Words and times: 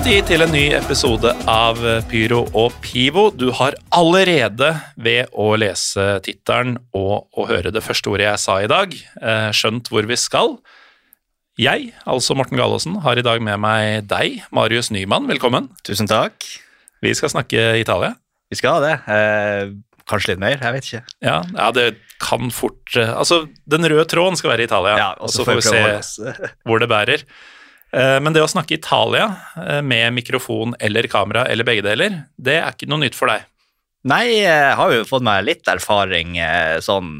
Benvenuti 0.00 0.28
til 0.30 0.40
en 0.40 0.54
ny 0.54 0.62
episode 0.72 1.28
av 1.44 1.76
Pyro 2.08 2.38
og 2.56 2.72
Pivo. 2.80 3.26
Du 3.36 3.50
har 3.52 3.74
allerede 3.92 4.70
ved 4.96 5.28
å 5.36 5.50
lese 5.60 6.06
tittelen 6.24 6.78
og 6.96 7.28
å 7.36 7.44
høre 7.50 7.68
det 7.68 7.82
første 7.84 8.08
ordet 8.08 8.24
jeg 8.24 8.40
sa 8.40 8.56
i 8.64 8.70
dag, 8.70 8.96
eh, 8.96 9.50
skjønt 9.52 9.90
hvor 9.92 10.08
vi 10.08 10.16
skal. 10.16 10.56
Jeg, 11.60 11.92
altså 12.08 12.32
Morten 12.32 12.56
Galaasen, 12.56 12.96
har 13.04 13.20
i 13.20 13.26
dag 13.26 13.44
med 13.44 13.60
meg 13.60 14.08
deg, 14.08 14.40
Marius 14.50 14.88
Nyman. 14.88 15.28
Velkommen. 15.28 15.68
Tusen 15.84 16.08
takk. 16.08 16.48
Vi 17.04 17.12
skal 17.12 17.34
snakke 17.36 17.76
Italia. 17.76 18.14
Vi 18.48 18.56
skal 18.56 18.80
ha 18.80 18.80
det. 18.80 18.96
Eh, 19.04 19.76
kanskje 20.08 20.32
litt 20.32 20.44
mer, 20.48 20.56
jeg 20.64 20.78
vet 20.78 20.88
ikke. 20.88 21.04
Ja, 21.20 21.44
ja 21.44 21.70
det 21.76 21.88
kan 22.24 22.48
fort 22.48 22.96
eh, 22.96 23.12
Altså, 23.12 23.50
den 23.68 23.84
røde 23.84 24.08
tråden 24.08 24.40
skal 24.40 24.56
være 24.56 24.64
Italia, 24.64 24.96
Ja, 24.96 25.14
og 25.20 25.28
så 25.28 25.44
får 25.44 25.60
vi 25.60 25.68
se 25.68 26.52
hvor 26.64 26.80
det 26.80 26.88
bærer. 26.88 27.28
Eh, 27.92 28.18
Men 28.22 28.34
det 28.36 28.42
å 28.44 28.50
snakke 28.50 28.76
Italia 28.78 29.30
eh, 29.56 29.80
med 29.82 30.12
mikrofon 30.14 30.76
eller 30.80 31.08
kamera 31.10 31.46
eller 31.50 31.66
begge 31.66 31.82
deler, 31.86 32.22
det 32.38 32.60
er 32.60 32.74
ikke 32.74 32.90
noe 32.90 33.02
nytt 33.04 33.18
for 33.18 33.32
deg. 33.32 33.46
Nei, 34.08 34.24
jeg 34.40 34.76
har 34.78 34.94
jo 34.94 35.02
fått 35.08 35.26
meg 35.26 35.44
litt 35.44 35.68
erfaring 35.68 36.38
eh, 36.40 36.78
sånn 36.84 37.18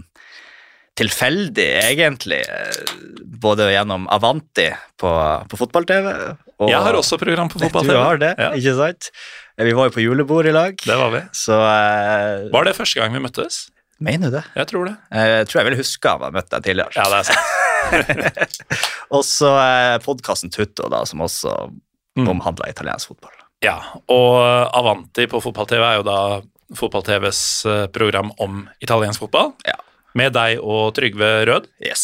tilfeldig, 1.01 1.69
egentlig. 1.91 2.41
Både 3.41 3.71
gjennom 3.73 4.07
Avanti 4.13 4.69
på, 5.01 5.11
på 5.49 5.59
fotball-TV. 5.61 6.09
Jeg 6.69 6.83
har 6.85 6.99
også 6.99 7.17
program 7.21 7.49
på 7.49 7.61
fotball-TV. 7.63 7.95
Du 7.95 8.01
har 8.05 8.21
det, 8.21 8.35
Ja, 8.37 8.51
ikke 8.59 8.75
sant? 8.77 9.09
Vi 9.61 9.73
var 9.77 9.89
jo 9.89 9.95
på 9.95 10.05
julebord 10.05 10.49
i 10.49 10.53
lag, 10.57 10.77
det 10.77 10.97
var 10.97 11.11
vi. 11.13 11.23
så 11.37 11.57
uh, 11.61 12.47
Var 12.53 12.69
det 12.69 12.77
første 12.77 13.01
gang 13.01 13.13
vi 13.17 13.21
møttes? 13.25 13.63
Mener 14.01 14.33
du 14.33 14.39
det? 14.39 14.45
Jeg 14.57 14.71
tror 14.71 14.89
det. 14.89 14.95
Jeg 15.13 15.49
tror 15.49 15.61
jeg 15.61 15.69
ville 15.69 15.81
huske 15.83 16.13
han 16.15 16.23
har 16.25 16.37
møtt 16.37 16.53
deg 16.53 16.65
tidligere. 16.69 16.97
Ja, 16.97 17.09
det 17.13 17.19
er 17.23 17.29
sant. 17.33 17.51
Og 19.17 19.25
så 19.27 19.51
eh, 19.59 19.97
podkasten 20.05 20.53
Tutto, 20.55 20.89
da, 20.93 21.05
som 21.09 21.23
også 21.27 21.55
Mm. 22.19 22.27
omhandler 22.27 22.73
italiensk 22.73 23.13
fotball. 23.13 23.31
Ja, 23.63 23.77
og 24.11 24.41
Avanti 24.75 25.29
på 25.31 25.39
fotball-TV 25.41 25.79
er 25.87 26.01
jo 26.01 26.03
da 26.09 26.17
fotball-TVs 26.77 27.43
eh, 27.71 27.85
program 27.95 28.33
om 28.43 28.65
italiensk 28.83 29.23
fotball. 29.23 29.53
Ja. 29.65 29.77
Med 30.19 30.35
deg 30.35 30.59
og 30.59 30.91
Trygve 30.99 31.29
Rød. 31.47 31.69
Yes, 31.87 32.03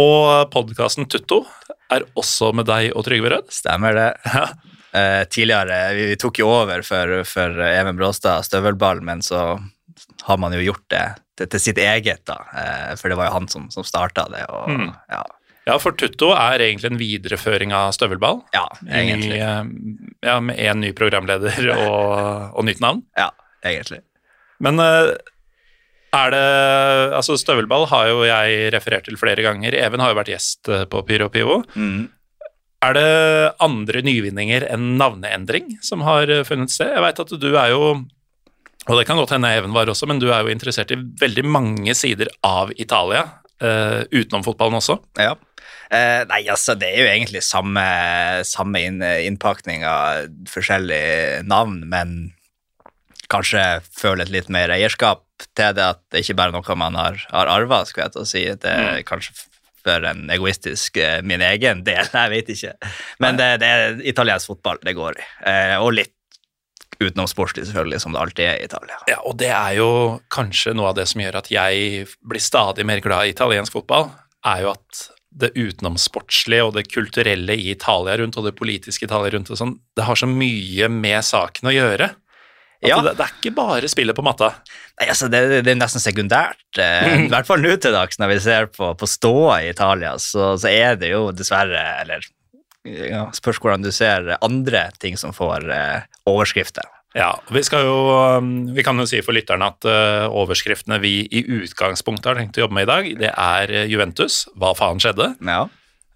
Og 0.00 0.48
podkasten 0.54 1.04
Tutto 1.12 1.42
er 1.92 2.06
også 2.16 2.48
med 2.56 2.64
deg 2.66 2.94
og 2.96 3.04
Trygve 3.06 3.34
Rød. 3.36 3.52
stemmer 3.52 3.92
det. 4.00 4.08
Ja. 4.32 4.46
Eh, 4.96 5.22
tidligere, 5.28 5.82
vi, 5.92 6.06
vi 6.14 6.16
tok 6.16 6.38
jo 6.40 6.48
over 6.48 6.80
for, 6.82 7.18
for 7.28 7.60
Even 7.68 7.98
Bråstad 8.00 8.46
støvelball, 8.48 9.02
men 9.04 9.20
så 9.20 9.58
har 10.26 10.38
man 10.42 10.52
jo 10.56 10.60
gjort 10.64 10.84
det 10.92 11.04
til, 11.38 11.48
til 11.52 11.60
sitt 11.62 11.78
eget, 11.82 12.22
da. 12.28 12.36
Eh, 12.56 12.92
for 12.98 13.08
det 13.12 13.16
var 13.18 13.28
jo 13.30 13.34
han 13.38 13.48
som, 13.52 13.68
som 13.74 13.84
starta 13.86 14.26
det. 14.32 14.44
Og, 14.50 14.68
Mm. 14.72 14.90
ja, 15.12 15.22
Ja, 15.66 15.78
for 15.82 15.90
Tutto 15.98 16.28
er 16.30 16.62
egentlig 16.62 16.92
en 16.92 16.98
videreføring 17.00 17.72
av 17.74 17.90
Støvelball. 17.96 18.42
ja, 18.54 18.68
egentlig. 18.86 19.38
I, 19.38 19.40
eh, 19.42 19.64
ja, 20.28 20.36
med 20.40 20.58
én 20.62 20.78
ny 20.78 20.92
programleder 20.94 21.56
og, 21.80 22.52
og 22.54 22.64
nytt 22.68 22.78
navn. 22.84 23.02
Ja, 23.18 23.30
egentlig. 23.66 23.98
Men 24.62 24.78
eh, 24.78 25.10
er 26.16 26.30
det 26.30 26.44
Altså, 27.18 27.34
Støvelball 27.36 27.86
har 27.90 28.06
jo 28.12 28.22
jeg 28.28 28.70
referert 28.72 29.04
til 29.10 29.18
flere 29.18 29.42
ganger. 29.42 29.74
Even 29.74 30.00
har 30.00 30.14
jo 30.14 30.20
vært 30.20 30.30
gjest 30.36 30.70
på 30.90 31.02
Pyro 31.08 31.28
Pivo. 31.34 31.58
Mm. 31.74 32.06
Er 32.86 32.92
det 32.94 33.08
andre 33.60 34.02
nyvinninger 34.06 34.68
enn 34.70 34.94
navneendring 35.00 35.78
som 35.82 36.04
har 36.06 36.30
funnet 36.46 36.70
sted? 36.70 36.92
Jeg 36.94 37.02
veit 37.02 37.18
at 37.24 37.34
du 37.42 37.48
er 37.56 37.72
jo 37.74 37.82
og 38.86 38.98
det 38.98 39.06
kan 39.08 39.18
godt 39.18 39.34
hende 39.34 39.50
Even 39.56 39.74
var 39.74 39.90
også, 39.90 40.06
men 40.06 40.20
du 40.22 40.28
er 40.30 40.46
jo 40.46 40.52
interessert 40.54 40.92
i 40.94 41.00
veldig 41.20 41.44
mange 41.44 41.94
sider 41.98 42.30
av 42.46 42.72
Italia, 42.76 43.26
Uh, 43.56 44.02
utenom 44.12 44.42
fotballen 44.44 44.76
også. 44.76 44.98
Ja. 45.16 45.30
Uh, 45.88 46.26
nei, 46.28 46.42
altså, 46.52 46.74
det 46.76 46.90
er 46.90 46.98
jo 47.00 47.08
egentlig 47.08 47.40
samme, 47.40 47.84
samme 48.44 48.82
inn, 48.84 48.98
innpakning 49.00 49.86
av 49.88 50.26
forskjellige 50.52 51.40
navn, 51.48 51.78
men 51.88 52.16
kanskje 53.32 53.62
føle 53.96 54.26
et 54.26 54.32
litt 54.34 54.50
mer 54.52 54.74
eierskap 54.74 55.24
til 55.56 55.72
det, 55.76 55.86
at 55.96 56.02
det 56.12 56.22
ikke 56.22 56.36
bare 56.38 56.52
er 56.52 56.58
noe 56.58 56.78
man 56.78 56.98
har, 57.00 57.20
har 57.32 57.52
arva, 57.52 57.82
skulle 57.88 58.10
jeg 58.10 58.16
til 58.16 58.26
å 58.26 58.28
si. 58.28 58.44
Det 58.60 58.72
er 58.72 59.00
kanskje 59.08 59.34
for 59.86 60.06
en 60.08 60.26
egoistisk 60.34 60.98
eh, 60.98 61.20
min 61.22 61.42
egen 61.46 61.84
del, 61.86 62.08
jeg 62.20 62.32
vet 62.32 62.52
ikke. 62.56 62.74
Men 63.22 63.38
det, 63.38 63.50
det 63.62 63.72
er 63.72 64.00
italiensk 64.12 64.52
fotball 64.52 64.80
det 64.84 64.96
går 64.98 65.20
i, 65.20 65.26
uh, 65.46 65.76
og 65.80 65.94
litt 65.96 66.15
utenomsportslig 67.02 67.66
selvfølgelig, 67.68 68.00
som 68.02 68.14
det 68.14 68.22
alltid 68.22 68.46
er 68.46 68.60
i 68.60 68.68
Italia. 68.68 69.00
Ja, 69.10 69.18
og 69.28 69.36
det 69.40 69.50
er 69.52 69.76
jo 69.78 69.90
kanskje 70.32 70.74
noe 70.76 70.92
av 70.92 70.98
det 70.98 71.08
som 71.10 71.22
gjør 71.22 71.40
at 71.42 71.50
jeg 71.52 72.06
blir 72.24 72.42
stadig 72.42 72.86
mer 72.88 73.02
glad 73.04 73.26
i 73.26 73.34
italiensk 73.34 73.76
fotball, 73.76 74.10
er 74.46 74.64
jo 74.64 74.72
at 74.74 75.06
det 75.36 75.52
utenomsportslige 75.56 76.64
og 76.64 76.76
det 76.78 76.86
kulturelle 76.88 77.56
i 77.58 77.72
Italia 77.74 78.16
rundt, 78.20 78.38
og 78.40 78.46
det 78.48 78.56
politiske 78.56 79.08
Italia 79.08 79.34
rundt 79.34 79.50
og 79.52 79.60
sånn, 79.60 79.74
det 79.96 80.06
har 80.06 80.16
så 80.16 80.28
mye 80.30 80.88
med 80.92 81.20
saken 81.26 81.68
å 81.68 81.74
gjøre. 81.74 82.14
Ja. 82.84 82.98
det, 83.00 83.14
det 83.16 83.24
er 83.24 83.36
ikke 83.38 83.54
bare 83.56 83.88
spillet 83.88 84.16
på 84.16 84.24
matta. 84.24 84.50
Nei, 85.00 85.08
altså, 85.08 85.28
det, 85.32 85.40
det 85.64 85.72
er 85.72 85.78
nesten 85.80 86.02
sekundært. 86.02 86.64
Eh, 86.80 87.24
I 87.26 87.30
hvert 87.32 87.48
fall 87.48 87.64
nå 87.64 87.72
til 87.80 87.94
dags, 87.96 88.20
når 88.20 88.34
vi 88.34 88.40
ser 88.44 88.68
på, 88.72 88.92
på 88.98 89.08
ståa 89.08 89.62
i 89.64 89.70
Italia, 89.72 90.14
så, 90.22 90.54
så 90.60 90.70
er 90.72 91.00
det 91.00 91.12
jo 91.12 91.28
dessverre 91.36 91.82
Eller 92.02 92.24
ja, 92.86 93.26
spørs 93.36 93.58
hvordan 93.62 93.84
du 93.84 93.90
ser 93.94 94.36
andre 94.40 94.86
ting 95.02 95.18
som 95.20 95.34
får 95.36 95.66
eh, 95.72 96.06
overskrifter. 96.28 96.86
Ja, 97.16 97.30
vi 97.48 97.62
skal 97.64 97.86
jo 97.86 97.96
um, 98.36 98.48
Vi 98.76 98.84
kan 98.84 98.98
jo 99.00 99.06
si 99.08 99.22
for 99.24 99.36
lytterne 99.36 99.70
at 99.72 99.86
uh, 99.88 100.26
overskriftene 100.28 100.98
vi 101.00 101.22
i 101.24 101.42
utgangspunktet 101.62 102.28
har 102.28 102.40
tenkt 102.40 102.58
å 102.58 102.66
jobbe 102.66 102.76
med 102.76 102.84
i 102.84 102.90
dag, 102.90 103.08
det 103.22 103.30
er 103.32 103.72
uh, 103.72 103.84
Juventus, 103.88 104.42
hva 104.60 104.74
faen 104.76 105.00
skjedde? 105.00 105.30
Ja. 105.40 105.62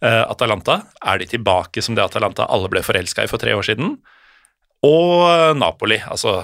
Uh, 0.04 0.24
Atalanta, 0.28 0.82
er 1.00 1.22
de 1.22 1.28
tilbake 1.30 1.80
som 1.84 1.96
det 1.96 2.04
Atalanta 2.04 2.48
alle 2.52 2.68
ble 2.72 2.84
forelska 2.84 3.24
i 3.24 3.30
for 3.32 3.40
tre 3.40 3.56
år 3.56 3.64
siden? 3.64 3.96
Og 4.84 5.56
Napoli, 5.60 5.98
altså 6.08 6.38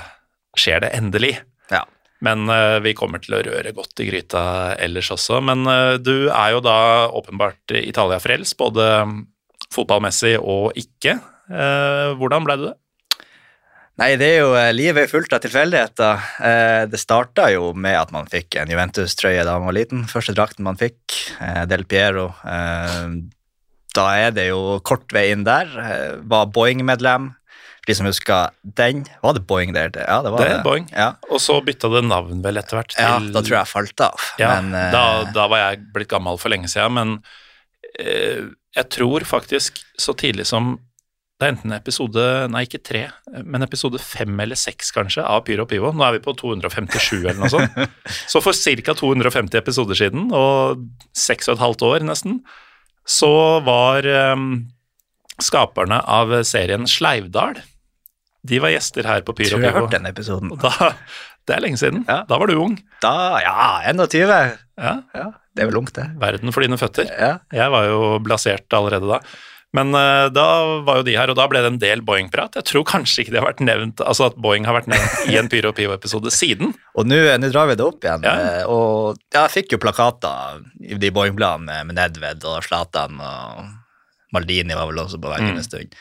skjer 0.56 0.82
det 0.84 0.96
endelig? 0.96 1.38
ja. 1.72 1.86
Men 2.24 2.48
vi 2.84 2.94
kommer 2.96 3.20
til 3.20 3.34
å 3.36 3.40
røre 3.44 3.70
godt 3.76 4.00
i 4.00 4.06
gryta 4.08 4.42
ellers 4.80 5.08
også. 5.12 5.38
Men 5.44 5.64
du 6.00 6.28
er 6.32 6.54
jo 6.54 6.62
da 6.64 6.76
åpenbart 7.12 7.72
Italia-frelst, 7.76 8.56
både 8.60 8.86
fotballmessig 9.74 10.36
og 10.40 10.72
ikke. 10.78 11.18
Uh, 11.50 12.14
hvordan 12.18 12.46
ble 12.46 12.56
du 12.60 12.66
det? 12.70 12.74
Nei, 13.96 14.10
det 14.20 14.26
er 14.28 14.42
jo 14.42 14.50
eh, 14.58 14.74
livet 14.76 15.06
er 15.06 15.08
fullt 15.08 15.32
av 15.32 15.40
tilfeldigheter. 15.40 16.24
Eh, 16.44 16.82
det 16.92 16.98
starta 17.00 17.46
jo 17.48 17.70
med 17.72 17.96
at 17.96 18.10
man 18.12 18.26
fikk 18.28 18.58
en 18.60 18.68
Juventus-trøye 18.68 19.40
da 19.48 19.54
man 19.56 19.70
var 19.70 19.76
liten. 19.78 20.02
Første 20.10 20.34
drakten 20.36 20.66
man 20.66 20.76
fikk, 20.76 21.00
eh, 21.40 21.62
Del 21.70 21.86
Piero. 21.88 22.26
Eh, 22.44 23.06
da 23.96 24.04
er 24.20 24.34
det 24.36 24.50
jo 24.50 24.76
kort 24.84 25.08
vei 25.16 25.30
inn 25.32 25.46
der. 25.48 25.72
Eh, 25.80 26.18
var 26.28 26.50
Boeing-medlem. 26.52 27.30
De 27.88 27.94
som 27.96 28.04
husker 28.10 28.50
den, 28.76 29.04
var 29.22 29.32
det 29.38 29.46
Boeing 29.48 29.72
der? 29.72 29.88
Ja, 29.94 30.20
det 30.20 30.34
var 30.34 30.44
Det 30.44 30.50
det. 30.58 30.62
Boeing. 30.66 30.90
Ja. 30.92 31.08
Og 31.30 31.40
så 31.40 31.56
bytta 31.64 31.88
det 31.96 32.04
navn 32.04 32.44
vel 32.44 32.60
etter 32.60 32.76
hvert 32.82 32.92
til 32.92 33.00
Ja, 33.00 33.16
da 33.16 33.40
tror 33.40 33.54
jeg 33.56 33.62
jeg 33.62 33.72
falt 33.72 34.04
av. 34.10 34.28
Ja, 34.42 34.60
men, 34.60 34.74
eh, 34.76 34.90
da, 34.92 35.04
da 35.32 35.48
var 35.48 35.64
jeg 35.70 35.86
blitt 35.96 36.12
gammel 36.12 36.36
for 36.36 36.52
lenge 36.52 36.68
siden, 36.68 36.92
men 37.00 37.16
eh, 37.96 38.44
jeg 38.76 38.92
tror 38.92 39.24
faktisk 39.26 39.80
så 40.00 40.14
tidlig 40.18 40.46
som 40.48 40.76
det 41.36 41.44
er 41.44 41.52
enten 41.52 41.72
episode 41.76 42.22
Nei, 42.48 42.62
ikke 42.64 42.80
tre, 42.80 43.02
men 43.44 43.64
episode 43.66 44.00
fem 44.00 44.38
eller 44.40 44.56
seks, 44.56 44.88
kanskje, 44.96 45.20
av 45.20 45.42
Pyro 45.44 45.66
og 45.66 45.68
Pivo. 45.68 45.90
Nå 45.92 46.04
er 46.06 46.14
vi 46.16 46.22
på 46.24 46.32
257 46.32 47.18
eller 47.18 47.36
noe 47.42 47.50
sånt. 47.52 47.76
Så 48.32 48.40
for 48.40 48.56
ca. 48.56 48.94
250 48.96 49.60
episoder 49.60 50.00
siden, 50.00 50.30
og 50.32 50.86
seks 51.12 51.50
og 51.50 51.58
et 51.58 51.64
halvt 51.66 51.84
år 51.90 52.06
nesten, 52.08 52.40
så 53.06 53.60
var 53.62 54.08
um, 54.32 54.64
skaperne 55.38 56.00
av 56.10 56.32
serien 56.48 56.88
Sleivdal 56.90 57.60
De 58.42 58.58
var 58.64 58.72
gjester 58.72 59.06
her 59.06 59.22
på 59.22 59.36
Pyro 59.36 59.52
tror 59.52 59.60
og 59.60 59.66
jeg 59.68 59.74
har 59.76 59.84
hørt 59.84 59.94
den 59.94 60.08
episoden. 60.08 60.56
Da, 60.62 60.94
det 61.46 61.54
er 61.58 61.62
lenge 61.62 61.78
siden. 61.78 62.06
Ja. 62.08 62.22
Da 62.26 62.40
var 62.40 62.48
du 62.48 62.56
ung. 62.56 62.80
Da, 63.04 63.12
ja, 63.44 63.92
21. 63.92 64.32
Ja, 64.80 64.96
Ja, 65.14 65.28
det 65.56 65.64
er 65.64 65.70
vel 65.72 65.78
ungt, 65.80 65.94
det. 65.96 66.06
Verden 66.20 66.52
for 66.54 66.64
dine 66.66 66.76
føtter. 66.80 67.08
Ja. 67.10 67.34
Jeg 67.56 67.72
var 67.72 67.86
jo 67.88 68.00
blasert 68.24 68.68
allerede 68.76 69.08
da. 69.08 69.20
Men 69.76 69.90
eh, 69.98 70.28
da 70.32 70.44
var 70.86 71.00
jo 71.00 71.04
de 71.04 71.16
her, 71.18 71.28
og 71.32 71.36
da 71.36 71.44
ble 71.50 71.60
det 71.60 71.68
en 71.72 71.78
del 71.82 72.00
Boeing-prat. 72.06 72.54
Jeg 72.60 72.64
tror 72.70 72.84
kanskje 72.88 73.24
ikke 73.24 73.32
det 73.34 73.40
har 73.42 73.48
vært 73.48 73.64
nevnt, 73.66 74.00
altså 74.00 74.28
at 74.30 74.36
Boeing 74.40 74.64
har 74.68 74.76
vært 74.78 74.86
nevnt 74.88 75.26
i 75.32 75.36
en 75.40 75.50
Pyro 75.52 75.72
Pivo-episode 75.76 76.30
siden. 76.32 76.70
Og 76.96 77.08
nå 77.10 77.18
nå 77.42 77.50
drar 77.52 77.68
vi 77.68 77.76
det 77.76 77.84
opp 77.84 78.04
igjen. 78.06 78.24
Ja. 78.24 78.36
eh, 78.60 78.62
Og 78.72 79.18
ja, 79.34 79.42
jeg 79.42 79.54
fikk 79.58 79.74
jo 79.76 79.80
plakater 79.82 80.62
i 80.86 80.96
de 81.02 81.10
Boeing-bladene 81.12 81.82
med, 81.88 81.98
Nedved 81.98 82.46
og 82.48 82.62
Zlatan 82.64 83.18
og 83.20 83.66
Maldini 84.36 84.76
var 84.78 84.88
vel 84.92 85.02
også 85.04 85.20
på 85.20 85.32
veggen 85.34 85.52
Mm. 85.56 85.58
en 85.60 85.66
stund. 85.66 85.98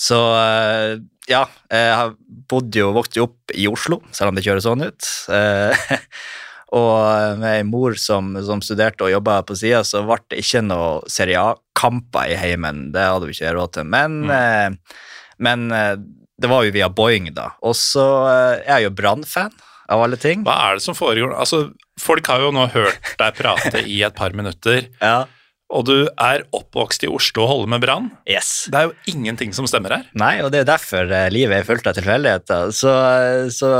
Så 0.00 0.16
eh, 0.38 0.94
ja, 1.30 1.44
jeg 1.70 2.14
bodde 2.14 2.48
bodd 2.50 2.78
jo, 2.80 2.88
vokste 2.96 3.20
jo 3.20 3.26
opp 3.28 3.52
i 3.54 3.68
Oslo, 3.70 4.00
selv 4.12 4.32
om 4.32 4.38
det 4.38 4.42
kjøres 4.46 4.64
sånn 4.66 4.82
ut. 4.86 5.10
Eh, 5.34 5.84
Og 6.72 7.38
med 7.38 7.58
ei 7.58 7.66
mor 7.68 7.94
som, 8.00 8.32
som 8.46 8.62
studerte 8.64 9.04
og 9.04 9.12
jobba 9.12 9.42
på 9.46 9.56
sida, 9.58 9.82
så 9.86 10.02
ble 10.06 10.16
det 10.32 10.40
ikke 10.42 10.62
noe 10.64 11.02
Serie 11.12 11.42
A-kamper 11.42 12.32
i 12.32 12.38
heimen. 12.40 12.88
Det 12.94 13.04
hadde 13.04 13.28
vi 13.28 13.36
ikke 13.36 13.52
råd 13.58 13.74
til. 13.76 13.86
Men, 13.92 14.16
eh, 14.32 14.98
men 15.44 15.68
eh, 15.74 15.94
det 16.40 16.50
var 16.50 16.64
jo 16.66 16.74
via 16.74 16.88
Boeing, 16.90 17.28
da. 17.36 17.50
Og 17.62 17.76
så 17.78 18.06
eh, 18.30 18.64
er 18.64 18.80
jeg 18.80 18.88
jo 18.88 18.96
Brann-fan, 19.02 19.54
av 19.92 20.00
alle 20.00 20.16
ting. 20.16 20.42
Hva 20.46 20.56
er 20.70 20.78
det 20.78 20.84
som 20.86 20.96
foregår? 20.96 21.34
Altså, 21.36 21.66
folk 22.00 22.26
har 22.32 22.40
jo 22.40 22.50
nå 22.56 22.66
hørt 22.72 23.14
deg 23.20 23.34
prate 23.36 23.82
i 23.84 24.00
et 24.06 24.16
par 24.16 24.32
minutter, 24.36 24.86
Ja, 25.04 25.26
og 25.74 25.86
du 25.88 26.06
er 26.20 26.44
oppvokst 26.54 27.02
i 27.06 27.08
Oslo 27.10 27.44
og 27.46 27.48
holder 27.50 27.70
med 27.72 27.82
Brann. 27.82 28.10
yes. 28.30 28.66
Det 28.70 28.78
er 28.78 28.88
jo 28.90 28.92
ingenting 29.10 29.52
som 29.56 29.66
stemmer 29.68 29.96
her. 29.96 30.04
Nei, 30.20 30.36
og 30.44 30.52
det 30.54 30.60
er 30.62 30.68
derfor 30.68 31.08
eh, 31.08 31.30
livet 31.32 31.56
er 31.60 31.66
fullt 31.66 31.88
av 31.90 31.96
tilfeldigheter. 31.96 32.72
Så, 32.76 32.92
eh, 32.92 33.46
så 33.52 33.70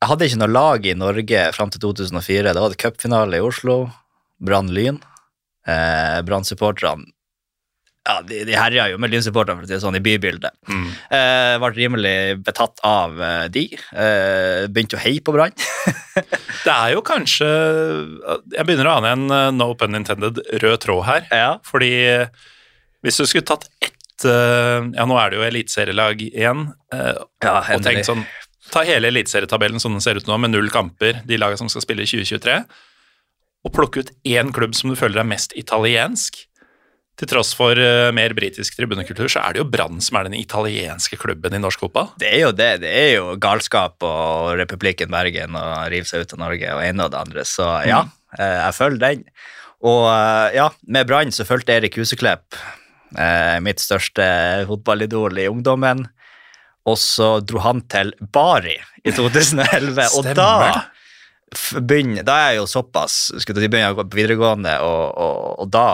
jeg 0.00 0.08
hadde 0.10 0.26
ikke 0.28 0.40
noe 0.40 0.52
lag 0.52 0.86
i 0.88 0.96
Norge 0.96 1.46
fram 1.56 1.70
til 1.72 1.82
2004. 1.84 2.54
Da 2.56 2.60
var 2.64 2.72
det 2.72 2.80
cupfinale 2.80 3.40
i 3.40 3.44
Oslo, 3.44 3.78
Brann 4.40 4.72
Lyn. 4.72 5.00
Eh, 5.68 6.20
Brann-supporterne 6.26 7.10
ja, 8.08 8.14
de, 8.24 8.40
de 8.48 8.54
herja 8.56 8.86
jo 8.90 8.98
med 9.00 9.12
Lyn-supporterne, 9.12 9.66
si 9.66 9.74
det 9.74 9.80
sånn, 9.82 9.98
i 9.98 10.02
bybildet. 10.02 10.54
Eh, 11.12 11.54
ble 11.60 11.70
rimelig 11.76 12.14
betatt 12.46 12.80
av 12.86 13.18
eh, 13.20 13.44
de. 13.52 13.66
Eh, 13.76 14.64
begynte 14.72 14.96
å 14.96 15.02
heie 15.02 15.20
på 15.24 15.34
Brann. 15.36 15.54
Det 16.64 16.72
er 16.72 16.90
jo 16.92 17.00
kanskje 17.06 17.46
Jeg 18.52 18.66
begynner 18.66 18.88
å 18.90 18.96
ane 18.98 19.12
en 19.14 19.22
eh, 19.32 19.46
no 19.56 19.70
pun 19.78 19.96
intended 19.96 20.40
rød 20.64 20.80
tråd 20.82 21.04
her. 21.06 21.28
ja. 21.30 21.52
Fordi 21.66 21.92
eh, 22.08 22.26
hvis 23.04 23.20
du 23.20 23.24
skulle 23.28 23.46
tatt 23.48 23.68
ett 23.80 24.26
eh, 24.28 24.90
Ja, 24.96 25.06
nå 25.08 25.16
er 25.20 25.30
det 25.32 25.40
jo 25.40 25.46
eliteserielag 25.46 26.24
igjen. 26.26 26.66
Ja, 26.90 27.60
og 27.60 27.84
tenkt 27.84 28.08
sånn 28.08 28.24
Ta 28.70 28.84
hele 28.86 29.10
eliteserietabellen 29.10 29.82
som 29.82 29.96
den 29.96 30.04
ser 30.04 30.20
ut 30.20 30.28
nå, 30.28 30.36
med 30.38 30.54
null 30.54 30.70
kamper, 30.72 31.22
de 31.26 31.38
lagene 31.40 31.58
som 31.58 31.70
skal 31.72 31.84
spille 31.84 32.06
i 32.06 32.10
2023, 32.10 32.60
og 33.66 33.74
plukke 33.74 34.04
ut 34.04 34.14
én 34.28 34.52
klubb 34.54 34.76
som 34.78 34.92
du 34.92 34.98
føler 34.98 35.22
er 35.22 35.28
mest 35.28 35.56
italiensk. 35.58 36.44
Til 37.20 37.28
tross 37.28 37.50
for 37.52 37.76
uh, 37.76 38.08
mer 38.16 38.32
britisk 38.32 38.78
tribunekultur, 38.78 39.28
så 39.28 39.42
er 39.42 39.52
det 39.52 39.60
jo 39.60 39.68
Brann 39.68 39.98
som 40.00 40.16
er 40.16 40.30
den 40.30 40.38
italienske 40.38 41.18
klubben 41.20 41.52
i 41.52 41.60
norsk 41.60 41.82
fotball. 41.82 42.14
Det 42.22 42.30
er 42.30 42.46
jo 42.46 42.52
det. 42.56 42.70
Det 42.86 42.92
er 42.96 43.10
jo 43.18 43.34
galskap 43.42 44.00
og 44.06 44.54
Republikken 44.56 45.12
Bergen 45.12 45.58
og 45.58 45.90
rive 45.92 46.08
seg 46.08 46.24
ut 46.24 46.32
av 46.38 46.40
Norge 46.46 46.70
og 46.78 46.84
ene 46.86 47.04
og 47.04 47.12
det 47.12 47.20
andre. 47.20 47.44
Så 47.44 47.66
ja, 47.84 48.06
eh, 48.38 48.56
jeg 48.62 48.78
følger 48.78 49.02
den. 49.02 49.26
Og 49.84 50.06
eh, 50.08 50.56
ja, 50.56 50.70
med 50.88 51.10
Brann 51.10 51.34
så 51.34 51.44
fulgte 51.48 51.76
Erik 51.76 51.98
Huseklepp, 52.00 52.56
eh, 53.18 53.58
mitt 53.64 53.84
største 53.84 54.24
fotballidol 54.70 55.42
i 55.44 55.48
ungdommen. 55.52 56.06
Og 56.88 56.96
så 56.98 57.40
dro 57.44 57.58
han 57.60 57.82
til 57.92 58.14
Bari 58.32 58.78
i 59.04 59.12
2011, 59.12 60.06
og 60.16 60.24
da 60.34 60.84
begynner, 61.80 62.22
Da 62.24 62.36
er 62.46 62.52
jeg 62.54 62.60
jo 62.60 62.66
såpass 62.70 63.16
skulle 63.42 63.60
jeg 63.64 63.70
begynner 63.72 63.94
å 63.94 63.98
gå 64.00 64.04
på 64.10 64.18
videregående, 64.20 64.74
og, 64.86 65.06
og, 65.18 65.38
og 65.64 65.70
da 65.74 65.86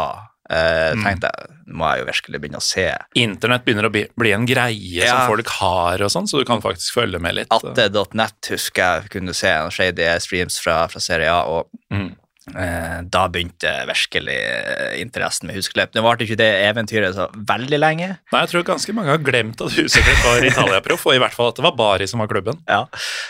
eh, 0.50 0.92
Mm. 0.94 1.02
tenkte 1.02 1.30
jeg 1.32 1.52
nå 1.66 1.74
må 1.80 1.88
jeg 1.90 1.98
jo 2.04 2.06
virkelig 2.06 2.38
begynne 2.40 2.58
å 2.60 2.62
se 2.62 2.84
Internett 3.18 3.64
begynner 3.66 3.88
å 3.88 3.90
bli, 3.90 4.04
bli 4.16 4.30
en 4.36 4.44
greie 4.46 5.00
Ja. 5.02 5.08
som 5.10 5.32
folk 5.32 5.48
har, 5.58 6.02
og 6.06 6.12
sånn, 6.14 6.28
så 6.30 6.38
du 6.38 6.44
kan 6.46 6.60
faktisk 6.62 6.94
følge 6.94 7.18
med 7.20 7.34
litt. 7.34 7.50
Atte.net 7.50 8.50
husker 8.52 8.82
jeg 9.02 9.10
kunne 9.16 9.34
se 9.34 9.50
en 9.50 9.72
shady 9.74 10.06
streams 10.22 10.60
fra, 10.62 10.84
fra 10.92 11.00
Serie 11.02 11.32
A, 11.32 11.42
og 11.50 11.66
Mm. 11.90 12.14
Eh, 12.54 12.98
da 13.12 13.24
begynte 13.32 13.72
virkelig 13.88 14.36
eh, 14.36 14.94
interessen 15.02 15.50
med 15.50 15.58
Husklepp. 15.58 15.94
Nå 15.94 16.04
varte 16.04 16.26
ikke 16.26 16.38
det 16.40 16.48
eventyret 16.66 17.16
så 17.16 17.28
veldig 17.34 17.80
lenge. 17.80 18.10
Nei, 18.32 18.42
jeg 18.44 18.52
tror 18.52 18.66
ganske 18.70 18.94
mange 18.96 19.14
har 19.14 19.22
glemt 19.24 19.62
at 19.64 19.74
Huseklepp 19.76 20.22
var 20.26 20.48
Italia-proff, 20.50 21.08
og 21.08 21.18
i 21.18 21.22
hvert 21.22 21.36
fall 21.36 21.50
at 21.52 21.60
det 21.60 21.66
var 21.66 21.76
Bari 21.78 22.08
som 22.10 22.22
var 22.22 22.30
klubben. 22.32 22.60
Ja. 22.70 22.84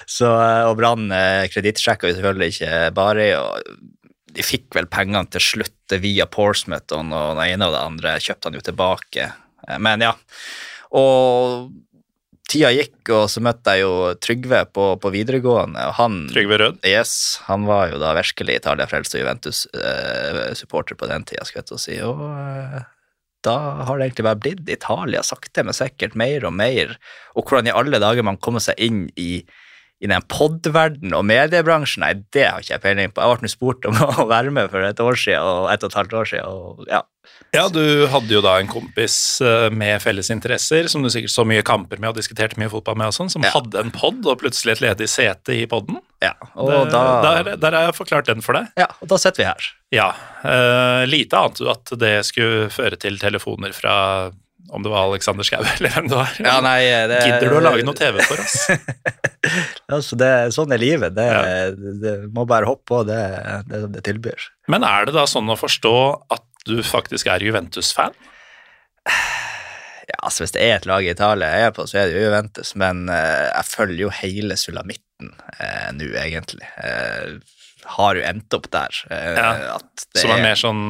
Så, 0.05 0.31
eh, 0.31 0.63
og 0.69 0.77
Brann 0.81 1.09
kredittsjekka 1.55 2.11
jo 2.11 2.19
selvfølgelig 2.19 2.57
ikke 2.57 2.83
Bari, 2.97 3.31
og 3.39 3.73
de 4.37 4.45
fikk 4.45 4.77
vel 4.77 4.91
pengene 4.93 5.25
til 5.33 5.45
slutt 5.45 5.97
via 6.03 6.29
Porsmouth, 6.29 6.93
og 6.93 7.09
den 7.09 7.43
ene 7.47 7.71
og 7.71 7.77
det 7.77 7.83
andre 7.83 8.19
kjøpte 8.21 8.51
han 8.51 8.59
jo 8.59 8.65
tilbake. 8.67 9.31
Men 9.81 10.05
ja. 10.05 10.13
Og 10.97 11.71
tida 12.51 12.71
gikk, 12.75 12.99
og 13.11 13.27
så 13.31 13.43
møtte 13.45 13.75
jeg 13.75 13.85
jo 13.85 13.95
Trygve 14.23 14.63
på, 14.75 14.89
på 15.03 15.13
videregående, 15.15 15.89
og 15.91 15.97
han 15.99 16.19
Trygve 16.33 16.61
Rød. 16.63 16.81
Yes, 16.87 17.15
han 17.47 17.67
var 17.69 17.91
jo 17.93 18.01
da 18.03 18.15
virkelig 18.17 18.61
Italia-frelst 18.61 19.17
og 19.17 19.23
Juventus-supporter 19.23 20.99
på 20.99 21.11
den 21.11 21.27
tida, 21.29 21.47
skal 21.49 21.65
jeg 21.65 21.83
si. 21.83 21.99
Og 22.07 22.23
eh, 22.31 22.81
da 23.47 23.57
har 23.87 23.99
det 23.99 24.09
egentlig 24.09 24.29
bare 24.29 24.43
blitt 24.43 24.73
Italia, 24.73 25.23
sakte, 25.27 25.67
men 25.67 25.77
sikkert 25.77 26.17
mer 26.19 26.47
og 26.47 26.55
mer. 26.57 26.97
Og 27.35 27.47
hvordan 27.47 27.71
i 27.71 27.77
alle 27.77 28.03
dager 28.03 28.27
man 28.27 28.41
kommer 28.43 28.63
seg 28.63 28.79
inn 28.83 29.07
i, 29.19 29.45
i 30.05 30.09
den 30.11 30.21
podverden 30.29 31.15
og 31.17 31.23
mediebransjen, 31.25 32.03
nei, 32.05 32.13
det 32.37 32.43
har 32.51 32.61
ikke 32.61 32.75
jeg 32.75 32.83
peiling 32.83 33.13
på. 33.17 33.23
Jeg 33.25 33.41
ble 33.41 33.49
spurt 33.49 33.87
om 33.89 33.97
å 34.21 34.27
være 34.29 34.53
med 34.53 34.69
for 34.73 34.85
et 34.85 35.01
år 35.01 35.17
siden, 35.17 35.41
og 35.41 35.71
et 35.73 35.85
og 35.87 35.93
et 35.93 35.97
halvt 36.03 36.17
år 36.21 36.29
siden, 36.33 36.51
og 36.53 36.89
ja. 36.91 37.03
Ja, 37.57 37.65
du 37.73 37.81
hadde 38.13 38.31
jo 38.31 38.39
da 38.45 38.53
en 38.61 38.69
kompis 38.71 39.17
eh, 39.43 39.67
med 39.75 39.99
felles 40.05 40.29
interesser, 40.31 40.87
som 40.93 41.03
du 41.03 41.09
sikkert 41.11 41.33
så 41.33 41.43
mye 41.49 41.65
kamper 41.67 41.99
med 41.99 42.13
og 42.13 42.21
diskuterte 42.21 42.61
mye 42.61 42.71
fotball 42.71 42.95
med 43.01 43.11
og 43.11 43.17
sånn, 43.17 43.33
som 43.33 43.43
Ja. 43.43 43.51
hadde 43.57 43.81
en 43.81 43.91
pod 43.95 44.21
og 44.31 44.39
plutselig 44.45 44.77
et 44.77 44.85
ledig 44.85 45.09
sete 45.11 45.57
i 45.57 45.65
poden. 45.71 45.99
ja. 46.23 46.35
Og 46.55 46.71
da, 46.93 47.03
der, 47.25 47.57
der 47.57 47.77
har 47.81 47.89
jeg 47.89 47.97
forklart 47.99 48.29
den 48.31 48.45
for 48.47 48.59
deg. 48.61 48.69
ja, 48.79 48.87
og 49.01 49.09
da 49.11 49.19
sitter 49.19 49.43
vi 49.43 49.49
her. 49.49 49.69
Ja. 49.97 50.09
Uh, 50.45 51.03
lite 51.09 51.41
ante 51.41 51.65
du 51.65 51.71
at 51.73 51.91
det 51.99 52.15
skulle 52.29 52.69
føre 52.75 52.99
til 53.01 53.19
telefoner 53.23 53.73
fra 53.75 53.97
om 54.75 54.83
det 54.83 54.91
var 54.91 55.07
Alexander 55.07 55.47
Schou 55.47 55.63
eller 55.77 55.93
hvem 55.95 56.09
det 56.11 56.17
var. 56.19 56.33
Ja, 56.43 56.57
nei, 56.65 56.81
det, 57.11 57.21
Gidder 57.27 57.53
du 57.53 57.59
å 57.61 57.65
lage 57.69 57.85
noe 57.87 57.95
TV 57.99 58.19
for 58.27 58.43
oss? 58.43 58.57
Altså, 59.93 60.17
det, 60.19 60.31
sånn 60.57 60.73
er 60.75 60.81
livet. 60.83 61.15
Det, 61.15 61.27
Ja. 61.31 61.71
det, 62.03 62.15
må 62.35 62.43
bare 62.49 62.67
hoppe 62.67 62.85
på 62.91 63.03
det 63.07 63.21
det, 63.71 63.85
det 63.95 64.03
tilbyr. 64.09 64.49
Men 64.73 64.83
er 64.87 65.07
det 65.07 65.15
da 65.15 65.27
sånn 65.31 65.47
å 65.53 65.59
forstå 65.61 65.93
at 66.35 66.43
du 66.67 66.81
faktisk 66.83 67.29
er 67.31 67.45
Juventus-fan? 67.47 68.17
Ja, 70.07 70.19
altså 70.23 70.45
Hvis 70.45 70.55
det 70.55 70.63
er 70.63 70.77
et 70.77 70.87
lag 70.87 71.03
i 71.07 71.11
Italia 71.11 71.49
jeg 71.55 71.69
er 71.69 71.75
på, 71.75 71.85
så 71.91 71.99
er 72.01 72.09
det 72.11 72.17
jo 72.19 72.25
Juventus, 72.29 72.73
men 72.79 73.09
eh, 73.11 73.47
jeg 73.51 73.69
følger 73.73 74.03
jo 74.05 74.11
hele 74.21 74.57
sulamitten 74.59 75.33
eh, 75.59 75.89
nå, 75.97 76.11
egentlig. 76.23 76.67
Eh, 76.83 77.37
har 77.97 78.19
jo 78.19 78.25
endt 78.27 78.55
opp 78.59 78.69
der. 78.75 79.01
eh, 79.11 79.39
Ja, 79.39 79.79
Som 80.19 80.35
er 80.35 80.43
mer 80.45 80.59
sånn 80.59 80.83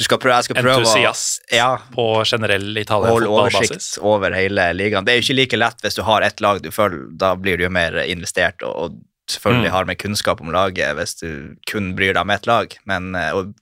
skal 0.00 0.18
prøve, 0.18 0.38
jeg 0.40 0.44
skal 0.48 0.56
prøve 0.56 0.78
entusiast 0.80 1.42
å 1.52 1.56
ja, 1.56 1.70
på 1.92 2.04
generell 2.24 2.64
holde 2.64 2.80
Italia-fotballbasis? 2.80 3.70
oversikt 3.70 3.98
over 4.00 4.32
hele 4.32 4.70
ligaen. 4.72 5.04
Det 5.04 5.12
er 5.12 5.18
jo 5.20 5.24
ikke 5.26 5.36
like 5.36 5.58
lett 5.60 5.84
hvis 5.84 5.98
du 5.98 6.02
har 6.08 6.24
ett 6.24 6.40
lag 6.40 6.62
du 6.64 6.70
følger, 6.72 7.10
da 7.20 7.34
blir 7.36 7.60
du 7.60 7.66
jo 7.66 7.70
mer 7.70 7.98
investert, 8.06 8.62
og, 8.64 8.72
og 8.72 9.00
selvfølgelig 9.30 9.68
Mm. 9.68 9.72
har 9.76 9.84
mer 9.84 9.94
kunnskap 10.00 10.40
om 10.40 10.50
laget 10.52 10.96
hvis 10.96 11.14
du 11.20 11.28
kun 11.70 11.92
bryr 11.94 12.14
deg 12.16 12.22
om 12.24 12.30
ett 12.30 12.46
lag. 12.48 12.72
Men 12.88 13.14
eh, 13.14 13.32
å 13.36 13.52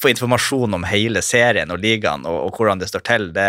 få 0.00 0.08
informasjon 0.14 0.74
om 0.74 0.84
hele 0.88 1.22
serien 1.22 1.70
og 1.70 1.78
ligaen 1.80 2.24
og, 2.28 2.46
og 2.48 2.56
hvordan 2.56 2.80
det 2.80 2.88
står 2.88 3.04
til, 3.06 3.28
det, 3.36 3.48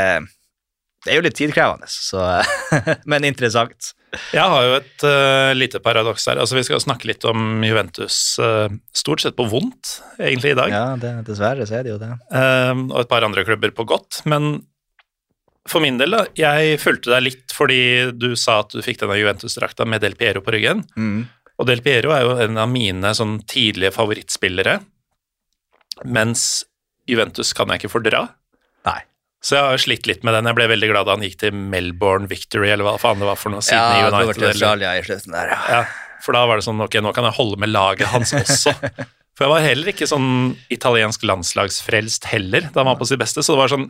det 1.06 1.12
er 1.12 1.16
jo 1.22 1.26
litt 1.26 1.36
tidkrevende, 1.40 1.88
så, 1.88 2.44
men 3.12 3.24
interessant. 3.28 3.94
Jeg 4.36 4.54
har 4.54 4.66
jo 4.68 4.78
et 4.78 5.06
uh, 5.08 5.52
lite 5.58 5.82
paradoks 5.84 6.28
her. 6.30 6.40
Altså, 6.42 6.58
vi 6.58 6.66
skal 6.68 6.82
snakke 6.84 7.10
litt 7.10 7.26
om 7.28 7.64
Juventus 7.66 8.18
uh, 8.44 8.68
stort 8.96 9.24
sett 9.24 9.38
på 9.38 9.48
vondt, 9.50 9.98
egentlig, 10.20 10.56
i 10.56 10.60
dag. 10.60 10.74
Ja, 10.74 10.88
det, 11.00 11.14
dessverre 11.28 11.68
så 11.70 11.80
er 11.80 11.88
det 11.88 11.96
jo 11.96 12.00
det. 12.02 12.12
Uh, 12.32 12.88
og 12.92 13.00
et 13.04 13.12
par 13.12 13.26
andre 13.28 13.46
klubber 13.48 13.74
på 13.76 13.88
godt. 13.90 14.22
Men 14.30 14.60
for 15.68 15.84
min 15.84 16.00
del, 16.00 16.16
da, 16.16 16.26
jeg 16.38 16.80
fulgte 16.82 17.12
deg 17.14 17.26
litt 17.26 17.56
fordi 17.56 17.82
du 18.16 18.32
sa 18.40 18.62
at 18.64 18.74
du 18.76 18.84
fikk 18.86 19.02
denne 19.02 19.18
Juventus-drakta 19.20 19.88
med 19.90 20.04
Del 20.04 20.16
Piero 20.20 20.44
på 20.46 20.54
ryggen. 20.56 20.86
Mm. 20.96 21.26
Og 21.58 21.68
Del 21.70 21.82
Piero 21.86 22.14
er 22.14 22.24
jo 22.24 22.38
en 22.46 22.60
av 22.62 22.70
mine 22.72 23.14
sånn 23.18 23.40
tidlige 23.50 23.96
favorittspillere, 23.96 24.78
mens 26.06 26.68
Juventus 27.10 27.54
kan 27.58 27.72
jeg 27.72 27.82
ikke 27.82 27.96
fordra. 27.96 28.28
Så 29.44 29.56
jeg 29.56 29.64
har 29.64 29.76
jo 29.78 29.82
slitt 29.84 30.08
litt 30.10 30.24
med 30.26 30.34
den. 30.34 30.48
Jeg 30.50 30.58
ble 30.58 30.66
veldig 30.72 30.90
glad 30.90 31.08
da 31.08 31.14
han 31.16 31.24
gikk 31.24 31.38
til 31.44 31.54
Melbourne 31.56 32.28
Victory, 32.32 32.72
eller 32.74 32.88
hva 32.88 32.96
faen 33.02 33.22
det 33.22 33.28
var 33.30 33.38
for 33.40 33.54
noe, 33.54 33.62
siden 33.64 33.78
Ja, 33.78 34.08
United. 34.10 34.18
det 34.18 34.42
var 34.42 34.50
Australia 34.52 34.94
i 34.98 35.04
slutten 35.06 35.36
der, 35.38 35.52
ja. 35.54 35.60
Ja, 35.76 35.82
for 36.26 36.34
da 36.36 36.42
var 36.50 36.58
det 36.60 36.66
sånn, 36.66 36.82
ok, 36.84 36.98
nå 37.06 37.14
kan 37.16 37.28
jeg 37.30 37.38
holde 37.38 37.60
med 37.62 37.70
laget 37.72 38.10
hans 38.12 38.34
også. 38.38 38.74
For 39.38 39.46
jeg 39.46 39.52
var 39.54 39.62
heller 39.68 39.90
ikke 39.92 40.08
sånn 40.10 40.30
italiensk 40.74 41.22
landslagsfrelst 41.30 42.24
heller 42.32 42.72
da 42.74 42.80
han 42.82 42.88
var 42.90 42.96
på 42.98 43.06
sitt 43.06 43.20
beste, 43.22 43.44
så 43.46 43.54
det 43.54 43.60
var 43.60 43.70
sånn, 43.70 43.84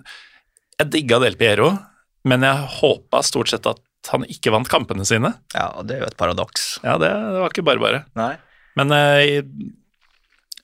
jeg 0.76 0.90
digga 0.92 1.22
Del 1.24 1.38
Piero, 1.40 1.70
men 2.28 2.44
jeg 2.44 2.66
håpa 2.82 3.22
stort 3.24 3.48
sett 3.54 3.70
at 3.72 3.80
han 4.12 4.26
ikke 4.28 4.52
vant 4.52 4.68
kampene 4.68 5.06
sine. 5.08 5.32
Ja, 5.56 5.70
og 5.80 5.88
det 5.88 5.96
er 5.96 6.02
jo 6.04 6.10
et 6.12 6.18
paradoks. 6.20 6.66
Ja, 6.84 6.98
det, 7.00 7.14
det 7.16 7.40
var 7.46 7.56
ikke 7.56 7.64
bare 7.64 7.80
bare. 7.86 8.02
Nei. 8.20 8.34
Men 8.76 8.92
eh, 8.92 9.40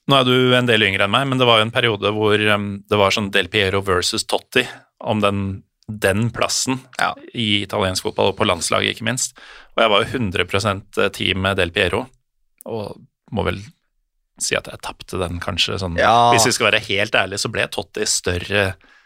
nå 0.09 0.17
er 0.19 0.25
du 0.27 0.55
en 0.57 0.67
del 0.67 0.83
yngre 0.83 1.05
enn 1.07 1.13
meg, 1.13 1.27
men 1.31 1.39
det 1.39 1.47
var 1.47 1.59
jo 1.61 1.67
en 1.67 1.75
periode 1.75 2.11
hvor 2.15 2.39
em, 2.55 2.65
det 2.89 2.97
var 2.99 3.13
sånn 3.15 3.31
Del 3.31 3.47
Piero 3.53 3.79
versus 3.85 4.25
Totti, 4.27 4.65
om 5.03 5.21
den, 5.23 5.63
den 5.87 6.29
plassen 6.35 6.79
Ja. 6.99 7.13
i 7.33 7.63
italiensk 7.63 8.03
fotball, 8.09 8.31
og 8.33 8.37
på 8.39 8.47
landslaget 8.47 8.95
ikke 8.97 9.07
minst. 9.07 9.37
Og 9.75 9.83
jeg 9.83 9.93
var 9.93 10.03
jo 10.03 10.19
100% 10.19 10.99
team 11.15 11.47
Del 11.59 11.71
Piero, 11.75 12.05
og 12.65 12.99
må 13.31 13.43
vel 13.47 13.61
si 14.41 14.55
at 14.57 14.65
jeg 14.67 14.81
tapte 14.81 15.19
den 15.21 15.39
kanskje 15.39 15.77
sånn 15.79 15.95
Ja. 15.99 16.31
Hvis 16.33 16.47
vi 16.49 16.55
skal 16.55 16.71
være 16.71 16.83
helt 16.87 17.15
ærlige, 17.15 17.39
så 17.43 17.51
ble 17.53 17.67
Totti 17.71 18.05
større 18.09 18.63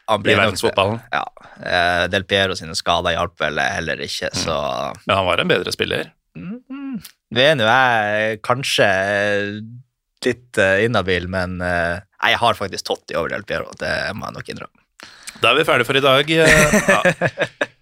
i 0.08 0.22
verdensfotballen. 0.24 1.02
Ja. 1.12 1.24
eh, 1.62 2.06
Del 2.08 2.24
Piero 2.24 2.56
sine 2.56 2.76
skader 2.80 3.12
hjalp 3.18 3.38
vel 3.44 3.60
heller 3.60 4.00
ikke, 4.06 4.30
Mm. 4.34 5.02
Men 5.06 5.16
han 5.18 5.26
var 5.28 5.42
en 5.44 5.48
bedre 5.52 5.72
spiller. 5.76 6.12
Nå 6.38 7.42
er 7.44 7.56
nå 7.60 7.66
jeg 7.68 8.42
kanskje 8.46 8.88
litt 10.26 10.58
uh, 10.58 10.80
inhabil, 10.84 11.28
men 11.30 11.60
uh, 11.62 12.00
jeg 12.26 12.40
har 12.42 12.58
faktisk 12.58 12.88
Totti 12.88 13.16
over 13.20 13.30
Del 13.30 13.44
Piero, 13.48 13.70
det 13.80 13.92
må 14.18 14.26
jeg 14.30 14.38
nok 14.40 14.50
innrømme. 14.54 14.84
Da 15.42 15.52
er 15.52 15.60
vi 15.60 15.66
ferdige 15.68 15.86
for 15.86 16.00
i 16.00 16.02
dag. 16.02 16.32
eh, 16.34 16.78
Ja. 16.90 17.02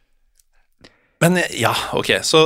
Men 1.24 1.40
ja, 1.56 1.72
ok, 1.96 2.10
så 2.28 2.42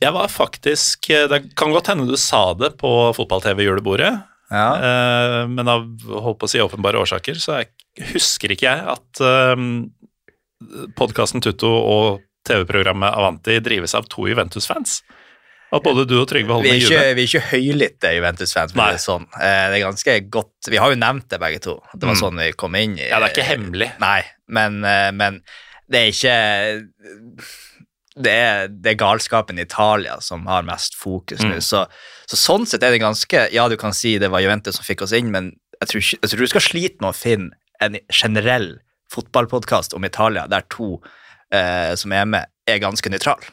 jeg 0.00 0.12
var 0.16 0.30
faktisk 0.32 1.10
Det 1.28 1.42
kan 1.60 1.74
godt 1.74 1.90
hende 1.92 2.06
du 2.08 2.16
sa 2.16 2.54
det 2.56 2.70
på 2.80 2.88
fotball-TV-julebordet, 3.18 4.14
Ja. 4.48 4.68
uh, 4.80 5.42
men 5.52 5.68
av 5.68 5.84
holdt 6.08 6.38
på 6.40 6.48
å 6.48 6.50
si 6.50 6.62
åpenbare 6.64 6.96
årsaker, 7.02 7.36
så 7.36 7.58
jeg, 7.60 7.68
husker 8.14 8.54
ikke 8.54 8.64
jeg 8.70 8.80
at 8.94 9.20
uh, 9.20 10.88
podkasten 10.96 11.44
Tutto 11.44 11.68
og 11.68 12.22
TV-programmet 12.48 13.12
Avanti 13.12 13.58
drives 13.60 13.92
av 13.94 14.08
to 14.08 14.24
Juventus-fans. 14.30 15.02
At 15.70 15.82
både 15.84 16.06
du 16.08 16.14
og 16.20 16.26
Trygve 16.30 16.62
med 16.62 16.78
ikke, 16.78 16.94
Juve. 16.94 17.14
vi 17.18 17.22
er 17.22 17.28
ikke 17.28 17.46
høylytte 17.50 18.12
Juventus-fans, 18.16 18.74
men 18.74 18.86
det 18.88 18.94
er 18.96 19.02
sånn. 19.04 19.26
Eh, 19.36 19.64
Det 19.68 19.76
er 19.76 19.84
ganske 19.84 20.14
godt 20.32 20.70
Vi 20.72 20.76
har 20.80 20.90
jo 20.94 20.96
nevnt 20.96 21.28
det, 21.28 21.38
begge 21.42 21.60
to. 21.60 21.74
Det 21.94 22.06
var 22.08 22.14
Mm. 22.14 22.22
sånn 22.22 22.38
vi 22.40 22.52
kom 22.52 22.74
inn 22.74 22.96
Ja, 22.96 23.18
det 23.20 23.28
er 23.28 23.34
ikke 23.34 23.48
hemmelig. 23.50 23.90
Nei, 24.00 24.22
men, 24.48 24.82
eh, 24.84 25.10
men 25.12 25.42
det 25.90 26.00
er 26.00 26.08
ikke 26.12 26.36
det 28.20 28.32
er, 28.34 28.68
det 28.68 28.90
er 28.94 28.98
galskapen 28.98 29.58
i 29.60 29.62
Italia 29.62 30.16
som 30.24 30.44
har 30.50 30.64
mest 30.66 30.96
fokus 30.98 31.38
nå. 31.44 31.54
Mm. 31.58 31.62
Så, 31.62 31.84
så 32.26 32.36
sånn 32.40 32.66
sett 32.66 32.82
er 32.82 32.90
det 32.90 33.00
ganske 33.04 33.44
Ja, 33.54 33.68
du 33.70 33.76
kan 33.76 33.92
si 33.94 34.16
det 34.18 34.30
var 34.32 34.40
Juventus 34.42 34.74
som 34.80 34.84
fikk 34.88 35.02
oss 35.06 35.12
inn, 35.14 35.30
men 35.30 35.52
jeg 35.80 35.88
tror, 35.92 36.02
ikke, 36.02 36.18
jeg 36.24 36.30
tror 36.32 36.38
du 36.42 36.46
skal 36.50 36.64
slite 36.66 37.00
med 37.04 37.12
å 37.12 37.16
finne 37.16 37.50
en 37.80 37.98
generell 38.10 38.78
fotballpodkast 39.14 39.94
om 39.94 40.04
Italia 40.04 40.48
der 40.50 40.64
to 40.68 40.96
eh, 41.54 41.94
som 41.94 42.12
er 42.12 42.24
med, 42.26 42.46
er 42.66 42.80
ganske 42.82 43.08
nøytrale. 43.08 43.46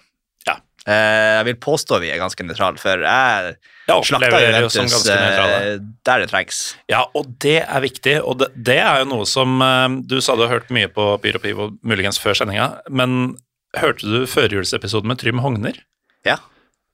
Eh, 0.86 1.32
jeg 1.39 1.46
vil 1.48 1.58
påstå 1.65 1.98
vi 2.04 2.12
er 2.13 2.22
ganske 2.22 2.46
nøytrale, 2.46 2.77
for 2.77 3.01
jeg 3.01 3.56
ja, 3.89 3.96
slakta 4.06 4.42
Juventus 4.42 5.08
eh, 5.10 5.80
der 6.06 6.22
det 6.22 6.30
trengs. 6.30 6.60
Ja, 6.92 7.04
og 7.18 7.32
det 7.42 7.60
er 7.63 7.82
viktig, 7.82 8.20
og 8.22 8.39
det, 8.44 8.51
det 8.70 8.77
er 8.84 9.01
jo 9.01 9.10
noe 9.15 9.25
som 9.30 9.58
eh, 9.65 9.88
Du 10.06 10.20
sa 10.22 10.38
du 10.38 10.46
har 10.46 10.54
hørt 10.54 10.74
mye 10.74 10.89
på 10.94 11.08
Pyro 11.24 11.42
Pivo, 11.42 11.72
muligens 11.82 12.22
før 12.22 12.38
sendinga, 12.38 12.70
men 12.89 13.36
hørte 13.77 14.06
du 14.06 14.30
førjulsepisoden 14.30 15.10
med 15.10 15.22
Trym 15.22 15.42
Hogner? 15.44 15.82
Ja. 16.25 16.38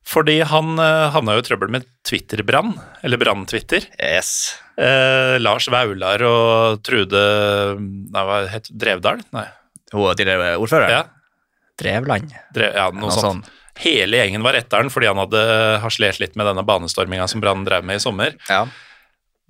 Fordi 0.07 0.39
han 0.49 0.79
uh, 0.81 1.11
havna 1.13 1.35
jo 1.37 1.43
i 1.43 1.45
trøbbel 1.45 1.69
med 1.75 1.85
Twitter-brann, 2.07 2.73
eller 3.05 3.19
brann-Twitter. 3.21 3.85
Yes. 4.01 4.55
Eh, 4.81 5.37
Lars 5.37 5.67
Vaular 5.69 6.23
og 6.25 6.81
Trude 6.81 7.21
Nei, 7.77 8.23
hva 8.25 8.39
het 8.49 8.71
Drevdal? 8.71 9.21
Nei. 9.35 9.45
Hun 9.93 10.15
tidligere 10.17 10.55
ordfører? 10.57 10.89
Ja, 10.89 11.01
Drevland. 11.81 12.31
Drev, 12.55 12.73
ja 12.79 12.87
noe, 12.89 13.03
Noe 13.05 13.13
sånt. 13.13 13.45
sånt. 13.45 13.60
Hele 13.81 14.21
gjengen 14.21 14.45
var 14.45 14.57
etter 14.57 14.83
den 14.83 14.91
fordi 14.93 15.09
han 15.09 15.21
hadde 15.21 15.43
harselert 15.83 16.21
litt 16.21 16.37
med 16.39 16.49
denne 16.49 16.65
banestorminga 16.67 17.27
som 17.31 17.43
Brann 17.43 17.65
drev 17.67 17.85
med 17.87 17.99
i 17.99 18.03
sommer. 18.03 18.35
Ja. 18.49 18.63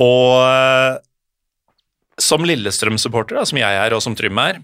Og 0.02 0.36
eh, 0.46 1.00
som 2.22 2.46
Lillestrøm-supporter, 2.48 3.42
som 3.48 3.60
jeg 3.60 3.82
er 3.84 3.96
og 3.96 4.04
som 4.04 4.16
Trym 4.18 4.40
er, 4.42 4.62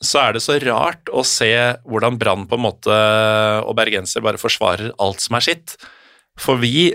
så 0.00 0.22
er 0.22 0.34
det 0.36 0.40
så 0.44 0.56
rart 0.62 1.10
å 1.12 1.22
se 1.26 1.52
hvordan 1.84 2.16
Brann 2.20 2.46
på 2.48 2.56
en 2.56 2.64
måte 2.64 2.96
og 3.66 3.74
bergenser 3.76 4.24
bare 4.24 4.40
forsvarer 4.40 4.94
alt 5.02 5.20
som 5.20 5.36
er 5.36 5.44
sitt. 5.44 5.76
For 6.40 6.60
vi 6.60 6.88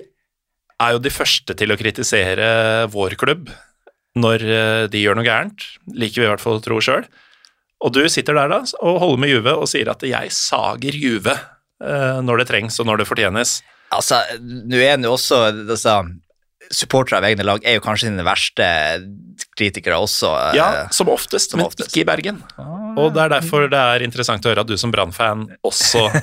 er 0.81 0.95
jo 0.95 1.03
de 1.03 1.13
første 1.13 1.55
til 1.57 1.71
å 1.71 1.77
kritisere 1.79 2.47
vår 2.91 3.15
klubb 3.21 3.51
når 4.19 4.47
eh, 4.47 4.85
de 4.91 5.03
gjør 5.03 5.19
noe 5.19 5.27
gærent, 5.27 5.67
liker 5.91 6.21
vi 6.21 6.27
i 6.27 6.31
hvert 6.31 6.43
fall 6.43 6.59
å 6.59 6.63
tro 6.63 6.79
sjøl. 6.83 7.05
Og 7.85 7.91
du 7.93 8.01
sitter 8.09 8.37
der 8.37 8.49
da 8.51 8.61
og 8.79 9.01
holder 9.03 9.21
med 9.21 9.33
Juve 9.33 9.55
og 9.59 9.69
sier 9.69 9.91
at 9.91 10.03
jeg 10.07 10.31
sager 10.33 10.95
Juve 10.97 11.35
eh, 11.35 11.43
når 11.79 12.37
det 12.43 12.47
trengs 12.47 12.79
og 12.79 12.87
når 12.87 13.01
det 13.01 13.07
fortjenes. 13.09 13.57
Altså, 13.93 14.21
nå 14.41 14.77
er 14.79 14.95
han 14.95 15.03
jo 15.03 15.11
også 15.17 15.41
altså, 15.51 15.97
Supportere 16.73 17.19
av 17.19 17.25
egne 17.27 17.43
lag 17.45 17.61
er 17.67 17.75
jo 17.75 17.81
kanskje 17.83 18.07
sine 18.07 18.23
verste 18.25 18.65
kritikere 19.53 19.99
også. 20.01 20.31
eh, 20.47 20.55
Ja, 20.57 20.87
som 20.89 21.11
oftest, 21.13 21.51
som 21.51 21.59
men 21.59 21.67
oftest. 21.67 21.91
ikke 21.91 22.01
i 22.01 22.07
Bergen. 22.09 22.39
Og 22.97 23.11
det 23.13 23.21
er 23.21 23.29
derfor 23.35 23.67
det 23.69 23.77
er 23.77 24.01
interessant 24.01 24.43
å 24.47 24.49
høre 24.49 24.63
at 24.65 24.71
du 24.71 24.73
som 24.81 24.89
Brann-fan 24.89 25.43
også 25.67 26.07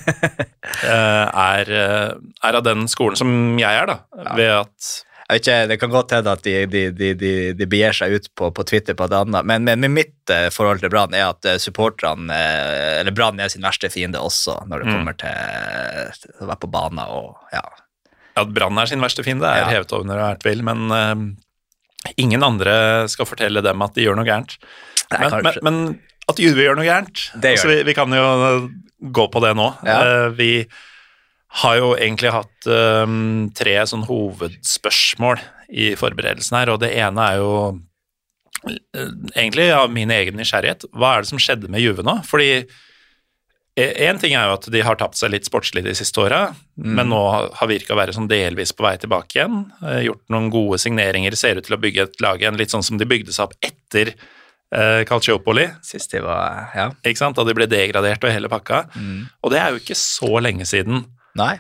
eh, 0.82 1.26
er, 1.30 1.70
eh, 1.70 2.10
er 2.42 2.58
av 2.58 2.64
den 2.66 2.88
skolen 2.90 3.16
som 3.20 3.30
jeg 3.60 3.70
er, 3.84 3.86
da. 3.92 3.98
Ved 4.34 4.50
at 4.56 4.90
ikke, 5.38 5.54
Det 5.70 5.76
kan 5.80 5.90
godt 5.92 6.12
hende 6.16 6.32
at 6.32 6.42
de, 6.44 6.54
de, 6.66 6.82
de, 6.96 7.12
de, 7.18 7.30
de 7.58 7.66
begir 7.70 7.94
seg 7.96 8.14
ut 8.16 8.26
på, 8.38 8.50
på 8.54 8.64
Twitter 8.68 8.96
på 8.98 9.06
et 9.08 9.14
annet, 9.16 9.46
men, 9.48 9.64
men, 9.68 9.86
mitt 9.94 10.30
eh, 10.32 10.48
forhold 10.54 10.82
til 10.82 10.90
Brann 10.92 11.14
er 11.14 11.28
at 11.30 11.46
eh, 11.48 11.58
supporterne 11.62 12.32
eh, 12.32 13.00
Eller 13.00 13.14
Brann 13.16 13.40
er 13.40 13.48
sin 13.52 13.64
verste 13.64 13.90
fiende 13.92 14.20
også 14.22 14.58
når 14.68 14.82
det 14.84 14.90
Mm. 14.90 14.92
kommer 14.98 15.16
til, 15.22 16.28
å 16.42 16.48
være 16.50 16.60
på 16.64 16.70
banen 16.72 17.02
og 17.06 17.36
ja. 17.54 17.62
at 18.40 18.52
Brann 18.56 18.78
er 18.82 18.90
sin 18.90 19.02
verste 19.04 19.24
fiende, 19.26 19.46
er 19.48 19.64
Ja. 19.66 19.70
hevet 19.76 19.92
over 19.92 20.04
enhver 20.08 20.38
tvil, 20.42 20.62
men 20.66 20.86
uh, 20.90 22.12
ingen 22.16 22.42
andre 22.42 23.08
skal 23.12 23.28
fortelle 23.28 23.62
dem 23.62 23.82
at 23.84 23.94
de 23.94 24.06
gjør 24.06 24.16
noe 24.18 24.26
gærent. 24.26 24.56
Nei, 25.12 25.28
Men, 25.28 25.42
men, 25.44 25.58
men 25.62 25.80
at 26.30 26.40
Juve 26.40 26.64
gjør 26.64 26.78
noe 26.78 26.86
gærent 26.88 27.26
altså, 27.36 27.68
vi, 27.68 27.82
vi 27.84 27.94
kan 27.94 28.10
jo 28.16 28.70
gå 29.12 29.26
på 29.30 29.42
det 29.44 29.52
nå. 29.58 29.68
Ja. 29.86 29.98
Uh, 30.02 30.28
vi 30.38 30.50
har 31.60 31.76
jo 31.76 31.90
egentlig 31.98 32.30
hatt 32.32 32.66
um, 32.70 33.50
tre 33.56 33.74
sånn 33.88 34.06
hovedspørsmål 34.08 35.40
i 35.72 35.90
forberedelsen 36.00 36.56
her, 36.58 36.70
og 36.72 36.80
det 36.80 36.92
ene 36.96 37.26
er 37.32 37.40
jo 37.42 37.50
eh, 38.68 39.10
egentlig 39.36 39.68
av 39.76 39.90
min 39.92 40.10
egen 40.14 40.38
nysgjerrighet. 40.40 40.86
Hva 40.96 41.16
er 41.18 41.24
det 41.26 41.32
som 41.32 41.40
skjedde 41.42 41.68
med 41.72 41.84
Juve 41.84 42.04
nå? 42.06 42.18
Fordi 42.28 42.64
Én 43.72 44.18
ting 44.20 44.34
er 44.36 44.50
jo 44.50 44.56
at 44.58 44.66
de 44.68 44.82
har 44.84 44.98
tapt 45.00 45.16
seg 45.16 45.30
litt 45.32 45.46
sportslig 45.48 45.80
de 45.86 45.94
siste 45.96 46.20
åra, 46.20 46.42
men 46.76 47.08
nå 47.08 47.20
har 47.56 47.68
virka 47.70 47.94
å 47.94 47.96
være 47.96 48.12
sånn 48.12 48.26
delvis 48.28 48.74
på 48.76 48.84
vei 48.84 48.98
tilbake 49.00 49.38
igjen. 49.38 49.62
Eh, 49.80 50.02
Gjort 50.10 50.26
noen 50.34 50.50
gode 50.52 50.76
signeringer, 50.82 51.32
ser 51.40 51.56
ut 51.56 51.64
til 51.64 51.78
å 51.78 51.80
bygge 51.80 52.04
et 52.04 52.20
lag 52.20 52.36
igjen, 52.44 52.58
litt 52.60 52.68
sånn 52.74 52.84
som 52.84 53.00
de 53.00 53.08
bygde 53.08 53.32
seg 53.32 53.46
opp 53.48 53.56
etter 53.64 54.10
eh, 54.12 55.06
Calciopoli, 55.08 55.70
Sist 55.88 56.12
de 56.12 56.20
var 56.20 56.68
Ja. 56.76 56.90
ikke 57.00 57.22
sant? 57.22 57.40
da 57.40 57.46
de 57.48 57.54
ble 57.56 57.64
degradert 57.72 58.20
og 58.28 58.34
hele 58.36 58.52
pakka. 58.52 58.82
Mm. 58.92 59.24
Og 59.40 59.54
det 59.56 59.62
er 59.64 59.72
jo 59.72 59.80
ikke 59.80 59.96
så 59.96 60.34
lenge 60.44 60.68
siden. 60.68 61.06
Nei. 61.38 61.56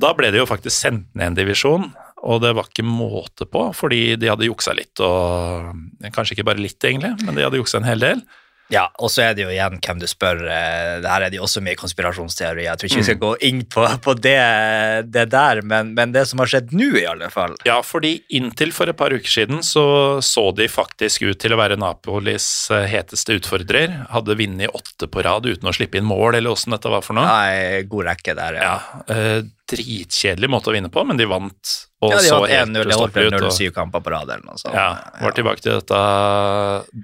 Da 0.00 0.10
ble 0.16 0.32
de 0.34 0.40
jo 0.40 0.48
faktisk 0.50 0.74
sendt 0.74 1.10
ned 1.14 1.32
en 1.32 1.36
divisjon, 1.38 1.90
og 2.24 2.40
det 2.42 2.54
var 2.56 2.70
ikke 2.70 2.86
måte 2.86 3.46
på, 3.46 3.68
fordi 3.76 4.16
de 4.18 4.30
hadde 4.32 4.48
juksa 4.48 4.74
litt, 4.74 4.98
og 5.04 5.74
kanskje 6.14 6.38
ikke 6.38 6.48
bare 6.48 6.62
litt, 6.62 6.80
egentlig, 6.82 7.12
men 7.22 7.36
de 7.36 7.44
hadde 7.44 7.60
juksa 7.60 7.78
en 7.78 7.88
hel 7.88 8.02
del. 8.02 8.24
Ja, 8.72 8.86
og 8.98 9.10
så 9.12 9.20
er 9.26 9.34
det 9.36 9.44
jo 9.44 9.50
igjen 9.52 9.76
hvem 9.84 9.98
du 10.00 10.06
spør. 10.08 10.40
eh, 10.48 11.00
Det 11.04 11.10
her 11.10 11.22
er 11.26 11.30
det 11.30 11.36
jo 11.36 11.44
også 11.44 11.60
mye 11.62 11.76
konspirasjonsteorier. 11.76 12.64
Jeg 12.70 12.78
tror 12.80 12.88
ikke 12.88 12.96
vi 12.96 13.02
Mm. 13.02 13.08
skal 13.10 13.20
gå 13.20 13.32
inn 13.42 13.62
på, 13.68 13.84
på 14.00 14.14
det, 14.20 15.10
det 15.12 15.26
der, 15.30 15.60
men, 15.62 15.92
men 15.94 16.12
det 16.12 16.26
som 16.30 16.38
har 16.40 16.46
skjedd 16.50 16.72
nå, 16.72 16.88
i 16.96 17.04
alle 17.06 17.28
fall 17.30 17.54
Ja, 17.68 17.80
fordi 17.84 18.22
inntil 18.30 18.72
for 18.72 18.88
et 18.88 18.96
par 18.96 19.10
uker 19.12 19.28
siden 19.30 19.60
så 19.66 19.84
så 20.24 20.46
de 20.56 20.66
faktisk 20.68 21.22
ut 21.28 21.38
til 21.38 21.52
å 21.52 21.60
være 21.60 21.76
Napolis 21.80 22.70
eh, 22.72 22.86
heteste 22.88 23.36
utfordrer. 23.38 24.06
Hadde 24.10 24.36
vunnet 24.38 24.72
åtte 24.74 25.08
på 25.12 25.22
rad 25.24 25.44
uten 25.46 25.68
å 25.68 25.74
slippe 25.76 25.98
inn 26.00 26.08
mål, 26.08 26.34
eller 26.38 26.50
åssen 26.54 26.72
dette 26.74 26.88
var 26.90 27.02
for 27.04 27.14
noe. 27.18 27.26
Nei, 27.28 27.82
god 27.90 28.06
rekke 28.12 28.34
der, 28.38 28.54
ja. 28.60 28.62
Ja, 28.64 29.04
eh, 29.14 29.42
Dritkjedelig 29.64 30.48
måte 30.52 30.68
å 30.68 30.74
vinne 30.74 30.90
på, 30.92 31.02
men 31.08 31.16
de 31.16 31.24
vant 31.24 31.70
og 32.04 32.12
Ja, 32.12 32.18
de 32.20 32.28
så 32.28 32.38
helt 32.44 32.68
1-0, 32.68 32.74
det 32.74 32.96
holdt 32.98 33.14
ustoppelig 33.14 33.30
ut. 33.32 33.68
og- 33.70 33.74
kamper 33.74 34.02
på 34.04 34.10
rad 34.12 34.28
eller 34.28 34.44
noe 34.44 34.60
sånt. 34.60 34.74
Ja, 34.74 35.00
var 35.22 35.32
tilbake 35.32 35.62
til 35.64 35.72
dette 35.80 36.00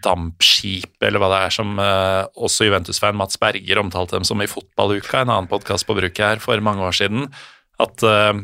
dampskipet, 0.05 1.07
eller 1.09 1.23
hva 1.23 1.31
det 1.33 1.41
er, 1.47 1.55
som 1.57 1.79
eh, 1.79 2.27
også 2.37 2.69
Juventus-fan 2.69 3.17
Mats 3.17 3.41
Berger 3.41 3.81
omtalte 3.81 4.19
dem 4.19 4.25
som 4.29 4.41
i 4.43 4.49
Fotballuka, 4.51 5.23
en 5.23 5.33
annen 5.33 5.49
podkast 5.49 5.87
på 5.89 5.97
bruket 5.97 6.19
her 6.27 6.37
for 6.43 6.61
mange 6.61 6.85
år 6.85 6.93
siden. 7.01 7.33
At 7.81 8.05
eh, 8.05 8.43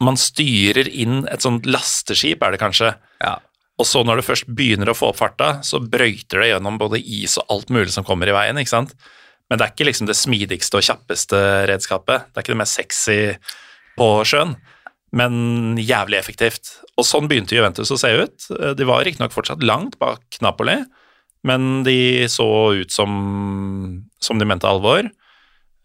man 0.00 0.20
styrer 0.20 0.88
inn 0.88 1.26
et 1.32 1.44
sånt 1.44 1.64
lasteskip, 1.68 2.42
er 2.42 2.52
det 2.56 2.60
kanskje. 2.60 2.94
Ja. 3.22 3.38
Og 3.76 3.84
så 3.88 4.02
når 4.04 4.20
det 4.20 4.28
først 4.28 4.48
begynner 4.56 4.92
å 4.92 4.96
få 4.96 5.10
opp 5.12 5.18
farta, 5.20 5.58
så 5.66 5.80
brøyter 5.80 6.40
det 6.40 6.52
gjennom 6.54 6.78
både 6.80 7.00
is 7.00 7.36
og 7.40 7.44
alt 7.52 7.72
mulig 7.72 7.92
som 7.92 8.04
kommer 8.04 8.28
i 8.30 8.36
veien, 8.36 8.56
ikke 8.60 8.72
sant. 8.72 8.94
Men 9.46 9.58
det 9.58 9.66
er 9.66 9.74
ikke 9.74 9.86
liksom 9.86 10.08
det 10.08 10.18
smidigste 10.18 10.78
og 10.78 10.86
kjappeste 10.86 11.40
redskapet. 11.70 12.30
Det 12.30 12.40
er 12.40 12.44
ikke 12.44 12.54
det 12.56 12.62
mest 12.62 12.78
sexy 12.80 13.18
på 13.96 14.08
sjøen, 14.26 14.56
men 15.16 15.78
jævlig 15.78 16.18
effektivt. 16.18 16.72
Og 16.98 17.06
sånn 17.06 17.28
begynte 17.30 17.54
Juventus 17.56 17.92
å 17.94 18.00
se 18.00 18.10
ut. 18.16 18.48
De 18.76 18.88
var 18.88 19.04
riktignok 19.06 19.34
fortsatt 19.34 19.62
langt 19.64 19.98
bak 20.02 20.40
Napoli, 20.44 20.80
men 21.46 21.84
de 21.86 22.26
så 22.32 22.48
ut 22.80 22.90
som, 22.92 24.02
som 24.18 24.40
de 24.40 24.48
mente 24.48 24.66
alvor. 24.68 25.06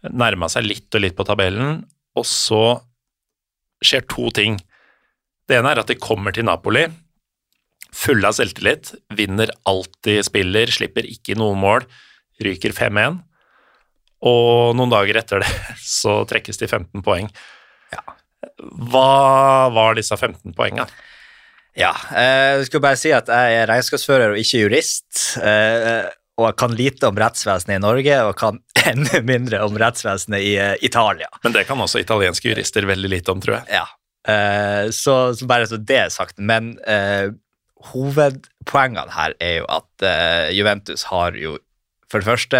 Nærma 0.10 0.50
seg 0.50 0.66
litt 0.66 0.98
og 0.98 1.06
litt 1.06 1.16
på 1.18 1.28
tabellen, 1.28 1.84
og 2.18 2.26
så 2.28 2.82
skjer 3.86 4.08
to 4.10 4.32
ting. 4.34 4.58
Det 5.46 5.60
ene 5.60 5.76
er 5.76 5.84
at 5.84 5.92
de 5.92 6.02
kommer 6.02 6.34
til 6.34 6.48
Napoli 6.50 6.88
Fulle 7.92 8.30
av 8.30 8.38
selvtillit, 8.38 8.94
vinner 9.18 9.52
alt 9.68 9.92
de 10.08 10.22
spiller, 10.24 10.72
slipper 10.72 11.08
ikke 11.08 11.36
noe 11.40 11.58
mål, 11.60 11.84
ryker 12.42 12.72
5-1. 12.76 13.20
Og 14.22 14.76
noen 14.78 14.92
dager 14.92 15.18
etter 15.22 15.42
det 15.42 15.52
så 16.00 16.22
trekkes 16.30 16.62
de 16.62 16.70
15 16.70 17.06
poeng. 17.06 17.30
Ja. 17.94 18.04
Hva 18.92 19.70
var 19.74 19.98
disse 19.98 20.18
15 20.18 20.54
poengene? 20.58 20.90
Ja, 21.78 21.94
eh, 22.12 22.58
jeg 22.60 22.68
skulle 22.68 22.84
bare 22.84 23.00
si 23.00 23.14
at 23.16 23.30
jeg 23.32 23.62
er 23.62 23.70
regnskapsfører 23.70 24.34
og 24.34 24.42
ikke 24.42 24.66
jurist. 24.66 25.38
Eh, 25.40 26.10
og 26.40 26.50
jeg 26.50 26.58
kan 26.60 26.76
lite 26.76 27.08
om 27.08 27.20
rettsvesenet 27.20 27.78
i 27.78 27.84
Norge, 27.84 28.18
og 28.28 28.36
kan 28.40 28.60
enda 28.92 29.22
mindre 29.24 29.62
om 29.66 29.78
rettsvesenet 29.80 30.44
i 30.44 30.54
eh, 30.60 30.76
Italia. 30.84 31.32
Men 31.46 31.56
det 31.56 31.66
kan 31.70 31.80
også 31.80 32.02
italienske 32.04 32.52
jurister 32.52 32.88
veldig 32.90 33.14
lite 33.16 33.34
om, 33.34 33.44
tror 33.44 33.62
jeg. 33.62 33.82
Ja, 33.82 33.88
så, 34.94 35.14
så 35.34 35.46
bare 35.50 35.66
så 35.66 35.80
det 35.82 35.96
er 35.98 36.12
sagt. 36.14 36.36
Men 36.38 36.76
hovedpoengene 37.90 39.10
her 39.16 39.34
er 39.42 39.56
jo 39.56 39.64
at 39.74 40.06
Juventus 40.54 41.08
har 41.10 41.34
jo 41.34 41.56
For 42.06 42.22
det 42.22 42.28
første 42.28 42.60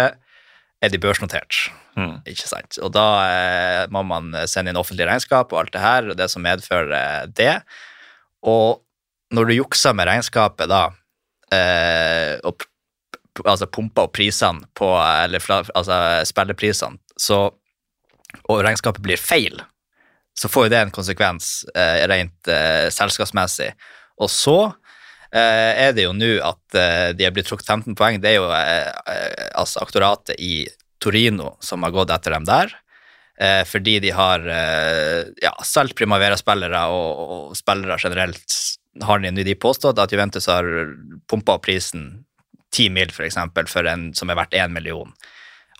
er 0.82 0.90
de 0.90 0.98
børsnotert, 0.98 1.68
Mm. 1.92 2.22
ikke 2.24 2.48
sant? 2.48 2.78
Og 2.80 2.88
da 2.94 3.02
eh, 3.28 3.82
må 3.92 4.00
man 4.08 4.32
sende 4.48 4.72
inn 4.72 4.78
offentlig 4.80 5.04
regnskap 5.04 5.52
og 5.52 5.58
alt 5.60 5.72
det 5.74 5.82
her, 5.82 6.06
og 6.08 6.16
det 6.16 6.30
som 6.32 6.42
medfører 6.42 6.92
eh, 6.96 7.26
det. 7.36 7.56
Og 8.48 8.80
når 9.32 9.48
du 9.50 9.52
jukser 9.58 9.92
med 9.94 10.08
regnskapet 10.08 10.70
da, 10.72 10.86
eh, 11.52 12.38
og 12.48 12.64
altså 13.44 13.68
pumper 13.68 14.08
opp 14.08 14.14
prisene 14.16 14.64
på, 14.74 14.88
eller 14.96 15.40
fra, 15.44 15.60
altså 15.76 16.24
spilleprisene, 16.28 16.96
så, 17.20 17.44
og 18.48 18.64
regnskapet 18.64 19.04
blir 19.04 19.20
feil, 19.20 19.60
så 20.32 20.48
får 20.48 20.66
jo 20.66 20.72
det 20.72 20.80
en 20.80 20.94
konsekvens 20.96 21.52
eh, 21.76 22.06
rent 22.08 22.48
eh, 22.48 22.88
selskapsmessig. 22.92 23.74
Og 24.16 24.32
så 24.32 24.56
eh, 24.64 24.81
er 25.40 25.92
det 25.96 26.04
jo 26.04 26.12
nå 26.12 26.34
at 26.44 26.76
eh, 26.76 27.10
de 27.16 27.24
er 27.24 27.32
blitt 27.32 27.48
trukket 27.48 27.68
15 27.68 27.96
poeng. 27.96 28.20
Det 28.20 28.34
er 28.34 28.38
jo 28.38 28.48
eh, 28.52 28.88
eh, 28.88 29.48
altså 29.56 29.80
aktoratet 29.80 30.36
i 30.36 30.66
Torino 31.02 31.56
som 31.64 31.82
har 31.86 31.94
gått 31.94 32.12
etter 32.12 32.36
dem 32.36 32.44
der. 32.48 32.74
Eh, 33.40 33.62
fordi 33.64 33.98
de 34.04 34.12
har 34.12 34.44
eh, 34.44 35.22
ja, 35.42 35.54
solgt 35.64 35.96
Primavera-spillere 35.98 36.84
og, 36.92 37.22
og 37.22 37.56
spillere 37.56 37.96
generelt. 38.02 38.58
Har 39.02 39.22
de, 39.24 39.32
de 39.32 39.56
påstått 39.56 39.98
at 40.02 40.12
Juventus 40.12 40.50
har 40.52 40.68
pumpa 41.30 41.56
opp 41.56 41.64
prisen 41.64 42.26
10 42.76 42.92
mil, 42.92 43.12
for 43.12 43.24
eksempel, 43.24 43.68
for 43.68 43.88
en 43.88 44.10
som 44.16 44.30
er 44.30 44.38
verdt 44.38 44.56
1 44.56 44.72
million. 44.72 45.10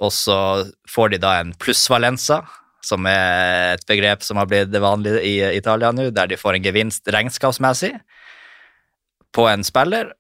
Og 0.00 0.12
så 0.16 0.37
får 0.88 1.12
de 1.12 1.21
da 1.23 1.37
en 1.40 1.52
plussvalenza, 1.61 2.40
som 2.82 3.06
er 3.06 3.76
et 3.76 3.85
begrep 3.87 4.25
som 4.26 4.40
har 4.40 4.49
blitt 4.50 4.73
vanlig 4.82 5.21
i 5.23 5.37
Italia 5.54 5.92
nå, 5.94 6.09
der 6.11 6.32
de 6.32 6.40
får 6.40 6.56
en 6.56 6.64
gevinst 6.66 7.06
regnskapsmessig 7.14 7.92
på 9.32 9.46
en 9.50 9.64
spiller, 9.64 10.12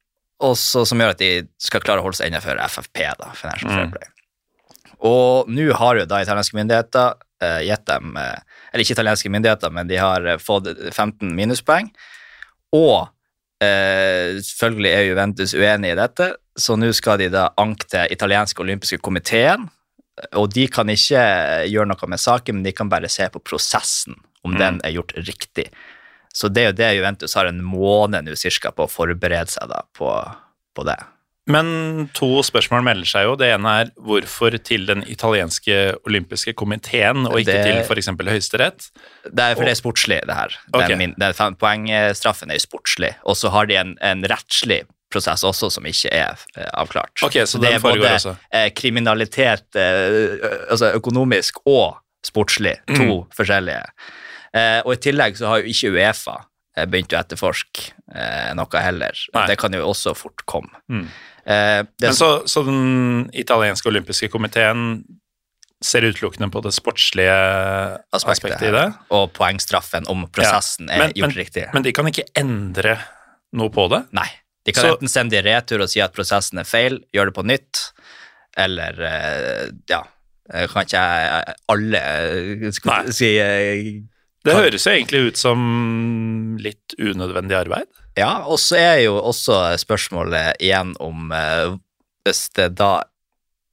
og 0.42 0.56
så, 0.58 0.82
som 0.88 0.98
gjør 0.98 1.12
at 1.14 1.20
de 1.22 1.30
skal 1.62 1.80
klare 1.84 2.00
å 2.02 2.06
holde 2.06 2.18
seg 2.18 2.30
innenfor 2.32 2.58
FFP, 2.66 3.02
da, 3.20 3.30
Financial 3.38 3.70
Fair 3.70 3.86
Mm. 3.86 3.92
Play. 3.94 4.08
Og 5.02 5.48
nå 5.50 5.72
har 5.74 5.98
jo 5.98 6.04
da 6.06 6.20
italienske 6.22 6.54
myndigheter 6.56 7.14
eh, 7.42 7.60
gitt 7.66 7.84
dem 7.90 8.16
eh, 8.16 8.38
Eller 8.72 8.84
ikke 8.84 8.94
italienske 8.94 9.30
myndigheter, 9.34 9.70
men 9.74 9.88
de 9.90 9.96
har 9.98 10.24
eh, 10.26 10.38
fått 10.38 10.68
15 10.94 11.32
minuspoeng. 11.34 11.90
Og 12.72 13.08
eh, 13.62 14.38
selvfølgelig 14.40 14.92
er 14.94 15.06
Juventus 15.10 15.54
uenig 15.58 15.92
i 15.92 15.98
dette, 15.98 16.30
så 16.58 16.76
nå 16.78 16.92
skal 16.94 17.18
de 17.20 17.28
da 17.34 17.48
anke 17.60 17.88
til 17.90 18.14
italienske 18.14 18.62
olympiske 18.62 18.98
komiteen. 19.02 19.66
Og 20.38 20.50
de 20.54 20.66
kan 20.70 20.88
ikke 20.92 21.22
gjøre 21.72 21.88
noe 21.90 22.08
med 22.12 22.20
saken, 22.20 22.58
men 22.60 22.66
de 22.66 22.72
kan 22.76 22.90
bare 22.92 23.08
se 23.10 23.26
på 23.32 23.40
prosessen, 23.42 24.14
om 24.44 24.52
Mm. 24.54 24.58
den 24.58 24.80
er 24.84 24.92
gjort 24.96 25.12
riktig. 25.16 25.68
Så 26.32 26.48
det 26.52 26.62
er 26.62 26.70
jo 26.70 26.76
det 26.78 26.90
Juventus 26.96 27.34
har 27.36 27.46
en 27.50 27.62
måned 27.62 28.24
nå 28.24 28.36
cirka 28.40 28.70
på 28.72 28.86
å 28.86 28.90
forberede 28.90 29.50
seg 29.52 29.68
da 29.68 29.82
på, 29.96 30.08
på 30.74 30.84
det. 30.88 30.96
Men 31.50 32.06
to 32.14 32.28
spørsmål 32.46 32.84
melder 32.86 33.08
seg 33.10 33.24
jo. 33.26 33.32
Det 33.36 33.48
ene 33.50 33.70
er 33.82 33.88
hvorfor 33.98 34.54
til 34.62 34.84
den 34.86 35.02
italienske 35.10 35.96
olympiske 36.06 36.54
komiteen, 36.54 37.26
og 37.26 37.40
ikke 37.40 37.56
Det- 37.56 37.64
til 37.66 37.80
f.eks. 37.82 38.06
Høyesterett? 38.30 38.86
Det 39.26 39.42
er, 39.42 39.56
for 39.58 39.66
det 39.66 39.72
er 39.74 39.80
sportslig, 39.80 40.20
det 40.30 40.36
her. 40.38 40.54
Okay. 40.72 40.88
Den, 40.88 40.98
min, 41.02 41.14
den 41.18 41.34
fem, 41.34 41.56
poengstraffen 41.58 42.50
er 42.54 42.62
sportslig, 42.62 43.14
og 43.26 43.34
så 43.36 43.50
har 43.50 43.66
de 43.66 43.74
en, 43.80 43.96
en 44.00 44.22
rettslig 44.30 44.84
prosess 45.12 45.42
også 45.44 45.68
som 45.74 45.84
ikke 45.84 46.08
er 46.14 46.38
eh, 46.56 46.70
avklart. 46.78 47.18
Ok, 47.26 47.42
så 47.44 47.58
det 47.60 47.68
den 47.74 47.76
er 47.76 47.82
både 47.84 48.14
også. 48.14 48.36
eh, 48.54 48.70
kriminalitet, 48.78 49.66
eh, 49.76 50.38
altså 50.70 50.92
økonomisk 50.96 51.58
og 51.66 51.98
sportslig, 52.24 52.78
to 52.94 53.02
Mm. 53.02 53.26
forskjellige. 53.34 53.82
Eh, 54.54 54.80
og 54.84 54.92
i 54.94 55.00
tillegg 55.00 55.36
så 55.38 55.48
har 55.48 55.62
jo 55.62 55.70
ikke 55.72 55.92
Uefa 55.96 56.34
eh, 56.76 56.84
begynt 56.86 57.14
å 57.14 57.20
etterforske 57.22 57.86
eh, 58.14 58.50
noe 58.58 58.82
heller. 58.84 59.16
Nei. 59.34 59.46
Det 59.48 59.56
kan 59.62 59.72
jo 59.72 59.86
også 59.88 60.12
fort 60.18 60.44
komme. 60.50 60.68
Mm. 60.92 61.06
Eh, 61.46 61.80
det 61.98 62.10
Men 62.10 62.18
så, 62.18 62.30
så 62.46 62.62
den 62.66 63.30
italienske 63.32 63.88
olympiske 63.88 64.28
komiteen 64.32 65.02
ser 65.82 66.04
utelukkende 66.06 66.46
på 66.52 66.60
det 66.62 66.70
sportslige 66.76 67.32
aspektet, 68.14 68.60
i 68.62 68.70
det? 68.70 68.84
Og 69.10 69.32
poengstraffen 69.34 70.04
om 70.12 70.28
prosessen 70.30 70.86
Ja. 70.92 71.08
er 71.08 71.16
gjort 71.16 71.32
men- 71.32 71.38
riktig. 71.40 71.64
Men 71.74 71.82
de 71.82 71.92
kan 71.96 72.06
ikke 72.06 72.28
endre 72.38 72.98
noe 73.58 73.72
på 73.74 73.88
det? 73.90 74.04
Nei. 74.14 74.28
De 74.64 74.70
kan 74.72 74.84
Så- 74.84 74.92
enten 74.94 75.08
sende 75.10 75.30
det 75.34 75.42
i 75.42 75.48
retur 75.50 75.82
og 75.82 75.88
si 75.90 75.98
at 76.00 76.12
prosessen 76.14 76.60
er 76.60 76.68
feil, 76.68 77.00
gjøre 77.12 77.32
det 77.32 77.34
på 77.34 77.44
nytt, 77.48 77.80
eller 78.56 79.72
ja 79.88 80.02
Kan 80.68 80.84
ikke 80.84 81.00
jeg 81.00 81.54
alle 81.70 82.72
skulle 82.76 83.12
si 83.14 83.28
Det 84.44 84.54
høres 84.56 84.86
jo 84.86 84.92
egentlig 84.92 85.20
ut 85.30 85.38
som 85.40 85.60
litt 86.62 86.96
unødvendig 86.98 87.56
arbeid. 87.60 87.88
Ja, 88.18 88.42
og 88.44 88.58
så 88.60 88.76
er 88.80 88.98
jo 89.06 89.14
også 89.22 89.60
spørsmålet 89.80 90.58
igjen 90.60 90.90
om 91.00 91.30
eh, 91.32 91.76
Hvis 92.26 92.48
det 92.58 92.74
da 92.76 93.02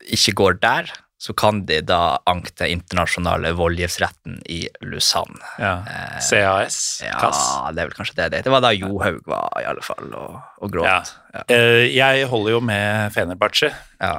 ikke 0.09 0.31
går 0.39 0.59
der, 0.63 0.91
så 1.19 1.33
kan 1.35 1.65
de 1.67 1.81
da 1.83 2.17
anke 2.31 2.53
den 2.61 2.77
internasjonale 2.77 3.51
voldgiftsretten 3.57 4.37
i 4.47 4.61
Lausanne. 4.87 5.41
Ja. 5.59 5.73
Eh, 5.83 6.21
CAS, 6.23 6.77
Ja, 7.03 7.33
det 7.75 7.83
er 7.83 7.89
vel 7.89 7.97
kanskje 7.97 8.15
det 8.21 8.29
det. 8.37 8.43
Det 8.47 8.53
var 8.53 8.63
da 8.63 8.71
Johaug 8.71 9.19
var, 9.27 9.49
i 9.59 9.67
alle 9.67 9.83
fall, 9.83 10.07
og, 10.15 10.37
og 10.63 10.71
gråt. 10.71 10.87
Ja. 10.87 11.01
Ja. 11.35 11.43
Eh, 11.51 11.89
Jeg 11.91 12.29
holder 12.31 12.55
jo 12.55 12.61
med 12.63 13.11
Fenerbahçe 13.17 13.73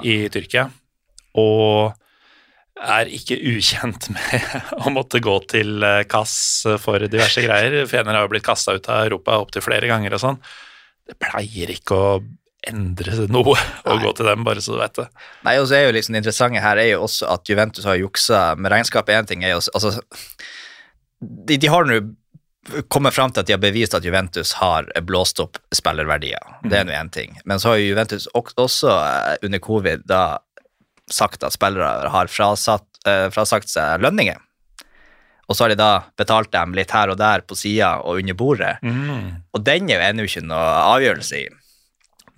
i 0.05 0.19
Tyrkia, 0.29 0.67
og 1.41 1.97
er 2.81 3.11
ikke 3.12 3.38
ukjent 3.53 4.09
med 4.14 4.59
å 4.85 4.93
måtte 4.95 5.21
gå 5.23 5.37
til 5.51 5.85
eh, 5.87 6.03
kass 6.11 6.35
for 6.83 7.03
diverse 7.07 7.45
greier. 7.45 7.83
Fener 7.90 8.16
har 8.16 8.27
jo 8.27 8.35
blitt 8.35 8.47
kasta 8.47 8.77
ut 8.77 8.90
av 8.90 9.07
Europa 9.07 9.38
opptil 9.43 9.64
flere 9.64 9.90
ganger 9.90 10.16
og 10.16 10.23
sånn. 10.25 10.38
Det 11.11 11.19
pleier 11.21 11.73
ikke 11.75 11.97
å 11.97 12.12
endre 12.69 13.27
noe 13.33 13.57
å 13.90 13.99
gå 14.03 14.14
til 14.16 14.29
dem, 14.29 14.45
bare 14.47 14.62
så 14.64 14.77
du 14.77 14.81
vet 14.83 15.03
det. 15.03 15.09
Nei, 15.47 15.59
og 15.61 15.69
så 15.69 15.79
er 15.79 15.87
jo 15.87 15.97
liksom 15.97 16.16
Det 16.16 16.25
interessante 16.25 16.64
her 16.64 16.81
er 16.81 16.93
jo 16.93 17.05
også 17.07 17.29
at 17.33 17.49
Juventus 17.49 17.88
har 17.88 18.01
juksa 18.01 18.40
med 18.57 18.73
regnskapet. 18.75 19.16
Én 19.16 19.29
ting 19.29 19.45
er 19.45 19.55
jo 19.57 19.62
altså, 19.73 19.97
De, 21.21 21.57
de 21.57 21.71
har 21.71 21.88
nå 21.88 22.03
kommet 22.93 23.14
fram 23.16 23.33
til 23.33 23.40
at 23.40 23.49
de 23.49 23.55
har 23.55 23.62
bevist 23.62 23.95
at 23.97 24.05
Juventus 24.05 24.53
har 24.61 24.88
blåst 25.09 25.40
opp 25.40 25.57
spillerverdier. 25.75 26.59
Det 26.69 26.77
er 26.77 26.87
nå 26.87 26.93
én 26.93 27.09
ting. 27.12 27.38
Men 27.49 27.61
så 27.61 27.73
har 27.73 27.81
jo 27.81 27.88
Juventus 27.88 28.29
også 28.37 28.93
eh, 28.93 29.37
under 29.47 29.62
covid 29.64 30.05
da 30.09 30.23
sagt 31.12 31.42
at 31.46 31.53
spillere 31.57 32.09
har 32.12 32.31
frasatt, 32.31 32.87
eh, 33.07 33.29
frasagt 33.35 33.68
seg 33.68 34.01
lønninger. 34.05 34.38
Og 35.51 35.57
så 35.57 35.64
har 35.64 35.73
de 35.73 35.79
da 35.81 35.92
betalt 36.16 36.53
dem 36.55 36.75
litt 36.79 36.92
her 36.94 37.11
og 37.11 37.18
der 37.18 37.42
på 37.42 37.57
sida 37.59 37.96
og 38.07 38.20
under 38.20 38.37
bordet. 38.38 38.77
Og 39.53 39.64
den 39.66 39.88
er 39.90 39.96
jo 39.99 40.05
ennå 40.07 40.27
ikke 40.29 40.44
noe 40.46 40.68
avgjørelse 40.94 41.40
i. 41.40 41.49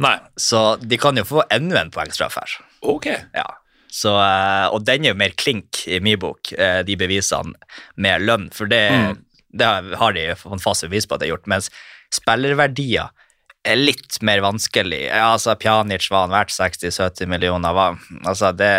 Nei, 0.01 0.15
Så 0.41 0.79
de 0.81 0.97
kan 0.99 1.17
jo 1.21 1.23
få 1.29 1.43
ennå 1.53 1.77
en 1.79 1.91
poengstraff 1.93 2.39
her. 2.41 2.55
ok. 2.83 3.07
Ja. 3.37 3.45
Så, 3.93 4.09
eh, 4.17 4.69
og 4.73 4.87
den 4.89 5.05
er 5.05 5.13
jo 5.13 5.19
mer 5.21 5.35
klink 5.37 5.83
i 5.87 5.99
min 6.01 6.19
bok, 6.19 6.53
eh, 6.57 6.81
de 6.83 6.97
bevisene 6.97 7.53
med 8.01 8.23
lønn, 8.25 8.49
for 8.51 8.65
det, 8.65 8.81
det 9.53 9.69
har 10.01 10.13
de 10.17 10.35
fast 10.59 10.87
bevis 10.89 11.05
på 11.05 11.15
at 11.15 11.21
det 11.21 11.29
er 11.29 11.35
gjort. 11.37 11.47
Mens 11.47 11.69
spillerverdier 12.11 13.11
er 13.65 13.79
litt 13.79 14.19
mer 14.27 14.41
vanskelig. 14.43 15.05
Altså, 15.15 15.55
Pjanic 15.61 16.09
var 16.11 16.27
han 16.27 16.35
verdt 16.35 16.55
60-70 16.57 17.29
millioner. 17.31 17.75
Var, 17.77 17.99
altså, 18.27 18.51
det, 18.59 18.71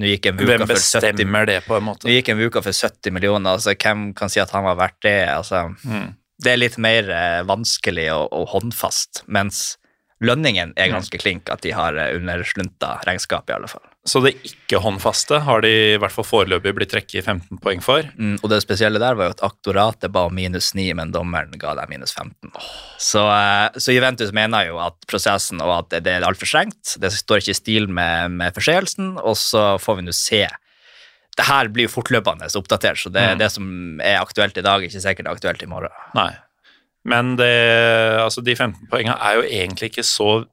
nå 0.00 0.08
gikk 0.14 0.30
en 0.30 0.38
Hvem 0.40 0.62
Vuka 0.64 0.70
70 0.70 0.72
bestemmer 0.72 1.48
det, 1.50 1.58
på 1.66 1.76
en 1.76 1.84
nå 1.84 1.92
måte? 1.92 2.08
gikk 2.08 2.30
en 2.32 2.40
Vuka 2.40 2.62
for 2.64 2.72
70 2.72 3.12
millioner, 3.16 3.58
altså 3.58 3.74
hvem 3.76 4.10
kan 4.16 4.32
si 4.32 4.40
at 4.40 4.54
han 4.56 4.64
var 4.68 4.80
verdt 4.80 5.02
det? 5.06 5.18
Altså, 5.34 5.68
Mm. 5.84 6.16
Det 6.40 6.54
er 6.54 6.56
litt 6.56 6.78
mer 6.80 7.04
eh, 7.12 7.42
vanskelig 7.44 8.06
og, 8.14 8.30
og 8.32 8.46
håndfast, 8.48 9.26
mens 9.28 9.76
lønningen 10.24 10.72
er 10.72 10.88
ganske 10.88 11.18
klink, 11.20 11.50
at 11.52 11.60
de 11.66 11.74
har 11.76 11.92
eh, 12.00 12.14
underslunta 12.16 12.94
regnskapet 13.04 13.52
i 13.52 13.56
alle 13.58 13.68
fall. 13.68 13.84
Så 14.08 14.22
det 14.24 14.32
ikke-håndfaste 14.48 15.42
har 15.44 15.60
de 15.60 15.70
i 15.92 15.98
hvert 16.00 16.14
fall 16.14 16.24
foreløpig 16.24 16.72
blitt 16.72 16.88
trekket 16.94 17.26
15 17.26 17.58
poeng 17.60 17.82
for. 17.84 18.06
Mm, 18.16 18.38
og 18.40 18.46
det 18.48 18.62
spesielle 18.64 18.98
der 19.02 19.18
var 19.18 19.28
jo 19.28 19.34
at 19.34 19.42
aktoratet 19.44 20.08
ba 20.14 20.22
om 20.30 20.34
minus 20.34 20.70
9, 20.74 20.86
men 20.96 21.12
dommeren 21.12 21.52
ga 21.60 21.74
dem 21.76 21.92
minus 21.92 22.14
15. 22.16 22.48
Så, 22.96 23.20
eh, 23.28 23.76
så 23.76 23.92
Juventus 23.92 24.32
mener 24.32 24.70
jo 24.70 24.78
at 24.80 24.96
prosessen 25.10 25.60
og 25.60 25.74
at 25.82 25.98
det, 26.00 26.14
er 26.16 26.24
altfor 26.24 26.48
strengt. 26.48 26.94
Det 26.96 27.12
står 27.12 27.42
ikke 27.42 27.52
i 27.52 27.60
stil 27.60 27.88
med, 27.92 28.32
med 28.40 28.56
forseelsen, 28.56 29.18
og 29.20 29.36
så 29.36 29.74
får 29.78 30.00
vi 30.00 30.06
nå 30.08 30.16
se. 30.16 30.46
Det 31.36 31.46
her 31.46 31.68
blir 31.68 31.84
jo 31.86 31.92
fortløpende 31.92 32.48
oppdatert, 32.56 32.98
så 32.98 33.12
det, 33.12 33.26
Mm. 33.34 33.38
det 33.38 33.50
som 33.52 34.00
er 34.00 34.18
aktuelt 34.24 34.56
i 34.56 34.64
dag, 34.64 34.80
er 34.80 34.88
ikke 34.88 35.04
sikkert 35.04 35.28
aktuelt 35.28 35.62
i 35.62 35.68
morgen. 35.68 35.92
Nei. 36.16 36.32
Men 37.04 37.36
det, 37.36 37.52
altså 38.20 38.42
de 38.44 38.56
15 38.56 38.88
poengene 38.90 39.16
er 39.20 39.36
jo 39.36 39.42
egentlig 39.44 39.92
ikke 39.92 40.04
så 40.04 40.46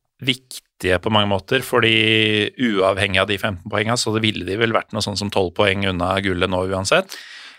viktige 0.77 0.99
på 0.99 1.09
mange 1.09 1.27
måter, 1.27 1.61
fordi 1.61 2.53
uavhengig 2.57 3.19
av 3.21 3.27
de 3.27 3.37
15 3.37 3.69
poengene, 3.69 3.97
så 3.97 4.13
det 4.13 4.21
ville 4.21 4.45
de 4.45 4.57
vel 4.57 4.73
vært 4.73 4.93
noe 4.93 5.01
sånn 5.01 5.17
som 5.17 5.29
12 5.29 5.53
poeng 5.55 5.85
unna 5.87 6.19
gullet 6.21 6.49
nå 6.49 6.67
uansett. 6.69 7.17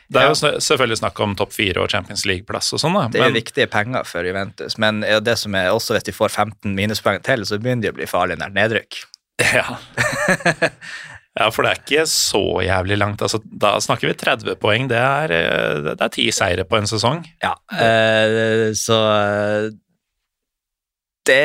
Det 0.08 0.22
er 0.22 0.30
jo 0.30 0.60
selvfølgelig 0.64 1.02
snakk 1.02 1.18
om 1.20 1.34
topp 1.36 1.52
fire 1.52 1.82
og 1.82 1.90
Champions 1.90 2.24
League-plass 2.24 2.72
og 2.72 2.80
sånn, 2.80 2.94
da. 2.96 3.08
Det 3.12 3.20
er 3.20 3.28
jo 3.28 3.36
viktige 3.36 3.68
penger 3.68 4.06
for 4.08 4.24
Juventus, 4.24 4.78
men 4.78 5.02
det 5.02 5.36
som 5.36 5.54
er 5.54 5.68
også 5.70 5.94
hvis 5.94 6.06
de 6.06 6.14
får 6.16 6.32
15 6.32 6.72
minuspoeng 6.72 7.20
til, 7.26 7.44
så 7.44 7.58
begynner 7.60 7.82
de 7.82 7.92
å 7.92 7.98
bli 7.98 8.08
farlig 8.08 8.38
nært 8.40 8.56
nedrykk. 8.56 9.02
ja. 9.58 9.66
ja, 11.36 11.50
for 11.52 11.66
det 11.66 11.74
er 11.74 11.82
ikke 11.82 12.06
så 12.08 12.42
jævlig 12.64 12.96
langt. 12.98 13.20
Altså, 13.22 13.42
da 13.44 13.74
snakker 13.84 14.08
vi 14.08 14.16
30 14.16 14.56
poeng. 14.62 14.88
Det 14.88 14.96
er, 14.96 15.34
eh, 15.36 15.82
det 15.90 15.98
er 16.00 16.14
ti 16.14 16.24
seire 16.32 16.64
på 16.64 16.80
en 16.80 16.88
sesong. 16.88 17.20
Ja, 17.44 17.52
eh, 17.76 18.72
så 18.78 18.98
eh, 19.12 19.68
Det 21.28 21.44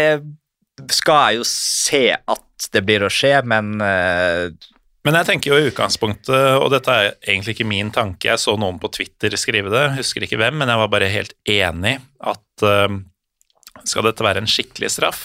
skal 0.91 1.19
jeg 1.27 1.41
jo 1.41 1.47
se 1.47 2.05
at 2.13 2.69
det 2.73 2.81
blir 2.86 3.05
å 3.05 3.12
skje, 3.12 3.36
men 3.45 3.75
eh, 3.83 4.49
Men 5.03 5.17
jeg 5.19 5.27
tenker 5.27 5.51
jo 5.51 5.59
i 5.59 5.69
utgangspunktet, 5.69 6.57
og 6.63 6.69
dette 6.71 6.93
er 6.95 7.09
egentlig 7.27 7.57
ikke 7.57 7.67
min 7.67 7.91
tanke, 7.91 8.29
jeg 8.29 8.39
så 8.39 8.55
noen 8.55 8.79
på 8.79 8.91
Twitter 8.93 9.36
skrive 9.36 9.73
det, 9.73 9.97
husker 9.97 10.23
ikke 10.23 10.39
hvem, 10.39 10.62
men 10.62 10.71
jeg 10.71 10.79
var 10.79 10.91
bare 10.93 11.12
helt 11.12 11.33
enig 11.49 11.97
at 12.23 12.63
eh, 12.63 12.99
skal 13.83 14.07
dette 14.07 14.23
være 14.23 14.43
en 14.43 14.49
skikkelig 14.49 14.93
straff, 14.95 15.23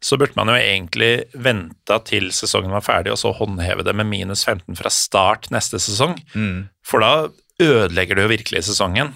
så 0.00 0.16
burde 0.16 0.32
man 0.38 0.48
jo 0.48 0.56
egentlig 0.56 1.26
venta 1.36 1.98
til 2.08 2.30
sesongen 2.32 2.72
var 2.72 2.84
ferdig, 2.86 3.12
og 3.12 3.20
så 3.20 3.34
håndheve 3.36 3.84
det 3.84 3.92
med 3.92 4.08
minus 4.08 4.46
15 4.48 4.78
fra 4.78 4.88
start 4.88 5.50
neste 5.52 5.76
sesong. 5.76 6.16
mm, 6.32 6.70
For 6.80 7.04
da 7.04 7.12
ødelegger 7.60 8.16
du 8.16 8.24
jo 8.24 8.32
virkelig 8.32 8.64
sesongen. 8.70 9.12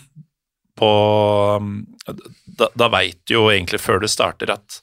På 0.77 0.91
Da, 2.05 2.69
da 2.77 2.89
veit 2.93 3.17
du 3.25 3.39
jo 3.39 3.47
egentlig 3.49 3.81
før 3.81 4.03
du 4.03 4.09
starter 4.11 4.53
at 4.53 4.83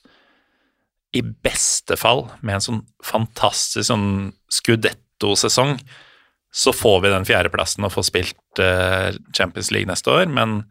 i 1.11 1.21
beste 1.21 1.97
fall, 1.99 2.25
med 2.41 2.57
en 2.57 2.65
sånn 2.65 2.83
fantastisk 3.03 3.89
sånn 3.89 4.31
skudetto-sesong, 4.51 5.75
så 6.51 6.73
får 6.75 7.01
vi 7.03 7.11
den 7.13 7.27
fjerdeplassen 7.27 7.87
og 7.87 7.93
får 7.95 8.07
spilt 8.07 8.61
eh, 8.63 9.11
Champions 9.35 9.71
League 9.71 9.91
neste 9.91 10.11
år, 10.11 10.25
men 10.31 10.61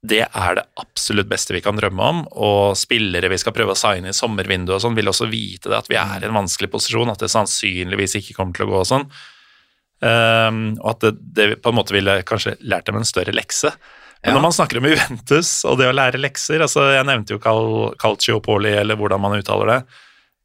det 0.00 0.22
er 0.24 0.56
det 0.56 0.64
absolutt 0.80 1.28
beste 1.28 1.52
vi 1.52 1.60
kan 1.64 1.76
drømme 1.76 2.06
om, 2.12 2.22
og 2.32 2.78
spillere 2.80 3.28
vi 3.28 3.38
skal 3.40 3.52
prøve 3.56 3.74
å 3.74 3.78
signe 3.78 4.12
i 4.12 4.16
sommervinduet 4.16 4.78
og 4.78 4.84
sånn, 4.86 4.96
vil 4.96 5.12
også 5.12 5.28
vite 5.28 5.68
det, 5.68 5.82
at 5.82 5.90
vi 5.92 5.98
er 6.00 6.24
i 6.24 6.28
en 6.28 6.38
vanskelig 6.38 6.70
posisjon, 6.72 7.12
at 7.12 7.20
det 7.20 7.28
sannsynligvis 7.32 8.16
ikke 8.20 8.38
kommer 8.38 8.56
til 8.56 8.68
å 8.68 8.70
gå 8.72 8.78
og 8.80 8.88
sånn. 8.88 9.06
Um, 10.00 10.62
og 10.80 10.94
at 10.94 11.04
det, 11.04 11.10
det 11.36 11.48
på 11.60 11.72
en 11.72 11.76
måte 11.76 11.92
ville 11.92 12.22
kanskje 12.24 12.54
lært 12.64 12.88
dem 12.88 12.96
en 12.96 13.08
større 13.08 13.34
lekse. 13.36 13.74
Men 14.24 14.36
når 14.36 14.42
man 14.44 14.52
snakker 14.52 14.80
om 14.80 14.86
Juventus 14.90 15.50
og 15.64 15.78
det 15.80 15.86
å 15.88 15.96
lære 15.96 16.20
lekser 16.20 16.60
altså 16.60 16.82
Jeg 16.92 17.06
nevnte 17.08 17.32
jo 17.32 17.40
Cal 17.40 17.94
Calciopoli, 18.00 18.74
eller 18.82 18.98
hvordan 19.00 19.22
man 19.22 19.38
uttaler 19.38 19.70
det. 19.72 19.78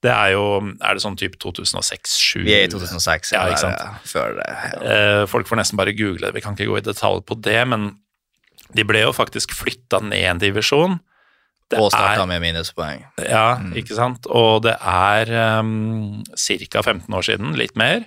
Det 0.06 0.14
er 0.14 0.32
jo 0.36 0.46
Er 0.62 0.96
det 0.96 1.04
sånn 1.04 1.18
type 1.20 1.40
2006-2007? 1.44 2.46
vi 2.46 2.54
er 2.56 2.68
i 2.68 2.72
2006. 2.72 3.34
Ja, 3.36 3.42
Ja, 3.42 3.52
ikke 3.52 3.64
sant. 3.66 4.08
Før 4.08 4.38
det. 4.38 4.48
Ja. 4.48 4.80
Eh, 4.96 5.26
folk 5.32 5.50
får 5.50 5.60
nesten 5.60 5.80
bare 5.82 5.96
google 5.98 6.24
det, 6.28 6.34
vi 6.38 6.44
kan 6.46 6.56
ikke 6.56 6.70
gå 6.72 6.80
i 6.80 6.86
detalj 6.86 7.24
på 7.28 7.36
det, 7.42 7.60
men 7.68 7.92
de 8.76 8.84
ble 8.88 9.04
jo 9.04 9.12
faktisk 9.16 9.54
flytta 9.56 10.00
ned 10.04 10.24
en 10.30 10.42
divisjon. 10.42 10.98
Det 11.72 11.80
Og 11.82 11.90
starta 11.92 12.28
med 12.30 12.44
minuspoeng. 12.44 13.02
ja, 13.26 13.58
ikke 13.74 13.96
sant? 13.98 14.28
Og 14.30 14.62
det 14.68 14.76
er 14.78 15.32
um, 15.60 16.22
ca. 16.38 16.82
15 16.84 17.10
år 17.18 17.26
siden, 17.26 17.56
litt 17.58 17.76
mer. 17.76 18.06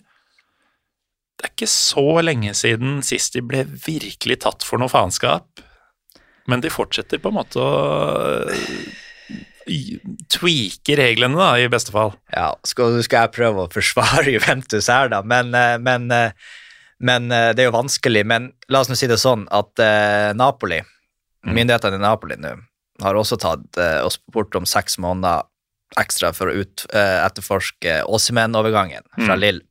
Det 1.39 1.47
er 1.47 1.53
ikke 1.55 1.71
så 1.71 2.03
lenge 2.25 2.51
siden 2.59 2.99
sist 3.07 3.37
de 3.37 3.45
ble 3.47 3.63
virkelig 3.87 4.41
tatt 4.43 4.65
for 4.67 4.83
noe 4.83 4.91
faenskap, 4.91 5.63
men 6.51 6.65
de 6.65 6.73
fortsetter 6.73 7.21
på 7.23 7.31
en 7.31 7.37
måte 7.37 7.61
å 7.63 7.69
øh, 8.51 8.89
tweake 10.33 10.97
reglene, 10.99 11.39
da, 11.39 11.53
i 11.61 11.69
beste 11.71 11.95
fall. 11.95 12.15
Ja, 12.33 12.49
skal, 12.67 12.97
skal 13.07 13.27
jeg 13.27 13.37
prøve 13.37 13.67
å 13.67 13.71
forsvare 13.71 14.33
Juventus 14.35 14.89
her, 14.91 15.13
da, 15.13 15.21
men, 15.23 15.53
eh, 15.55 15.77
men, 15.79 16.09
eh, 16.11 16.33
men 16.99 17.29
det 17.31 17.63
er 17.63 17.69
jo 17.69 17.77
vanskelig. 17.77 18.25
Men 18.27 18.51
la 18.67 18.83
oss 18.83 18.91
nå 18.91 18.97
si 18.99 19.07
det 19.07 19.21
sånn 19.23 19.45
at 19.55 19.79
Napoli, 20.35 20.81
myndighetene 21.47 22.01
i 22.01 22.03
Napoli 22.03 22.35
nå, 22.43 22.57
har 23.05 23.15
også 23.15 23.39
tatt 23.39 23.79
oss 24.03 24.17
bort 24.35 24.57
om 24.59 24.67
seks 24.67 24.99
måneder 24.99 25.47
ekstra 26.03 26.33
for 26.35 26.51
å 26.51 26.65
ut, 26.65 26.83
etterforske 26.91 28.01
Åsimen-overgangen 28.11 29.07
fra 29.15 29.37
Mm. 29.37 29.41
Lill. 29.45 29.63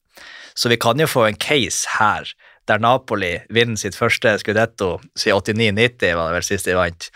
Så 0.57 0.71
vi 0.71 0.79
kan 0.81 0.99
jo 0.99 1.07
få 1.09 1.27
en 1.27 1.37
case 1.37 1.97
her 1.99 2.29
der 2.67 2.81
Napoli 2.83 3.37
vinner 3.53 3.79
sitt 3.79 3.95
første 3.95 4.33
Scudetto 4.41 4.97
siden 5.15 5.61
89-90, 5.77 6.15
var 6.17 6.31
det 6.31 6.35
vel 6.39 6.47
sist 6.47 6.67
de 6.67 6.75
vant. 6.75 7.07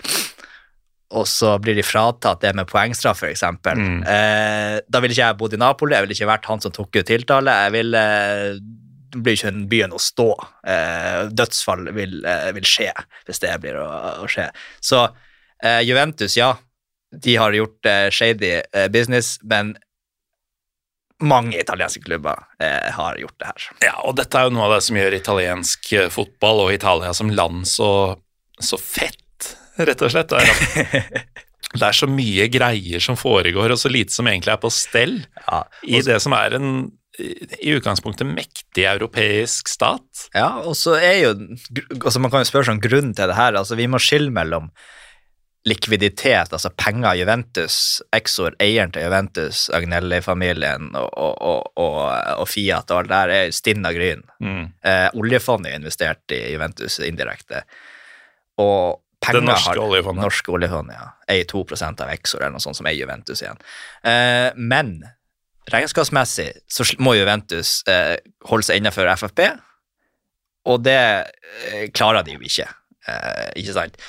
Og 1.12 1.26
så 1.28 1.58
blir 1.60 1.76
de 1.76 1.84
fratatt 1.84 2.40
det 2.46 2.54
med 2.56 2.70
poengstraff, 2.70 3.20
f.eks. 3.20 3.44
Mm. 3.44 3.98
Eh, 4.08 4.78
da 4.88 5.02
ville 5.04 5.12
ikke 5.12 5.26
jeg 5.26 5.40
bodd 5.42 5.58
i 5.58 5.60
Napoli, 5.60 5.98
jeg 5.98 6.06
ville 6.06 6.16
ikke 6.16 6.30
vært 6.30 6.48
han 6.48 6.64
som 6.64 6.72
tok 6.72 7.02
ut 7.02 7.10
tiltale. 7.10 7.58
Jeg 7.66 7.76
ville 7.76 8.06
Eh, 9.12 9.20
blir 9.20 9.36
ikke 9.36 9.52
en 9.52 9.68
byen 9.72 9.94
å 9.96 10.00
stå. 10.00 10.30
Eh, 10.68 11.30
dødsfall 11.36 11.90
vil, 11.96 12.26
eh, 12.26 12.52
vil 12.56 12.68
skje 12.68 12.92
hvis 13.28 13.42
det 13.44 13.54
blir 13.64 13.80
å, 13.82 13.88
å 14.24 14.28
skje. 14.32 14.50
Så 14.80 15.04
eh, 15.64 15.82
Juventus, 15.84 16.38
ja, 16.38 16.54
de 17.12 17.36
har 17.36 17.52
gjort 17.52 17.88
shady 18.16 18.62
business, 18.90 19.38
men 19.44 19.74
mange 21.22 21.60
italienske 21.60 22.04
klubber 22.06 22.44
eh, 22.62 22.92
har 22.96 23.20
gjort 23.22 23.38
det 23.40 23.50
her. 23.52 23.68
Ja, 23.86 23.96
og 24.08 24.18
dette 24.20 24.40
er 24.40 24.48
jo 24.48 24.56
noe 24.56 24.68
av 24.68 24.76
det 24.78 24.84
som 24.88 25.00
gjør 25.00 25.18
italiensk 25.18 25.92
eh, 25.98 26.10
fotball 26.14 26.66
og 26.66 26.74
Italia 26.76 27.14
som 27.18 27.32
land 27.34 27.68
så, 27.70 27.92
så 28.60 28.80
fett, 28.82 29.52
rett 29.82 30.06
og 30.06 30.14
slett. 30.14 30.34
Det 30.34 30.42
er, 30.42 31.28
det 31.78 31.86
er 31.88 31.98
så 31.98 32.10
mye 32.10 32.48
greier 32.52 33.04
som 33.04 33.20
foregår, 33.20 33.74
og 33.74 33.80
så 33.80 33.92
lite 33.92 34.16
som 34.16 34.28
egentlig 34.28 34.56
er 34.56 34.64
på 34.64 34.74
stell 34.74 35.22
Ja, 35.46 35.64
i 35.88 36.02
det 36.06 36.20
som 36.24 36.36
er 36.38 36.58
en 36.60 36.74
i 37.62 37.74
utgangspunktet 37.76 38.28
mektig 38.28 38.86
europeisk 38.88 39.68
stat. 39.70 40.28
Ja, 40.34 40.62
og 40.64 40.78
så 40.80 40.96
er 40.96 41.18
jo 41.20 41.32
altså 42.00 42.22
Man 42.24 42.32
kan 42.32 42.42
jo 42.42 42.48
spørre 42.50 42.70
seg 42.70 42.78
om 42.78 42.84
grunnen 42.84 43.14
til 43.18 43.28
det 43.30 43.36
her. 43.38 43.58
altså 43.60 43.76
Vi 43.76 43.88
må 43.92 44.00
skille 44.02 44.32
mellom 44.34 44.72
likviditet, 45.68 46.54
altså 46.54 46.72
penger 46.74 47.20
Juventus, 47.20 47.76
Exor, 48.16 48.56
eieren 48.64 48.94
til 48.94 49.06
Juventus, 49.06 49.68
Agnelli-familien 49.78 50.90
og, 50.98 51.12
og, 51.14 51.70
og, 51.78 52.00
og, 52.42 52.48
Fiat 52.50 52.90
og 52.90 53.04
alt 53.04 53.12
der, 53.12 53.34
er 53.36 53.54
stinn 53.54 53.86
av 53.86 53.94
gryn. 53.94 54.24
Mm. 54.42 54.64
Eh, 54.82 55.08
oljefondet 55.22 55.72
er 55.72 55.78
investert 55.78 56.34
i 56.34 56.42
Juventus 56.56 56.98
indirekte. 57.06 57.62
Og 58.62 59.02
penger 59.22 59.44
Det 59.44 59.50
norske 59.52 59.76
har, 59.76 59.84
oljefondet. 59.86 60.26
Norske 60.26 60.56
oljefondet, 60.58 60.98
ja. 60.98 61.10
Eier 61.30 61.50
2 61.54 61.64
av 61.92 62.10
Exor 62.10 62.42
eller 62.42 62.56
noe 62.58 62.66
sånt 62.66 62.80
som 62.80 62.90
eier 62.90 63.04
Juventus 63.04 63.44
igjen. 63.46 63.62
Eh, 64.02 64.50
men 64.58 64.96
regnskapsmessig 65.70 66.50
så 66.66 66.88
må 66.98 67.14
Juventus 67.20 67.84
eh, 67.90 68.18
holde 68.50 68.66
seg 68.66 68.82
innenfor 68.82 69.14
FFP, 69.14 69.46
og 70.74 70.82
det 70.86 70.98
eh, 70.98 71.86
klarer 71.94 72.26
de 72.26 72.34
jo 72.40 72.42
ikke. 72.50 72.68
Eh, 73.10 73.48
ikke 73.62 73.78
sant? 73.78 74.02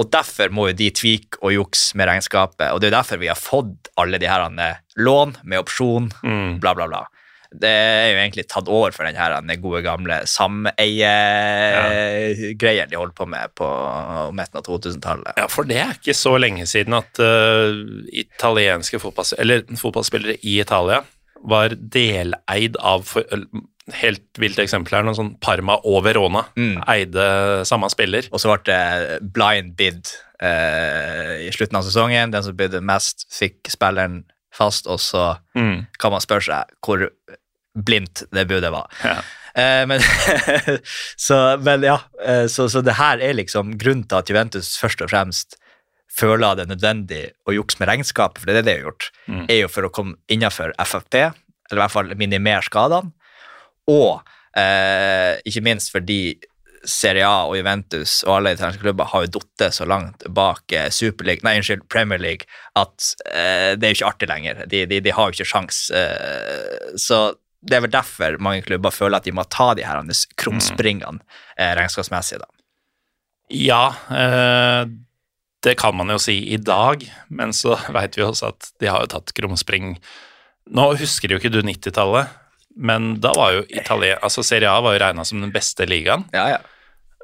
Og 0.00 0.08
derfor 0.12 0.48
må 0.54 0.70
jo 0.70 0.76
de 0.80 0.88
tvike 0.96 1.36
og 1.44 1.52
jukse 1.52 1.96
med 2.00 2.08
regnskapet, 2.08 2.70
og 2.72 2.80
det 2.80 2.88
er 2.88 2.92
jo 2.94 2.98
derfor 2.98 3.20
vi 3.20 3.28
har 3.28 3.36
fått 3.38 3.90
alle 4.00 4.16
de 4.22 4.28
her 4.30 4.46
eh, 4.48 4.78
lån 4.96 5.36
med 5.44 5.60
opsjon, 5.60 6.08
Mm. 6.24 6.58
bla, 6.62 6.72
bla, 6.74 6.86
bla. 6.88 7.02
Det 7.50 7.66
er 7.68 8.12
jo 8.12 8.18
egentlig 8.22 8.44
tatt 8.46 8.68
over 8.70 8.92
for 8.94 9.02
den 9.08 9.16
her 9.18 9.32
den 9.42 9.60
gode 9.60 9.80
gamle 9.82 10.20
sameie-greien 11.50 12.90
de 12.90 12.96
holdt 13.00 13.16
på 13.18 13.26
med 13.28 13.50
på 13.58 13.66
midten 14.36 14.60
av 14.60 14.64
2000-tallet. 14.68 15.32
Ja, 15.40 15.48
for 15.50 15.66
det 15.66 15.78
er 15.82 15.96
ikke 15.96 16.14
så 16.16 16.36
lenge 16.40 16.66
siden 16.70 16.94
at 16.98 17.18
uh, 17.18 17.74
italienske 18.12 19.00
fotballspillere, 19.02 19.42
eller 19.42 19.80
fotballspillere 19.82 20.36
i 20.46 20.60
Italia 20.62 21.02
var 21.44 21.74
deleid 21.76 22.76
av 22.80 23.04
for, 23.08 23.24
Helt 23.90 24.38
vilt 24.38 24.58
eksempel 24.62 24.94
her, 24.94 25.02
noen 25.02 25.16
sånn 25.18 25.30
Parma 25.42 25.74
og 25.82 26.04
Verona 26.04 26.44
Mm. 26.54 26.76
eide 26.86 27.64
samme 27.66 27.88
spiller. 27.90 28.28
Og 28.30 28.38
så 28.38 28.46
ble 28.52 28.62
det 28.68 29.16
blind 29.34 29.72
bid 29.74 30.06
eh, 30.40 31.48
i 31.48 31.50
slutten 31.50 31.76
av 31.80 31.82
sesongen. 31.82 32.30
Den 32.30 32.44
som 32.46 32.54
bydde 32.54 32.80
mest, 32.86 33.26
fikk 33.34 33.66
spilleren 33.72 34.20
fast, 34.54 34.86
og 34.86 35.00
så 35.02 35.38
Mm. 35.56 35.86
kan 35.98 36.12
man 36.12 36.20
spørre 36.22 36.44
seg 36.46 36.64
hvor 36.86 37.08
blindt 37.74 38.22
det 38.32 38.46
budet 38.46 38.70
var. 38.70 38.86
Ja. 39.02 39.16
Eh, 39.56 39.86
men, 39.86 40.00
så, 41.26 41.56
men 41.58 41.82
ja, 41.82 41.98
eh, 42.22 42.46
så, 42.46 42.68
så 42.70 42.82
det 42.86 42.94
her 43.00 43.18
er 43.18 43.34
liksom 43.34 43.74
grunnen 43.80 44.06
til 44.06 44.18
at 44.20 44.30
Juventus 44.30 44.76
først 44.78 45.02
og 45.02 45.10
fremst 45.10 45.56
føler 46.10 46.56
det 46.58 46.64
er 46.66 46.72
nødvendig 46.74 47.22
å 47.48 47.54
jukse 47.54 47.78
med 47.80 47.88
regnskapet, 47.92 48.40
for 48.42 48.46
det 48.50 48.56
er 48.56 48.62
det 48.62 48.66
de 48.70 48.76
har 48.82 48.90
gjort, 48.90 49.10
Mm. 49.28 49.44
er 49.48 49.60
jo 49.62 49.68
for 49.68 49.86
å 49.88 49.90
komme 49.94 50.16
innenfor 50.28 50.72
FFP, 50.78 51.14
eller 51.70 51.78
i 51.78 51.82
hvert 51.84 51.94
fall 51.94 52.14
minimere 52.18 52.62
skadene, 52.66 53.12
og 53.88 54.22
eh, 54.56 55.38
ikke 55.46 55.62
minst 55.62 55.92
fordi 55.94 56.22
Serie 56.82 57.26
A 57.28 57.44
og 57.44 57.58
Juventus 57.58 58.22
og 58.24 58.38
alle 58.38 58.54
italienske 58.54 58.80
klubber 58.80 59.04
har 59.12 59.26
jo 59.26 59.32
falt 59.36 59.74
så 59.76 59.84
langt 59.86 60.22
bak 60.32 60.72
Super 60.90 61.26
League, 61.28 61.44
nei, 61.44 61.58
unnskyld, 61.60 61.82
Premier 61.92 62.18
League 62.18 62.46
at 62.74 63.10
eh, 63.28 63.76
det 63.76 63.84
er 63.84 63.92
jo 63.92 63.98
ikke 64.00 64.08
artig 64.14 64.28
lenger. 64.30 64.62
De, 64.66 64.86
de, 64.88 65.00
de 65.04 65.12
har 65.12 65.28
jo 65.28 65.36
ikke 65.36 65.44
sjans. 65.50 65.90
Eh, 65.92 66.96
så 66.96 67.34
det 67.60 67.76
er 67.76 67.82
vel 67.84 67.92
derfor 67.92 68.38
mange 68.40 68.62
klubber 68.64 68.90
føler 68.96 69.18
at 69.20 69.28
de 69.28 69.34
må 69.36 69.44
ta 69.52 69.74
de 69.76 69.84
her 69.84 70.00
krumspringene 70.40 71.20
eh, 71.58 71.74
regnskapsmessig. 71.76 72.40
da. 72.40 72.48
Ja, 73.52 73.82
eh, 74.08 74.86
det 75.64 75.74
kan 75.80 75.96
man 75.96 76.08
jo 76.12 76.18
si 76.22 76.38
i 76.54 76.56
dag, 76.56 77.02
men 77.28 77.52
så 77.56 77.76
veit 77.96 78.16
vi 78.18 78.24
også 78.26 78.50
at 78.54 78.70
de 78.80 78.88
har 78.90 79.04
jo 79.04 79.10
tatt 79.16 79.32
krumspring 79.36 79.94
Nå 80.70 80.84
husker 81.00 81.32
jo 81.32 81.38
ikke 81.40 81.50
du 81.50 81.60
90-tallet, 81.66 82.28
men 82.78 83.14
da 83.20 83.32
var 83.34 83.56
jo 83.56 83.62
Italia 83.74 84.18
Altså 84.22 84.44
Serie 84.46 84.70
A 84.70 84.76
var 84.84 84.94
jo 84.94 85.00
regna 85.02 85.24
som 85.26 85.40
den 85.42 85.50
beste 85.50 85.86
ligaen. 85.88 86.22
Ja, 86.36 86.44
ja. 86.52 86.60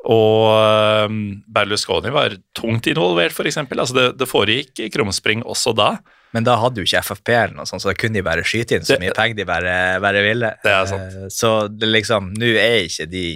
Og 0.06 1.06
um, 1.10 1.20
Berlusconi 1.50 2.10
var 2.14 2.34
tungt 2.58 2.86
involvert, 2.90 3.34
f.eks. 3.34 3.58
Altså 3.64 3.94
det, 3.96 4.06
det 4.20 4.28
foregikk 4.30 4.80
krumspring 4.94 5.44
også 5.46 5.72
da. 5.78 5.92
Men 6.34 6.46
da 6.46 6.56
hadde 6.60 6.82
jo 6.82 6.86
ikke 6.88 7.00
FFP 7.06 7.30
eller 7.34 7.54
noe 7.60 7.68
sånt, 7.70 7.82
så 7.84 7.92
da 7.92 7.96
kunne 7.98 8.18
de 8.18 8.24
bare 8.26 8.44
skyte 8.46 8.76
inn 8.76 8.86
så 8.86 8.98
mye 9.02 9.14
penger 9.16 9.38
de 9.38 9.46
bare, 9.48 9.74
bare 10.02 10.24
ville. 10.26 10.50
Det 10.64 10.72
er 10.74 10.90
sant. 10.90 11.16
Eh, 11.22 11.30
Så 11.32 11.52
det 11.70 11.88
liksom, 11.92 12.32
nå 12.38 12.50
er 12.58 12.82
ikke 12.88 13.06
de 13.10 13.26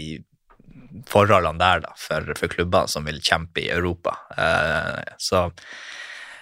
forholdene 1.10 1.58
der 1.60 1.82
da, 1.86 1.92
for, 1.98 2.32
for 2.38 2.52
klubbene 2.52 2.88
som 2.90 3.04
vil 3.06 3.20
kjempe 3.24 3.62
i 3.64 3.70
Europa. 3.74 4.16
Eh, 4.36 5.14
Så 5.18 5.46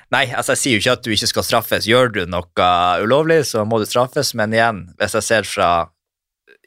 Nei, 0.08 0.22
altså 0.32 0.54
jeg 0.54 0.61
sier 0.62 0.72
jo 0.72 0.80
ikke 0.80 0.92
at 0.96 1.02
du 1.04 1.11
ikke 1.12 1.26
skal 1.28 1.44
straffes. 1.44 1.84
Gjør 1.84 2.08
du 2.14 2.22
noe 2.32 2.68
ulovlig, 3.04 3.42
så 3.44 3.66
må 3.68 3.76
du 3.76 3.84
straffes, 3.84 4.30
men 4.40 4.54
igjen, 4.56 4.78
hvis 4.96 5.18
jeg 5.18 5.26
ser 5.26 5.44
fra 5.44 5.68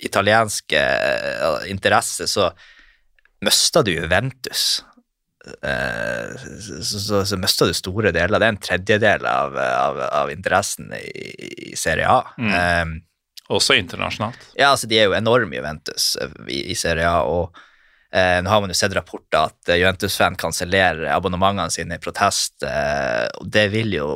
italienske 0.01 0.77
eh, 0.77 1.65
interesser, 1.71 2.29
så 2.29 2.51
mista 3.41 3.81
du 3.81 3.89
Juventus. 3.95 4.83
Eh, 5.65 6.37
så, 6.85 6.99
så, 7.01 7.23
så 7.25 7.37
mista 7.41 7.65
du 7.65 7.73
store 7.73 8.11
deler. 8.13 8.37
Det 8.37 8.45
er 8.45 8.53
en 8.53 8.61
tredjedel 8.61 9.25
av, 9.25 9.57
av, 9.57 9.97
av 10.21 10.31
interessen 10.33 10.93
i, 10.97 11.71
i 11.71 11.75
Serie 11.81 12.05
A. 12.13 12.21
Mm. 12.37 12.53
Eh, 12.53 12.93
Også 13.57 13.73
internasjonalt. 13.75 14.37
ja, 14.53 14.69
altså 14.69 14.87
de 14.87 15.01
er 15.01 15.09
jo 15.09 15.17
enorme 15.17 15.57
Juventus 15.57 16.11
eh, 16.21 16.29
i, 16.45 16.61
i 16.71 16.77
Serie 16.77 17.09
A, 17.09 17.25
og 17.25 17.57
eh, 18.13 18.39
nå 18.43 18.49
har 18.49 18.61
man 18.61 18.73
jo 18.73 18.77
sett 18.77 18.95
rapporter 18.95 19.49
at 19.49 19.71
eh, 19.71 19.79
Juventus-fan 19.81 20.37
kansellerer 20.39 21.09
abonnementene 21.15 21.71
sine 21.73 21.97
i 21.97 22.03
protest, 22.03 22.61
eh, 22.67 23.27
og 23.39 23.49
det 23.51 23.69
vil 23.75 23.97
jo 23.97 24.09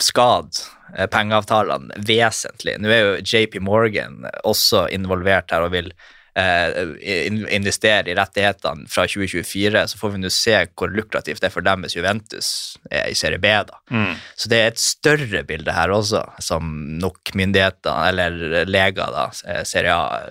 skade 0.00 0.64
eh, 0.96 1.06
pengeavtalene 1.10 2.02
vesentlig. 2.06 2.78
Nå 2.80 2.90
er 2.90 3.04
jo 3.04 3.22
JP 3.22 3.60
Morgan 3.64 4.24
også 4.42 4.88
involvert 4.94 5.54
her 5.54 5.66
og 5.66 5.74
vil 5.74 5.92
eh, 6.38 7.38
investere 7.54 8.10
i 8.10 8.16
rettighetene 8.18 8.88
fra 8.90 9.06
2024, 9.10 9.84
så 9.90 10.00
får 10.00 10.14
vi 10.14 10.22
nå 10.22 10.32
se 10.34 10.56
hvor 10.74 10.92
lukrativt 10.94 11.42
det 11.42 11.50
er 11.50 11.54
for 11.54 11.66
deres 11.66 11.96
Juventus 11.96 12.48
er 12.90 13.10
i 13.10 13.18
Serie 13.18 13.38
B. 13.42 13.52
da. 13.68 13.78
Mm. 13.90 14.18
Så 14.36 14.50
det 14.50 14.60
er 14.60 14.72
et 14.72 14.82
større 14.82 15.44
bilde 15.46 15.76
her 15.76 15.94
også, 15.94 16.24
som 16.42 16.74
nok 17.00 17.34
myndigheter, 17.38 17.94
eller 18.10 18.66
leger, 18.68 19.14
da, 19.14 19.30
eh, 19.46 19.62
Serie 19.68 19.94
A, 19.94 20.22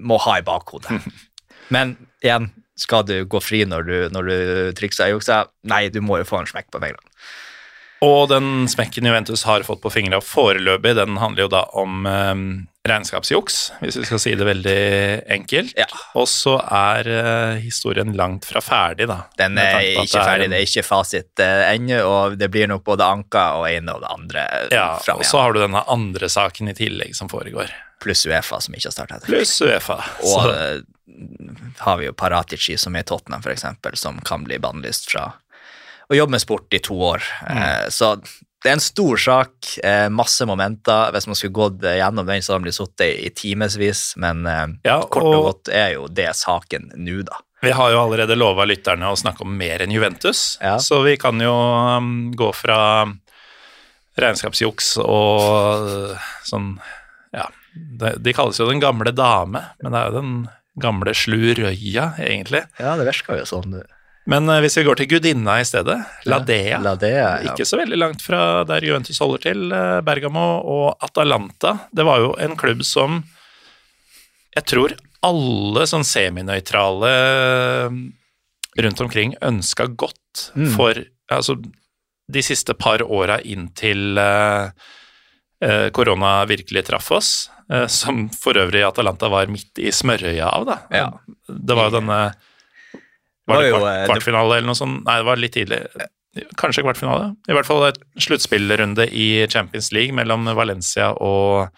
må 0.00 0.18
ha 0.26 0.40
i 0.40 0.46
bakhodet. 0.46 0.98
Men 1.74 1.96
igjen, 2.22 2.50
skal 2.76 3.06
du 3.08 3.16
gå 3.24 3.40
fri 3.40 3.64
når 3.68 3.86
du, 3.88 3.96
når 4.12 4.30
du 4.30 4.72
trikser 4.78 5.08
og 5.10 5.18
jukser? 5.18 5.48
Nei, 5.64 5.86
du 5.88 6.00
må 6.04 6.18
jo 6.20 6.28
få 6.28 6.42
en 6.42 6.50
smekk 6.50 6.70
på 6.74 6.82
fingrene. 6.82 7.12
Og 8.04 8.26
den 8.28 8.66
smekken 8.68 9.06
Juventus 9.08 9.46
har 9.48 9.62
fått 9.64 9.80
på 9.80 9.88
fingra 9.90 10.18
foreløpig, 10.20 10.92
den 10.98 11.16
handler 11.16 11.46
jo 11.46 11.52
da 11.54 11.62
om 11.80 12.04
eh, 12.06 12.34
regnskapsjuks, 12.86 13.54
hvis 13.80 13.96
vi 13.96 14.04
skal 14.04 14.20
si 14.20 14.34
det 14.36 14.44
veldig 14.46 14.74
enkelt. 15.32 15.72
Ja. 15.80 15.86
Og 16.20 16.28
så 16.28 16.58
er 16.60 17.08
eh, 17.08 17.54
historien 17.64 18.12
langt 18.18 18.44
fra 18.44 18.60
ferdig, 18.62 19.08
da. 19.08 19.22
Den 19.40 19.56
er 19.58 19.80
ikke 19.80 20.04
ikke 20.10 20.26
ferdig, 20.28 20.44
en- 20.44 20.52
det 20.52 20.58
er 20.60 20.68
ikke 20.68 20.84
fasit 20.86 21.42
uh, 21.42 21.62
ennå, 21.72 22.02
og 22.04 22.36
det 22.38 22.50
blir 22.52 22.68
nok 22.70 22.84
både 22.84 23.08
anka 23.16 23.46
og 23.62 23.70
ene 23.72 23.96
og 23.96 24.04
det 24.04 24.12
andre 24.12 24.44
Ja, 24.76 24.90
og 25.16 25.24
så 25.24 25.40
har 25.46 25.56
du 25.56 25.62
denne 25.64 25.82
andre 25.96 26.28
saken 26.30 26.68
i 26.68 26.76
tillegg 26.76 27.16
som 27.16 27.32
foregår. 27.32 27.72
Pluss 28.04 28.26
Uefa, 28.28 28.60
som 28.60 28.76
ikke 28.76 28.90
har 28.90 28.98
starta. 28.98 29.22
Pluss 29.24 29.56
Uefa. 29.64 29.96
Og 30.20 30.36
Så, 30.36 30.44
eh, 30.52 30.76
har 31.78 31.96
vi 32.00 32.06
jo 32.08 32.12
Paratici, 32.18 32.76
som 32.78 32.96
er 32.96 33.04
i 33.04 33.08
Tottenham, 33.08 33.42
eksempel, 33.52 33.96
som 33.96 34.18
kan 34.26 34.44
bli 34.44 34.58
bannlyst 34.58 35.10
fra 35.12 35.28
å 36.10 36.14
jobbe 36.14 36.36
med 36.36 36.40
sport 36.42 36.74
i 36.74 36.78
to 36.78 36.94
år. 37.02 37.22
Mm. 37.48 37.56
Eh, 37.62 37.88
så 37.90 38.12
det 38.62 38.70
er 38.70 38.76
en 38.76 38.82
stor 38.82 39.16
sak, 39.20 39.54
eh, 39.84 40.08
masse 40.08 40.46
momenter. 40.46 41.10
Hvis 41.14 41.26
man 41.26 41.34
skulle 41.38 41.52
gått 41.54 41.84
eh, 41.84 41.96
gjennom 42.00 42.26
den, 42.26 42.42
så 42.42 42.52
hadde 42.52 42.60
man 42.62 42.66
blitt 42.68 42.78
sittet 42.78 43.24
i 43.26 43.30
timevis, 43.34 44.04
men 44.22 44.46
eh, 44.46 44.66
Ja, 44.86 45.00
kort 45.02 45.22
og 45.26 45.34
og- 45.34 45.44
godt 45.50 45.68
er 45.74 45.92
jo 45.96 46.06
det 46.08 46.30
saken 46.38 46.90
nå, 46.96 47.22
da. 47.26 47.38
vi 47.62 47.70
har 47.74 47.90
jo 47.90 48.00
allerede 48.04 48.36
lova 48.38 48.64
lytterne 48.66 49.06
å 49.10 49.16
snakke 49.18 49.42
om 49.42 49.56
mer 49.58 49.82
enn 49.82 49.90
Juventus, 49.94 50.58
Ja. 50.62 50.76
så 50.78 51.02
vi 51.02 51.16
kan 51.16 51.38
jo 51.40 51.52
um, 51.52 52.32
gå 52.36 52.52
fra 52.54 53.06
regnskapsjuks 54.18 54.96
og 55.04 55.88
uh, 56.12 56.28
sånn 56.46 56.76
Ja, 57.34 57.48
de, 57.74 58.14
de 58.22 58.32
kalles 58.36 58.58
jo 58.60 58.68
Den 58.70 58.80
gamle 58.80 59.12
dame, 59.12 59.62
men 59.82 59.92
det 59.92 60.00
er 60.00 60.12
jo 60.12 60.20
den 60.20 60.30
gamle 60.80 61.14
slu 61.16 61.54
røya, 61.56 62.10
egentlig. 62.22 62.64
Ja, 62.80 62.96
det 62.98 63.06
virker 63.08 63.38
jo 63.40 63.46
sånn. 63.48 63.78
Men 64.26 64.50
uh, 64.50 64.58
hvis 64.64 64.76
vi 64.78 64.84
går 64.88 64.98
til 64.98 65.08
gudinna 65.14 65.60
i 65.62 65.66
stedet, 65.68 66.00
Ladea 66.26 66.80
Ladea, 66.82 67.28
ja. 67.44 67.52
Ikke 67.52 67.66
så 67.68 67.78
veldig 67.78 67.98
langt 68.00 68.24
fra 68.24 68.64
der 68.66 68.82
Juventus 68.84 69.20
holder 69.22 69.44
til, 69.46 69.66
uh, 69.72 70.00
Bergamo 70.06 70.46
og 70.66 70.86
Atalanta. 71.06 71.76
Det 71.94 72.04
var 72.06 72.24
jo 72.24 72.32
en 72.42 72.56
klubb 72.58 72.82
som 72.86 73.22
jeg 74.56 74.66
tror 74.66 74.96
alle 75.26 75.86
sånn 75.88 76.04
seminøytrale 76.06 77.12
uh, 77.88 77.98
rundt 78.82 79.00
omkring 79.06 79.36
ønska 79.42 79.88
godt 79.96 80.20
Mm. 80.52 80.66
for 80.76 80.98
altså, 81.32 81.54
de 82.28 82.42
siste 82.44 82.74
par 82.76 83.00
åra 83.00 83.38
inntil 83.40 84.18
til 84.18 84.18
uh, 84.20 84.68
korona 85.96 86.32
virkelig 86.48 86.82
traff 86.88 87.12
oss, 87.16 87.30
uh, 87.72 87.86
som 87.88 88.26
for 88.34 88.58
øvrig 88.60 88.82
Atalanta 88.84 89.30
var 89.32 89.48
midt 89.52 89.80
i 89.80 89.92
smørøya 89.94 90.50
av, 90.50 90.66
da. 90.68 90.76
Ja. 90.92 91.06
Det 91.48 91.78
var 91.78 91.90
jo 91.90 91.96
denne 92.00 92.20
var 93.46 93.62
det 93.62 93.70
kvart, 93.70 93.88
eh, 93.88 94.04
kvartfinale 94.10 94.58
eller 94.58 94.66
noe 94.66 94.78
sånt? 94.78 95.04
Nei, 95.06 95.18
det 95.20 95.26
var 95.28 95.38
litt 95.40 95.54
tidlig. 95.54 95.80
Kanskje 96.58 96.82
kvartfinale. 96.84 97.28
I 97.48 97.54
hvert 97.54 97.68
fall 97.68 97.84
et 97.86 98.00
sluttspillrunde 98.20 99.06
i 99.08 99.46
Champions 99.48 99.92
League 99.94 100.14
mellom 100.16 100.48
Valencia 100.58 101.12
og 101.14 101.70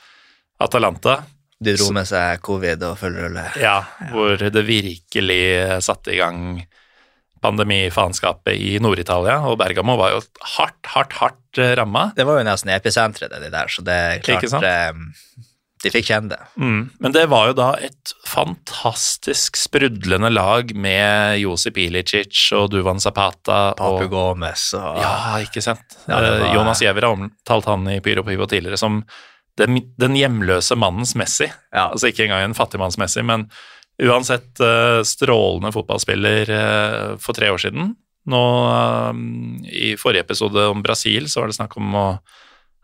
Atalanta. 0.64 1.20
De 1.60 1.74
dro 1.76 1.90
med 1.94 2.08
seg 2.08 2.40
covid 2.46 2.82
og 2.88 2.96
følgerølle. 3.00 3.44
Ja, 3.60 3.82
hvor 4.14 4.38
det 4.38 4.64
virkelig 4.66 5.42
satte 5.84 6.14
i 6.14 6.20
gang 6.22 6.62
pandemifaenskapet 7.44 8.56
i 8.58 8.78
Nord-Italia, 8.82 9.38
og 9.48 9.58
Bergamo 9.60 9.96
var 10.00 10.16
jo 10.16 10.22
hardt, 10.56 10.80
hardt, 10.94 11.12
hardt 11.20 11.58
eh, 11.62 11.74
ramma. 11.78 12.08
Det 12.16 12.26
var 12.28 12.40
jo 12.40 12.46
nesten 12.48 12.72
episenteret, 12.74 13.34
det 13.42 13.52
der, 13.54 13.68
så 13.72 13.84
det 13.86 13.94
er 13.94 14.22
klart 14.26 14.62
eh, 14.62 14.92
De 15.84 15.92
fikk 15.94 16.08
kjenne 16.08 16.32
det. 16.32 16.40
Mm. 16.58 16.80
Men 16.98 17.12
det 17.14 17.26
var 17.30 17.46
jo 17.52 17.54
da 17.54 17.68
et 17.86 18.12
fantastisk 18.26 19.56
sprudlende 19.60 20.30
lag 20.32 20.72
med 20.74 21.38
Josip 21.38 21.78
Ilicic 21.78 22.48
og 22.58 22.70
Duvan 22.72 22.98
Zapata 22.98 23.60
Papu 23.78 24.08
og 24.08 24.10
Gomez 24.10 24.72
og 24.74 24.98
Ja, 24.98 25.14
ikke 25.44 25.62
sant. 25.62 25.98
Ja, 26.08 26.18
Eh, 26.18 26.40
var- 26.42 26.54
Jonas 26.56 26.82
Giæver 26.82 27.06
har 27.06 27.14
omtalt 27.14 27.64
han 27.70 27.86
i 27.94 28.00
Pyro 28.00 28.24
Pivo 28.26 28.46
tidligere 28.46 28.76
som 28.76 29.04
den, 29.56 29.78
den 29.98 30.14
hjemløse 30.14 30.74
mannens 30.78 31.14
Messi. 31.18 31.46
Ja. 31.72 31.88
Altså 31.92 32.08
ikke 32.10 32.24
engang 32.26 32.44
en 32.44 32.54
fattigmanns 32.54 32.98
Messi, 32.98 33.22
men 33.22 33.48
uansett 34.02 34.60
eh, 34.62 35.00
strålende 35.02 35.72
fotballspiller 35.74 36.50
eh, 36.54 37.16
for 37.22 37.34
tre 37.34 37.50
år 37.50 37.58
siden. 37.62 37.94
Nå 38.28 38.42
eh, 38.72 39.22
i 39.72 39.96
forrige 39.98 40.26
episode 40.26 40.66
om 40.70 40.82
Brasil 40.84 41.28
så 41.30 41.40
var 41.42 41.50
det 41.52 41.58
snakk 41.58 41.76
om 41.80 41.94
å, 41.98 42.06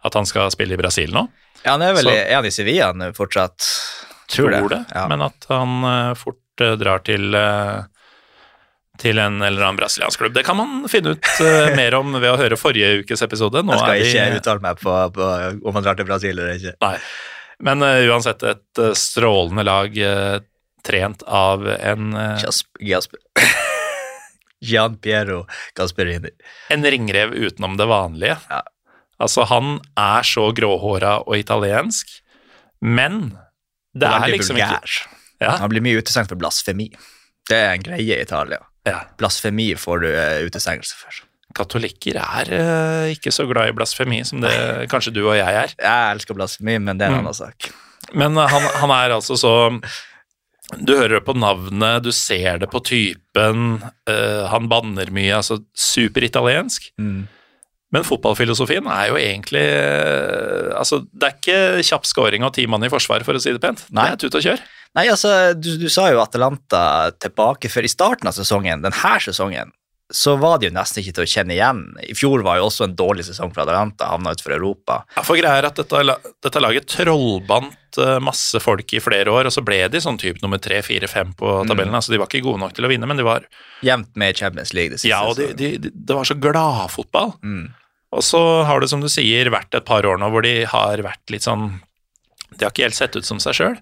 at 0.04 0.14
han 0.18 0.26
skal 0.26 0.50
spille 0.54 0.74
i 0.74 0.80
Brasil 0.80 1.12
nå. 1.14 1.26
Ja, 1.64 1.76
han 1.76 1.82
er 1.86 1.94
vel 1.96 2.04
Så- 2.10 2.16
er 2.18 2.34
han 2.36 2.46
i 2.48 2.52
Sevilla 2.54 2.92
nå 2.92 3.12
fortsatt? 3.16 3.70
Tror 4.34 4.50
det, 4.70 4.84
Ja. 4.94 5.06
men 5.08 5.20
at 5.22 5.44
han 5.50 6.14
fort 6.16 6.40
drar 6.80 7.02
til 7.04 7.34
til 9.02 9.18
en 9.18 9.40
eller 9.42 9.64
annen 9.64 9.76
brasiliansk 9.80 10.20
klubb. 10.22 10.34
Det 10.36 10.44
kan 10.46 10.56
man 10.56 10.84
finne 10.88 11.16
ut 11.16 11.26
mer 11.78 11.96
om 11.98 12.12
ved 12.14 12.30
å 12.30 12.36
høre 12.38 12.56
forrige 12.56 13.00
ukes 13.02 13.24
episode. 13.26 13.62
Nå 13.66 13.74
Jeg 13.74 13.80
skal 13.82 13.94
vi- 13.98 14.10
ikke 14.12 14.38
uttale 14.40 14.62
meg 14.62 14.78
på, 14.80 14.94
på 15.16 15.30
om 15.66 15.74
han 15.74 15.82
drar 15.86 15.98
til 15.98 16.06
Brasil 16.08 16.30
eller 16.38 16.54
ikke. 16.60 16.74
Nei. 16.84 16.98
Men 17.64 17.82
uh, 17.82 18.00
uansett 18.10 18.42
et 18.46 18.80
strålende 18.98 19.64
lag 19.66 19.98
trent 20.84 21.22
av 21.26 21.66
en, 21.68 22.12
Jasp- 22.42 23.16
Gian 24.64 24.96
Piero 24.96 25.46
Gasperini. 25.76 26.30
en 26.70 26.84
ringrev 26.84 27.34
utenom 27.34 27.76
det 27.76 27.86
vanlige. 27.86 28.36
Ja. 28.50 28.62
Altså, 29.20 29.44
han 29.48 29.78
er 30.00 30.22
så 30.26 30.48
gråhåra 30.56 31.18
og 31.22 31.36
italiensk, 31.38 32.08
men 32.82 33.36
det 33.94 34.08
er 34.08 34.24
liksom 34.32 34.56
liksom 34.56 34.56
ikke 34.58 34.70
vulgær. 34.72 34.96
Ja. 35.44 35.52
Han 35.60 35.70
blir 35.70 35.84
mye 35.84 36.00
utestengt 36.00 36.30
for 36.32 36.40
blasfemi. 36.40 36.88
Det 37.48 37.56
er 37.60 37.74
en 37.76 37.84
greie 37.84 38.16
i 38.16 38.22
Italia. 38.22 38.62
ja. 38.88 39.02
Blasfemi 39.20 39.74
får 39.76 40.00
du 40.02 40.08
eh, 40.10 40.40
utestengelse 40.48 40.96
for. 40.96 41.20
Katolikker 41.54 42.16
er 42.18 42.48
uh, 42.50 43.04
ikke 43.12 43.30
så 43.30 43.44
glad 43.46 43.68
i 43.70 43.74
blasfemi 43.76 44.22
som 44.26 44.40
det 44.42 44.50
kanskje 44.90 45.12
du 45.14 45.20
og 45.28 45.36
jeg 45.38 45.54
er. 45.60 45.74
Jeg 45.78 46.14
elsker 46.16 46.34
blasfemi, 46.34 46.78
men 46.82 46.98
det 46.98 47.06
er 47.06 47.12
en 47.12 47.20
Mm. 47.20 47.26
annen 47.28 47.36
sak. 47.36 47.68
Men 48.12 48.36
eh, 48.40 48.48
han, 48.50 48.62
han 48.80 48.90
er 48.96 49.14
altså 49.20 49.36
så 49.38 49.52
Du 50.80 50.94
hører 50.96 51.18
det 51.18 51.24
på 51.26 51.36
navnet, 51.38 52.04
du 52.04 52.10
ser 52.14 52.62
det 52.62 52.70
på 52.72 52.82
typen, 52.84 53.80
Uh, 54.04 54.44
han 54.52 54.66
banner 54.68 55.08
mye, 55.14 55.32
altså 55.32 55.56
superitaliensk. 55.72 56.90
Mm. 57.00 57.24
Men 57.94 58.04
fotballfilosofien 58.06 58.88
er 58.90 59.10
jo 59.12 59.18
egentlig 59.20 59.62
eh, 59.62 60.72
Altså, 60.74 61.00
det 61.14 61.28
er 61.28 61.36
ikke 61.36 61.84
kjapp 61.86 62.08
scoring 62.08 62.46
og 62.46 62.54
ti 62.56 62.66
mann 62.70 62.84
i 62.86 62.90
forsvar, 62.92 63.24
for 63.26 63.38
å 63.38 63.42
si 63.42 63.54
det 63.54 63.62
pent. 63.62 63.84
Nei. 63.94 64.08
Det 64.10 64.16
er 64.16 64.22
tut 64.24 64.38
og 64.40 64.46
kjør. 64.48 64.64
Nei, 64.98 65.06
altså, 65.12 65.30
du, 65.58 65.70
du 65.78 65.86
sa 65.92 66.08
jo 66.10 66.22
Atalanta 66.22 67.12
tilbake 67.22 67.70
før 67.70 67.86
i 67.86 67.92
starten 67.92 68.30
av 68.30 68.36
sesongen, 68.36 68.82
denne 68.84 69.14
sesongen, 69.22 69.70
så 70.12 70.34
var 70.36 70.58
de 70.60 70.68
jo 70.68 70.74
nesten 70.74 71.00
ikke 71.00 71.14
til 71.16 71.24
å 71.24 71.30
kjenne 71.30 71.54
igjen. 71.54 71.78
I 72.04 72.14
fjor 72.16 72.42
var 72.44 72.58
jo 72.60 72.66
også 72.68 72.84
en 72.86 72.96
dårlig 72.98 73.24
sesong 73.24 73.54
for 73.54 73.64
Atalanta, 73.64 74.10
havna 74.12 74.34
utenfor 74.34 74.52
Europa. 74.58 74.98
Ja, 75.16 75.24
for 75.24 75.40
greia 75.40 75.62
er 75.62 75.68
at 75.70 75.80
dette, 75.80 76.16
dette 76.44 76.60
laget 76.60 76.90
trollbandt 76.92 77.98
eh, 78.02 78.18
masse 78.24 78.60
folk 78.60 78.92
i 78.92 79.00
flere 79.00 79.32
år, 79.32 79.48
og 79.48 79.54
så 79.54 79.64
ble 79.64 79.80
de 79.88 80.02
sånn 80.04 80.20
type 80.20 80.44
nummer 80.44 80.60
tre, 80.60 80.82
fire, 80.84 81.08
fem 81.08 81.32
på 81.38 81.54
tabellen. 81.70 81.96
Altså, 81.96 82.12
de 82.12 82.20
var 82.20 82.28
ikke 82.28 82.44
gode 82.44 82.60
nok 82.60 82.76
til 82.76 82.84
å 82.84 82.92
vinne, 82.92 83.08
men 83.08 83.20
de 83.20 83.24
var 83.26 83.48
Jevnt 83.84 84.12
med 84.20 84.36
Champions 84.36 84.74
League 84.76 84.92
det 84.92 85.00
siste. 85.00 85.14
Ja, 85.14 85.24
og 85.24 85.40
de, 85.40 85.48
de, 85.56 85.72
de, 85.80 85.92
det 85.94 86.18
var 86.20 86.28
så 86.28 86.36
gladfotball. 86.36 87.34
Mm. 87.40 87.72
Og 88.14 88.22
så 88.22 88.42
har 88.68 88.84
det, 88.84 88.92
som 88.92 89.00
du 89.02 89.08
sier, 89.10 89.50
vært 89.52 89.74
et 89.74 89.88
par 89.88 90.06
år 90.06 90.20
nå 90.20 90.28
hvor 90.30 90.44
de 90.44 90.60
har 90.70 91.00
vært 91.02 91.32
litt 91.32 91.48
sånn 91.48 91.80
De 92.54 92.62
har 92.62 92.70
ikke 92.70 92.86
helt 92.86 92.96
sett 92.96 93.16
ut 93.16 93.26
som 93.26 93.40
seg 93.42 93.56
sjøl. 93.58 93.80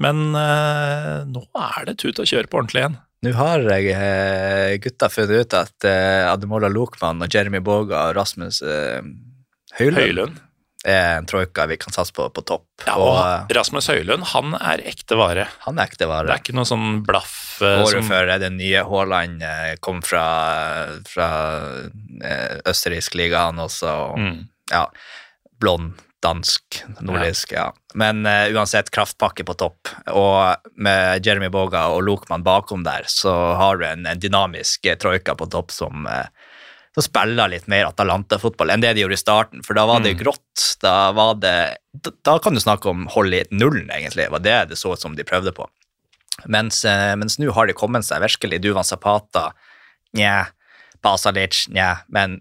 Men 0.00 0.30
øh, 0.34 1.26
nå 1.30 1.44
er 1.58 1.90
det 1.90 1.98
tut 2.00 2.18
og 2.22 2.26
kjør 2.26 2.48
på 2.48 2.62
ordentlig 2.62 2.80
igjen. 2.82 2.96
Nå 3.24 3.32
har 3.32 3.62
eh, 3.72 4.76
gutta 4.82 5.08
funnet 5.08 5.46
ut 5.46 5.54
at 5.56 5.86
uh, 5.88 6.32
Ademola 6.32 6.68
Lokman 6.68 7.24
og 7.24 7.32
Jeremy 7.32 7.62
Boga 7.64 8.10
og 8.10 8.18
Rasmus 8.18 8.60
uh, 8.60 9.00
Høylund 9.78 10.00
Høylund. 10.02 10.42
er 10.84 11.22
en 11.22 11.28
troika 11.28 11.64
vi 11.70 11.78
kan 11.80 11.94
satse 11.94 12.12
på 12.12 12.26
på 12.34 12.44
topp. 12.44 12.66
Ja, 12.84 12.98
og 13.00 13.14
og 13.16 13.54
Rasmus 13.56 13.88
Høylund, 13.88 14.28
han 14.34 14.52
er 14.58 14.84
ekte 14.84 15.16
vare. 15.16 15.48
han 15.64 15.80
er 15.80 15.88
ekte 15.88 16.10
vare. 16.10 16.28
Det 16.28 16.36
er 16.36 16.44
ikke 16.44 16.58
noe 16.58 16.68
sånn 16.68 17.00
blaff 17.06 17.40
Uh, 17.54 17.84
Året 17.84 18.00
som 18.00 18.08
før 18.10 18.32
det 18.42 18.48
nye 18.50 18.80
Haaland 18.82 19.42
uh, 19.46 19.74
kom 19.78 20.00
fra, 20.02 20.24
fra 21.06 21.28
østerriksk 22.66 23.14
liga, 23.14 23.44
han 23.46 23.60
også. 23.62 23.92
Og, 24.08 24.18
mm. 24.18 24.40
ja, 24.72 24.80
blond, 25.62 25.92
dansk, 26.24 26.80
nordisk, 27.04 27.52
ja. 27.52 27.68
Men 27.94 28.24
uh, 28.26 28.48
uansett, 28.56 28.88
kraftpakke 28.94 29.44
på 29.46 29.54
topp. 29.60 29.90
Og 30.16 30.70
med 30.80 31.26
Jeremy 31.26 31.50
Boga 31.52 31.84
og 31.92 32.02
Lokman 32.06 32.42
bakom 32.46 32.82
der, 32.86 33.04
så 33.12 33.32
har 33.60 33.78
du 33.78 33.84
en, 33.86 34.06
en 34.08 34.20
dynamisk 34.22 34.88
eh, 34.88 34.96
troika 34.98 35.36
på 35.38 35.46
topp 35.52 35.70
som, 35.74 36.08
uh, 36.08 36.24
som 36.96 37.04
spiller 37.06 37.52
litt 37.52 37.68
mer 37.70 37.90
Atalanta-fotball 37.90 38.72
enn 38.72 38.82
det 38.82 38.94
de 38.96 39.04
gjorde 39.04 39.18
i 39.18 39.22
starten, 39.22 39.62
for 39.66 39.76
da 39.78 39.84
var 39.90 40.00
det 40.04 40.14
Mm. 40.16 40.20
grått. 40.24 40.64
Da 40.82 41.12
var 41.12 41.36
det 41.42 41.56
da, 41.92 42.14
da 42.26 42.38
kan 42.42 42.56
du 42.56 42.62
snakke 42.64 42.88
om 42.90 43.06
hold 43.14 43.34
i 43.34 43.44
nullen, 43.52 43.90
egentlig. 43.92 44.30
var 44.32 44.42
det 44.42 44.58
det 44.72 44.80
så 44.80 44.94
ut 44.96 45.04
som 45.04 45.14
de 45.18 45.26
prøvde 45.28 45.52
på. 45.54 45.68
Mens, 46.50 46.82
mens 47.20 47.38
nå 47.38 47.52
har 47.54 47.68
de 47.70 47.76
kommet 47.78 48.04
seg 48.06 48.22
virkelig. 48.24 48.58
Duvan 48.64 48.84
Zapata, 48.84 49.52
nja. 50.18 50.48
Basalic, 51.04 51.66
nja. 51.70 52.00
Men 52.08 52.40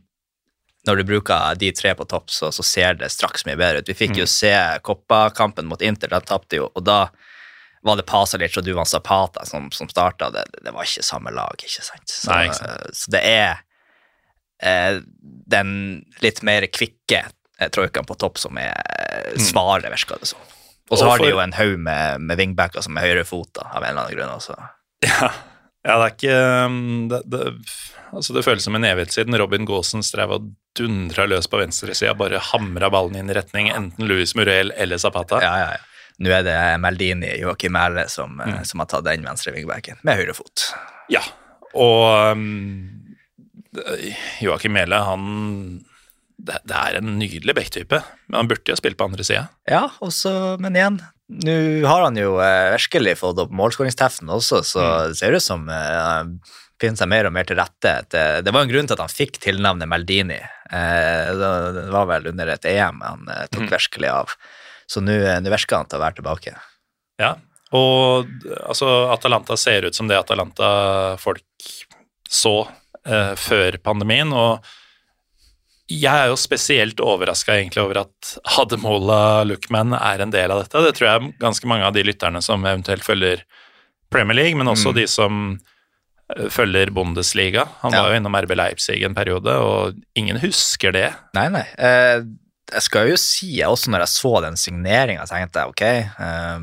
når 0.87 0.99
du 0.99 1.03
bruker 1.07 1.55
de 1.59 1.71
tre 1.75 1.93
på 1.95 2.05
topp, 2.05 2.31
så, 2.31 2.51
så 2.51 2.63
ser 2.63 2.97
det 2.99 3.11
straks 3.13 3.45
mye 3.47 3.55
bedre 3.59 3.79
ut. 3.79 3.89
Vi 3.89 3.95
fikk 3.95 4.17
jo 4.19 4.27
se 4.27 4.51
Koppa-kampen 4.83 5.69
mot 5.69 5.81
Inter, 5.81 6.11
den 6.11 6.25
tapte 6.27 6.59
jo, 6.59 6.69
og 6.73 6.83
da 6.83 7.05
var 7.83 7.99
det 7.99 8.05
Pasalic 8.07 8.55
og 8.59 8.63
Duvan 8.63 8.87
Zapata 8.87 9.45
som, 9.45 9.69
som 9.71 9.89
starta. 9.91 10.29
Det, 10.31 10.45
det 10.63 10.71
var 10.71 10.87
ikke 10.87 11.03
samme 11.03 11.31
lag, 11.35 11.55
ikke 11.59 11.83
sant? 11.83 12.07
Så, 12.07 12.31
Nei, 12.31 12.45
ikke 12.47 12.59
sant. 12.61 12.99
så 12.99 13.13
det 13.15 13.23
er 13.27 13.63
eh, 14.63 14.99
den 15.51 15.71
litt 16.23 16.43
mer 16.47 16.67
kvikke 16.71 17.25
eh, 17.25 17.71
troikaen 17.71 18.07
på 18.07 18.19
topp 18.19 18.39
som 18.39 18.59
er 18.59 18.71
eh, 18.75 19.39
svaret, 19.39 19.91
virker 19.91 20.23
det 20.23 20.31
som. 20.31 20.51
Og 20.91 20.99
så 20.99 21.07
har 21.09 21.23
de 21.23 21.31
jo 21.31 21.39
en 21.43 21.55
haug 21.55 21.75
med, 21.79 22.23
med 22.27 22.39
wingbacker 22.39 22.83
som 22.83 22.99
er 22.99 23.07
høyrefota, 23.07 23.69
av 23.71 23.83
en 23.83 23.93
eller 23.93 24.05
annen 24.05 24.15
grunn 24.17 24.35
også. 24.35 24.59
Ja, 25.07 25.31
ja 25.83 25.95
det 25.99 26.05
er 26.05 26.13
ikke 26.15 26.35
um, 26.65 26.77
det, 27.11 27.21
det, 27.33 27.41
altså 28.13 28.33
det 28.37 28.43
føles 28.45 28.63
som 28.67 28.75
en 28.79 28.85
evighet 28.87 29.11
siden 29.15 29.35
Robin 29.39 29.65
Gaasen 29.67 30.03
strev 30.05 30.31
og 30.37 30.51
dundra 30.79 31.25
løs 31.29 31.45
på 31.51 31.59
venstresida, 31.61 32.13
bare 32.17 32.39
hamra 32.51 32.89
ballen 32.93 33.19
inn 33.19 33.29
i 33.29 33.35
retning 33.37 33.67
enten 33.73 34.07
Louis 34.09 34.31
Murel 34.35 34.71
eller 34.77 34.97
Zapata. 35.01 35.41
Ja, 35.43 35.53
ja, 35.59 35.71
ja. 35.77 35.89
Nå 36.23 36.29
er 36.29 36.43
det 36.45 36.57
Meldini 36.81 37.31
Joakim 37.41 37.73
Mæhle 37.73 38.07
som, 38.09 38.39
eh, 38.41 38.47
Mm. 38.53 38.65
som 38.69 38.79
har 38.83 38.85
tatt 38.91 39.05
den 39.05 39.23
venstre 39.25 39.51
vingbacken 39.55 39.97
med 40.05 40.17
høyre 40.21 40.33
fot. 40.37 40.67
Ja, 41.09 41.21
og 41.73 42.37
um, 42.37 43.15
Joakim 44.41 44.73
Mæhle, 44.77 44.99
han 45.07 45.23
det, 46.43 46.57
det 46.67 46.75
er 46.75 46.97
en 46.99 47.13
nydelig 47.19 47.53
backtype, 47.55 48.01
men 48.27 48.37
han 48.41 48.49
burde 48.51 48.73
jo 48.73 48.75
spilt 48.75 48.97
på 48.99 49.05
andre 49.07 49.23
sida. 49.23 49.45
Ja, 49.69 49.85
også, 50.03 50.33
men 50.61 50.75
igjen, 50.75 50.97
nå 51.29 51.85
har 51.87 52.03
han 52.03 52.17
jo 52.19 52.35
eh, 52.43 52.73
virkelig 52.75 53.15
fått 53.21 53.39
opp 53.43 53.53
målskåringsteften 53.55 54.29
også, 54.33 54.63
så 54.67 54.83
det 55.11 55.17
ser 55.21 55.37
ut 55.37 55.43
som 55.43 55.69
eh, 55.71 56.01
han 56.03 56.35
finner 56.81 56.99
seg 56.99 57.09
mer 57.11 57.29
og 57.29 57.33
mer 57.35 57.47
til 57.47 57.57
rette. 57.59 57.93
Det, 58.11 58.51
var 58.51 58.65
en 58.65 58.71
grunn 58.71 58.89
til 58.89 58.97
at 58.97 59.05
han 59.05 59.11
fikk 59.13 59.39
tilnavnet 59.43 59.89
Maldini. 59.89 60.41
Eh, 60.73 61.31
det 61.39 61.87
var 61.93 62.09
vel 62.11 62.27
under 62.33 62.53
et 62.55 62.67
EM 62.69 63.01
han 63.05 63.25
eh, 63.31 63.47
tok 63.53 63.63
Mm. 63.63 63.71
virkelig 63.71 64.11
av. 64.11 64.35
Så 64.89 64.99
eh, 64.99 65.39
nå 65.39 65.53
virker 65.53 65.79
han 65.79 65.89
til 65.89 66.01
å 66.01 66.03
være 66.03 66.19
tilbake. 66.19 66.55
Ja, 67.21 67.35
og 67.73 68.29
altså, 68.67 68.89
Atalanta 69.13 69.57
ser 69.57 69.87
ut 69.87 69.95
som 69.95 70.09
det 70.09 70.19
Atalanta-folk 70.19 71.45
så 72.29 72.67
eh, 73.07 73.33
før 73.39 73.77
pandemien, 73.85 74.33
og 74.33 74.65
jeg 75.91 76.13
er 76.13 76.29
jo 76.31 76.37
spesielt 76.39 76.99
overraska 77.03 77.57
over 77.81 77.97
at 78.05 78.37
Hademola 78.55 79.43
Lookman 79.45 79.93
er 79.97 80.21
en 80.23 80.31
del 80.31 80.51
av 80.51 80.63
dette. 80.63 80.81
Det 80.85 80.95
tror 80.97 81.09
jeg 81.09 81.33
ganske 81.39 81.67
mange 81.67 81.83
av 81.85 81.93
de 81.93 82.03
lytterne 82.07 82.41
som 82.41 82.63
eventuelt 82.65 83.03
følger 83.03 83.43
Premier 84.13 84.35
League, 84.37 84.55
men 84.57 84.67
også 84.67 84.91
Mm. 84.93 84.95
de 84.95 85.07
som 85.07 85.59
eh, 86.37 86.47
følger 86.49 86.89
Bundesliga. 86.93 87.67
Han 87.81 87.91
Ja. 87.91 88.01
var 88.03 88.11
jo 88.11 88.15
innom 88.21 88.35
RB 88.35 88.55
Leipzig 88.55 89.03
en 89.03 89.13
periode, 89.13 89.47
og 89.59 89.95
ingen 90.15 90.37
husker 90.39 90.91
det. 90.93 91.13
Nei, 91.35 91.49
nei. 91.49 91.65
Eh, 91.77 92.21
jeg 92.71 92.81
skal 92.81 93.09
jo 93.09 93.15
si, 93.17 93.59
også 93.61 93.89
når 93.91 93.99
jeg 93.99 94.07
så 94.07 94.41
den 94.41 94.55
signeringa, 94.55 95.25
tenkte 95.27 95.59
jeg 95.59 95.67
ok, 95.67 95.81
eh, 96.19 96.59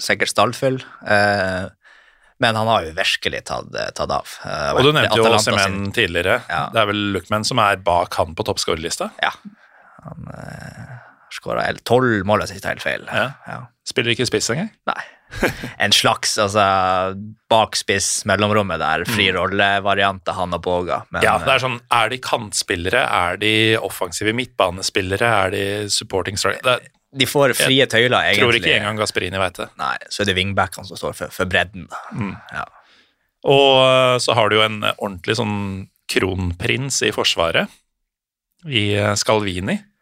sikkert 0.00 0.28
stallfull. 0.34 0.82
Eh, 1.06 1.68
men 2.38 2.56
han 2.58 2.70
har 2.70 2.86
jo 2.86 2.94
virkelig 2.96 3.42
tatt, 3.50 3.70
tatt 3.98 4.12
av. 4.14 4.34
Eh, 4.46 4.70
Og 4.78 4.86
du 4.86 4.92
nevnte 4.94 5.18
jo 5.18 5.38
Semen 5.42 5.90
tidligere. 5.94 6.40
Ja. 6.46 6.68
Det 6.74 6.82
er 6.82 6.90
vel 6.92 7.04
Lookman 7.16 7.46
som 7.46 7.60
er 7.62 7.80
bak 7.82 8.14
han 8.20 8.36
på 8.38 8.46
toppskårerlista. 8.46 9.10
Ja. 9.22 9.32
Han 10.06 10.30
uh, 10.30 10.98
skåra 11.34 11.66
tolv 11.86 12.22
mål, 12.28 12.44
hvis 12.44 12.54
jeg 12.54 12.60
ikke 12.60 12.66
tar 12.66 12.76
helt 12.76 12.86
feil. 12.86 13.06
Ja. 13.10 13.28
Ja. 13.48 13.60
Spiller 13.88 14.14
ikke 14.14 14.28
spiss 14.28 14.50
engang. 14.54 14.70
Nei. 14.88 15.00
En 15.84 15.92
slags 15.92 16.38
altså, 16.40 16.62
bakspiss 17.52 18.22
mellomrommet 18.28 18.80
der, 18.80 19.04
fri 19.08 19.28
rolle-variant 19.34 20.30
av 20.30 20.38
han 20.38 20.56
og 20.56 20.62
Boga. 20.64 21.02
Men 21.12 21.26
Ja, 21.26 21.34
det 21.42 21.50
eh, 21.50 21.56
er 21.58 21.64
sånn, 21.66 21.80
er 21.92 22.12
de 22.12 22.20
kantspillere, 22.24 23.02
er 23.02 23.40
de 23.42 23.52
offensive 23.82 24.32
midtbanespillere, 24.36 25.32
er 25.44 25.52
de 25.52 25.64
supporting 25.92 26.40
striker? 26.40 26.80
Eh, 27.12 27.18
de 27.18 27.26
får 27.28 27.54
frie 27.56 27.86
tøyler, 27.86 28.18
jeg 28.26 28.36
egentlig. 28.36 28.44
tror 28.44 28.58
ikke 28.60 28.76
engang 28.76 28.98
Gasperini 29.00 29.38
vet 29.40 29.60
det. 29.62 29.68
Nei, 29.80 29.96
så 30.12 30.22
er 30.22 30.30
det 30.30 30.36
wingbackene 30.36 30.88
som 30.88 31.00
står 31.00 31.16
for, 31.16 31.34
for 31.34 31.50
bredden. 31.50 31.88
Mm. 32.12 32.34
Ja. 32.52 32.64
Og 33.48 33.70
øh, 33.86 34.16
så 34.20 34.34
har 34.34 34.48
du 34.48 34.58
jo 34.58 34.64
en 34.66 34.82
ordentlig 34.96 35.38
sånn 35.38 35.58
kronprins 36.08 37.02
i 37.06 37.12
forsvaret, 37.14 37.68
i 38.66 38.90
øh, 38.98 39.14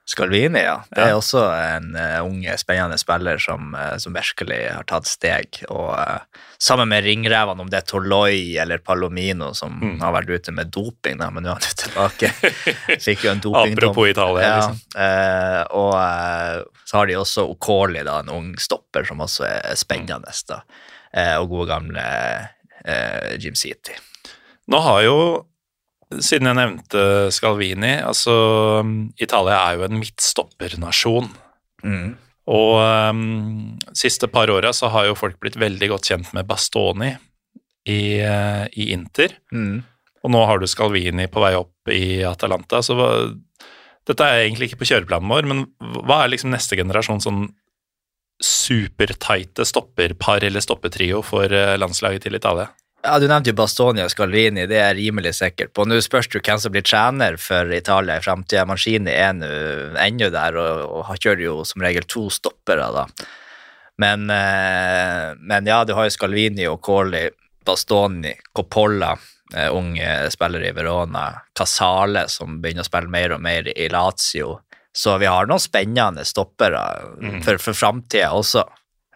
Scalvini, 0.06 0.60
ja. 0.62 0.76
Det 0.94 1.02
er 1.02 1.08
Ja. 1.10 1.16
også 1.18 1.40
en 1.50 1.88
uh, 1.98 2.20
ung, 2.22 2.44
spennende 2.56 2.94
spiller 2.98 3.40
som, 3.42 3.72
uh, 3.74 3.96
som 3.98 4.14
virkelig 4.14 4.60
har 4.70 4.84
tatt 4.86 5.08
steg. 5.10 5.58
Og 5.68 5.88
uh, 5.98 6.20
sammen 6.62 6.86
med 6.92 7.02
ringrevene, 7.02 7.60
om 7.64 7.70
det 7.72 7.80
er 7.80 7.86
Toloi 7.90 8.54
eller 8.62 8.78
Palomino, 8.78 9.48
som 9.58 9.74
Mm. 9.82 9.98
har 10.00 10.12
vært 10.14 10.30
ute 10.30 10.52
med 10.54 10.70
doping, 10.70 11.18
da, 11.18 11.28
men 11.30 11.42
nå 11.42 11.50
er 11.56 11.58
han 11.58 11.80
tilbake. 11.82 12.30
Fikk 13.06 13.24
jo 13.26 13.32
en 13.34 13.40
dopingdom. 13.42 13.72
Apropos 13.90 14.08
Italia, 14.12 14.46
Ja, 14.46 14.56
liksom. 14.68 14.78
og 15.74 15.96
så 16.86 16.96
har 17.00 17.06
de 17.10 17.18
også 17.18 17.48
Okoli, 17.50 18.04
da, 18.06 18.20
en 18.22 18.30
ung 18.30 18.52
stopper 18.62 19.04
som 19.10 19.18
også 19.26 19.44
er 19.48 19.74
spennende. 19.74 20.30
Da. 20.48 20.60
Eh, 21.12 21.34
og 21.40 21.48
gode 21.50 21.66
gamle 21.74 22.06
Jim 23.42 23.54
City. 23.58 23.92
Nå 24.70 24.78
har 24.82 25.02
jo, 25.02 25.16
siden 26.14 26.50
jeg 26.50 26.58
nevnte 26.58 27.02
Scalvini, 27.34 27.96
altså 28.04 28.36
Italia 29.18 29.58
er 29.58 29.80
jo 29.80 29.88
en 29.88 29.98
midtstoppernasjon. 29.98 31.28
Mm. 31.86 32.14
Og 32.46 32.74
um, 32.78 33.78
siste 33.96 34.28
par 34.30 34.50
åra 34.54 34.70
så 34.76 34.90
har 34.94 35.08
jo 35.08 35.18
folk 35.18 35.40
blitt 35.42 35.58
veldig 35.58 35.90
godt 35.90 36.12
kjent 36.12 36.30
med 36.36 36.46
Bastoni 36.46 37.10
i, 37.90 38.00
uh, 38.22 38.64
i 38.70 38.92
Inter. 38.94 39.34
Mm. 39.50 39.82
Og 40.22 40.32
nå 40.34 40.44
har 40.46 40.62
du 40.62 40.68
Scalvini 40.70 41.26
på 41.30 41.42
vei 41.42 41.52
opp 41.58 41.90
i 41.92 42.22
Atalanta, 42.26 42.82
så 42.82 42.96
hva, 42.98 43.10
dette 44.06 44.26
er 44.26 44.44
egentlig 44.44 44.70
ikke 44.70 44.84
på 44.84 44.90
kjøreplanen 44.92 45.30
vår, 45.30 45.46
men 45.50 45.64
hva 46.06 46.22
er 46.22 46.32
liksom 46.32 46.52
neste 46.54 46.78
generasjon 46.78 47.22
sånn 47.22 47.46
supertighte 48.42 49.64
stopperpar 49.66 50.44
eller 50.44 50.62
stoppetrio 50.62 51.22
for 51.24 51.50
eh, 51.50 51.76
landslaget 51.80 52.26
til 52.26 52.36
Italia? 52.38 52.68
Ja, 53.06 53.18
Du 53.22 53.28
nevnte 53.30 53.52
jo 53.52 53.56
Bastoni 53.58 54.02
og 54.02 54.10
Scalvini, 54.10 54.64
det 54.66 54.80
er 54.80 54.88
jeg 54.90 54.98
rimelig 55.06 55.36
sikker 55.38 55.68
på. 55.70 55.84
Nå 55.86 56.00
spørs 56.02 56.26
det 56.32 56.42
hvem 56.42 56.58
som 56.58 56.72
blir 56.74 56.82
trener 56.86 57.36
for 57.38 57.70
Italia 57.72 58.16
i 58.18 58.24
framtida. 58.24 58.64
Mancini 58.66 59.12
er 59.14 59.32
nå 59.38 59.50
ennå 60.02 60.30
der 60.34 60.58
og, 60.58 60.80
og 61.04 61.12
kjører 61.22 61.44
jo 61.44 61.60
som 61.68 61.84
regel 61.86 62.06
to 62.10 62.26
stoppere, 62.34 62.88
da. 62.96 63.06
Men, 64.02 64.26
eh, 64.30 65.36
men 65.38 65.70
ja, 65.70 65.84
du 65.88 65.94
har 65.96 66.08
jo 66.08 66.14
Scalvini 66.16 66.66
og 66.68 66.80
Corley, 66.84 67.30
Bastoni, 67.66 68.34
Coppola, 68.54 69.14
eh, 69.54 69.70
ung 69.72 69.94
spiller 70.34 70.66
i 70.68 70.74
Verona, 70.76 71.28
Casale, 71.56 72.26
som 72.28 72.58
begynner 72.60 72.84
å 72.84 72.90
spille 72.90 73.08
mer 73.12 73.36
og 73.38 73.40
mer 73.46 73.70
i 73.72 73.86
Lazio. 73.88 74.58
Så 74.96 75.14
vi 75.20 75.28
har 75.30 75.46
noen 75.46 75.60
spennende 75.62 76.24
stoppere 76.26 76.82
Mm. 77.22 77.40
for, 77.44 77.58
for 77.58 77.72
framtida 77.76 78.32
også, 78.34 78.64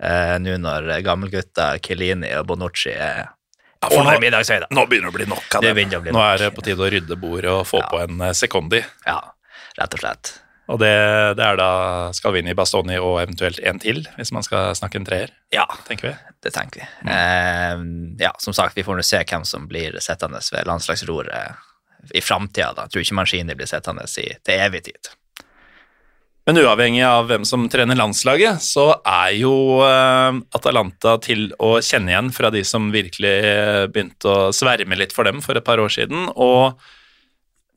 eh, 0.00 0.38
nå 0.38 0.56
når 0.62 1.02
gammelgutta 1.04 1.74
Chiellini 1.82 2.30
og 2.38 2.46
Bonucci 2.46 2.94
er 2.94 3.28
for 3.88 4.02
nå- 4.04 4.10
over 4.10 4.20
middagshøyde. 4.20 4.66
Nå 4.70 4.86
begynner 4.86 5.08
det 5.10 5.14
å 5.14 5.18
bli 5.18 5.26
nok 5.26 5.54
av 5.56 5.62
Det 5.62 5.74
det. 5.74 5.86
nok. 6.12 6.12
Nå 6.12 6.20
er 6.34 6.38
det 6.38 6.50
på 6.54 6.62
tide 6.62 6.84
å 6.84 6.90
rydde 6.92 7.16
bordet 7.16 7.50
og 7.50 7.66
få 7.66 7.80
Ja. 7.80 7.88
på 7.88 8.02
en 8.04 8.20
eh, 8.20 8.32
secondi. 8.32 8.84
Ja, 9.06 9.20
rett 9.78 9.94
og 9.94 10.00
slett. 10.00 10.32
Og 10.70 10.78
det, 10.78 10.90
det 11.36 11.42
er 11.44 11.56
da 11.56 12.12
Scalvini, 12.14 12.52
Bastoni 12.54 12.94
og 13.02 13.16
eventuelt 13.22 13.58
en 13.66 13.80
til, 13.82 14.04
hvis 14.16 14.30
man 14.32 14.42
skal 14.46 14.72
snakke 14.78 15.00
en 15.00 15.04
treer, 15.04 15.30
Ja, 15.50 15.64
tenker 15.88 16.10
vi. 16.12 16.14
det 16.44 16.52
tenker 16.54 16.80
vi. 16.84 17.10
Eh, 17.10 17.76
ja, 18.22 18.30
som 18.38 18.52
sagt, 18.54 18.76
vi 18.76 18.82
får 18.86 18.96
nå 19.00 19.02
se 19.02 19.24
hvem 19.24 19.44
som 19.44 19.66
blir 19.66 19.98
sittende 19.98 20.38
ved 20.52 20.66
landslagsroret 20.66 21.56
i 22.14 22.20
framtida. 22.20 22.74
Jeg 22.86 22.90
tror 22.92 23.02
ikke 23.02 23.14
Mancini 23.18 23.54
blir 23.58 23.66
sittende 23.66 24.06
til 24.06 24.60
evig 24.60 24.84
tid. 24.84 25.10
Men 26.48 26.58
uavhengig 26.62 27.02
av 27.04 27.28
hvem 27.28 27.44
som 27.46 27.66
trener 27.70 27.98
landslaget, 27.98 28.62
så 28.64 28.86
er 29.06 29.34
jo 29.38 29.52
eh, 29.84 30.38
Atalanta 30.56 31.18
til 31.22 31.50
å 31.62 31.76
kjenne 31.84 32.14
igjen 32.14 32.30
fra 32.34 32.50
de 32.54 32.62
som 32.66 32.88
virkelig 32.94 33.34
eh, 33.44 33.84
begynte 33.92 34.30
å 34.30 34.48
sverme 34.56 34.98
litt 34.98 35.12
for 35.14 35.28
dem 35.28 35.42
for 35.44 35.60
et 35.60 35.66
par 35.66 35.82
år 35.82 35.92
siden. 35.92 36.30
Og 36.32 36.80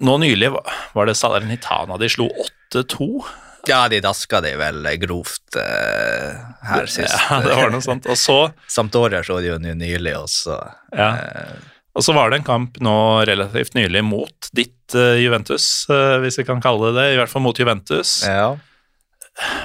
nå 0.04 0.18
nylig 0.24 0.54
var- 0.56 1.10
det 1.10 1.18
Salernitana 1.20 2.00
de 2.00 2.10
slo 2.10 2.30
8-2. 2.72 3.10
Ja, 3.68 3.86
de 3.88 4.02
daska 4.04 4.42
de 4.44 4.56
vel 4.60 4.88
grovt 5.00 5.56
uh, 5.56 6.34
her 6.68 6.90
sist. 6.92 7.16
Ja, 7.30 7.38
det 7.46 7.54
var 7.56 7.72
noe 7.72 7.84
sånt. 7.84 8.10
Og 8.12 8.20
så 8.20 8.52
Sampdoria 8.76 9.22
så 9.24 9.38
de 9.40 9.54
jo 9.54 9.60
nylig 9.60 10.18
også. 10.20 10.58
Ja. 10.92 11.12
Og 11.94 12.06
så 12.06 12.14
var 12.16 12.32
det 12.32 12.42
en 12.42 12.48
kamp 12.48 12.78
nå 12.82 12.98
relativt 13.30 13.76
nylig 13.78 14.02
mot 14.06 14.52
ditt 14.56 14.96
uh, 14.98 15.14
Juventus, 15.22 15.86
uh, 15.92 16.18
hvis 16.24 16.40
vi 16.42 16.48
kan 16.48 16.62
kalle 16.64 16.90
det 16.90 17.02
det, 17.02 17.10
i 17.14 17.20
hvert 17.22 17.32
fall 17.32 17.46
mot 17.46 17.60
Juventus. 17.60 18.22
Ja, 18.26 18.56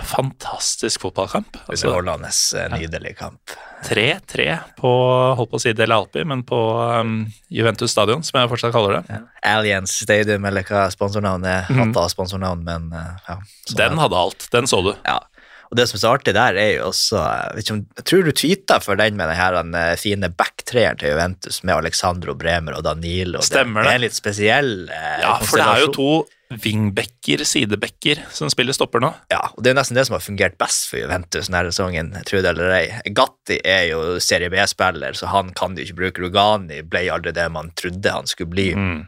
Fantastisk 0.05 1.01
fotballkamp. 1.01 1.57
Altså, 1.67 1.91
Hollandes 1.93 2.55
nydelige 2.55 2.89
nydelig 2.89 3.17
kamp. 3.19 3.53
3-3 3.85 4.47
på 4.79 4.91
holdt 5.37 5.51
på 5.53 5.59
å 5.59 5.63
si 5.63 5.75
Del 5.77 5.93
Alpi, 5.93 6.25
men 6.27 6.41
på 6.49 6.57
um, 6.81 7.19
Juventus 7.53 7.93
stadion, 7.93 8.25
som 8.25 8.41
jeg 8.41 8.51
fortsatt 8.51 8.73
kaller 8.75 8.97
det. 8.99 9.19
Allianz 9.47 9.93
Stadium, 10.01 10.47
eller 10.49 10.65
hva 10.67 10.87
sponsornavnet 10.93 11.51
er. 11.53 11.69
Mm. 11.77 11.93
Av 11.93 12.09
sponsornavn, 12.11 12.65
men 12.65 12.89
uh, 12.97 13.21
ja. 13.29 13.37
sånn 13.69 13.81
Den 13.83 14.01
hadde 14.01 14.23
alt. 14.25 14.49
Den 14.55 14.71
så 14.71 14.81
du. 14.87 14.95
Ja. 15.05 15.21
Og 15.69 15.77
det 15.77 15.85
som 15.89 15.99
er 15.99 16.03
så 16.03 16.15
artig 16.17 16.35
der, 16.37 16.57
er 16.57 16.71
jo 16.79 16.89
også 16.89 17.19
Jeg, 17.21 17.53
vet 17.55 17.67
ikke 17.67 17.77
om, 17.77 17.85
jeg 18.01 18.07
tror 18.11 18.25
du 18.25 18.33
tweeta 18.33 18.79
for 18.85 19.01
den 19.01 19.19
med 19.19 19.29
den 19.29 19.39
her 19.39 19.59
den 19.59 19.77
eh, 19.77 19.93
fine 20.01 20.31
backtreeren 20.33 21.01
til 21.01 21.13
Juventus 21.13 21.61
med 21.63 21.77
Alexandro 21.77 22.35
Bremer 22.39 22.79
og 22.79 22.87
Danilo. 22.87 23.43
Stemmer 23.45 23.85
det. 23.85 23.89
det. 23.89 23.93
er 23.93 24.01
en 24.01 24.07
litt 24.07 24.19
spesiell 24.19 24.75
eh, 24.89 25.15
Ja, 25.25 25.37
for 25.43 25.61
det 25.61 25.69
er 25.69 25.85
jo 25.85 25.95
to 25.97 26.11
wingbacker, 26.49 27.45
sidebacker, 27.45 28.23
som 28.33 28.49
spiller 28.49 28.73
stopper 28.73 29.03
nå. 29.05 29.11
Ja, 29.29 29.43
og 29.53 29.61
det 29.65 29.73
er 29.73 29.77
nesten 29.77 29.99
det 29.99 30.07
som 30.09 30.17
har 30.17 30.25
fungert 30.25 30.57
best 30.61 30.89
for 30.89 31.01
Juventus 31.03 31.51
denne 31.51 31.69
sesongen, 31.69 32.15
tro 32.29 32.41
det 32.41 32.55
eller 32.55 32.73
ei. 32.79 32.87
Gatti 33.17 33.59
er 33.61 33.91
jo 33.91 34.17
Serie 34.25 34.49
B-spiller, 34.53 35.17
så 35.19 35.29
han 35.33 35.53
kan 35.59 35.77
de 35.77 35.85
ikke 35.85 35.99
bruke. 36.01 36.25
Rugani 36.25 36.81
ble 36.89 37.05
aldri 37.13 37.35
det 37.37 37.45
man 37.53 37.69
trodde 37.77 38.15
han 38.15 38.31
skulle 38.31 38.55
bli. 38.55 38.71
Mm. 38.73 39.03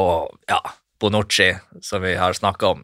Og 0.00 0.34
ja, 0.50 0.58
Bonucci, 1.00 1.52
som 1.84 2.02
vi 2.02 2.16
har 2.18 2.34
snakka 2.34 2.74
om, 2.74 2.82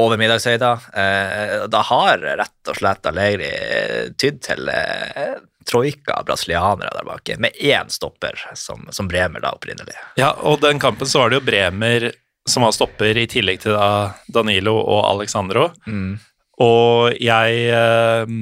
over 0.00 0.16
middagshøyda. 0.16 0.72
Eh, 0.94 1.68
da 1.68 1.80
har 1.88 2.18
rett 2.18 2.70
og 2.70 2.78
slett 2.78 3.06
Allegri 3.06 3.50
eh, 3.50 4.12
tydd 4.18 4.40
til 4.44 4.70
eh, 4.72 5.36
troika 5.68 6.22
brasilianere 6.26 6.90
der 6.96 7.06
bak, 7.06 7.30
med 7.38 7.58
én 7.60 7.92
stopper, 7.92 8.38
som, 8.58 8.88
som 8.90 9.08
Bremer 9.08 9.44
da 9.44 9.52
opprinnelig. 9.56 9.96
Ja, 10.16 10.32
og 10.40 10.60
den 10.64 10.80
kampen 10.82 11.08
så 11.08 11.22
var 11.24 11.32
det 11.32 11.40
jo 11.40 11.46
Bremer 11.46 12.10
som 12.48 12.64
var 12.66 12.74
stopper, 12.74 13.16
i 13.16 13.28
tillegg 13.30 13.60
til 13.62 13.76
da 13.76 14.14
Danilo 14.32 14.74
og 14.80 15.04
Alexandro. 15.12 15.68
Mm. 15.86 16.16
Og 16.62 17.14
jeg 17.22 17.68
øh, 17.74 18.32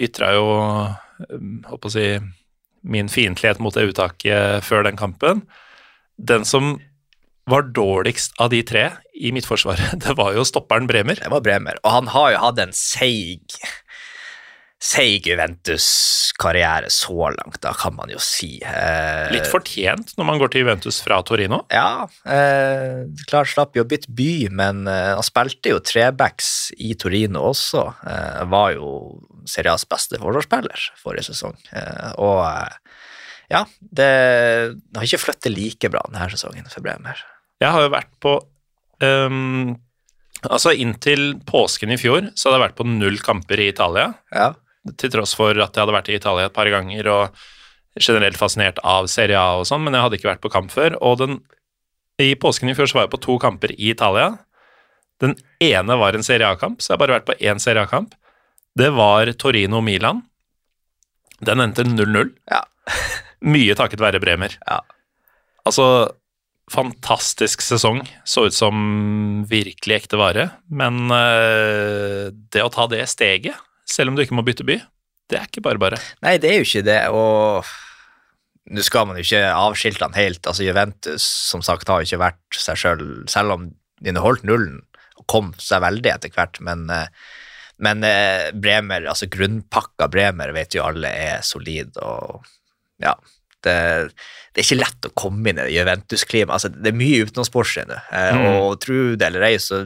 ytra 0.00 0.32
jo 0.36 0.46
holdt 1.68 1.82
på 1.82 1.90
å 1.90 1.92
si 1.92 2.08
min 2.84 3.08
fiendtlighet 3.08 3.60
mot 3.64 3.74
det 3.76 3.86
uttaket 3.90 4.64
før 4.64 4.84
den 4.84 4.96
kampen. 5.00 5.44
Den 6.16 6.44
som 6.48 6.78
var 7.50 7.66
dårligst 7.76 8.38
av 8.40 8.50
de 8.54 8.62
tre 8.66 8.88
i 9.14 9.32
midtforsvaret, 9.34 9.96
det 10.04 10.16
var 10.18 10.34
jo 10.36 10.44
stopperen 10.48 10.88
Bremer. 10.90 11.20
Det 11.20 11.32
var 11.32 11.44
Bremer, 11.44 11.80
og 11.84 11.98
han 11.98 12.12
har 12.14 12.34
jo 12.34 12.44
hatt 12.48 12.62
en 12.64 12.76
seig 12.76 13.58
seig 14.84 15.24
Juventus-karriere 15.24 16.90
så 16.92 17.30
langt, 17.32 17.56
da 17.64 17.72
kan 17.76 17.94
man 17.96 18.10
jo 18.12 18.18
si. 18.20 18.58
Eh, 18.60 19.30
Litt 19.32 19.48
fortjent 19.48 20.12
når 20.18 20.28
man 20.28 20.40
går 20.42 20.52
til 20.52 20.64
Juventus 20.64 20.98
fra 21.00 21.22
Torino. 21.24 21.62
Ja, 21.72 22.04
eh, 22.28 23.06
klart 23.30 23.48
slapp 23.52 23.78
jo 23.78 23.86
bytte 23.88 24.12
by, 24.12 24.50
men 24.52 24.84
eh, 24.90 25.14
han 25.14 25.24
spilte 25.24 25.72
jo 25.72 25.80
trebacks 25.80 26.68
i 26.76 26.92
Torino 27.00 27.46
også. 27.54 27.86
Eh, 28.04 28.42
var 28.52 28.74
jo 28.76 28.90
Serias 29.48 29.86
beste 29.88 30.20
forsvarsspiller 30.20 30.90
forrige 31.00 31.30
sesong. 31.30 31.56
Eh, 31.72 32.10
og 32.20 32.44
eh, 32.44 33.00
ja, 33.54 33.64
det 33.80 34.10
har 34.96 35.08
ikke 35.08 35.22
flyttet 35.30 35.52
like 35.52 35.92
bra 35.92 36.04
denne 36.10 36.28
sesongen 36.32 36.68
for 36.68 36.84
Bremer. 36.84 37.24
Jeg 37.64 37.72
har 37.74 37.86
jo 37.86 37.94
vært 37.94 38.12
på 38.22 38.34
um, 39.00 39.74
Altså 40.44 40.74
Inntil 40.76 41.38
påsken 41.48 41.94
i 41.94 41.98
fjor 42.00 42.28
så 42.36 42.50
hadde 42.50 42.58
jeg 42.58 42.64
vært 42.66 42.78
på 42.78 42.86
null 42.88 43.16
kamper 43.24 43.62
i 43.64 43.70
Italia. 43.72 44.10
Ja, 44.34 44.52
til 45.00 45.12
tross 45.14 45.32
for 45.36 45.56
at 45.56 45.72
jeg 45.72 45.80
hadde 45.80 45.96
vært 45.96 46.10
i 46.12 46.18
Italia 46.18 46.50
et 46.50 46.56
par 46.56 46.68
ganger 46.68 47.08
og 47.08 47.44
generelt 48.00 48.36
fascinert 48.36 48.80
av 48.84 49.06
Serie 49.08 49.38
A 49.38 49.60
og 49.60 49.68
sånn, 49.68 49.84
men 49.86 49.94
jeg 49.96 50.04
hadde 50.04 50.18
ikke 50.18 50.28
vært 50.32 50.42
på 50.44 50.52
kamp 50.52 50.72
før. 50.74 50.96
Og 51.00 51.16
den, 51.22 51.38
i 52.20 52.34
påsken 52.36 52.68
i 52.68 52.74
fjor 52.76 52.90
så 52.90 52.98
var 52.98 53.06
jeg 53.06 53.14
på 53.14 53.22
to 53.24 53.38
kamper 53.42 53.72
i 53.76 53.92
Italia. 53.94 54.34
Den 55.22 55.36
ene 55.62 55.96
var 56.00 56.16
en 56.16 56.26
Serie 56.26 56.50
A-kamp, 56.50 56.82
så 56.82 56.92
jeg 56.92 56.98
har 56.98 57.04
bare 57.04 57.16
vært 57.20 57.28
på 57.30 57.38
én 57.38 57.62
Serie 57.62 57.86
A-kamp. 57.86 58.16
Det 58.76 58.90
var 58.92 59.30
Torino-Milan. 59.38 60.24
Den 61.44 61.62
endte 61.62 61.86
0-0. 61.86 62.34
Ja. 62.50 62.64
Mye 63.54 63.76
takket 63.78 64.02
være 64.02 64.20
Bremer. 64.22 64.58
Ja. 64.66 64.80
Altså, 65.64 65.86
fantastisk 66.72 67.62
sesong. 67.64 68.02
Så 68.24 68.46
ut 68.48 68.56
som 68.56 69.44
virkelig 69.50 70.02
ekte 70.02 70.20
vare. 70.20 70.48
Men 70.68 71.06
eh, 71.12 72.32
det 72.32 72.64
å 72.64 72.72
ta 72.72 72.88
det 72.90 73.04
steget, 73.12 73.58
selv 73.88 74.12
om 74.12 74.16
du 74.16 74.24
ikke 74.24 74.36
må 74.38 74.46
bytte 74.46 74.66
by, 74.66 74.78
det 75.30 75.40
er 75.40 75.48
ikke 75.48 75.64
bare 75.64 75.80
bare. 75.80 76.00
Nei, 76.24 76.36
det 76.40 76.50
er 76.50 76.60
jo 76.60 76.68
ikke 76.68 76.86
det, 76.86 77.00
og 77.12 77.64
nå 78.72 78.84
skal 78.84 79.08
man 79.08 79.18
jo 79.18 79.24
ikke 79.24 79.44
avskilte 79.52 80.06
han 80.06 80.16
helt. 80.16 80.44
Altså, 80.46 80.64
Juventus, 80.64 81.24
som 81.50 81.64
sagt, 81.64 81.88
har 81.88 82.02
jo 82.02 82.08
ikke 82.08 82.24
vært 82.24 82.60
seg 82.60 82.80
sjøl, 82.80 83.00
selv, 83.00 83.32
selv 83.32 83.56
om 83.56 83.70
de 84.04 84.12
har 84.12 84.24
holdt 84.24 84.44
nullen 84.48 84.82
og 85.14 85.26
kom 85.30 85.52
seg 85.62 85.82
veldig 85.84 86.10
etter 86.10 86.32
hvert, 86.34 86.58
men, 86.64 86.88
eh, 86.90 87.06
men 87.84 88.04
eh, 88.06 88.50
Bremer, 88.56 89.06
altså 89.10 89.28
grunnpakka 89.30 90.08
Bremer 90.12 90.52
vet 90.56 90.74
jo 90.76 90.84
alle 90.86 91.10
er 91.10 91.44
solid, 91.46 91.96
og 92.02 92.44
ja, 93.02 93.14
det, 93.66 93.76
det 94.54 94.62
er 94.62 94.66
ikke 94.68 94.80
lett 94.82 95.08
å 95.08 95.12
komme 95.18 95.50
inn 95.50 95.58
i 95.58 95.66
det 95.66 95.74
Juventus-klimaet. 95.74 96.54
Altså, 96.58 96.70
det 96.74 96.92
er 96.92 96.98
mye 97.00 97.24
utenomsportslig 97.26 97.86
nå, 97.90 98.00
eh, 98.12 98.32
Mm. 98.34 98.46
og 98.60 98.80
tro 98.84 99.00
det 99.16 99.26
eller 99.30 99.48
ei, 99.50 99.56
så 99.62 99.84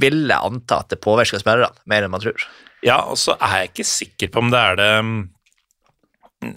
vil 0.00 0.20
jeg 0.28 0.38
anta 0.50 0.80
at 0.84 0.88
det 0.92 1.00
påvirker 1.02 1.40
spillerne 1.42 1.72
mer 1.90 2.06
enn 2.06 2.12
man 2.12 2.22
tror. 2.22 2.42
Ja, 2.86 3.00
og 3.10 3.18
så 3.20 3.34
er 3.36 3.64
jeg 3.64 3.72
ikke 3.72 3.86
sikker 3.90 4.30
på 4.32 4.38
om 4.44 4.50
det 4.52 4.60
er 4.60 4.76
det 4.80 4.90
mm, 6.44 6.56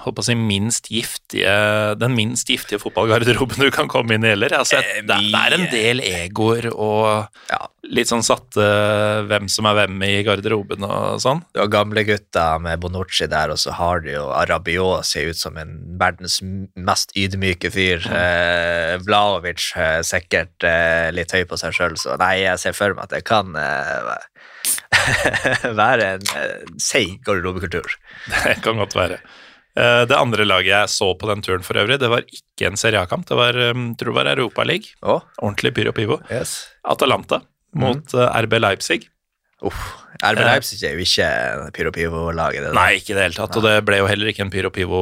på 0.00 0.22
å 0.22 0.24
si 0.24 0.34
minst 0.38 0.88
giftige, 0.90 1.52
den 2.00 2.14
minst 2.16 2.48
giftige 2.50 2.80
fotballgarderoben 2.82 3.60
du 3.60 3.70
kan 3.74 3.90
komme 3.90 4.16
inn 4.16 4.24
i 4.24 4.32
heller. 4.32 4.54
Altså, 4.56 4.80
Eh, 4.80 5.02
det, 5.04 5.18
det 5.30 5.40
er 5.42 5.56
en 5.56 5.66
del 5.72 6.00
egoer 6.04 6.70
og 6.72 7.28
litt 7.90 8.10
sånn 8.10 8.22
satte 8.24 8.64
hvem 9.26 9.48
som 9.50 9.66
er 9.66 9.76
hvem 9.80 10.02
i 10.06 10.12
garderoben 10.26 10.84
og 10.86 11.20
sånn. 11.22 11.42
Du 11.54 11.60
har 11.62 11.70
gamle 11.72 12.04
gutter 12.06 12.60
med 12.62 12.80
Bonucci 12.82 13.26
der, 13.30 13.52
og 13.52 13.60
så 13.60 13.74
har 13.76 14.02
du 14.04 14.10
jo 14.12 14.26
Arabiot 14.36 15.06
ser 15.08 15.30
ut 15.32 15.40
som 15.40 15.58
en 15.60 15.76
verdens 16.00 16.38
mest 16.42 17.14
ydmyke 17.18 17.72
fyr. 17.74 18.04
Eh, 18.14 18.96
Vlaovic 19.04 19.70
er 19.80 20.04
sikkert 20.06 20.66
eh, 20.66 21.10
litt 21.14 21.34
høy 21.34 21.44
på 21.50 21.58
seg 21.60 21.74
sjøl, 21.76 21.98
så 22.00 22.16
nei, 22.20 22.40
jeg 22.44 22.62
ser 22.62 22.76
for 22.78 22.96
meg 22.96 23.08
at 23.08 23.16
det 23.16 23.24
kan 23.28 23.56
eh, 23.58 24.14
være 25.82 26.08
en 26.16 26.26
eh, 26.36 26.66
seig 26.82 27.18
garderobekultur. 27.26 27.94
Det 28.44 28.58
kan 28.64 28.78
godt 28.80 28.96
være. 28.98 29.20
Eh, 29.78 30.02
Det 30.10 30.16
andre 30.18 30.44
laget 30.48 30.70
jeg 30.72 30.88
så 30.92 31.12
på 31.18 31.28
den 31.30 31.42
turen 31.46 31.62
for 31.66 31.78
øvrig, 31.80 31.98
det 32.02 32.10
var 32.12 32.24
ikke 32.26 32.68
en 32.70 32.76
Serie 32.80 33.00
A-kamp. 33.00 33.26
Det 33.28 33.38
var, 33.38 33.56
um, 33.70 33.90
tror 33.98 34.12
det 34.12 34.18
var 34.20 34.32
Europaliga. 34.34 34.92
Å, 35.02 35.20
Ordentlig 35.42 35.74
pyro 35.78 35.92
pivo. 35.96 36.20
yes. 36.30 36.56
Atalanta 36.84 37.42
mot 37.78 38.14
eh, 38.18 38.38
RB 38.46 38.58
Leipzig. 38.60 39.08
Uff. 39.62 39.80
RB 40.24 40.40
Leipzig 40.44 40.80
er 40.88 40.96
jo 40.96 41.04
ikke 41.04 41.26
Pyro 41.76 41.90
Pivo-laget. 41.92 42.62
det 42.64 42.70
der. 42.70 42.76
Nei, 42.76 42.94
ikke 42.98 43.12
i 43.12 43.16
det 43.18 43.22
hele 43.28 43.36
tatt. 43.36 43.56
Og 43.56 43.64
det 43.64 43.74
ble 43.88 43.98
jo 44.00 44.08
heller 44.08 44.28
ikke 44.32 44.42
en 44.44 44.50
pyro 44.52 44.70
pivo 44.72 44.98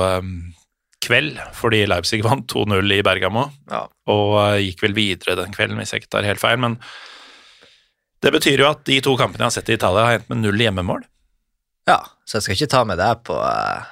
um, 0.00 0.30
kveld, 1.04 1.36
fordi 1.56 1.82
Leipzig 1.88 2.22
vant 2.28 2.46
2-0 2.52 2.94
i 2.96 3.02
Bergamo, 3.04 3.46
Ja. 3.72 3.82
og 4.08 4.30
uh, 4.38 4.56
gikk 4.60 4.84
vel 4.86 4.94
videre 4.96 5.36
den 5.40 5.52
kvelden, 5.56 5.76
hvis 5.80 5.92
jeg 5.92 6.04
ikke 6.04 6.12
tar 6.16 6.28
helt 6.28 6.40
feil. 6.40 6.60
Men 6.64 6.78
det 8.24 8.32
betyr 8.34 8.62
jo 8.64 8.70
at 8.70 8.84
de 8.88 8.96
to 9.04 9.14
kampene 9.20 9.44
jeg 9.44 9.50
har 9.50 9.54
sett 9.58 9.68
i 9.72 9.76
Italia, 9.76 10.06
har 10.08 10.18
endt 10.18 10.30
med 10.32 10.40
null 10.42 10.60
hjemmemål. 10.64 11.04
ja, 11.90 11.98
så 12.24 12.38
jeg 12.38 12.46
skal 12.46 12.56
ikke 12.58 12.72
ta 12.72 12.82
med 12.88 12.96
deg 13.00 13.20
på 13.28 13.36
uh, 13.36 13.84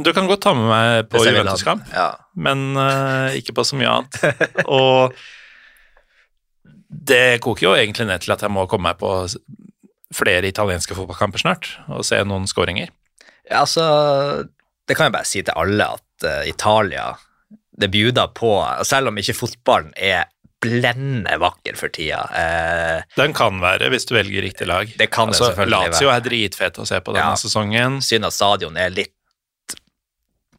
Du 0.00 0.08
kan 0.16 0.26
godt 0.30 0.42
ta 0.46 0.54
med 0.56 0.66
meg 0.70 1.08
på 1.12 1.20
Juventus-kamp, 1.26 1.86
Ja. 1.92 2.08
men 2.34 2.72
uh, 2.78 3.28
ikke 3.36 3.54
på 3.54 3.64
så 3.68 3.76
mye 3.78 3.92
annet. 3.92 4.64
og 4.66 5.14
det 6.88 7.40
koker 7.44 7.66
jo 7.68 7.74
egentlig 7.76 8.06
ned 8.08 8.22
til 8.24 8.32
at 8.34 8.42
jeg 8.44 8.52
må 8.54 8.64
komme 8.70 8.88
meg 8.92 8.98
på 9.00 9.10
flere 10.14 10.46
italienske 10.48 10.94
fotballkamper 10.94 11.42
snart, 11.42 11.72
og 11.90 12.04
se 12.06 12.20
noen 12.24 12.46
skåringer. 12.46 12.88
Ja, 13.50 13.64
altså 13.64 13.84
Det 14.88 14.96
kan 14.96 15.08
jeg 15.08 15.14
bare 15.16 15.28
si 15.28 15.42
til 15.42 15.56
alle, 15.56 15.86
at 15.98 16.26
uh, 16.28 16.42
Italia 16.48 17.10
det 17.74 17.88
bjuder 17.90 18.28
på, 18.36 18.50
selv 18.86 19.10
om 19.10 19.16
ikke 19.18 19.34
fotballen 19.34 19.90
er 19.98 20.28
blendende 20.64 21.36
vakker 21.42 21.76
for 21.78 21.92
tida. 21.94 22.22
Eh, 22.34 23.02
Den 23.20 23.34
kan 23.36 23.60
være, 23.62 23.90
hvis 23.92 24.08
du 24.08 24.14
velger 24.16 24.42
riktig 24.48 24.66
lag. 24.70 24.90
Det 24.98 25.10
kan 25.14 25.28
det 25.30 25.36
altså, 25.36 25.50
selvfølgelig 25.52 25.90
Lazio 25.92 26.08
være. 26.08 26.16
er 26.16 26.28
dritfete 26.30 26.82
å 26.82 26.86
se 26.88 27.00
på 27.04 27.12
denne 27.14 27.34
Ja. 27.34 27.40
sesongen. 27.44 28.00
synd 28.02 28.24
at 28.26 28.32
stadion 28.36 28.76
er 28.80 28.90
litt 28.90 29.12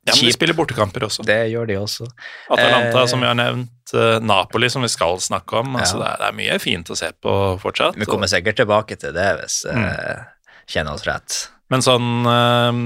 Ja, 0.05 0.13
men 0.13 0.25
de 0.27 0.33
spiller 0.35 0.53
bortekamper 0.53 1.01
også. 1.07 1.23
Det 1.25 1.49
gjør 1.49 1.65
de 1.67 1.75
også. 1.81 2.05
Atalanta, 2.53 2.99
Eh, 3.01 3.07
som 3.09 3.19
vi 3.19 3.25
har 3.25 3.33
nevnt. 3.33 3.71
eh, 3.93 4.19
Napoli, 4.21 4.69
som 4.69 4.83
vi 4.83 4.87
skal 4.87 5.17
snakke 5.17 5.57
om. 5.63 5.75
Altså, 5.75 5.97
Ja. 5.97 6.03
det, 6.03 6.11
er, 6.13 6.17
det 6.17 6.27
er 6.27 6.37
mye 6.37 6.59
fint 6.61 6.87
å 6.93 6.95
se 6.97 7.09
på 7.23 7.59
fortsatt. 7.59 7.95
Vi 7.97 8.05
kommer 8.05 8.27
sikkert 8.29 8.55
tilbake 8.61 8.99
til 8.99 9.13
det 9.13 9.39
hvis 9.41 9.65
eh, 9.65 10.23
kjenner 10.69 10.93
oss 10.93 11.07
rett. 11.07 11.49
Men 11.75 11.83
sånn 11.83 12.27
eh, 12.31 12.77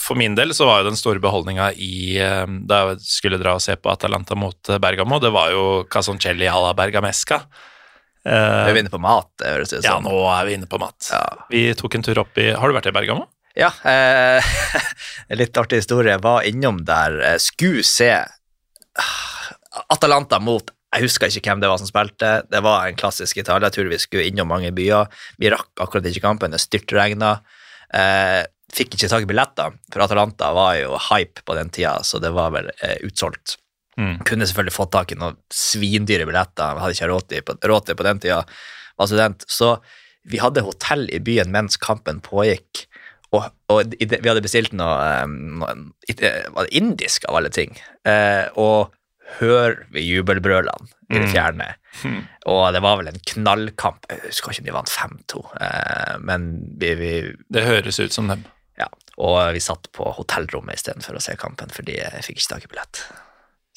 For 0.00 0.18
min 0.18 0.36
del 0.38 0.54
så 0.56 0.68
var 0.68 0.80
jo 0.80 0.88
den 0.88 0.98
store 0.98 1.20
beholdninga 1.20 1.72
i 1.76 2.16
eh, 2.22 2.44
Da 2.68 2.80
jeg 2.80 3.02
skulle 3.04 3.40
dra 3.40 3.58
og 3.58 3.64
se 3.64 3.76
på 3.76 3.92
Atalanta 3.92 4.38
mot 4.38 4.72
eh, 4.72 4.80
Bergamo, 4.80 5.20
det 5.20 5.32
var 5.34 5.52
jo 5.52 5.64
Casoncelli 5.90 6.48
à 6.48 6.56
la 6.62 6.72
Bergamesca. 6.76 7.42
Vi 8.28 8.32
er 8.34 8.76
inne 8.76 8.90
på 8.92 8.98
mat, 9.00 9.28
det 9.40 9.52
høres 9.54 9.70
ut 9.72 9.84
ja, 9.86 9.94
nå 10.04 10.12
er 10.34 10.48
vi 10.48 10.56
inne 10.58 10.66
på 10.68 10.76
mat. 10.80 11.06
Ja. 11.14 11.46
Vi 11.48 11.62
tok 11.78 11.94
en 11.96 12.04
tur 12.04 12.18
opp 12.20 12.40
i 12.40 12.48
Har 12.50 12.68
du 12.68 12.76
vært 12.76 12.88
i 12.90 12.92
Bergamo? 12.92 13.28
Ja, 13.56 13.70
eh, 13.88 14.48
litt 15.40 15.56
artig 15.56 15.80
historie. 15.80 16.16
Jeg 16.16 16.24
var 16.26 16.48
innom 16.48 16.82
der, 16.88 17.16
skulle 17.40 17.86
se 17.88 18.10
ah, 18.18 19.14
Atalanta 19.94 20.42
mot 20.42 20.74
Jeg 20.96 21.06
husker 21.06 21.30
ikke 21.30 21.52
hvem 21.52 21.62
det 21.62 21.70
var 21.70 21.80
som 21.80 21.88
spilte. 21.88 22.34
Det 22.48 22.60
var 22.64 22.88
en 22.88 22.98
klassisk 23.00 23.40
Italia-tur. 23.40 23.88
Vi 23.92 24.00
skulle 24.02 24.28
innom 24.28 24.50
mange 24.50 24.74
byer. 24.76 25.08
Vi 25.40 25.52
rakk 25.54 25.84
akkurat 25.84 26.10
ikke 26.10 26.26
kampen, 26.26 26.52
det 26.52 26.60
styrtregna. 26.64 27.38
Eh, 27.94 28.42
fikk 28.74 28.94
ikke 28.98 29.08
tak 29.08 29.24
i 29.24 29.28
billetter, 29.30 29.72
for 29.92 30.04
Atalanta 30.04 30.50
var 30.52 30.74
jo 30.76 30.98
hype 31.08 31.40
på 31.48 31.54
den 31.56 31.70
tida, 31.72 31.94
så 32.04 32.20
det 32.20 32.30
var 32.36 32.50
vel 32.52 32.68
eh, 32.84 32.98
utsolgt. 33.08 33.56
Mm. 33.98 34.18
Kunne 34.28 34.46
selvfølgelig 34.46 34.74
fått 34.76 34.92
tak 34.94 35.12
i 35.12 35.16
noen 35.18 35.38
svindyre 35.50 36.26
billetter, 36.28 36.76
hadde 36.78 36.94
ikke 36.94 37.08
råd 37.10 37.28
til 37.32 37.42
på, 37.48 37.56
råd 37.72 37.86
til 37.88 37.96
på 37.98 38.06
den 38.06 38.20
tida, 38.22 38.42
var 38.98 39.08
student. 39.10 39.46
Så 39.50 39.72
vi 40.28 40.38
hadde 40.42 40.62
hotell 40.66 41.08
i 41.14 41.18
byen 41.24 41.50
mens 41.54 41.78
kampen 41.80 42.20
pågikk, 42.20 42.84
og, 43.32 43.48
og 43.72 43.90
det- 43.90 44.20
vi 44.22 44.28
hadde 44.28 44.44
bestilt 44.44 44.72
noe, 44.76 44.94
eh, 45.00 45.26
noe 45.26 45.74
var 46.54 46.68
det 46.68 46.76
indisk 46.76 47.24
av 47.28 47.36
alle 47.40 47.50
ting, 47.50 47.74
eh, 48.04 48.46
og 48.56 48.92
hør 49.40 49.82
vi 49.92 50.04
jubelbrølene 50.12 50.88
i 51.10 51.18
det 51.18 51.32
Mm. 51.32 51.32
Hmm. 52.02 52.20
Og 52.46 52.72
det 52.74 52.82
var 52.84 52.96
vel 53.00 53.08
en 53.12 53.20
knallkamp, 53.32 54.06
jeg 54.10 54.20
husker 54.28 54.52
ikke 54.54 54.62
om 54.64 54.68
de 54.70 54.76
vant 54.76 54.92
5-2, 54.94 55.42
eh, 55.60 56.14
men 56.20 56.48
vi, 56.78 56.94
vi, 57.00 57.12
Det 57.50 57.64
høres 57.66 57.98
ut 58.00 58.12
som 58.14 58.28
dem. 58.30 58.44
ja, 58.78 58.86
og 59.18 59.40
vi 59.56 59.60
satt 59.64 59.90
på 59.92 60.06
hotellrommet 60.18 60.78
istedenfor 60.78 61.16
å 61.18 61.22
se 61.22 61.34
kampen, 61.36 61.68
fordi 61.74 61.96
jeg 61.98 62.22
fikk 62.28 62.38
ikke 62.42 62.54
tak 62.54 62.64
i 62.68 62.72
billett. 62.74 63.02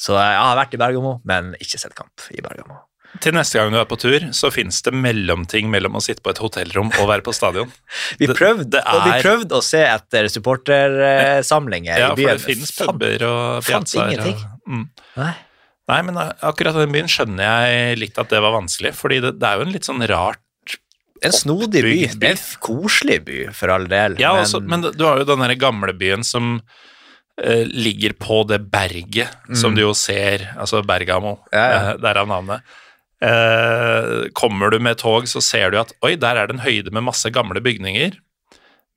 Så 0.02 0.16
jeg 0.18 0.38
har 0.42 0.56
vært 0.58 0.74
i 0.74 0.78
Bergamo, 0.82 1.20
men 1.26 1.54
ikke 1.62 1.78
sett 1.82 1.94
kamp 1.98 2.28
i 2.34 2.42
Bergamo. 2.42 2.80
Til 3.20 3.34
neste 3.36 3.60
gang 3.60 3.74
du 3.74 3.76
er 3.78 3.84
på 3.90 3.98
tur, 4.00 4.24
så 4.32 4.48
fins 4.56 4.78
det 4.86 4.94
mellomting 4.96 5.68
mellom 5.70 5.98
å 6.00 6.02
sitte 6.02 6.24
på 6.24 6.32
et 6.32 6.40
hotellrom 6.40 6.94
og 6.96 7.10
være 7.10 7.26
på 7.26 7.34
stadion. 7.36 7.68
Vi 8.22 8.30
prøvde, 8.32 8.80
vi 8.80 9.12
er- 9.12 9.22
prøvde 9.26 9.58
å 9.58 9.62
se 9.66 9.82
etter 9.84 10.30
supportersamlinger 10.32 12.00
Ja, 12.00 12.12
i 12.14 12.24
for 12.24 12.38
det 12.48 12.58
Fant- 12.72 12.94
puber 12.96 13.26
og 13.28 13.64
piazzaer. 13.68 14.12
ingenting. 14.14 14.38
Og, 14.40 14.72
mm. 14.72 14.86
Nei. 15.18 15.34
Nei, 15.92 16.00
men 16.08 16.20
akkurat 16.22 16.78
den 16.80 16.94
byen 16.94 17.10
skjønner 17.12 17.44
jeg 17.44 18.00
litt 18.00 18.20
at 18.22 18.32
det 18.32 18.40
var 18.44 18.56
vanskelig, 18.56 18.94
fordi 18.96 19.20
det, 19.26 19.36
det 19.42 19.50
er 19.50 19.60
jo 19.60 19.68
en 19.68 19.76
litt 19.76 19.90
sånn 19.90 20.06
rart 20.12 20.78
En 21.22 21.36
snodig 21.36 21.84
by. 21.86 21.98
By. 22.18 22.30
En 22.32 22.46
koselig 22.64 23.20
by, 23.28 23.42
for 23.54 23.74
all 23.74 23.90
del. 23.92 24.16
Ja, 24.22 24.32
også, 24.40 24.64
men 24.66 24.88
du 24.88 25.04
har 25.06 25.20
jo 25.22 25.28
den 25.30 25.44
der 25.44 25.54
gamle 25.60 25.94
byen 25.94 26.24
som 26.26 26.56
uh, 26.62 27.66
ligger 27.68 28.16
på 28.18 28.40
det 28.50 28.64
berget 28.72 29.36
som 29.54 29.76
du 29.78 29.84
jo 29.84 29.92
ser, 29.98 30.48
altså 30.58 30.82
Bergamo, 30.82 31.38
Mm. 31.52 31.60
Ja, 31.60 31.68
ja. 31.68 31.84
Uh, 31.84 32.02
derav 32.08 32.32
navnet. 32.32 32.74
Uh, 33.22 34.32
kommer 34.34 34.74
du 34.74 34.80
med 34.82 34.98
tog, 34.98 35.28
så 35.30 35.44
ser 35.46 35.70
du 35.70 35.78
at 35.84 35.94
oi, 36.02 36.16
der 36.18 36.40
er 36.40 36.50
det 36.50 36.58
en 36.58 36.66
høyde 36.66 36.90
med 36.96 37.06
masse 37.06 37.30
gamle 37.30 37.62
bygninger. 37.62 38.18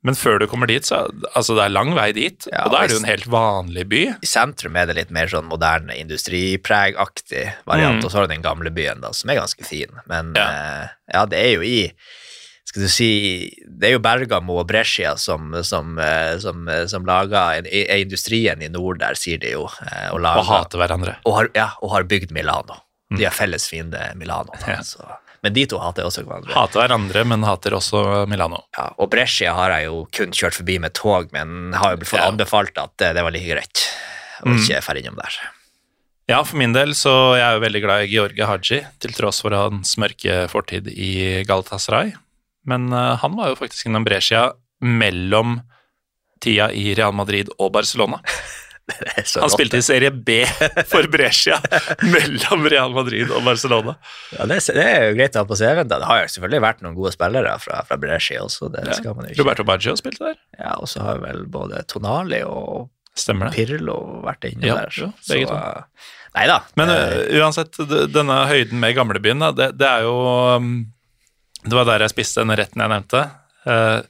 Men 0.05 0.15
før 0.21 0.39
du 0.39 0.47
kommer 0.47 0.69
dit, 0.69 0.85
så 0.85 0.99
altså 1.35 1.55
det 1.57 1.65
er 1.65 1.73
lang 1.73 1.95
vei 1.97 2.11
dit, 2.13 2.45
Ja, 2.53 2.67
og 2.67 2.73
da 2.75 2.83
er 2.85 2.89
det 2.91 2.97
jo 2.99 3.01
en 3.03 3.09
helt 3.09 3.25
vanlig 3.33 3.85
by. 3.89 4.03
I 4.21 4.29
sentrum 4.29 4.77
er 4.77 4.87
det 4.91 4.97
litt 4.99 5.11
mer 5.17 5.27
sånn 5.33 5.49
moderne 5.49 5.97
industripregaktig 5.97 7.47
variant, 7.67 8.01
Mm. 8.01 8.05
og 8.05 8.11
så 8.11 8.19
har 8.19 8.27
du 8.29 8.35
den 8.35 8.43
gamle 8.45 8.71
byen, 8.71 9.01
da, 9.01 9.13
som 9.13 9.31
er 9.31 9.41
ganske 9.41 9.65
fin. 9.65 9.89
Men 10.07 10.35
Ja. 10.37 10.45
uh, 10.49 10.89
ja, 11.13 11.25
det 11.27 11.39
er 11.39 11.53
jo 11.55 11.63
i 11.63 11.93
skal 12.67 12.83
du 12.83 12.89
si, 12.89 13.53
Det 13.69 13.89
er 13.89 13.93
jo 13.93 13.99
Bergamo 14.01 14.59
og 14.59 14.67
Brescia 14.67 15.17
som, 15.17 15.53
som, 15.63 15.97
eh, 15.99 16.39
som, 16.39 16.69
eh, 16.69 16.87
som 16.87 17.05
lager 17.05 17.59
en- 17.59 17.67
er 17.67 17.99
industrien 18.03 18.61
i 18.63 18.69
nord 18.69 18.99
der, 18.99 19.15
sier 19.15 19.39
de 19.39 19.51
jo. 19.53 19.65
Og, 20.11 20.19
lager, 20.21 20.39
Og 20.41 20.45
hater 20.47 20.79
hverandre. 20.79 21.17
og, 21.25 21.35
har, 21.35 21.49
ja, 21.55 21.71
og 21.83 21.91
har 21.93 22.03
bygd 22.05 22.33
Milano. 22.33 22.75
De 23.17 23.23
har 23.25 23.31
felles 23.33 23.69
fiende 23.69 24.01
Milano. 24.17 24.51
Da, 24.59 24.67
Mm. 24.67 24.69
Ja. 24.69 24.81
så. 24.83 25.17
Men 25.45 25.53
de 25.53 25.67
to 25.69 25.77
hater 25.79 26.07
også 26.09 26.23
hverandre. 26.25 26.55
Hater 26.57 26.81
hverandre, 26.81 27.23
men 27.29 27.43
hater 27.45 27.75
også 27.77 28.01
Milano. 28.31 28.63
Ja, 28.79 28.87
og 28.97 29.11
Brescia 29.13 29.53
har 29.53 29.75
jeg 29.77 29.91
jo 29.91 29.99
kun 30.17 30.33
kjørt 30.33 30.57
forbi 30.57 30.79
med 30.81 30.95
tog, 30.97 31.29
men 31.37 31.75
har 31.77 31.99
jo 31.99 32.05
fått 32.09 32.23
Ja. 32.23 32.31
anbefalt 32.33 32.79
at 32.81 32.95
det, 32.97 33.11
det 33.19 33.23
var 33.27 33.31
like 33.35 33.51
greit 33.53 33.85
å 34.43 34.49
Mm. 34.49 34.57
ikke 34.59 34.81
dra 34.87 34.95
innom 35.03 35.17
der. 35.21 35.37
Ja, 36.29 36.43
for 36.43 36.57
min 36.57 36.73
del 36.73 36.95
så 36.97 37.37
jeg 37.37 37.45
er 37.45 37.59
jo 37.59 37.65
veldig 37.67 37.83
glad 37.85 38.03
i 38.07 38.09
George 38.15 38.47
Haji, 38.49 38.87
til 38.99 39.13
tross 39.13 39.43
for 39.45 39.51
hans 39.53 39.97
mørke 40.01 40.49
fortid 40.49 40.89
i 40.89 41.45
Galatasaray. 41.45 42.15
Men 42.65 42.91
uh, 42.93 43.17
han 43.21 43.37
var 43.37 43.49
jo 43.53 43.57
faktisk 43.61 43.87
innom 43.87 44.05
Brescia 44.07 44.47
mellom 44.81 45.61
tida 46.41 46.71
i 46.73 46.95
Real 46.97 47.13
Madrid 47.13 47.51
og 47.59 47.73
Barcelona. 47.73 48.23
Så 49.25 49.41
Han 49.41 49.49
spilte 49.53 49.79
i 49.81 49.85
serie 49.85 50.11
B 50.13 50.43
for 50.91 51.07
Brescia 51.09 51.57
mellom 52.15 52.67
Real 52.69 52.93
Madrid 52.93 53.31
og 53.33 53.41
Barcelona. 53.47 53.95
Ja, 54.35 54.45
det, 54.51 54.59
er- 54.61 54.77
det 54.77 54.85
er 54.91 55.07
jo 55.09 55.15
greit 55.17 55.39
å 55.39 55.45
ha 55.45 55.49
på 55.49 55.57
CV-en. 55.57 55.89
Det 55.89 56.01
har 56.05 56.21
jo 56.21 56.33
selvfølgelig 56.35 56.61
vært 56.67 56.83
noen 56.85 56.97
gode 56.99 57.13
spillere 57.15 57.55
fra, 57.63 57.79
fra 57.89 57.97
Brescia 58.03 58.43
også. 58.45 58.69
det 58.75 58.83
Ja. 58.91 58.99
skal 58.99 59.17
man 59.17 59.31
ikke. 59.31 59.39
Roberto 59.41 59.65
Baggio 59.65 59.95
spilte 59.97 60.27
der. 60.29 60.37
Ja, 60.59 60.75
Og 60.83 60.91
så 60.93 61.01
har 61.07 61.23
vel 61.25 61.47
både 61.49 61.81
Tonali 61.89 62.43
og 62.45 62.91
Stemmer 63.17 63.47
det. 63.49 63.55
Pirlo 63.63 63.95
vært 64.27 64.45
inne 64.51 64.67
Ja, 64.67 64.75
der. 64.83 64.91
jo, 64.99 65.09
begge 65.31 65.47
to. 65.47 65.55
uh, 65.55 66.11
Nei 66.35 66.49
da. 66.51 66.57
Men 66.75 66.91
eh, 66.91 67.13
eh, 67.31 67.37
uansett, 67.39 67.77
denne 68.11 68.41
høyden 68.51 68.81
med 68.83 68.97
gamlebyen, 68.97 69.39
det, 69.55 69.69
det 69.79 69.87
er 69.87 70.03
jo 70.03 70.15
um, 70.59 70.73
Det 71.63 71.77
var 71.79 71.87
der 71.87 72.03
jeg 72.03 72.11
spiste 72.11 72.43
den 72.43 72.51
retten 72.59 72.83
jeg 72.83 72.91
nevnte. 72.91 73.21
Uh, 73.65 74.03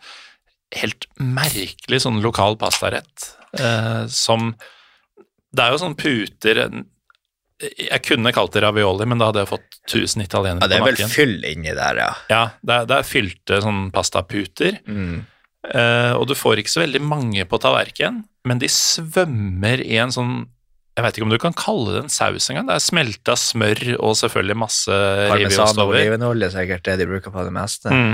helt 0.80 1.04
merkelig 1.20 2.00
sånn 2.02 2.22
lokal 2.24 2.56
pastarett 2.58 3.28
eh, 3.58 4.06
som 4.10 4.54
Det 5.54 5.62
er 5.62 5.74
jo 5.74 5.80
sånn 5.82 5.96
puter 5.98 6.60
Jeg 7.62 8.00
kunne 8.04 8.32
kalt 8.34 8.56
det 8.56 8.64
ravioli, 8.64 9.06
men 9.06 9.20
da 9.20 9.30
hadde 9.30 9.44
jeg 9.44 9.52
fått 9.52 9.78
1000 9.84 10.24
italienere 10.24 10.64
ja, 10.64 10.70
det 10.72 10.80
er 10.80 10.86
vel 10.88 10.96
nakken. 10.96 11.12
fyll 11.12 11.36
inni 11.46 11.74
der, 11.76 12.00
ja. 12.00 12.10
Ja, 12.32 12.42
det 12.62 12.80
er, 12.80 12.88
det 12.90 12.98
er 12.98 13.06
fylte 13.06 13.60
sånn 13.62 13.86
pastaputer. 13.94 14.80
Mm. 14.88 15.22
Eh, 15.72 16.12
og 16.18 16.26
du 16.28 16.34
får 16.36 16.60
ikke 16.60 16.72
så 16.74 16.82
veldig 16.82 17.00
mange 17.04 17.44
på 17.48 17.60
tallerkenen, 17.62 18.24
men 18.44 18.60
de 18.60 18.68
svømmer 18.68 19.80
i 19.80 19.96
en 20.02 20.12
sånn 20.12 20.34
Jeg 20.94 21.02
vet 21.06 21.16
ikke 21.16 21.26
om 21.26 21.32
du 21.32 21.40
kan 21.42 21.56
kalle 21.58 21.94
det 21.94 22.02
en 22.04 22.12
saus 22.12 22.50
engang. 22.52 22.68
Det 22.68 22.76
er 22.76 22.82
smelta 22.84 23.34
smør 23.38 23.80
og 23.96 24.12
selvfølgelig 24.20 24.58
masse 24.60 24.98
Parmesan 25.32 25.80
og 25.82 25.94
olivenolje 25.94 26.50
er 26.50 26.54
sikkert 26.54 26.84
det 26.86 27.00
de 27.00 27.08
bruker 27.10 27.34
på 27.34 27.46
det 27.48 27.54
meste. 27.56 27.90
Mm. 27.90 28.12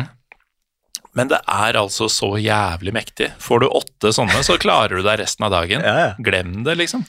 Men 1.19 1.31
det 1.33 1.41
er 1.51 1.79
altså 1.81 2.07
så 2.13 2.35
jævlig 2.39 2.93
mektig. 2.95 3.33
Får 3.43 3.65
du 3.65 3.67
åtte 3.67 4.13
sånne, 4.15 4.43
så 4.47 4.59
klarer 4.63 5.01
du 5.01 5.07
deg 5.07 5.19
resten 5.23 5.47
av 5.49 5.55
dagen. 5.57 5.83
Ja, 5.91 5.95
ja. 6.05 6.11
Glem 6.23 6.61
det, 6.67 6.77
liksom. 6.79 7.05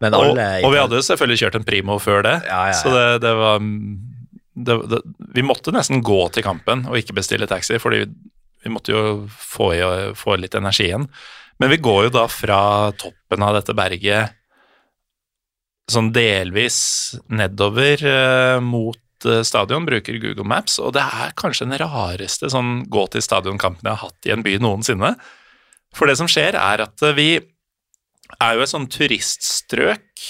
Men 0.00 0.14
Og, 0.16 0.30
alle 0.32 0.46
og 0.64 0.72
vi 0.74 0.80
hadde 0.80 0.98
jo 0.98 1.04
selvfølgelig 1.04 1.40
kjørt 1.40 1.54
en 1.56 1.64
Primo 1.64 1.94
før 2.02 2.24
det, 2.26 2.34
Ja, 2.44 2.66
ja, 2.68 2.72
ja. 2.74 2.80
så 2.80 2.90
det, 2.92 3.04
det 3.24 3.30
var 3.38 3.62
det, 3.62 4.74
det, 4.92 4.98
Vi 5.38 5.44
måtte 5.44 5.72
nesten 5.72 6.02
gå 6.04 6.18
til 6.34 6.44
kampen 6.44 6.84
og 6.90 6.98
ikke 7.00 7.16
bestille 7.16 7.48
taxi, 7.48 7.78
fordi 7.80 8.02
vi 8.04 8.72
måtte 8.72 8.92
jo 8.92 9.02
få, 9.30 9.70
i, 9.76 9.80
få 10.18 10.36
litt 10.40 10.56
energi 10.58 10.90
igjen. 10.90 11.06
Men 11.62 11.72
vi 11.72 11.80
går 11.80 12.08
jo 12.08 12.14
da 12.18 12.26
fra 12.28 12.60
toppen 12.98 13.44
av 13.46 13.56
dette 13.56 13.76
berget 13.76 14.34
sånn 15.92 16.10
delvis 16.12 16.78
nedover 17.30 18.02
eh, 18.02 18.58
mot 18.64 18.98
stadion, 19.46 19.86
bruker 19.88 20.18
Google 20.22 20.46
Maps, 20.48 20.78
og 20.82 20.94
det 20.96 21.02
er 21.04 21.34
kanskje 21.38 21.66
den 21.68 21.78
rareste 21.82 22.50
sånn 22.52 22.84
gå 22.92 23.06
til 23.12 23.24
stadionkampen 23.24 23.84
jeg 23.86 23.94
har 23.94 24.10
hatt 24.10 24.28
i 24.28 24.32
en 24.34 24.44
by 24.46 24.56
noensinne. 24.62 25.14
For 25.96 26.10
det 26.10 26.18
som 26.20 26.28
skjer, 26.30 26.58
er 26.60 26.84
at 26.86 27.04
eh, 27.06 27.14
vi 27.16 27.28
er 28.42 28.56
jo 28.58 28.64
et 28.64 28.72
sånn 28.72 28.88
turiststrøk. 28.90 30.26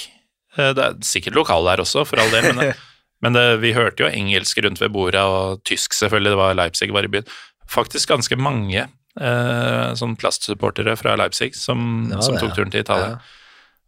Eh, 0.59 0.73
Det 0.77 0.85
er 0.85 1.01
sikkert 1.07 1.39
lokale 1.39 1.73
der 1.75 1.85
også, 1.87 2.05
for 2.09 2.21
all 2.23 2.31
del, 2.35 2.53
men, 2.55 2.75
men 3.25 3.37
det, 3.39 3.47
vi 3.65 3.75
hørte 3.77 4.05
jo 4.05 4.13
engelsk 4.13 4.61
rundt 4.65 4.83
ved 4.83 4.93
bordet, 4.95 5.23
og 5.25 5.65
tysk 5.69 5.97
selvfølgelig, 5.97 6.35
det 6.35 6.43
var 6.43 6.59
Leipzig 6.59 6.93
var 6.95 7.09
i 7.09 7.13
byen. 7.17 7.29
Faktisk 7.73 8.13
ganske 8.13 8.39
mange 8.39 8.85
eh, 8.87 9.89
sånn 9.99 10.15
plastsupportere 10.21 10.95
fra 11.01 11.17
Leipzig 11.19 11.55
som, 11.59 12.07
Det 12.13 12.23
som 12.23 12.39
tok 12.39 12.55
turen 12.55 12.71
til 12.71 12.85
Italia. 12.85 13.17
Ja. 13.17 13.43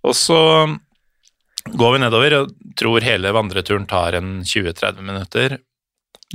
Og 0.09 0.15
så 0.15 0.41
går 1.65 1.95
vi 1.95 2.03
nedover 2.03 2.37
og 2.41 2.53
tror 2.79 3.05
hele 3.05 3.33
vandreturen 3.35 3.89
tar 3.91 4.19
en 4.19 4.39
20-30 4.47 5.03
minutter. 5.03 5.59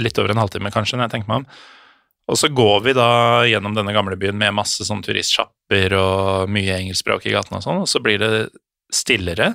Litt 0.01 0.19
over 0.19 0.34
en 0.34 0.41
halvtime 0.41 0.71
kanskje, 0.74 0.97
når 0.97 1.07
jeg 1.07 1.15
tenker 1.17 1.32
meg 1.32 1.43
om. 1.43 1.47
Og 2.32 2.39
så 2.39 2.47
går 2.55 2.84
vi 2.86 2.95
da 2.95 3.09
gjennom 3.49 3.76
denne 3.76 3.93
gamle 3.95 4.15
byen 4.19 4.38
med 4.39 4.55
masse 4.55 4.86
sånn 4.88 5.03
turistsjapper 5.03 5.95
og 5.97 6.51
mye 6.51 6.78
engelskspråk 6.80 7.28
i 7.28 7.34
gatene 7.36 7.59
og 7.59 7.65
sånn, 7.65 7.82
og 7.84 7.89
så 7.91 7.99
blir 8.03 8.21
det 8.21 8.32
stillere, 8.93 9.51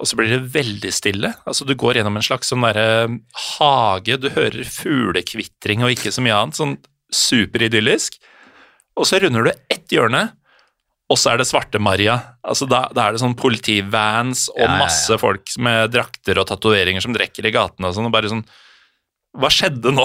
og 0.00 0.08
så 0.08 0.16
blir 0.16 0.32
det 0.32 0.52
veldig 0.52 0.90
stille. 0.92 1.32
Altså 1.48 1.66
Du 1.68 1.74
går 1.78 1.98
gjennom 1.98 2.16
en 2.16 2.24
slags 2.24 2.52
sånn 2.52 2.64
derre 2.64 3.08
hage, 3.56 4.18
du 4.20 4.28
hører 4.32 4.64
fuglekvitring 4.64 5.84
og 5.84 5.96
ikke 5.96 6.12
så 6.12 6.24
mye 6.24 6.36
annet, 6.36 6.60
sånn 6.60 6.76
superidyllisk. 7.14 8.20
Og 9.00 9.08
så 9.08 9.20
runder 9.20 9.48
du 9.48 9.52
ett 9.72 9.92
hjørne, 9.92 10.26
og 11.10 11.18
så 11.18 11.32
er 11.32 11.40
det 11.40 11.48
Svarte-Maria. 11.50 12.14
Altså 12.46 12.68
da, 12.70 12.84
da 12.94 13.08
er 13.08 13.16
det 13.16 13.20
sånn 13.24 13.34
politivans 13.38 14.44
og 14.54 14.62
Ja, 14.62 14.76
masse 14.78 15.16
folk 15.18 15.50
med 15.58 15.90
drakter 15.90 16.38
og 16.38 16.46
tatoveringer 16.52 17.02
som 17.02 17.14
drikker 17.16 17.48
i 17.48 17.54
gatene 17.54 17.90
og 17.90 17.96
sånn, 17.96 18.06
og 18.06 18.14
bare 18.14 18.30
sånn 18.30 18.44
Hva 19.40 19.46
skjedde 19.54 19.92
nå? 19.94 20.04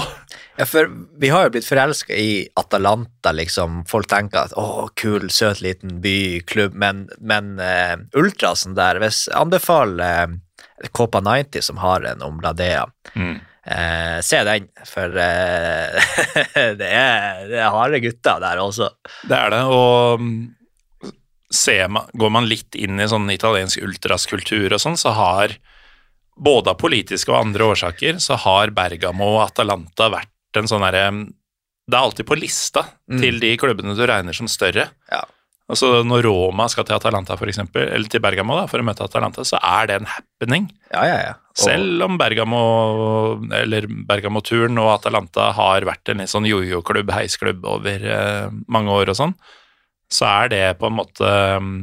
Ja, 0.59 0.65
for 0.69 0.89
vi 1.21 1.29
har 1.33 1.47
jo 1.47 1.53
blitt 1.55 1.65
forelska 1.65 2.13
i 2.13 2.47
Atalanta, 2.61 3.31
liksom. 3.33 3.79
Folk 3.89 4.05
tenker 4.11 4.43
at 4.47 4.53
å, 4.57 4.87
kul, 4.97 5.29
søt 5.33 5.61
liten 5.65 5.97
by, 6.03 6.41
klubb, 6.45 6.75
men, 6.77 7.07
men 7.21 7.55
uh, 7.57 7.95
ultrasen 8.21 8.75
der 8.77 8.99
Hvis 9.01 9.23
jeg 9.29 9.37
anbefaler 9.39 10.29
uh, 10.29 10.89
Copa 10.93 11.21
90, 11.25 11.61
som 11.69 11.81
har 11.81 12.05
en 12.11 12.21
om 12.25 12.37
Ladea, 12.43 12.85
Mm. 13.15 13.37
eh, 13.65 14.17
se 14.21 14.41
den, 14.43 14.65
for 14.85 15.09
det, 15.15 16.89
er, 16.89 17.45
det 17.49 17.59
er 17.61 17.71
harde 17.73 18.01
gutter 18.03 18.41
der 18.43 18.59
også. 18.61 18.89
Det 19.29 19.37
er 19.37 19.53
det, 19.55 19.61
og 19.71 20.19
mm, 20.21 20.35
man, 21.89 22.07
går 22.13 22.31
man 22.31 22.47
litt 22.49 22.75
inn 22.75 22.99
i 22.99 23.07
sånn 23.07 23.29
italiensk 23.31 23.81
ultraskultur 23.85 24.73
og 24.73 24.81
sånn, 24.81 24.97
så 24.97 25.13
har 25.15 25.55
både 26.35 26.73
av 26.73 26.79
politiske 26.81 27.31
og 27.31 27.39
andre 27.45 27.63
årsaker, 27.71 28.19
så 28.19 28.35
har 28.35 28.73
Bergamo 28.75 29.37
og 29.37 29.45
Atalanta 29.47 30.09
vært 30.11 30.57
en 30.59 30.67
sånn 30.67 30.83
derre 30.83 31.05
Det 31.85 31.95
er 31.95 32.01
alltid 32.01 32.25
på 32.25 32.35
lista 32.39 32.81
til 33.19 33.39
de 33.39 33.55
klubbene 33.57 33.95
du 33.95 34.05
regner 34.07 34.33
som 34.33 34.47
større. 34.47 34.89
Ja. 35.11 35.21
Altså 35.69 36.03
Når 36.05 36.23
Roma 36.25 36.67
skal 36.69 36.85
til 36.85 36.95
Atalanta, 36.95 37.35
for 37.37 37.49
eksempel, 37.49 37.87
eller 37.93 38.07
til 38.09 38.21
Bergamo 38.21 38.55
da, 38.57 38.65
for 38.69 38.79
å 38.81 38.85
møte 38.85 39.05
Atalanta, 39.05 39.41
så 39.45 39.57
er 39.61 39.87
det 39.87 39.95
en 39.99 40.05
happening. 40.09 40.67
Ja, 40.91 41.05
ja, 41.05 41.19
ja. 41.23 41.33
Og- 41.33 41.57
Selv 41.63 42.03
om 42.03 42.17
Bergamo, 42.17 43.41
eller 43.53 43.87
Bergamo-turen 43.87 44.77
og 44.81 44.99
Atalanta 44.99 45.51
har 45.53 45.81
vært 45.81 46.09
en 46.09 46.17
litt 46.17 46.29
sånn 46.29 46.45
jojo-klubb, 46.45 47.09
heisklubb 47.09 47.65
over 47.65 48.05
eh, 48.05 48.49
mange 48.67 48.89
år 48.89 49.09
og 49.09 49.15
sånn, 49.15 49.33
så 50.11 50.27
er 50.29 50.51
det 50.53 50.63
på 50.79 50.89
en 50.89 50.97
måte 50.99 51.31
mm, 51.61 51.79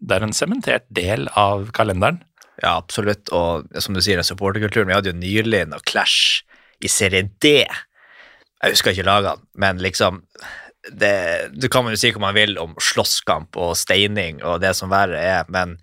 Det 0.00 0.16
er 0.16 0.26
en 0.26 0.34
sementert 0.34 0.86
del 0.90 1.28
av 1.38 1.70
kalenderen. 1.76 2.22
Ja, 2.60 2.76
absolutt. 2.76 3.30
Og 3.32 3.68
som 3.80 3.94
du 3.96 4.02
sier, 4.04 4.20
supporterkulturen. 4.26 4.88
Vi 4.90 4.96
hadde 4.96 5.12
jo 5.12 5.20
nylig 5.20 5.62
noe 5.70 5.84
clash 5.86 6.42
i 6.80 6.90
serie 6.90 7.28
D. 7.40 7.62
Jeg 8.60 8.74
husker 8.74 8.92
ikke 8.92 9.06
lagene, 9.08 9.40
men 9.60 9.80
liksom 9.80 10.22
det, 10.96 11.50
Du 11.56 11.68
kan 11.72 11.88
jo 11.88 11.98
si 12.00 12.10
hva 12.12 12.22
man 12.28 12.36
vil 12.36 12.56
om 12.60 12.72
slåsskamp 12.80 13.56
og 13.60 13.76
steining 13.76 14.40
og 14.44 14.62
det 14.64 14.72
som 14.76 14.92
verre 14.92 15.20
er, 15.20 15.48
men 15.52 15.76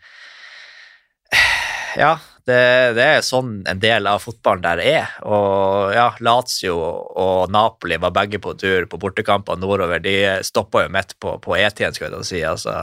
ja, 2.02 2.18
det, 2.48 2.94
det 2.98 3.06
er 3.18 3.26
sånn 3.26 3.60
en 3.68 3.82
del 3.84 4.08
av 4.10 4.24
fotballen 4.24 4.64
der 4.64 4.82
er. 4.84 5.18
Og 5.28 5.92
ja, 5.96 6.08
Lazio 6.24 6.78
og 6.78 7.52
Napoli 7.54 8.00
var 8.02 8.16
begge 8.16 8.40
på 8.44 8.56
tur 8.60 8.88
på 8.90 9.00
bortekamper 9.02 9.60
nordover. 9.60 10.00
De 10.04 10.16
stoppa 10.48 10.86
jo 10.86 10.94
midt 10.94 11.18
på, 11.20 11.36
på 11.44 11.58
E10-en, 11.60 11.98
skal 11.98 12.16
jeg 12.16 12.30
si. 12.30 12.42
altså 12.48 12.78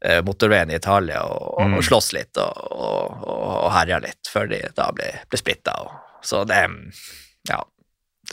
eh, 0.00 0.20
motorveien 0.24 0.72
i 0.72 0.78
Italia 0.80 1.22
og, 1.28 1.52
og, 1.58 1.78
og 1.78 1.86
slåss 1.86 2.12
litt 2.16 2.40
og, 2.40 2.64
og, 2.72 3.28
og, 3.28 3.70
herja 3.76 4.00
litt 4.04 4.32
før 4.32 4.50
de 4.52 4.64
da 4.76 4.90
ble, 4.96 5.12
ble 5.28 5.40
splitta. 5.40 5.76
Så 6.24 6.44
det 6.48 6.64
Ja, 7.48 7.60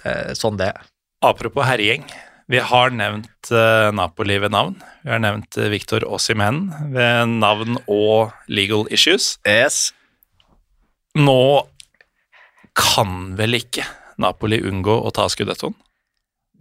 det 0.03 0.17
sånn 0.39 0.59
det 0.59 0.71
er. 0.71 0.91
Apropos 1.21 1.67
herjing. 1.67 2.07
Vi 2.51 2.59
har 2.59 2.91
nevnt 2.91 3.51
eh, 3.51 3.91
Napoli 3.95 4.39
ved 4.41 4.51
navn. 4.51 4.79
Vi 5.05 5.11
har 5.13 5.21
nevnt 5.23 5.55
uh, 5.59 5.69
Victor 5.71 6.03
Osimhen 6.07 6.65
ved 6.91 7.37
navn 7.39 7.77
og 7.85 8.33
legal 8.51 8.87
issues. 8.91 9.37
Yes. 9.47 9.91
Nå 11.19 11.67
kan 12.77 13.33
vel 13.39 13.57
ikke 13.59 13.85
Napoli 14.21 14.61
unngå 14.63 14.93
å 15.01 15.11
ta 15.15 15.27
skudettoen? 15.31 15.75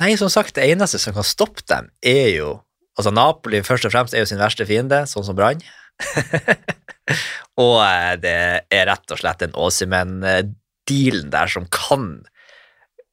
Nei, 0.00 0.14
som 0.16 0.30
sagt, 0.32 0.56
det 0.56 0.64
eneste 0.72 0.98
som 0.98 1.14
kan 1.16 1.26
stoppe 1.26 1.64
dem, 1.68 1.92
er 2.02 2.28
jo 2.38 2.58
Altså, 2.98 3.12
Napoli 3.14 3.62
først 3.64 3.86
og 3.86 3.92
fremst 3.94 4.12
er 4.12 4.24
jo 4.24 4.28
sin 4.28 4.40
verste 4.42 4.66
fiende, 4.68 4.98
sånn 5.08 5.24
som 5.24 5.36
Brann. 5.38 5.62
og 7.64 7.78
eh, 7.80 8.16
det 8.20 8.34
er 8.66 8.84
rett 8.90 9.14
og 9.14 9.20
slett 9.22 9.40
den 9.40 9.54
Åsimen-dealen 9.56 11.30
der 11.32 11.48
som 11.48 11.64
kan 11.72 12.10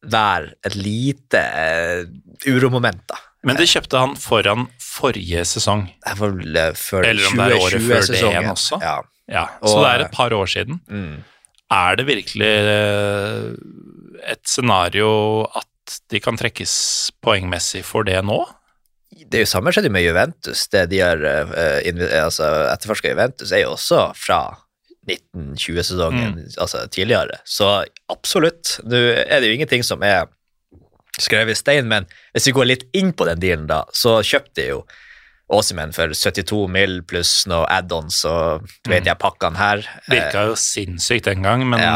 være 0.04 0.58
et 0.68 0.76
lite 0.76 1.40
uh, 1.40 2.04
uromoment, 2.50 3.00
da. 3.08 3.22
Men 3.48 3.56
det 3.60 3.70
kjøpte 3.72 4.02
han 4.02 4.18
foran 4.20 4.68
forrige 4.82 5.46
sesong. 5.48 5.86
Eh, 6.04 6.20
Eller 6.20 7.30
om 7.30 7.40
det 7.40 7.48
er 7.48 7.56
året 7.56 7.86
før 7.86 8.02
det 8.02 8.02
2020-sesongen. 8.02 8.32
igjen 8.34 8.52
også. 8.52 8.80
Ja. 8.84 8.98
Ja, 9.30 9.48
Så 9.64 9.78
Og- 9.78 9.84
det 9.86 9.90
er 9.94 10.06
et 10.06 10.12
par 10.16 10.30
år 10.32 10.46
siden. 10.48 10.80
Mm. 10.90 11.24
Er 11.72 11.96
det 12.00 12.06
virkelig 12.08 12.48
eh, 12.48 13.52
et 14.32 14.44
scenario 14.48 15.44
at 15.56 16.00
de 16.10 16.20
kan 16.24 16.38
trekkes 16.40 17.12
poengmessig 17.24 17.84
for 17.84 18.04
det 18.08 18.22
nå? 18.24 18.46
Det 19.28 19.40
er 19.40 19.44
jo 19.46 19.50
samme 19.52 19.72
skjedde 19.74 19.90
med 19.92 20.04
Juventus. 20.06 20.68
Det 20.72 20.86
de 20.92 21.00
har 21.00 21.18
uh, 21.18 22.24
altså, 22.24 22.48
etterforska 22.74 23.10
Juventus, 23.12 23.52
er 23.52 23.64
jo 23.66 23.72
også 23.76 24.14
fra 24.16 24.40
1920-sesongen, 25.08 26.34
Mm. 26.36 26.52
altså 26.58 26.88
tidligere. 26.92 27.40
Så 27.46 27.86
absolutt. 28.10 28.80
Nå 28.84 28.96
er 29.28 29.40
det 29.40 29.48
jo 29.50 29.56
ingenting 29.58 29.84
som 29.84 30.04
er 30.04 30.28
skrevet 31.20 31.52
i 31.56 31.56
stein, 31.58 31.88
men 31.88 32.06
hvis 32.36 32.48
vi 32.48 32.54
går 32.54 32.66
litt 32.70 32.84
inn 32.94 33.12
på 33.14 33.26
den 33.26 33.40
dealen, 33.42 33.68
da, 33.68 33.84
så 33.94 34.20
kjøpte 34.22 34.56
de 34.62 34.68
jo 34.70 34.82
Åsimen 35.50 35.94
for 35.96 36.12
72 36.12 36.68
mill. 36.68 37.02
pluss 37.08 37.46
noe 37.48 37.64
add-ons 37.72 38.20
og 38.28 38.66
du 38.84 38.92
vet 38.92 39.06
jeg 39.08 39.20
pakkene 39.22 39.56
her. 39.60 39.86
Virka 40.12 40.48
jo 40.50 40.58
sinnssykt 40.60 41.30
den 41.30 41.46
gang, 41.46 41.64
men 41.70 41.80
Ja. 41.80 41.94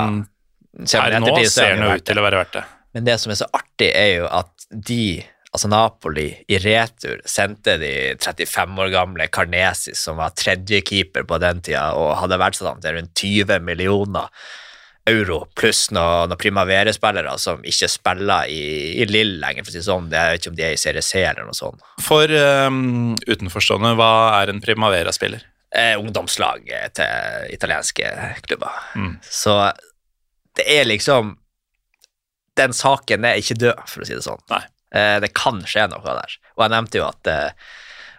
her 1.01 1.19
nå 1.19 1.33
er 1.37 1.49
ser 1.49 1.75
det 1.75 1.83
jo 1.83 1.97
ut 1.99 2.05
til 2.05 2.21
å 2.21 2.23
være 2.23 2.39
verdt 2.45 2.53
det. 2.53 2.63
Men 2.93 3.03
det 3.05 3.19
som 3.19 3.31
er 3.31 3.35
så 3.35 3.47
artig, 3.53 3.91
er 3.95 4.17
jo 4.21 4.25
at 4.31 4.65
de, 4.71 5.23
altså 5.53 5.67
Napoli, 5.67 6.29
i 6.47 6.57
retur 6.63 7.19
sendte 7.25 7.77
de 7.79 8.15
35 8.19 8.79
år 8.79 8.91
gamle 8.91 9.27
Karnesis, 9.27 9.99
som 9.99 10.17
var 10.17 10.31
tredjekeeper 10.31 11.23
på 11.27 11.39
den 11.39 11.61
tida, 11.61 11.93
og 11.95 12.17
hadde 12.17 12.39
verdsatt 12.39 12.67
ham 12.67 12.81
til 12.83 12.95
rundt 12.95 13.13
20 13.15 13.59
millioner 13.59 14.27
euro, 15.09 15.45
pluss 15.57 15.87
noen 15.93 16.29
noe 16.29 16.39
Primavere-spillere 16.39 17.33
som 17.41 17.63
ikke 17.67 17.89
spiller 17.89 18.49
i, 18.51 18.61
i 19.01 19.07
Lill 19.09 19.37
lenger, 19.41 19.65
for 19.65 19.71
å 19.71 19.73
si 19.73 19.81
det 19.81 19.87
sånn. 19.87 20.09
Jeg 20.13 20.33
vet 20.33 20.43
ikke 20.43 20.51
om 20.53 20.59
de 20.59 20.65
er 20.67 20.75
i 20.75 20.81
Serie 20.81 21.05
C 21.05 21.23
eller 21.23 21.47
noe 21.47 21.57
sånt. 21.57 21.81
For 22.03 22.33
um, 22.67 23.15
utenforstående, 23.25 23.95
hva 23.99 24.11
er 24.41 24.53
en 24.53 24.61
Primavera-spiller? 24.63 25.47
Eh, 25.71 25.95
ungdomslag 25.95 26.67
til 26.97 27.53
italienske 27.55 28.11
klubber. 28.45 28.77
Mm. 28.99 29.15
Så 29.23 29.55
det 30.59 30.65
er 30.67 30.89
liksom 30.89 31.37
Den 32.59 32.73
saken 32.75 33.23
er 33.23 33.37
ikke 33.39 33.55
død, 33.55 33.77
for 33.87 34.03
å 34.03 34.05
si 34.05 34.11
det 34.17 34.25
sånn. 34.25 34.41
Eh, 34.51 35.17
det 35.23 35.29
kan 35.37 35.61
skje 35.63 35.85
noe 35.87 36.03
der. 36.03 36.33
Og 36.57 36.65
jeg 36.65 36.73
nevnte 36.73 36.99
jo 36.99 37.05
at, 37.07 37.29
eh, 37.31 37.69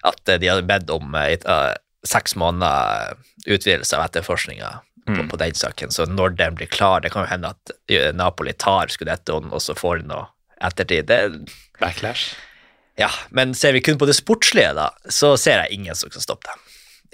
at 0.08 0.30
de 0.40 0.48
hadde 0.48 0.64
bedt 0.66 0.88
om 0.90 1.12
uh, 1.14 1.74
seks 2.08 2.32
måneder 2.40 3.12
utvidelse 3.44 3.98
av 3.98 4.06
etterforskninga 4.08 4.70
på, 5.06 5.16
Mm. 5.18 5.28
på 5.28 5.36
den 5.40 5.54
saken. 5.54 5.90
Så 5.90 6.06
når 6.06 6.36
den 6.36 6.54
blir 6.54 6.66
klar 6.70 7.00
Det 7.00 7.10
kan 7.12 7.24
jo 7.24 7.30
hende 7.30 7.48
at 7.50 7.70
eh, 7.88 8.12
Napoli 8.12 8.52
tar 8.52 8.86
skudettoen, 8.88 9.50
og 9.52 9.60
så 9.60 9.74
får 9.74 9.98
den 10.02 10.08
noe 10.12 10.26
ettertid. 10.62 11.06
Det, 11.06 11.48
Backlash? 11.80 12.34
ja, 12.98 13.08
Men 13.30 13.54
ser 13.54 13.72
vi 13.72 13.80
kun 13.80 13.98
på 13.98 14.06
det 14.06 14.14
sportslige, 14.14 14.74
da, 14.74 14.90
så 15.10 15.36
ser 15.38 15.62
jeg 15.64 15.72
ingen 15.80 15.94
som 15.98 16.10
kan 16.10 16.20
stoppe 16.22 16.46
det. 16.46 16.58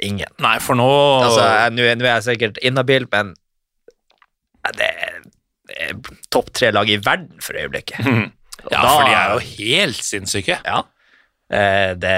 Ingen. 0.06 0.28
Nei, 0.38 0.58
for 0.60 0.74
nå 0.78 0.88
Altså, 1.24 1.70
Nå 1.74 1.82
er- 1.82 2.04
jeg 2.04 2.22
sikkert 2.22 2.58
inhabil, 2.62 3.06
men 3.10 3.34
det 4.76 4.84
er, 4.90 5.20
det 5.68 5.76
er 5.88 5.94
topp 6.30 6.52
tre 6.52 6.70
lag 6.74 6.88
i 6.90 6.98
verden 7.02 7.40
for 7.40 7.54
øyeblikket. 7.58 8.04
Mm. 8.04 8.32
Ja, 8.72 8.82
da- 8.82 8.88
for 8.90 9.04
de 9.06 9.12
er 9.14 9.32
jo 9.32 9.38
helt 9.56 10.02
sinnssyke. 10.04 10.56
Ja. 10.66 10.82
Eh, 11.50 11.94
det, 11.94 12.14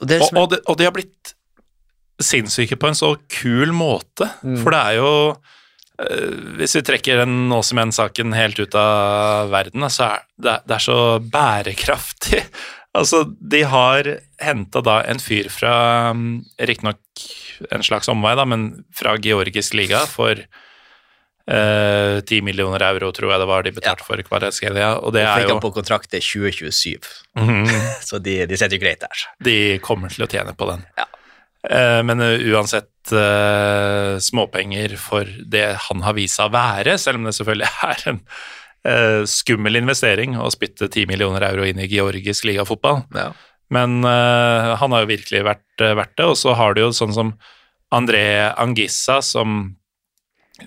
og 0.00 0.08
det 0.08 0.20
Og, 0.22 0.28
og, 0.38 0.50
de, 0.52 0.60
og 0.70 0.78
de 0.78 0.84
har 0.86 0.92
blitt 0.94 1.33
sinnssyke 2.22 2.76
på 2.78 2.86
en 2.90 2.94
så 2.98 3.14
kul 3.28 3.72
måte, 3.74 4.28
Mm. 4.44 4.62
for 4.62 4.70
det 4.70 4.80
er 4.80 4.94
jo 5.00 5.10
eh, 5.98 6.30
Hvis 6.58 6.74
vi 6.76 6.82
trekker 6.82 7.20
den 7.24 7.50
Åsemenn-saken 7.54 8.34
helt 8.34 8.58
ut 8.58 8.74
av 8.74 9.50
verden, 9.50 9.82
så 9.90 10.04
er 10.14 10.22
det, 10.38 10.56
det 10.66 10.74
er 10.78 10.84
så 10.90 10.98
bærekraftig. 11.20 12.44
Altså, 12.94 13.24
de 13.26 13.64
har 13.66 14.06
henta 14.38 14.78
da 14.86 15.00
en 15.10 15.18
fyr 15.18 15.48
fra 15.50 16.12
um, 16.14 16.44
Riktignok 16.62 17.00
en 17.74 17.82
slags 17.82 18.06
omvei, 18.08 18.36
da, 18.38 18.44
men 18.46 18.84
fra 18.94 19.16
georgisk 19.18 19.74
liga 19.74 20.04
for 20.06 20.38
eh, 21.50 22.20
10 22.22 22.40
millioner 22.46 22.82
euro, 22.86 23.10
tror 23.10 23.32
jeg 23.34 23.42
det 23.42 23.48
var 23.50 23.66
de 23.66 23.72
betalte 23.74 24.06
for 24.06 24.22
kvaretskelia, 24.28 24.92
og 25.02 25.12
det 25.16 25.24
er 25.26 25.48
jo 25.48 25.58
på 25.62 25.72
kontrakt 25.74 26.10
til 26.14 26.22
2027, 26.22 27.10
Mhm. 27.34 27.66
så 28.08 28.22
de, 28.22 28.44
de 28.46 28.56
setter 28.56 28.78
jo 28.78 28.84
greit 28.86 29.02
der. 29.02 29.26
De 29.42 29.56
kommer 29.82 30.08
til 30.14 30.24
å 30.26 30.30
tjene 30.30 30.54
på 30.54 30.70
den. 30.70 30.84
Ja. 30.98 31.06
Eh, 31.70 32.02
Men 32.04 32.20
eh, 32.20 32.40
uansett 32.52 33.12
eh, 33.12 34.18
småpenger 34.20 34.96
for 35.00 35.24
det 35.24 35.66
han 35.88 36.02
har 36.04 36.16
vist 36.16 36.38
seg 36.38 36.50
å 36.50 36.54
være, 36.54 36.98
selv 37.00 37.20
om 37.20 37.28
det 37.28 37.34
selvfølgelig 37.38 37.70
er 37.92 38.04
en 38.12 38.20
skummel 39.24 39.78
investering 39.80 40.34
å 40.36 40.50
spytte 40.52 40.90
10 40.90 41.06
millioner 41.08 41.40
euro 41.46 41.64
inn 41.64 41.78
i 41.80 41.86
georgisk 41.88 42.44
ligafotball. 42.44 42.98
Ja. 43.16 43.30
Men 43.72 44.04
han 44.04 44.92
har 44.92 45.06
jo 45.06 45.08
virkelig 45.08 45.40
vært 45.46 45.80
verdt 45.80 46.12
det, 46.20 46.26
og 46.28 46.36
så 46.36 46.52
har 46.52 46.76
du 46.76 46.82
jo 46.82 46.90
sånn 46.92 47.14
som 47.16 47.30
André 47.96 48.52
Angissa, 48.60 49.22
som 49.24 49.72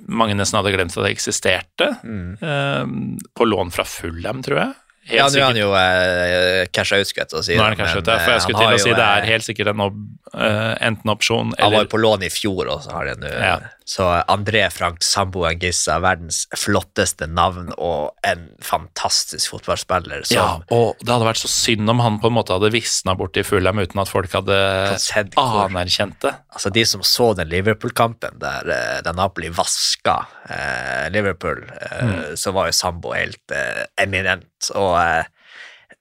mange 0.10 0.34
nesten 0.34 0.58
hadde 0.58 0.74
glemt 0.74 0.98
at 0.98 1.06
det 1.06 1.14
eksisterte, 1.14 1.92
Mm. 2.02 3.20
på 3.38 3.46
lån 3.46 3.70
fra 3.78 3.86
Fulham, 3.86 4.42
tror 4.42 4.64
jeg. 4.64 4.74
Helt 5.08 5.20
Ja, 5.22 5.28
nå 5.32 5.40
er 5.40 5.46
han 5.46 5.58
jo 5.60 5.70
uh, 5.72 6.66
casha 6.76 7.00
ut, 7.00 7.08
skulle 7.08 7.24
jeg 7.24 7.32
til 7.32 7.40
å 7.40 7.44
si. 7.46 7.56
Nå 7.56 7.64
er 7.64 7.70
han 7.70 7.76
det 7.78 7.80
kanskje 7.80 8.00
men, 8.02 8.04
ute, 8.04 8.18
for 8.20 8.32
eh, 8.32 8.36
jeg 8.36 8.44
skulle 8.44 8.60
til 8.64 8.68
å 8.68 8.82
si 8.84 8.90
jo, 8.92 8.98
det 8.98 9.06
er 9.08 9.24
eh, 9.24 9.32
helt 9.32 9.48
sikkert 9.48 9.72
en 9.72 9.84
ob, 9.86 10.02
eh, 10.34 10.74
enten 10.90 11.14
opsjon 11.14 11.54
Han 11.62 11.76
var 11.76 11.86
jo 11.86 11.92
på 11.94 12.02
lån 12.04 12.26
i 12.28 12.32
fjor, 12.34 12.68
og 12.74 12.84
så 12.84 12.96
har 12.98 13.08
de 13.12 13.16
nå 13.24 13.32
Ja. 13.32 13.56
Så 13.88 14.04
André 14.28 14.66
Frank 14.76 15.00
Sambo 15.06 15.46
Angissa, 15.48 15.94
verdens 16.04 16.42
flotteste 16.60 17.24
navn 17.32 17.70
og 17.78 18.10
en 18.28 18.42
fantastisk 18.60 19.54
fotballspiller 19.54 20.26
som 20.28 20.36
Ja, 20.36 20.48
og 20.76 21.00
det 21.00 21.08
hadde 21.14 21.30
vært 21.30 21.40
så 21.40 21.48
synd 21.48 21.88
om 21.94 22.02
han 22.04 22.18
på 22.20 22.28
en 22.28 22.36
måte 22.36 22.52
hadde 22.58 22.74
visna 22.74 23.16
bort 23.16 23.40
i 23.40 23.46
Fulham 23.48 23.80
uten 23.80 24.02
at 24.04 24.12
folk 24.12 24.36
hadde 24.36 24.58
anerkjent 25.40 26.20
det. 26.26 26.34
Altså, 26.52 26.70
de 26.76 26.84
som 26.90 27.06
så 27.08 27.30
den 27.40 27.48
Liverpool-kampen 27.54 28.40
der, 28.44 28.68
eh, 28.76 29.00
der 29.08 29.16
Napoli 29.16 29.50
vaska 29.56 30.18
eh, 30.50 31.08
Liverpool, 31.16 31.64
eh, 31.82 32.04
Mm. 32.04 32.36
så 32.38 32.52
var 32.54 32.68
jo 32.68 32.76
Sambo 32.76 33.14
helt 33.16 33.52
eh, 33.56 33.86
eminent. 34.04 34.70
Og 34.76 35.00
eh, 35.00 35.24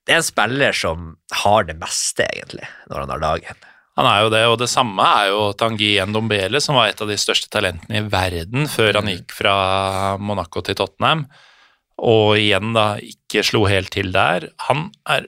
det 0.05 0.13
er 0.13 0.19
en 0.21 0.27
spiller 0.27 0.75
som 0.75 1.15
har 1.43 1.63
det 1.63 1.79
meste, 1.79 2.27
egentlig, 2.35 2.67
når 2.91 2.99
han 3.05 3.09
har 3.15 3.19
dagen. 3.23 3.55
Han 3.97 4.05
er 4.05 4.21
jo 4.23 4.29
det, 4.29 4.43
og 4.45 4.57
det 4.61 4.69
samme 4.69 5.01
er 5.23 5.31
jo 5.31 5.41
Tanguy 5.57 5.95
Ndombele, 6.05 6.61
som 6.61 6.77
var 6.77 6.91
et 6.91 7.01
av 7.01 7.09
de 7.09 7.17
største 7.17 7.49
talentene 7.53 8.03
i 8.03 8.05
verden 8.13 8.67
før 8.69 8.99
han 9.01 9.09
gikk 9.09 9.33
fra 9.33 9.55
Monaco 10.21 10.61
til 10.61 10.77
Tottenham, 10.77 11.25
og 11.97 12.37
igjen 12.37 12.75
da 12.77 12.91
ikke 13.01 13.41
slo 13.47 13.63
helt 13.65 13.89
til 13.95 14.11
der. 14.13 14.51
Han 14.69 14.91
er 15.09 15.25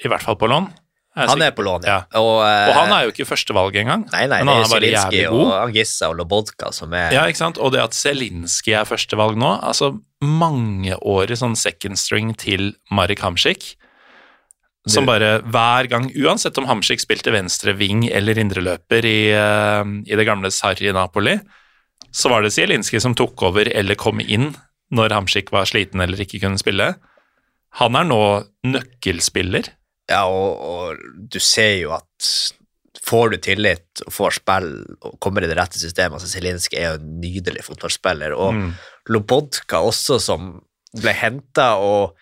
i 0.00 0.08
hvert 0.08 0.24
fall 0.24 0.38
på 0.40 0.48
lån. 0.48 0.70
Er 1.18 1.26
Han 1.32 1.42
er 1.42 1.50
på 1.50 1.64
lån, 1.66 1.82
ja. 1.84 2.04
ja. 2.14 2.20
Og, 2.22 2.44
eh, 2.46 2.68
Og 2.70 2.74
han 2.78 2.92
er 2.94 3.04
jo 3.04 3.10
ikke 3.12 3.26
førstevalg 3.26 3.74
engang, 3.80 4.04
Nei, 4.12 4.26
nei, 4.30 4.38
men 4.46 4.52
det 4.54 4.54
han 4.54 4.62
er 4.62 4.68
er 4.68 4.72
bare 4.76 4.90
jævlig 4.92 5.22
og. 5.34 5.48
Angissa 5.66 6.08
og 6.12 6.16
Lobodka 6.20 6.70
som 6.72 6.94
er 6.94 7.10
Ja, 7.12 7.24
ikke 7.26 7.40
sant? 7.42 7.58
Og 7.58 7.72
det 7.74 7.82
at 7.82 7.96
Zelinski 7.98 8.76
er 8.78 8.86
førstevalg 8.86 9.36
nå, 9.36 9.50
altså 9.66 9.96
mangeårig 10.22 11.36
sånn 11.40 11.56
second 11.58 11.98
string 11.98 12.32
til 12.38 12.70
Marek 12.94 13.20
Hamsik, 13.26 13.72
som 14.86 15.06
bare 15.08 15.40
hver 15.42 15.88
gang, 15.90 16.06
uansett 16.16 16.58
om 16.58 16.68
Hamsik 16.68 17.00
spilte 17.02 17.32
venstre 17.34 17.74
ving 17.76 18.06
eller 18.08 18.38
indreløper 18.38 19.04
i, 19.04 19.30
eh, 19.34 19.84
i 20.06 20.16
det 20.16 20.26
gamle 20.28 20.50
Sarri 20.54 20.92
Napoli, 20.94 21.38
så 22.14 22.30
var 22.30 22.42
det 22.42 22.52
Zielinski 22.54 23.00
som 23.00 23.14
tok 23.18 23.42
over 23.42 23.68
eller 23.68 23.98
kom 23.98 24.20
inn 24.20 24.52
når 24.94 25.12
Hamsik 25.12 25.50
var 25.52 25.66
sliten 25.68 26.00
eller 26.00 26.20
ikke 26.24 26.40
kunne 26.40 26.60
spille. 26.60 26.94
Han 27.82 27.98
er 28.00 28.06
nå 28.08 28.22
nøkkelspiller. 28.64 29.68
Ja, 30.08 30.22
og, 30.24 30.62
og 30.62 31.02
du 31.28 31.36
ser 31.42 31.74
jo 31.82 31.92
at 31.92 32.30
får 33.08 33.34
du 33.34 33.36
tillit 33.44 34.02
og 34.06 34.12
får 34.12 34.38
spill 34.38 34.70
og 35.04 35.18
kommer 35.20 35.44
i 35.44 35.48
det 35.50 35.56
rette 35.58 35.80
systemet 35.80 36.16
altså 36.18 36.28
Zielinski 36.32 36.76
er 36.80 36.94
jo 36.94 37.02
en 37.02 37.20
nydelig 37.22 37.64
fotballspiller, 37.66 38.32
og 38.36 38.54
Mm. 38.56 38.72
Lobodka 39.08 39.78
også, 39.84 40.18
som 40.20 40.48
ble 40.96 41.12
henta 41.16 41.74
og 41.80 42.16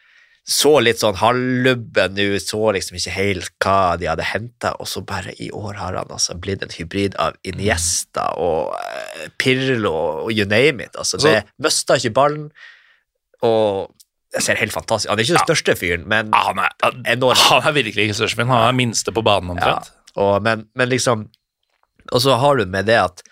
så 0.47 0.77
litt 0.79 1.01
sånn 1.03 1.17
halvlubben 1.19 2.15
ut, 2.21 2.43
så 2.45 2.71
liksom 2.77 3.01
ikke 3.01 3.15
helt 3.17 3.49
hva 3.65 3.97
de 3.99 4.07
hadde 4.07 4.29
henta, 4.29 4.77
og 4.79 4.87
så 4.87 5.03
bare 5.03 5.33
i 5.43 5.49
år 5.51 5.75
har 5.81 5.97
han 5.99 6.13
altså 6.15 6.37
blitt 6.39 6.63
en 6.63 6.71
hybrid 6.71 7.17
av 7.19 7.35
Iniesta 7.43 8.29
og 8.39 8.77
eh, 8.79 9.25
Pirlo 9.43 9.91
og 10.29 10.31
you 10.31 10.47
name 10.47 10.87
it. 10.87 10.95
Altså, 10.95 11.19
det 11.19 11.41
mista 11.59 11.99
ikke 11.99 12.15
ballen, 12.15 12.45
og 13.43 13.91
jeg 14.37 14.43
ser 14.43 14.59
helt 14.61 14.75
fantastisk 14.75 15.11
Han 15.11 15.19
er 15.19 15.25
ikke 15.25 15.37
den 15.37 15.49
største 15.49 15.75
fyren, 15.79 16.07
men 16.11 16.31
Ja, 16.35 16.41
han, 16.51 16.59
er, 16.63 16.97
enorm. 17.13 17.39
han 17.51 17.67
er 17.71 17.75
virkelig 17.77 18.07
ikke 18.09 18.19
største 18.21 18.39
fyren. 18.39 18.53
han 18.53 18.69
er 18.69 18.79
minste 18.79 19.15
på 19.15 19.23
banen 19.27 19.55
omtrent. 19.55 19.91
Og, 20.17 20.43
men, 20.45 20.67
men 20.77 20.89
liksom 20.91 21.27
Og 22.13 22.23
så 22.23 22.37
har 22.41 22.57
du 22.59 22.67
med 22.71 22.87
det 22.91 22.99
at 23.01 23.23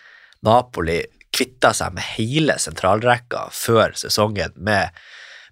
Napoli 0.45 1.01
kvitta 1.35 1.73
seg 1.75 1.95
med 1.97 2.07
hele 2.15 2.57
sentralrekka 2.63 3.49
før 3.55 3.95
sesongen 3.99 4.55
med, 4.57 4.95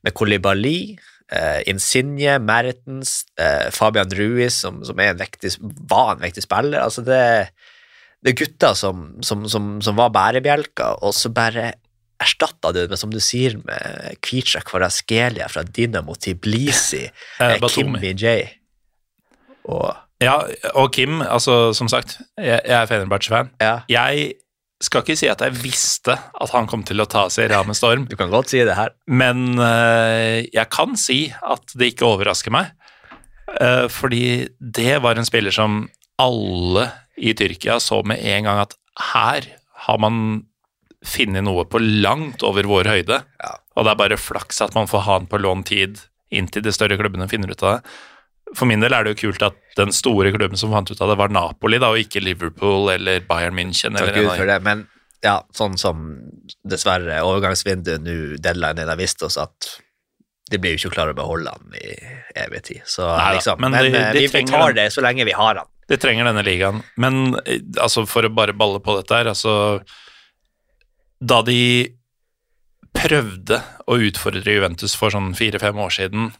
med 0.06 0.14
Kolibali, 0.14 0.94
eh, 1.30 1.60
Insigne, 1.70 2.38
Mertens, 2.42 3.22
eh, 3.38 3.68
Fabian 3.74 4.10
Ruiz, 4.18 4.58
som, 4.64 4.80
som 4.84 4.98
en 4.98 5.20
vektig, 5.20 5.54
var 5.90 6.16
en 6.16 6.24
vektig 6.24 6.44
spiller. 6.46 6.82
Altså 6.82 7.04
det, 7.06 7.20
det 8.22 8.32
er 8.32 8.38
gutter 8.42 8.74
som, 8.78 9.08
som, 9.22 9.46
som, 9.50 9.76
som 9.84 9.98
var 9.98 10.12
bærebjelker, 10.14 10.98
og 11.04 11.14
så 11.14 11.30
bare 11.34 11.72
erstatta 12.22 12.70
du 12.70 12.80
det 12.82 12.90
med, 12.92 13.00
som 13.00 13.10
du 13.10 13.18
sier, 13.22 13.56
med 13.66 14.18
Kvica 14.22 14.62
Kvaraskelia 14.66 15.48
fra 15.50 15.64
Dinamo 15.66 16.14
Tiblisi, 16.14 17.04
Eh, 17.42 17.56
Kim 17.58 17.92
Batumi. 17.94 18.14
Kimmy 18.14 18.38
Og 19.64 19.92
Ja, 20.22 20.36
og 20.78 20.92
Kim, 20.94 21.18
altså 21.22 21.72
som 21.74 21.88
sagt, 21.90 22.20
jeg, 22.38 22.60
jeg 22.62 22.76
er 22.78 22.86
Fenerbahçe-fan. 22.86 23.50
ja. 23.60 23.80
Jeg 23.90 24.34
skal 24.82 25.04
ikke 25.04 25.16
si 25.18 25.28
at 25.30 25.42
jeg 25.44 25.58
visste 25.62 26.16
at 26.16 26.52
han 26.54 26.68
kom 26.70 26.82
til 26.86 27.02
å 27.02 27.08
ta 27.10 27.28
seg 27.32 27.52
A 27.54 27.62
med 27.66 27.78
storm, 27.78 28.06
Du 28.10 28.16
kan 28.18 28.32
godt 28.32 28.52
si 28.52 28.62
det 28.66 28.76
her. 28.78 28.94
men 29.06 29.58
uh, 29.60 30.42
jeg 30.42 30.68
kan 30.74 30.96
si 30.98 31.24
at 31.30 31.74
det 31.78 31.92
ikke 31.92 32.08
overrasker 32.08 32.54
meg. 32.54 32.72
Uh, 33.52 33.86
fordi 33.92 34.48
det 34.58 35.02
var 35.04 35.18
en 35.18 35.28
spiller 35.28 35.54
som 35.54 35.84
alle 36.22 36.88
i 37.16 37.34
Tyrkia 37.36 37.78
så 37.82 38.00
med 38.06 38.22
en 38.22 38.48
gang 38.48 38.62
at 38.62 38.76
her 39.12 39.46
har 39.86 39.98
man 40.02 40.46
funnet 41.02 41.44
noe 41.44 41.64
på 41.66 41.80
langt 41.82 42.44
over 42.46 42.66
vår 42.70 42.90
høyde. 42.90 43.18
Ja. 43.42 43.52
Og 43.76 43.86
det 43.86 43.92
er 43.92 44.00
bare 44.00 44.20
flaks 44.20 44.62
at 44.64 44.74
man 44.78 44.88
får 44.90 45.06
ha 45.06 45.18
han 45.18 45.28
på 45.30 45.40
lånt 45.42 45.70
tid 45.72 46.00
inntil 46.32 46.64
de 46.64 46.72
større 46.72 46.96
klubbene 47.00 47.28
finner 47.28 47.52
ut 47.52 47.62
av 47.62 47.78
det. 47.78 47.94
For 48.58 48.68
min 48.68 48.82
del 48.84 48.92
er 48.92 49.04
det 49.06 49.14
jo 49.14 49.30
kult 49.30 49.42
at 49.46 49.56
den 49.78 49.92
store 49.96 50.32
klubben 50.34 50.58
som 50.60 50.72
fant 50.74 50.90
ut 50.92 51.00
av 51.00 51.08
det, 51.12 51.16
var 51.20 51.32
Napoli, 51.32 51.78
da, 51.80 51.88
og 51.94 52.00
ikke 52.02 52.20
Liverpool 52.20 52.90
eller 52.92 53.22
Bayern 53.28 53.56
München. 53.56 53.96
Takk 53.96 54.12
Gud 54.14 54.28
for 54.34 54.48
det. 54.50 54.58
Men 54.66 54.86
ja, 55.24 55.38
sånn 55.56 55.78
som 55.80 56.02
dessverre 56.66 57.20
overgangsvinduet 57.24 58.02
nå, 58.04 58.16
deadline 58.42 58.84
har 58.88 58.98
vist 59.00 59.22
oss 59.24 59.38
at 59.40 59.70
de 60.52 60.58
blir 60.60 60.74
jo 60.74 60.82
ikke 60.90 60.96
klare 60.98 61.14
å 61.14 61.16
beholde 61.16 61.52
han 61.54 61.76
i 61.78 61.94
evig 62.42 62.60
tid. 62.66 62.82
Så 62.84 63.06
Neida, 63.06 63.38
liksom, 63.38 63.60
men 63.62 63.72
men, 63.72 63.86
de- 63.88 64.00
eh, 64.02 64.12
de 64.18 64.26
vi, 64.28 64.42
tar 64.50 64.74
det 64.76 64.88
så 64.92 65.00
lenge 65.04 65.24
vi 65.24 65.32
har 65.38 65.62
han. 65.62 65.70
De 65.88 65.96
trenger 66.00 66.28
denne 66.28 66.42
ligaen. 66.44 66.82
Men 67.00 67.38
eh, 67.46 67.62
altså, 67.80 68.04
for 68.10 68.26
å 68.28 68.32
bare 68.34 68.52
balle 68.52 68.82
på 68.84 68.98
dette 68.98 69.16
her, 69.22 69.30
altså 69.32 69.54
Da 71.22 71.40
de 71.46 71.58
prøvde 72.92 73.62
å 73.88 73.96
utfordre 74.04 74.52
Juventus 74.58 74.94
for 74.98 75.14
sånn 75.14 75.32
fire-fem 75.38 75.78
år 75.80 75.94
siden, 75.94 76.32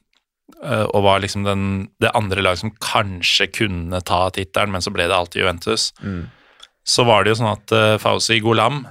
og 0.61 1.03
var 1.05 1.21
liksom 1.25 1.45
den, 1.47 1.63
det 2.01 2.11
andre 2.15 2.43
laget 2.45 2.61
som 2.63 2.71
kanskje 2.83 3.47
kunne 3.53 4.01
ta 4.07 4.29
tittelen, 4.31 4.71
men 4.75 4.81
så 4.85 4.93
ble 4.95 5.09
det 5.11 5.17
alltid 5.17 5.43
Juventus, 5.43 5.93
Mm. 6.03 6.27
så 6.87 7.05
var 7.07 7.25
det 7.25 7.33
jo 7.33 7.39
sånn 7.43 7.53
at 7.53 7.73
uh, 7.73 7.99
Fauzi 8.03 8.41
Golam 8.43 8.83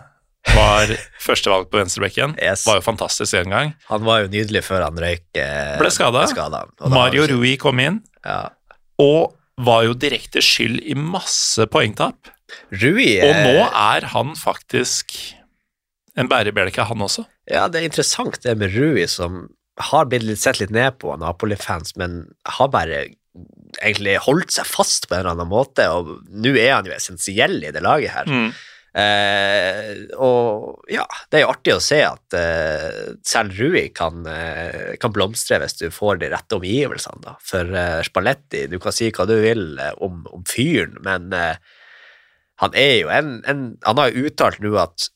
var 0.56 0.88
førstevalg 1.26 1.70
på 1.70 1.78
venstrebekken. 1.82 2.34
Yes. 2.42 2.66
Var 2.66 2.80
jo 2.80 2.86
fantastisk 2.86 3.32
den 3.38 3.52
gang. 3.54 3.74
Han 3.92 4.04
var 4.08 4.24
jo 4.24 4.32
nydelig 4.34 4.64
før 4.66 4.88
han 4.88 4.98
røyk. 4.98 5.26
eh, 5.38 5.78
Ble 5.80 5.92
skada. 5.94 6.24
skada. 6.32 6.64
Og 6.82 6.90
da 6.90 6.96
Mario 6.96 7.28
Rui 7.30 7.56
kom 7.62 7.80
inn, 7.84 8.02
Ja. 8.26 8.50
og 9.00 9.36
var 9.62 9.84
jo 9.86 9.94
direkte 9.94 10.42
skyld 10.42 10.80
i 10.90 10.96
masse 10.98 11.68
poengtap. 11.70 12.32
Rui 12.82 13.20
Og 13.22 13.30
eh, 13.30 13.44
nå 13.46 13.68
er 13.70 14.08
han 14.16 14.34
faktisk 14.36 15.14
en 16.18 16.28
bærebjelke, 16.28 16.84
han 16.90 17.00
også. 17.06 17.24
Ja, 17.48 17.68
det 17.72 17.82
er 17.82 17.86
interessant 17.88 18.42
det 18.44 18.58
med 18.58 18.74
Rui, 18.76 19.06
som 19.08 19.46
har 19.90 20.10
blitt 20.10 20.26
litt 20.28 20.42
sett 20.42 20.62
litt 20.62 20.74
ned 20.74 21.00
på 21.02 21.14
av 21.14 21.22
Napoli-fans, 21.22 21.96
men 22.00 22.24
har 22.58 22.72
bare 22.74 23.06
egentlig 23.80 24.18
holdt 24.26 24.52
seg 24.58 24.68
fast 24.68 25.08
på 25.08 25.16
en 25.16 25.24
eller 25.24 25.36
annen 25.36 25.52
måte, 25.52 25.88
og 25.92 26.20
nå 26.30 26.54
er 26.58 26.76
han 26.76 26.90
jo 26.90 26.96
essensiell 26.96 27.62
i 27.64 27.72
det 27.74 27.84
laget 27.84 28.16
her. 28.16 28.30
Mm. 28.32 28.52
Eh, 28.92 30.02
og 30.20 30.90
ja, 30.92 31.06
det 31.32 31.40
er 31.40 31.46
jo 31.46 31.52
artig 31.54 31.76
å 31.78 31.84
se 31.84 32.02
at 32.04 32.36
eh, 32.36 33.14
selv 33.24 33.56
Rui 33.56 33.86
kan, 33.96 34.26
eh, 34.28 34.98
kan 35.00 35.14
blomstre 35.16 35.62
hvis 35.62 35.78
du 35.80 35.86
får 35.96 36.20
de 36.20 36.32
rette 36.34 36.58
omgivelsene. 36.58 37.24
Da. 37.24 37.38
For 37.48 37.72
eh, 37.72 38.02
Spalletti, 38.08 38.66
du 38.68 38.76
kan 38.84 38.96
si 38.96 39.08
hva 39.16 39.28
du 39.30 39.38
vil 39.40 39.80
eh, 39.80 39.96
om, 40.04 40.26
om 40.36 40.44
fyren, 40.48 41.00
men 41.08 41.32
eh, 41.38 41.56
han 42.62 42.76
er 42.78 42.92
jo 43.00 43.08
en, 43.10 43.30
en 43.50 43.62
Han 43.88 43.98
har 43.98 44.12
jo 44.12 44.28
uttalt 44.28 44.60
nå 44.62 44.76
at 44.78 45.08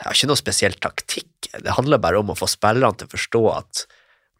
jeg 0.00 0.06
har 0.08 0.16
ikke 0.16 0.28
noe 0.32 0.40
spesiell 0.40 0.74
taktikk. 0.80 1.50
Det 1.52 1.74
handler 1.76 2.00
bare 2.02 2.18
om 2.22 2.32
å 2.32 2.36
få 2.38 2.48
spillerne 2.48 2.96
til 2.96 3.06
å 3.08 3.14
forstå 3.14 3.42
at 3.58 3.84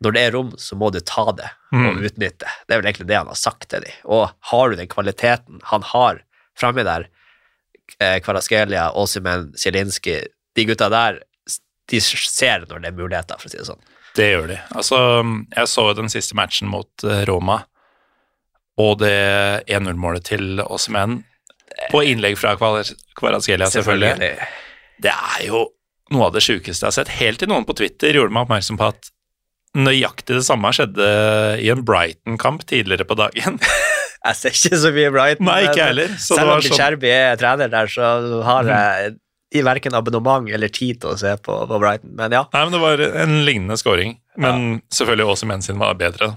når 0.01 0.15
det 0.17 0.21
er 0.25 0.31
rom, 0.33 0.51
så 0.57 0.77
må 0.81 0.89
du 0.95 1.01
ta 1.05 1.27
det 1.37 1.51
og 1.73 1.77
Mm. 1.77 1.99
utnytte. 2.09 2.49
Det 2.67 2.73
er 2.75 2.81
vel 2.81 2.89
egentlig 2.89 3.07
det 3.11 3.19
han 3.21 3.29
har 3.29 3.37
sagt 3.37 3.69
til 3.69 3.83
dem. 3.85 3.93
Og 4.09 4.31
har 4.51 4.71
du 4.71 4.77
den 4.77 4.89
kvaliteten 4.89 5.61
han 5.69 5.83
har 5.83 6.23
framme 6.59 6.85
der, 6.85 7.05
eh, 8.01 8.19
Kvaraskelia, 8.25 8.91
Åsimen, 8.97 9.53
Zielinski, 9.57 10.23
de 10.57 10.65
gutta 10.65 10.89
der, 10.91 11.21
de 11.89 12.01
ser 12.01 12.65
når 12.67 12.81
det 12.81 12.87
er 12.89 12.97
muligheter, 12.97 13.37
for 13.39 13.49
å 13.49 13.51
si 13.51 13.59
det 13.59 13.67
sånn. 13.67 13.81
Det 14.17 14.31
gjør 14.33 14.49
de. 14.49 14.57
Altså, 14.75 14.97
jeg 15.57 15.67
så 15.69 15.85
den 15.97 16.09
siste 16.09 16.35
matchen 16.35 16.69
mot 16.69 17.05
eh, 17.05 17.25
Roma, 17.29 17.65
og 18.79 18.99
det 19.03 19.67
1-0-målet 19.69 20.25
til 20.25 20.61
Åsimen. 20.65 21.25
på 21.91 22.01
innlegg 22.05 22.37
fra 22.39 22.57
Kvaraskelia, 22.57 23.69
selvfølgelig. 23.71 24.17
selvfølgelig. 24.17 24.49
Det 25.01 25.13
er 25.15 25.47
jo 25.49 25.65
noe 26.11 26.27
av 26.29 26.35
det 26.35 26.43
sjukeste 26.45 26.85
jeg 26.85 26.89
har 26.91 26.97
sett. 26.99 27.15
Helt 27.21 27.41
til 27.43 27.51
noen 27.53 27.67
på 27.69 27.77
Twitter 27.79 28.17
gjorde 28.19 28.35
meg 28.35 28.47
oppmerksom 28.49 28.79
på 28.81 28.91
at 28.91 29.11
nøyaktig 29.79 30.35
det 30.41 30.47
samme 30.47 30.73
skjedde 30.75 31.07
i 31.63 31.69
en 31.71 31.85
Brighton-kamp 31.87 32.65
tidligere 32.67 33.07
på 33.07 33.17
dagen. 33.21 33.61
Jeg 34.21 34.37
ser 34.37 34.53
ikke 34.53 34.79
så 34.83 34.91
mye 34.93 35.11
Brighton. 35.15 35.47
Nei, 35.49 35.61
ikke 35.65 35.85
heller, 35.89 36.11
så 36.21 36.37
Selv 36.37 36.51
om 36.51 36.59
om 36.59 36.65
sånn- 36.67 36.99
er 37.09 37.39
trener 37.41 37.71
der, 37.73 37.87
så 37.89 38.09
har 38.45 38.67
jeg 38.69 39.15
i 39.57 39.63
verken 39.65 39.97
abonnement 39.97 40.51
eller 40.53 40.69
tid 40.69 41.01
til 41.01 41.15
å 41.15 41.19
se 41.19 41.33
på, 41.41 41.55
på 41.71 41.79
Brighton. 41.81 42.13
Men 42.19 42.35
ja, 42.37 42.43
Nei, 42.53 42.61
men 42.67 42.75
det 42.77 42.81
var 42.83 43.01
en 43.25 43.39
lignende 43.47 43.79
scoring. 43.81 44.19
Men 44.37 44.83
selvfølgelig 44.93 45.33
Åsemen 45.33 45.65
sin 45.65 45.81
var 45.81 45.97
bedre. 45.97 46.35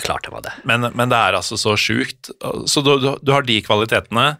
klart 0.00 0.24
det 0.24 0.32
var 0.32 0.46
det. 0.48 0.54
Men, 0.64 0.88
men 0.96 1.12
det 1.12 1.18
er 1.18 1.36
altså 1.36 1.58
så 1.60 1.76
sjukt. 1.76 2.32
Så 2.66 2.80
du, 2.82 2.94
du, 3.04 3.10
du 3.20 3.32
har 3.36 3.44
de 3.46 3.60
kvalitetene. 3.62 4.38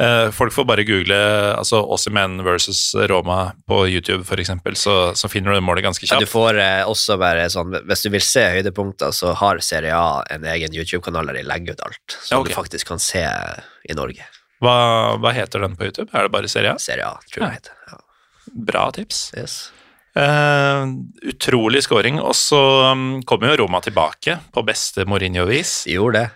Eh, 0.00 0.30
folk 0.32 0.52
får 0.52 0.64
bare 0.64 0.84
google 0.88 1.16
altså 1.52 1.82
Ossiman 1.92 2.38
versus 2.44 2.94
Roma 3.10 3.52
på 3.68 3.82
YouTube, 3.88 4.24
eksempel, 4.40 4.76
så, 4.76 5.12
så 5.14 5.28
finner 5.28 5.52
du 5.52 5.58
det 5.60 5.64
målet 5.66 5.84
ganske 5.84 6.06
Ja, 6.08 6.16
du 6.16 6.24
kjapt. 6.24 6.32
får 6.32 6.58
eh, 6.58 6.84
også 6.88 7.18
bare 7.20 7.44
sånn 7.52 7.76
Hvis 7.86 8.02
du 8.06 8.08
vil 8.14 8.24
se 8.24 8.46
høydepunkter, 8.56 9.12
så 9.12 9.34
har 9.38 9.60
Serie 9.62 9.92
A 9.94 10.22
en 10.32 10.46
egen 10.48 10.72
YouTube-kanal 10.74 11.28
der 11.28 11.42
de 11.42 11.44
legger 11.46 11.76
ut 11.76 11.84
alt, 11.84 12.16
som 12.16 12.38
Ja, 12.38 12.40
okay. 12.40 12.54
du 12.54 12.60
faktisk 12.62 12.88
kan 12.88 13.02
se 13.02 13.22
i 13.22 13.98
Norge. 13.98 14.24
Hva, 14.64 14.74
hva 15.20 15.34
heter 15.36 15.62
den 15.66 15.76
på 15.76 15.90
YouTube? 15.90 16.08
Er 16.14 16.26
det 16.26 16.34
bare 16.34 16.50
Serie 16.50 16.72
A? 16.72 16.80
Serie 16.80 17.06
A, 17.06 17.20
tror 17.28 17.44
jeg 17.44 17.50
ja. 17.50 17.60
heter. 17.60 17.78
Ja. 17.92 18.00
Bra 18.72 18.88
tips. 18.96 19.24
Yes. 19.36 19.56
Uh, 20.16 20.86
utrolig 21.30 21.82
scoring. 21.84 22.20
Og 22.20 22.34
så 22.36 22.60
um, 22.92 23.22
kommer 23.26 23.52
jo 23.52 23.64
Roma 23.64 23.80
tilbake 23.84 24.38
på 24.54 24.64
beste 24.66 25.06
Mourinho-vis. 25.08 25.82
De 25.88 25.96
gjorde 25.96 26.20
det. 26.20 26.30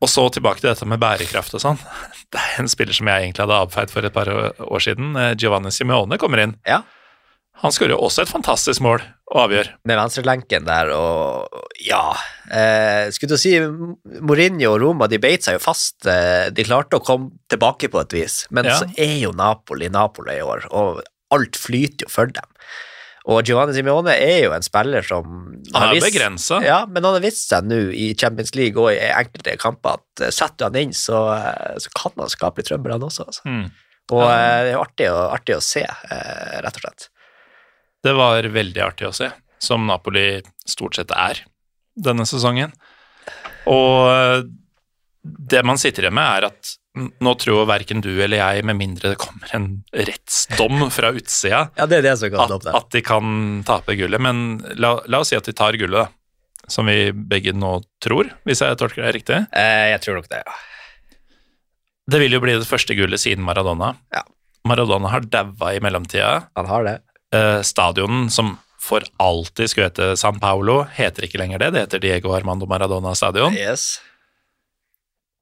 Og 0.00 0.08
så 0.08 0.22
tilbake 0.32 0.62
til 0.62 0.70
dette 0.70 0.86
med 0.88 1.00
bærekraft 1.02 1.54
og 1.58 1.60
sånn. 1.60 1.80
Det 2.32 2.38
er 2.40 2.60
en 2.62 2.68
spiller 2.70 2.94
som 2.96 3.08
jeg 3.10 3.26
egentlig 3.26 3.42
hadde 3.44 3.58
avfeid 3.66 3.90
for 3.92 4.06
et 4.06 4.14
par 4.14 4.28
år 4.30 4.80
siden. 4.84 5.12
eh, 5.18 5.34
Giovanni 5.36 5.72
Simeone 5.74 6.16
kommer 6.20 6.40
inn. 6.44 6.56
Ja. 6.68 6.82
Han 7.60 7.74
skårer 7.74 7.92
jo 7.92 7.98
også 8.06 8.22
et 8.22 8.30
fantastisk 8.30 8.80
mål 8.80 9.02
og 9.34 9.40
avgjør. 9.42 9.68
Med 9.84 9.98
venstrelenken 9.98 10.64
der 10.64 10.92
og 10.96 11.58
Ja. 11.84 12.14
Eh, 12.50 13.10
skulle 13.12 13.34
til 13.34 13.36
å 13.36 13.42
si 13.42 13.52
Mourinho 14.22 14.72
og 14.74 14.80
Roma 14.80 15.08
de 15.10 15.18
beit 15.20 15.44
seg 15.44 15.58
jo 15.58 15.62
fast. 15.66 16.06
Eh, 16.08 16.48
de 16.54 16.64
klarte 16.64 16.96
å 16.96 17.04
komme 17.04 17.32
tilbake 17.52 17.90
på 17.92 18.00
et 18.00 18.14
vis, 18.16 18.46
men 18.50 18.64
Ja. 18.70 18.78
så 18.80 18.88
er 18.96 19.18
jo 19.20 19.32
Napoli 19.36 19.90
Napoli 19.92 20.38
i 20.38 20.46
år, 20.46 20.64
og 20.72 21.02
alt 21.30 21.52
flyter 21.60 22.06
jo 22.06 22.08
for 22.08 22.26
dem. 22.26 22.48
Og 23.28 23.42
Giovanni 23.44 23.74
Simione 23.76 24.14
er 24.16 24.46
jo 24.46 24.52
en 24.56 24.64
spiller 24.64 25.04
som 25.04 25.26
har 25.74 25.90
vist- 25.92 26.06
begrensa. 26.06 26.62
Ja, 26.64 26.86
men 26.88 27.04
han 27.04 27.18
har 27.18 27.24
vist 27.24 27.50
seg 27.50 27.66
nå 27.68 27.80
i 27.92 28.14
Champions 28.16 28.54
League 28.56 28.80
og 28.80 28.94
i 28.94 28.96
enkelte 29.12 29.58
kamper 29.60 29.98
at 29.98 30.22
eh, 30.24 30.32
setter 30.32 30.56
du 30.56 30.64
han 30.70 30.78
inn, 30.88 30.94
så, 30.96 31.20
eh, 31.36 31.76
så 31.84 31.92
kan 31.98 32.16
han 32.16 32.32
skape 32.32 32.62
litt 32.62 32.70
trøbbel, 32.70 32.94
han 32.96 33.04
også. 33.04 33.26
Altså. 33.28 33.44
Mm. 33.44 33.66
Og 34.16 34.24
eh, 34.24 34.56
det 34.64 34.70
er 34.70 34.72
jo 34.72 34.80
artig, 34.86 35.10
artig 35.36 35.56
å 35.58 35.60
se, 35.64 35.84
rett 35.84 36.80
og 36.80 36.86
slett. 36.86 37.10
Det 38.02 38.16
var 38.16 38.48
veldig 38.56 38.82
artig 38.86 39.10
å 39.10 39.12
se, 39.14 39.28
som 39.60 39.84
Napoli 39.86 40.40
stort 40.64 40.96
sett 40.96 41.12
er 41.12 41.42
denne 42.00 42.24
sesongen. 42.24 42.72
Og 43.68 44.48
det 45.22 45.62
man 45.66 45.78
sitter 45.78 46.06
igjen 46.06 46.16
med, 46.16 46.38
er 46.38 46.48
at 46.50 46.76
nå 47.22 47.34
tror 47.38 47.66
verken 47.70 48.00
du 48.02 48.10
eller 48.16 48.40
jeg, 48.40 48.64
med 48.66 48.78
mindre 48.78 49.12
det 49.12 49.20
kommer 49.20 49.52
en 49.54 49.68
rettsdom 49.94 50.88
fra 50.90 51.12
utsida, 51.14 51.68
Ja, 51.78 51.86
det 51.86 52.00
det 52.02 52.14
at, 52.16 52.66
at 52.66 52.88
de 52.90 53.02
kan 53.04 53.60
tape 53.66 53.94
gullet. 53.98 54.20
Men 54.20 54.58
la, 54.80 54.96
la 55.06 55.20
oss 55.22 55.30
si 55.30 55.38
at 55.38 55.46
de 55.46 55.54
tar 55.56 55.78
gullet, 55.78 56.08
da. 56.08 56.66
Som 56.70 56.86
vi 56.86 57.10
begge 57.12 57.54
nå 57.56 57.80
tror, 58.02 58.28
hvis 58.46 58.60
jeg 58.62 58.78
tolker 58.78 59.02
det 59.06 59.14
riktig. 59.16 59.38
Eh, 59.58 59.86
jeg 59.90 60.02
tror 60.04 60.20
nok 60.20 60.28
det, 60.30 60.42
ja. 60.46 60.58
Det 62.10 62.18
vil 62.22 62.34
jo 62.34 62.42
bli 62.42 62.56
det 62.58 62.66
første 62.68 62.94
gullet 62.98 63.22
siden 63.22 63.44
Maradona. 63.46 63.94
Ja. 64.14 64.24
Maradona 64.66 65.10
har 65.12 65.24
daua 65.26 65.72
i 65.74 65.80
mellomtida. 65.82 66.50
Han 66.58 66.68
har 66.70 66.86
det. 66.86 66.96
Eh, 67.34 67.60
stadionen 67.66 68.28
som 68.34 68.56
for 68.80 69.04
alltid 69.22 69.70
skulle 69.70 69.90
hete 69.90 70.14
San 70.18 70.40
Paulo, 70.40 70.82
heter 70.96 71.26
ikke 71.26 71.38
lenger 71.42 71.60
det. 71.62 71.70
Det 71.74 71.82
heter 71.84 72.02
Diego 72.02 72.32
Armando 72.34 72.66
Maradona 72.66 73.14
stadion. 73.14 73.54
Yes. 73.54 74.00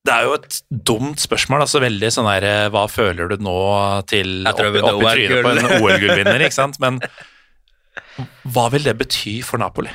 Det 0.06 0.14
er 0.14 0.24
jo 0.28 0.34
et 0.38 0.60
dumt 0.70 1.20
spørsmål. 1.20 1.64
altså 1.66 1.80
Veldig 1.82 2.08
sånn 2.14 2.28
der 2.30 2.44
eh, 2.48 2.68
Hva 2.72 2.84
føler 2.88 3.28
du 3.32 3.42
nå 3.44 3.56
til 4.08 4.46
oppi, 4.48 4.80
opp 4.80 5.02
trynet 5.02 5.42
på 5.44 5.50
en 5.50 5.58
OL-gull? 5.64 5.82
OL-gullvinner, 5.82 6.44
ikke 6.46 6.56
sant? 6.56 6.78
Men 6.80 7.00
hva 8.54 8.68
vil 8.72 8.86
det 8.86 8.96
bety 9.00 9.38
for 9.46 9.60
Napoli? 9.60 9.90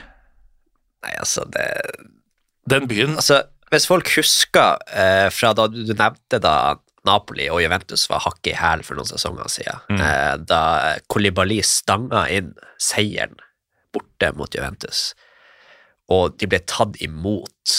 Nei, 1.04 1.14
altså, 1.20 1.45
det 1.51 1.66
Den 2.70 2.86
byen 2.88 3.18
Altså, 3.18 3.41
hvis 3.74 3.88
folk 3.89 4.12
husker 4.16 4.78
eh, 4.93 5.30
fra 5.34 5.54
da 5.58 5.66
du, 5.72 5.80
du 5.88 5.93
nevnte 5.97 6.39
da 6.43 6.56
Napoli 7.04 7.49
og 7.51 7.60
Juventus 7.64 8.06
var 8.08 8.22
hakket 8.24 8.54
i 8.54 8.60
hæl 8.62 8.84
for 8.88 8.95
noen 8.95 9.10
sesonger 9.10 9.49
siden, 9.51 9.82
Mm. 9.91 9.99
eh, 9.99 10.36
da 10.47 10.60
Kolibali 11.12 11.58
stanga 11.68 12.22
inn 12.32 12.54
seieren 12.80 13.34
borte 13.91 14.30
mot 14.38 14.54
Juventus, 14.56 15.10
og 16.08 16.38
de 16.39 16.47
ble 16.47 16.62
tatt 16.70 16.95
imot 17.04 17.74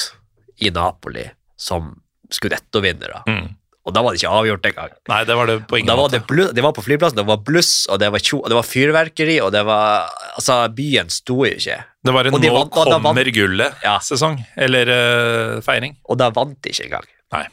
i 0.61 0.69
Napoli 0.77 1.25
som 1.57 1.95
skudettovinnere. 2.35 3.23
Mm. 3.31 3.53
Og 3.85 3.93
da 3.93 4.01
var 4.01 4.15
det 4.15 4.23
ikke 4.23 4.33
avgjort 4.33 4.67
engang. 4.71 4.93
Nei, 5.13 5.19
det 5.29 5.35
var 5.37 5.51
det 5.51 5.55
på 5.69 5.77
ingen 5.77 5.91
Da 5.91 5.97
var 5.99 6.09
måte. 6.09 6.21
det, 6.25 6.47
det 6.57 6.63
var 6.65 6.73
på 6.73 6.85
flyplassen, 6.87 7.19
det 7.21 7.27
var 7.29 7.43
bluss, 7.45 7.73
og 7.93 7.99
det 8.01 8.09
var, 8.15 8.23
tjo, 8.25 8.39
og 8.41 8.49
det 8.49 8.57
var 8.57 8.65
fyrverkeri, 8.65 9.35
og 9.45 9.51
det 9.53 9.61
var 9.69 10.09
Altså, 10.39 10.57
byen 10.73 11.11
sto 11.13 11.43
jo 11.45 11.51
ikke. 11.53 11.77
Det 12.05 12.15
var 12.17 12.27
en 12.31 12.39
de 12.41 12.49
'nå 12.49 12.63
kommer 12.73 13.29
Ja. 13.29 13.35
gullet'-sesong. 13.37 14.39
Eller 14.57 14.89
uh, 14.89 15.61
feiring. 15.61 15.97
og 16.09 16.19
da 16.19 16.31
vant 16.31 16.57
de 16.63 16.71
ikke 16.73 16.87
engang. 16.89 17.07
Nei. 17.33 17.45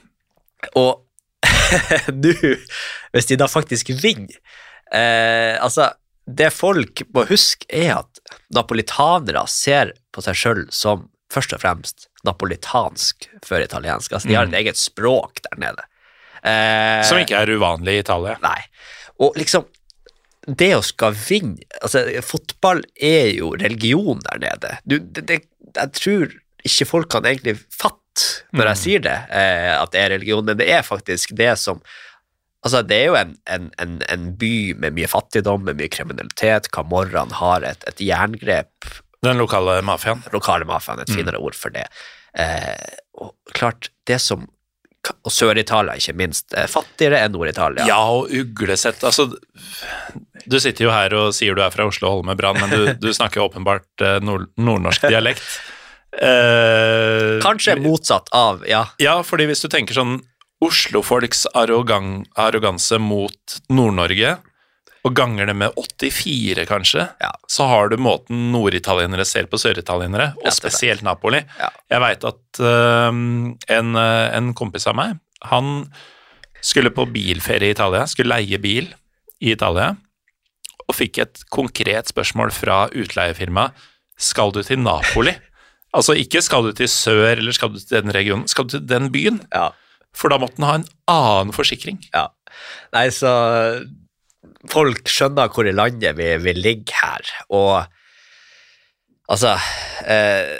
Og 0.75 1.03
nå, 2.23 2.33
hvis 3.11 3.25
de 3.27 3.35
da 3.35 3.47
faktisk 3.49 3.89
vinner 3.89 4.37
eh, 4.93 5.57
Altså, 5.59 5.89
det 6.29 6.51
folk 6.53 7.01
må 7.13 7.25
huske, 7.27 7.65
er 7.67 7.97
at 7.97 8.21
napolitanere 8.53 9.43
ser 9.49 9.93
på 10.13 10.21
seg 10.23 10.37
sjøl 10.37 10.63
som 10.71 11.09
først 11.33 11.53
og 11.57 11.63
fremst 11.63 12.07
napolitansk 12.27 13.29
før 13.45 13.65
italiensk. 13.65 14.13
Altså, 14.13 14.29
de 14.29 14.37
har 14.37 14.49
et 14.49 14.57
eget 14.61 14.79
språk 14.79 15.41
der 15.47 15.61
nede. 15.61 15.85
Eh, 16.43 17.01
Som 17.05 17.21
ikke 17.21 17.37
er 17.37 17.53
uvanlig 17.53 17.99
i 17.99 18.03
Italia. 18.05 18.37
Nei. 18.41 18.59
Og 19.21 19.37
liksom 19.37 19.67
Det 20.41 20.71
å 20.73 20.81
skal 20.81 21.13
vinne 21.13 21.61
altså 21.85 22.01
Fotball 22.25 22.79
er 22.97 23.27
jo 23.37 23.51
religion 23.61 24.23
der 24.25 24.39
nede. 24.41 24.71
Du, 24.89 24.95
det, 24.97 25.27
det, 25.29 25.43
jeg 25.75 25.91
tror 25.99 26.31
ikke 26.65 26.87
folk 26.89 27.11
kan 27.13 27.27
egentlig 27.29 27.59
fatte 27.69 28.47
når 28.51 28.71
jeg 28.71 28.79
sier 28.81 29.03
det, 29.05 29.17
eh, 29.31 29.69
at 29.77 29.93
det 29.93 30.01
er 30.01 30.09
religion, 30.15 30.43
men 30.43 30.57
det 30.59 30.65
er 30.73 30.81
faktisk 30.85 31.35
det 31.37 31.53
som 31.61 31.81
Altså, 32.61 32.83
det 32.85 32.97
er 32.99 33.07
jo 33.07 33.15
en, 33.17 33.31
en, 33.49 33.71
en, 33.81 33.93
en 34.13 34.25
by 34.37 34.75
med 34.77 34.93
mye 34.93 35.07
fattigdom, 35.09 35.63
med 35.65 35.79
mye 35.79 35.89
kriminalitet. 35.89 36.67
Camorraen 36.69 37.31
har 37.39 37.65
et, 37.65 37.81
et 37.89 38.03
jerngrep 38.05 38.85
Den 39.21 39.37
lokale 39.37 39.81
mafiaen. 39.85 40.23
lokale 40.33 40.65
mafiaen, 40.65 41.01
et 41.03 41.11
finere 41.13 41.37
ord 41.39 41.55
for 41.57 41.69
det. 41.73 41.85
Eh, 42.33 42.97
og 43.21 43.35
klart, 43.53 43.89
det 44.07 44.19
som 44.21 44.47
Og 45.25 45.31
Sør-Italia, 45.33 45.95
ikke 45.97 46.13
minst. 46.13 46.53
Eh, 46.53 46.67
fattigere 46.69 47.23
enn 47.25 47.31
Nord-Italia. 47.33 47.87
Ja, 47.89 47.97
og 48.13 48.29
uglesett 48.29 49.01
Altså, 49.03 49.25
du 50.45 50.59
sitter 50.61 50.85
jo 50.85 50.91
her 50.93 51.13
og 51.17 51.31
sier 51.33 51.57
du 51.57 51.61
er 51.65 51.73
fra 51.73 51.87
Oslo 51.89 52.07
og 52.07 52.13
holder 52.19 52.27
med 52.29 52.37
Brann, 52.37 52.59
men 52.61 52.69
du, 52.69 52.93
du 53.01 53.09
snakker 53.13 53.41
åpenbart 53.41 54.03
eh, 54.05 54.19
nord 54.21 54.49
nordnorsk 54.61 55.07
dialekt. 55.09 55.41
Eh, 56.11 57.37
Kanskje 57.39 57.77
motsatt 57.79 58.27
av, 58.35 58.65
ja. 58.67 58.81
Ja, 58.99 59.21
fordi 59.23 59.45
hvis 59.47 59.61
du 59.63 59.69
tenker 59.71 59.95
sånn 59.95 60.17
Oslofolks 60.59 61.45
arroganse 61.55 62.99
mot 62.99 63.55
Nord-Norge, 63.71 64.33
og 65.03 65.15
ganger 65.17 65.47
det 65.49 65.55
med 65.57 65.73
84, 65.77 66.65
kanskje, 66.69 67.07
Ja. 67.23 67.31
så 67.49 67.65
har 67.67 67.89
du 67.89 67.97
måten 67.97 68.51
norditalienere 68.53 69.25
ser 69.25 69.47
på 69.49 69.57
søritalienere, 69.57 70.33
og 70.45 70.53
spesielt 70.53 71.01
Napoli. 71.01 71.41
Ja. 71.59 71.69
Jeg 71.89 72.01
veit 72.03 72.23
at 72.29 72.61
uh, 72.61 73.09
en, 73.09 73.95
øh, 73.97 74.37
en 74.37 74.53
kompis 74.53 74.85
av 74.87 74.95
meg, 74.95 75.17
han 75.49 75.87
skulle 76.61 76.91
på 76.93 77.07
bilferie 77.09 77.71
i 77.71 77.75
Italia, 77.75 78.05
skulle 78.05 78.35
leie 78.35 78.59
bil 78.61 78.91
i 79.41 79.51
Italia, 79.55 79.95
og 80.87 80.95
fikk 80.95 81.17
et 81.23 81.41
konkret 81.49 82.11
spørsmål 82.11 82.51
fra 82.53 82.83
utleiefirmaet 82.93 83.71
skal 84.21 84.51
du 84.53 84.61
til 84.63 84.79
Napoli? 84.79 85.33
Altså 85.93 86.13
ikke 86.15 86.39
skal 86.39 86.63
du 86.63 86.71
til 86.71 86.87
sør 86.87 87.33
eller 87.33 87.51
skal 87.51 87.73
du 87.73 87.79
til 87.79 87.99
den 87.99 88.13
regionen, 88.15 88.45
skal 88.47 88.63
du 88.63 88.77
til 88.77 88.85
den 88.87 89.09
byen? 89.11 89.41
ja. 89.51 89.71
For 90.15 90.27
da 90.31 90.37
måtte 90.39 90.59
han 90.59 90.67
ha 90.67 90.75
en 90.79 90.85
annen 91.11 91.51
forsikring. 91.55 91.97
Ja. 92.13 92.27
Nei, 92.93 93.09
så 93.15 93.27
folk 94.69 95.07
skjønner 95.09 95.49
hvor 95.53 95.65
i 95.65 95.73
landet 95.73 96.13
vi, 96.19 96.27
vi 96.43 96.53
ligger 96.57 96.99
her, 97.01 97.31
og 97.49 97.87
altså 99.31 99.55
eh, 100.05 100.51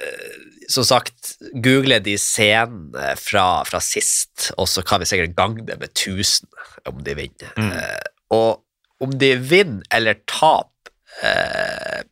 Som 0.72 0.86
sagt, 0.88 1.34
google 1.60 1.98
de 2.00 2.14
scenene 2.18 3.12
fra, 3.20 3.64
fra 3.68 3.82
sist, 3.84 4.54
og 4.58 4.70
så 4.72 4.82
kan 4.88 5.02
vi 5.04 5.10
sikkert 5.10 5.36
gange 5.36 5.66
det 5.68 5.76
med 5.82 5.90
1000 5.92 6.48
om 6.88 7.02
de 7.04 7.16
vinner. 7.18 7.52
Eh, 7.60 8.06
og 8.32 8.64
om 9.04 9.18
de 9.20 9.34
vinner 9.36 9.84
eller 9.92 10.22
taper 10.30 10.94
eh, 11.28 12.06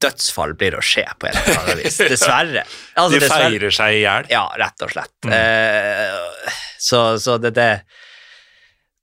Dødsfall 0.00 0.54
blir 0.56 0.76
å 0.78 0.80
skje 0.84 1.02
på 1.20 1.28
en 1.28 1.36
eller 1.36 1.58
annen 1.60 1.80
vis. 1.82 1.98
Dessverre. 2.12 2.62
Altså, 2.94 3.10
De 3.16 3.18
dessverre. 3.20 3.48
feirer 3.50 3.74
seg 3.74 3.96
i 3.98 4.00
hjel. 4.04 4.28
Ja, 4.32 4.44
rett 4.60 4.84
og 4.86 4.92
slett. 4.94 5.28
Eh, 5.28 6.54
så, 6.80 7.00
så 7.20 7.36
det, 7.42 7.50
det 7.58 7.68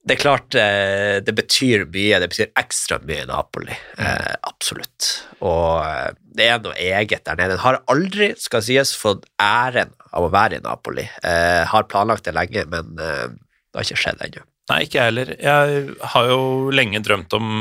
Det 0.08 0.16
er 0.16 0.22
klart 0.22 0.55
eh, 0.55 1.18
det 1.20 1.34
betyr 1.36 1.82
mye, 1.91 2.20
det 2.24 2.30
betyr 2.32 2.53
ekstra 2.55 3.01
mye 3.03 3.26
i 3.26 3.28
Napoli. 3.28 3.76
Eh, 3.99 4.36
absolutt. 4.47 5.10
Og 5.43 5.82
eh, 5.84 6.14
det 6.38 6.47
er 6.47 6.62
noe 6.64 6.78
eget 6.80 7.26
der 7.28 7.36
nede. 7.36 7.58
Den 7.58 7.64
har 7.66 7.82
aldri, 7.91 8.30
skal 8.39 8.64
sies, 8.64 8.93
fått 8.95 9.28
æren 9.43 9.91
av 10.16 10.24
å 10.24 10.32
være 10.32 10.62
i 10.62 10.64
Napoli. 10.64 11.03
Eh, 11.28 11.66
har 11.68 11.89
planlagt 11.91 12.30
det 12.30 12.38
lenge, 12.38 12.64
men 12.72 12.95
eh, 13.03 13.26
det 13.36 13.82
har 13.82 13.89
ikke 13.89 13.99
skjedd 14.05 14.24
ennå. 14.30 14.45
Nei, 14.72 14.80
ikke 14.86 14.99
jeg 14.99 15.12
heller. 15.12 15.34
Jeg 15.43 15.84
har 16.14 16.32
jo 16.32 16.39
lenge 16.76 17.03
drømt 17.03 17.36
om 17.36 17.51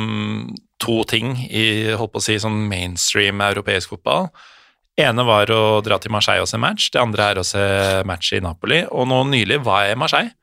to 0.82 1.00
ting 1.10 1.36
i 1.50 1.66
holdt 1.98 2.14
på 2.14 2.22
å 2.22 2.26
si, 2.28 2.38
sånn 2.42 2.64
mainstream 2.70 3.42
europeisk 3.42 3.94
fotball. 3.94 4.30
ene 4.98 5.26
var 5.26 5.50
å 5.50 5.80
dra 5.84 5.98
til 5.98 6.14
Marseille 6.14 6.46
og 6.46 6.50
se 6.50 6.62
match, 6.62 6.92
det 6.94 7.02
andre 7.02 7.30
er 7.30 7.38
å 7.42 7.46
se 7.46 7.62
match 8.06 8.32
i 8.38 8.42
Napoli. 8.42 8.84
Og 8.86 9.10
nå 9.10 9.24
nylig 9.34 9.64
var 9.66 9.86
jeg 9.86 9.98
i 9.98 10.02
Marseille, 10.02 10.34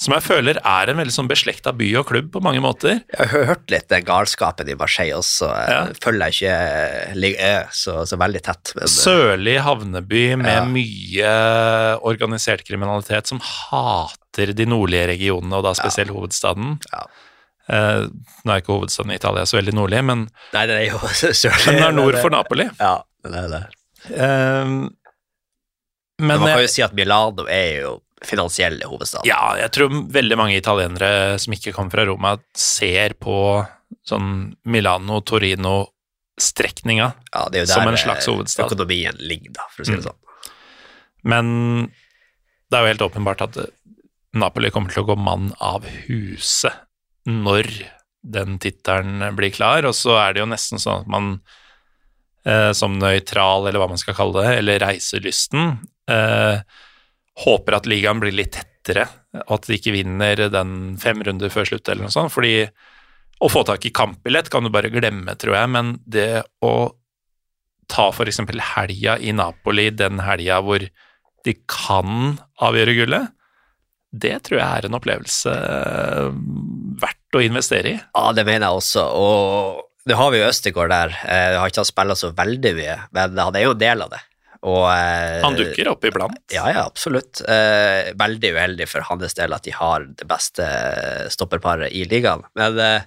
som 0.00 0.14
jeg 0.16 0.22
føler 0.24 0.56
er 0.64 0.88
en 0.88 0.96
veldig 0.96 1.12
sånn 1.12 1.28
beslekta 1.28 1.74
by 1.76 1.90
og 2.00 2.06
klubb 2.08 2.30
på 2.32 2.40
mange 2.40 2.62
måter. 2.64 3.02
Jeg 3.12 3.28
har 3.34 3.44
hørt 3.50 3.70
litt 3.72 3.88
den 3.92 4.04
galskapen 4.08 4.68
i 4.72 4.76
Marseille 4.80 5.18
også. 5.18 5.50
Jeg 5.52 5.74
Ja. 5.74 5.80
følger 6.00 6.32
jeg 6.40 7.34
ikke 7.34 7.72
så, 7.76 7.98
så 8.08 8.16
veldig 8.16 8.40
tett. 8.46 8.72
Men, 8.78 8.88
Sørlig 8.88 9.58
havneby 9.60 10.22
med 10.40 10.54
Ja. 10.54 10.64
mye 10.64 11.34
organisert 12.02 12.64
kriminalitet 12.64 13.26
som 13.28 13.40
hater 13.44 14.54
de 14.56 14.64
nordlige 14.66 15.06
regionene, 15.12 15.52
og 15.60 15.64
da 15.68 15.74
spesielt 15.76 16.10
hovedstaden. 16.16 16.78
Ja. 16.92 17.04
Eh, 17.70 18.06
nå 18.44 18.50
er 18.54 18.62
ikke 18.62 18.72
hovedstaden 18.80 19.12
i 19.12 19.18
Italia 19.20 19.44
så 19.46 19.60
veldig 19.60 19.74
nordlig, 19.76 20.00
men 20.04 20.24
Nei, 20.54 20.64
den 20.66 20.76
er 20.80 20.86
jo 20.88 20.98
sørlig. 21.12 21.66
den 21.76 21.82
er 21.84 21.92
nord 21.92 22.16
for 22.22 22.30
Napoli. 22.32 22.66
Ja, 22.80 23.02
den 23.22 23.34
er 23.34 23.48
det. 23.52 23.62
Eh, 24.16 24.64
Men 24.64 24.90
men 26.28 26.40
man 26.40 26.48
kan 26.52 26.60
jo 26.64 26.68
si 26.68 26.82
at 26.82 26.92
Milano 26.96 27.46
er 27.48 27.80
jo 27.82 27.92
finansielle 28.24 28.84
hovedstaden. 28.84 29.24
ja, 29.28 29.54
jeg 29.56 29.70
tror 29.72 29.88
veldig 30.12 30.36
mange 30.36 30.56
italienere 30.58 31.38
som 31.40 31.52
ikke 31.56 31.72
kommer 31.72 31.90
fra 31.94 32.04
Roma, 32.08 32.34
ser 32.54 33.14
på 33.20 33.36
sånn 34.06 34.54
Milano-Torino-strekninga. 34.64 37.12
Ja, 37.34 37.48
det 37.52 37.58
er 37.58 37.62
jo 37.64 37.72
Som 37.72 37.84
der 37.84 37.88
en 37.94 37.98
slags 38.00 38.28
eh, 38.28 38.32
hovedstad. 38.34 38.64
økonomien 38.70 39.16
ligger, 39.20 39.50
da, 39.56 39.62
for 39.72 39.82
å 39.82 39.84
si 39.86 39.92
det 39.92 39.98
Mm. 40.00 40.04
sånn. 40.08 40.18
Men 41.24 41.46
det 42.70 42.76
er 42.78 42.82
jo 42.82 42.86
helt 42.94 43.08
åpenbart 43.10 43.40
at 43.42 43.56
Napoli 44.32 44.70
kommer 44.70 44.90
til 44.92 45.02
å 45.02 45.06
gå 45.08 45.16
mann 45.18 45.52
av 45.60 45.84
huset 46.06 46.72
når 47.26 47.64
den 48.22 48.58
tittelen 48.58 49.34
blir 49.36 49.50
klar, 49.52 49.84
og 49.84 49.94
så 49.94 50.16
er 50.28 50.32
det 50.34 50.40
jo 50.40 50.46
nesten 50.46 50.78
sånn 50.78 51.00
at 51.02 51.06
man 51.08 51.40
eh, 52.46 52.72
som 52.72 52.98
nøytral, 52.98 53.66
eller 53.68 53.78
hva 53.80 53.88
man 53.88 53.98
skal 53.98 54.14
kalle 54.14 54.42
det, 54.44 54.58
eller 54.58 54.78
reiselysten, 54.80 55.78
eh, 56.08 56.60
håper 57.44 57.78
at 57.78 57.88
ligaen 57.88 58.20
blir 58.22 58.34
litt 58.36 58.54
tettere, 58.56 59.06
og 59.46 59.58
at 59.58 59.68
de 59.68 59.76
ikke 59.78 59.94
vinner 59.94 60.46
den 60.52 60.96
fem 61.00 61.20
runder 61.24 61.52
før 61.52 61.68
slutt, 61.68 61.88
eller 61.88 62.06
noe 62.06 62.14
sånt, 62.14 62.32
fordi 62.34 62.64
å 63.40 63.48
få 63.48 63.62
tak 63.64 63.86
i 63.88 63.92
kampbillett 63.96 64.50
kan 64.52 64.66
du 64.66 64.72
bare 64.72 64.90
glemme, 64.92 65.32
tror 65.40 65.56
jeg, 65.56 65.70
men 65.72 65.94
det 66.04 66.42
å 66.64 66.74
ta 67.90 68.10
eksempel 68.12 68.60
helga 68.62 69.16
i 69.18 69.32
Napoli, 69.34 69.88
den 69.90 70.20
helga 70.22 70.60
hvor 70.62 70.84
de 71.44 71.54
kan 71.70 72.36
avgjøre 72.60 72.96
gullet, 72.98 73.32
det 74.10 74.36
tror 74.46 74.58
jeg 74.58 74.66
er 74.66 74.86
en 74.88 74.98
opplevelse 74.98 75.52
eh, 75.54 76.30
verdt 77.00 77.38
å 77.38 77.42
investere 77.44 77.92
i. 77.94 77.98
Ja, 78.00 78.32
det 78.34 78.44
mener 78.46 78.66
jeg 78.66 78.80
også, 78.82 79.04
og 79.06 79.86
det 80.08 80.16
har 80.18 80.32
vi 80.32 80.40
jo 80.40 80.48
Østegård 80.48 80.90
der. 80.90 81.14
Eh, 81.22 81.44
Jeg 81.54 81.60
har 81.60 81.72
ikke 81.72 81.84
spilla 81.86 82.16
så 82.18 82.32
veldig 82.36 82.72
mye, 82.78 82.96
men 83.14 83.38
han 83.38 83.56
er 83.58 83.66
jo 83.66 83.74
en 83.76 83.82
del 83.82 84.04
av 84.06 84.12
det. 84.14 84.20
Og, 84.60 84.84
eh, 84.92 85.40
Han 85.40 85.56
dukker 85.56 85.88
opp 85.88 86.04
iblant. 86.04 86.36
Ja, 86.52 86.66
ja, 86.68 86.84
absolutt. 86.84 87.40
Eh, 87.48 88.12
veldig 88.18 88.52
uheldig 88.56 88.88
for 88.90 89.06
hans 89.08 89.36
del 89.38 89.56
at 89.56 89.64
de 89.64 89.72
har 89.72 90.04
det 90.04 90.26
beste 90.28 90.66
stopperparet 91.32 91.92
i 91.96 92.04
ligaen, 92.08 92.44
men 92.58 92.78
eh, 92.78 93.00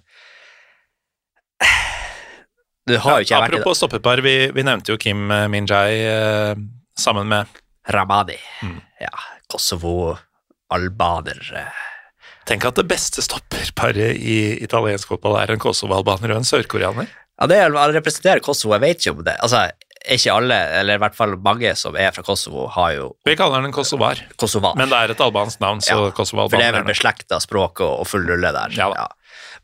Du 2.89 2.97
har 2.99 3.21
jo 3.21 3.29
i 3.29 3.37
Apropos 3.37 3.77
stoppepar, 3.79 4.19
vi, 4.25 4.51
vi 4.51 4.65
nevnte 4.65 4.91
jo 4.91 4.99
Kim 4.99 5.29
Minjai 5.29 6.01
eh, 6.03 6.55
sammen 6.99 7.29
med 7.31 7.61
Ramadi. 7.87 8.35
Mm. 8.65 8.81
Ja, 8.99 9.13
Kosovo, 9.47 10.17
albaner 10.73 11.39
eh. 11.55 11.81
Tenk 12.49 12.65
at 12.67 12.75
det 12.75 12.89
beste 12.89 13.23
stopperparet 13.23 14.17
i 14.19 14.63
italiensk 14.65 15.13
fotball 15.13 15.37
er 15.39 15.53
en 15.53 15.61
kosovo-albaner 15.63 16.33
og 16.33 16.41
en 16.41 16.47
sørkoreaner. 16.47 17.07
Ja, 17.39 17.47
det 17.47 17.57
er, 17.57 17.71
han 17.71 17.93
representerer 17.95 18.43
Kosovo, 18.43 18.75
jeg 18.75 18.83
vet 18.83 18.99
ikke 18.99 19.13
om 19.15 19.23
det. 19.25 19.37
Altså, 19.39 19.63
ikke 20.03 20.33
alle, 20.35 20.55
eller 20.81 20.97
i 20.97 21.01
hvert 21.03 21.15
fall 21.15 21.35
mange 21.39 21.71
som 21.79 21.95
er 21.95 22.11
fra 22.11 22.23
Kosovo, 22.27 22.67
har 22.75 22.93
jo 22.97 23.15
Vi 23.25 23.35
kaller 23.39 23.61
den 23.63 23.71
kosovar, 23.71 24.19
kosovar. 24.35 24.75
men 24.75 24.89
det 24.91 24.97
er 24.99 25.11
et 25.13 25.21
albansk 25.23 25.59
navn, 25.63 25.79
så 25.81 26.09
Ja, 26.11 26.23
For 26.25 26.57
det 26.59 26.65
er 26.67 26.73
vel 26.75 26.83
beslekta 26.89 27.39
språk 27.39 27.79
og, 27.81 27.99
og 28.03 28.07
full 28.07 28.25
rulle 28.27 28.51
der. 28.51 28.69
Ja 28.75 28.89
ja. 28.93 29.07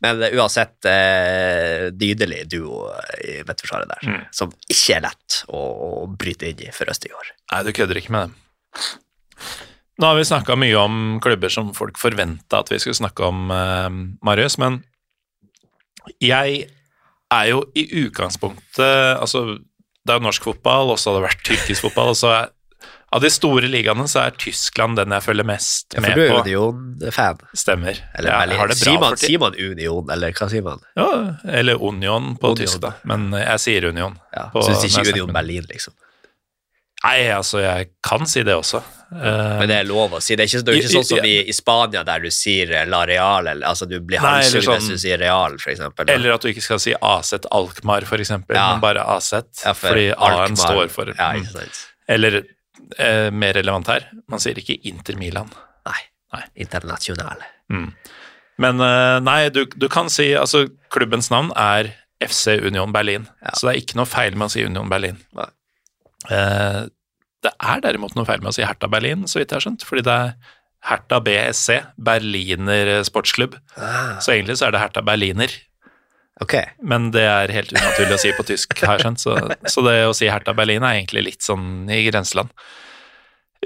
Men 0.00 0.22
eh, 0.22 0.32
uansett, 0.32 0.78
eh, 0.88 1.90
nydelig 1.92 2.46
duo 2.48 2.86
i 3.20 3.42
midtforsvaret 3.44 3.88
der, 3.90 4.00
Mm. 4.08 4.24
som 4.32 4.50
ikke 4.68 4.96
er 4.96 5.02
lett 5.04 5.42
å, 5.52 5.60
å 5.60 6.06
bryte 6.16 6.48
inn 6.48 6.62
i 6.64 6.70
for 6.72 6.88
år. 6.88 7.32
Nei, 7.52 7.62
du 7.66 7.72
kødder 7.76 8.00
ikke 8.00 8.10
med 8.16 8.30
dem. 8.30 8.34
Nå 10.00 10.06
har 10.08 10.16
vi 10.16 10.24
snakka 10.24 10.56
mye 10.56 10.76
om 10.80 11.20
klubber 11.20 11.52
som 11.52 11.74
folk 11.76 11.98
forventa 12.00 12.62
at 12.62 12.70
vi 12.72 12.78
skulle 12.80 12.96
snakke 12.96 13.26
om, 13.28 13.50
eh, 13.52 13.90
Marius, 14.24 14.56
men 14.58 14.80
jeg 16.20 16.70
er 17.30 17.46
jo 17.52 17.60
i 17.76 17.84
utgangspunktet 18.06 19.20
Altså, 19.20 19.58
det 20.06 20.14
er 20.14 20.18
jo 20.20 20.24
norsk 20.28 20.42
fotball, 20.48 20.90
og 20.94 20.98
så 20.98 21.10
har 21.12 21.20
det 21.20 21.26
vært 21.28 21.44
tyrkisk 21.44 21.82
fotball, 21.88 22.14
og 22.14 22.18
så 22.18 22.32
er 22.38 22.48
av 23.12 23.18
de 23.24 23.26
store 23.34 23.66
ligaene 23.66 24.04
så 24.06 24.20
er 24.22 24.36
Tyskland 24.38 24.94
den 24.96 25.10
jeg 25.10 25.24
følger 25.24 25.42
mest 25.48 25.96
Ja, 25.96 26.00
for 26.04 26.14
du 26.14 26.20
er. 26.22 26.36
Union-fan. 26.44 27.40
Stemmer. 27.58 27.98
Eller 28.14 28.46
det 28.46 28.56
bra 28.56 28.76
sier, 28.78 29.00
man, 29.02 29.16
sier 29.18 29.40
man 29.42 29.56
Union, 29.58 30.12
eller 30.14 30.30
hva 30.38 30.46
sier 30.52 30.62
man? 30.62 30.78
Ja, 30.96 31.08
eller 31.58 31.82
Union 31.82 32.36
på 32.38 32.52
Union. 32.52 32.60
tysk, 32.62 32.78
da. 32.84 32.92
Men 33.10 33.32
jeg 33.34 33.58
sier 33.64 33.88
Union. 33.90 34.14
Ja, 34.32 34.44
På- 34.54 34.62
Syns 34.62 34.86
ikke 34.86 35.10
Union 35.12 35.32
Berlin, 35.34 35.66
liksom. 35.68 35.92
Nei, 37.04 37.30
altså, 37.32 37.62
jeg 37.64 37.86
kan 38.04 38.26
si 38.28 38.42
det 38.44 38.52
også. 38.54 38.82
Eh, 39.10 39.58
Men 39.60 39.68
det 39.70 39.76
er 39.80 39.86
lov 39.88 40.12
å 40.12 40.20
si. 40.22 40.36
Det 40.36 40.44
er 40.44 40.50
ikke, 40.50 40.60
det 40.66 40.72
er 40.74 40.78
ikke 40.82 40.90
sånn 40.92 41.06
som 41.08 41.24
i, 41.26 41.32
i 41.48 41.54
Spania, 41.56 42.02
der 42.06 42.20
du 42.20 42.28
sier 42.34 42.70
eh, 42.76 42.84
La 42.86 43.00
Real, 43.08 43.48
eller 43.48 43.66
altså 43.70 43.88
du 43.88 43.96
blir 44.04 44.20
halshugd 44.20 44.66
sånn, 44.66 44.82
hvis 44.82 44.90
du 44.92 45.02
sier 45.06 45.18
Real, 45.22 45.56
eksempel. 45.56 46.10
Eller 46.12 46.34
at 46.36 46.44
du 46.44 46.50
ikke 46.52 46.62
skal 46.66 46.82
si 46.82 46.92
Aset 47.00 47.48
Alkmaar, 47.50 48.04
for 48.10 48.20
eksempel, 48.22 48.54
Ja. 48.58 48.68
men 48.74 48.82
bare 48.84 49.02
Aset, 49.16 49.48
Ja, 49.64 49.72
for 49.72 49.94
fordi 49.94 50.10
A-en 50.12 50.56
står 50.60 50.88
for 50.92 51.08
Ja, 51.16 51.30
ikke 51.40 51.54
sant. 51.56 51.80
Eller 52.10 52.42
eh, 52.98 53.30
mer 53.32 53.56
relevant 53.56 53.88
her, 53.88 54.06
man 54.28 54.38
sier 54.42 54.58
ikke 54.60 54.76
Inter 54.92 55.16
Milan. 55.16 55.48
Nei. 55.88 56.00
Nei. 56.36 56.42
Internasjonale. 56.66 57.48
Mm. 57.72 57.88
Men 58.60 58.80
eh, 58.84 59.20
nei, 59.24 59.38
du, 59.48 59.64
du 59.72 59.88
kan 59.88 60.10
si 60.12 60.34
Altså, 60.36 60.66
klubbens 60.92 61.30
navn 61.32 61.48
er 61.56 61.94
FC 62.20 62.58
Union 62.68 62.92
Berlin, 62.92 63.24
Ja. 63.40 63.54
så 63.56 63.70
det 63.70 63.72
er 63.74 63.80
ikke 63.80 63.96
noe 63.96 64.06
feil 64.06 64.36
med 64.36 64.50
å 64.50 64.52
si 64.52 64.62
Union 64.68 64.88
Berlin. 64.92 65.16
Nei. 65.34 65.48
Eh, 66.28 66.82
det 67.40 67.52
er 67.56 67.80
derimot 67.84 68.12
noe 68.16 68.28
feil 68.28 68.42
med 68.42 68.52
å 68.52 68.56
si 68.56 68.64
Hertha 68.66 68.90
Berlin, 68.92 69.24
så 69.30 69.40
vidt 69.40 69.52
jeg 69.52 69.56
har 69.60 69.64
skjønt, 69.64 69.86
fordi 69.88 70.04
det 70.04 70.16
er 70.26 70.34
Hertha 70.90 71.20
BSC, 71.24 71.78
Berliner 72.00 72.92
sportsklubb. 73.08 73.56
Ah, 73.76 74.18
Så 74.20 74.34
egentlig 74.34 74.58
så 74.60 74.68
er 74.68 74.76
det 74.76 74.82
Hertha 74.82 75.02
Berliner. 75.04 75.52
Okay. 76.40 76.70
Men 76.80 77.10
det 77.12 77.24
er 77.28 77.52
helt 77.52 77.72
unaturlig 77.74 78.16
å 78.16 78.20
si 78.20 78.30
på 78.36 78.44
tysk, 78.48 78.76
har 78.84 78.96
jeg 78.96 79.04
skjønt. 79.06 79.24
Så, 79.24 79.34
så 79.74 79.84
det 79.84 79.96
å 80.08 80.14
si 80.16 80.28
Hertha 80.32 80.54
Berlin 80.56 80.84
er 80.84 81.00
egentlig 81.00 81.24
litt 81.26 81.44
sånn 81.44 81.88
i 81.92 82.02
grenseland. 82.08 82.52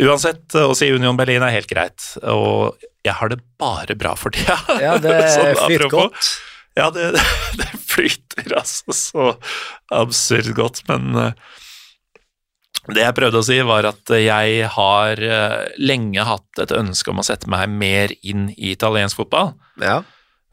Uansett, 0.03 0.49
å 0.59 0.75
si 0.75 0.89
Union 0.91 1.15
Berlin 1.19 1.45
er 1.47 1.55
helt 1.55 1.71
greit, 1.71 2.03
og 2.27 2.83
jeg 3.07 3.15
har 3.15 3.31
det 3.31 3.39
bare 3.63 3.95
bra 3.99 4.17
for 4.19 4.35
tida. 4.35 4.57
Ja, 4.83 4.97
det 4.99 5.15
Sånn 5.37 5.55
flyter 5.67 5.91
godt. 5.93 6.33
Ja, 6.75 6.89
det, 6.91 7.13
det 7.61 7.69
flyter 7.79 8.57
altså 8.59 8.95
så 8.99 9.29
absurd 9.95 10.51
godt, 10.59 10.83
men 10.91 11.15
eh, 11.21 11.61
det 12.93 13.01
jeg 13.01 13.17
prøvde 13.17 13.41
å 13.41 13.47
si, 13.47 13.57
var 13.65 13.87
at 13.89 14.13
jeg 14.21 14.67
har 14.75 15.21
eh, 15.25 15.61
lenge 15.81 16.25
hatt 16.29 16.61
et 16.61 16.75
ønske 16.77 17.13
om 17.13 17.23
å 17.23 17.27
sette 17.27 17.49
meg 17.49 17.71
mer 17.73 18.13
inn 18.21 18.51
i 18.55 18.75
italiensk 18.75 19.23
fotball. 19.23 19.55
Ja. 19.81 20.03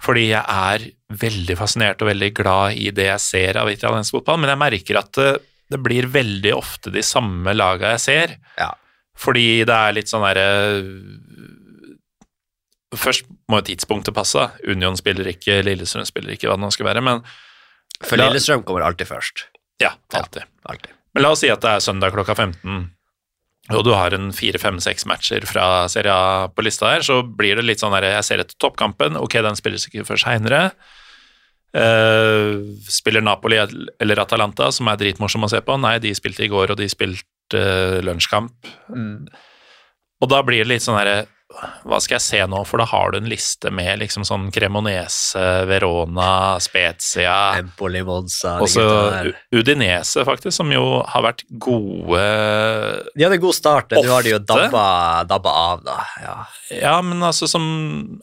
Fordi 0.02 0.30
jeg 0.30 0.42
er 0.42 0.86
veldig 1.22 1.58
fascinert 1.60 2.02
og 2.02 2.10
veldig 2.10 2.32
glad 2.38 2.78
i 2.80 2.88
det 2.96 3.10
jeg 3.10 3.24
ser 3.26 3.60
av 3.62 3.70
italiensk 3.70 4.16
fotball, 4.16 4.40
men 4.42 4.54
jeg 4.54 4.62
merker 4.64 5.02
at 5.02 5.12
det, 5.20 5.32
det 5.72 5.82
blir 5.84 6.08
veldig 6.12 6.54
ofte 6.56 6.94
de 6.94 7.04
samme 7.06 7.54
laga 7.58 7.92
jeg 7.98 8.04
ser. 8.06 8.38
Ja. 8.58 8.72
Fordi 9.20 9.66
det 9.68 9.76
er 9.76 9.98
litt 10.00 10.12
sånn 10.12 10.24
derre 10.26 10.48
Først 12.92 13.24
må 13.48 13.62
jo 13.62 13.70
tidspunktet 13.70 14.12
passe. 14.12 14.50
Union 14.68 14.98
spiller 15.00 15.30
ikke, 15.32 15.62
Lillestrøm 15.64 16.04
spiller 16.04 16.34
ikke, 16.36 16.50
hva 16.50 16.58
det 16.58 16.66
nå 16.66 16.72
skal 16.76 16.90
være, 16.90 17.04
men 17.08 17.22
For 18.04 18.20
Lillestrøm 18.20 18.66
kommer 18.68 18.84
alltid 18.84 19.08
først. 19.08 19.46
ja, 19.80 19.94
alltid. 20.12 20.44
Alltid. 20.68 20.92
Men 21.14 21.26
la 21.26 21.34
oss 21.34 21.43
si 21.43 21.51
at 21.51 21.64
det 21.64 21.76
er 21.76 21.84
søndag 21.84 22.14
klokka 22.16 22.36
15, 22.38 22.89
og 23.72 23.84
du 23.86 23.91
har 23.93 24.14
en 24.16 24.32
fire, 24.36 24.59
fem, 24.59 24.80
seks 24.84 25.05
matcher 25.07 25.45
fra 25.47 25.86
Serie 25.91 26.14
A 26.14 26.47
på 26.51 26.64
lista 26.66 26.89
der, 26.89 27.05
så 27.05 27.22
blir 27.24 27.59
det 27.59 27.68
litt 27.68 27.84
sånn 27.84 27.93
der, 27.93 28.09
jeg 28.18 28.28
ser 28.28 28.43
etter 28.43 28.57
toppkampen, 28.59 29.20
ok, 29.20 29.38
den 29.45 29.59
spilles 29.59 29.86
ikke 29.88 30.07
før 30.07 30.22
seinere. 30.24 30.64
spiller 32.91 33.24
Napoli 33.24 33.59
eller 33.62 34.24
Atalanta, 34.24 34.72
som 34.72 34.89
er 34.91 34.99
dritmorsom 34.99 35.45
å 35.47 35.51
se 35.51 35.62
på? 35.64 35.78
Nei, 35.80 35.99
de 36.03 36.12
spilte 36.18 36.43
i 36.43 36.51
går, 36.51 36.74
og 36.74 36.82
de 36.82 36.89
spilte 36.91 37.28
uh, 37.55 38.01
lunsjkamp. 38.03 38.68
Mm. 38.91 39.30
Og 40.22 40.30
da 40.30 40.41
blir 40.45 40.64
det 40.64 40.74
litt 40.74 40.86
sånn 40.86 40.99
herre 40.99 41.26
hva 41.86 41.97
skal 42.02 42.16
jeg 42.16 42.24
se 42.26 42.39
nå, 42.49 42.62
for 42.66 42.82
da 42.82 42.86
har 42.89 43.12
du 43.12 43.18
en 43.20 43.28
liste 43.30 43.70
med 43.74 43.99
liksom 44.02 44.24
sånn 44.28 44.47
Cremonese, 44.56 45.41
Verona, 45.70 46.58
Spezia 46.64 47.34
Empoli, 47.60 48.02
Monza 48.08 48.56
Og 48.64 48.70
så 48.72 48.86
Udinese, 49.54 50.24
faktisk, 50.28 50.56
som 50.62 50.72
jo 50.74 51.02
har 51.12 51.26
vært 51.28 51.43
gode 51.62 52.22
De 53.16 53.26
hadde 53.26 53.39
god 53.43 53.58
start, 53.58 53.95
nå 53.97 54.06
har 54.12 54.26
de 54.26 54.34
jo 54.36 54.39
dabba, 54.43 54.86
dabba 55.30 55.54
av, 55.66 55.84
da. 55.86 55.97
Ja. 56.24 56.36
Ja, 56.82 56.95
men 57.06 57.22
altså 57.28 57.49
som 57.52 57.66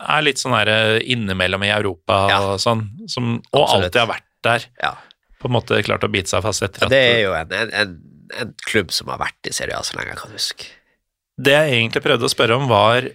er 0.00 0.24
litt 0.26 0.40
sånn 0.40 0.56
her 0.56 0.72
innimellom 1.04 1.66
i 1.68 1.72
Europa 1.74 2.22
Ja. 2.32 2.40
og 2.54 2.62
sånn, 2.62 2.86
som, 3.10 3.36
og 3.52 3.62
Absolutt. 3.62 3.88
alltid 3.90 4.00
har 4.02 4.10
vært 4.14 4.26
der. 4.48 4.66
Ja. 4.82 4.94
På 5.38 5.48
en 5.50 5.54
måte 5.58 5.78
klart 5.86 6.06
å 6.06 6.10
bite 6.10 6.30
seg 6.32 6.42
fast 6.44 6.64
etter 6.66 6.86
at 6.86 6.92
det 6.92 7.02
er 7.12 7.20
jo 7.26 7.34
en, 7.36 7.52
en, 7.54 7.70
en, 7.82 7.94
en 8.42 8.54
klubb 8.66 8.90
som 8.94 9.10
har 9.12 9.20
vært 9.22 9.50
i 9.50 9.54
Serie 9.54 9.76
A 9.78 9.84
så 9.86 9.98
lenge 9.98 10.14
jeg 10.14 10.20
kan 10.24 10.34
huske. 10.34 10.72
Det 11.38 11.54
jeg 11.54 11.74
egentlig 11.78 12.02
prøvde 12.04 12.26
å 12.26 12.32
spørre 12.32 12.56
om, 12.58 12.66
var 12.70 13.06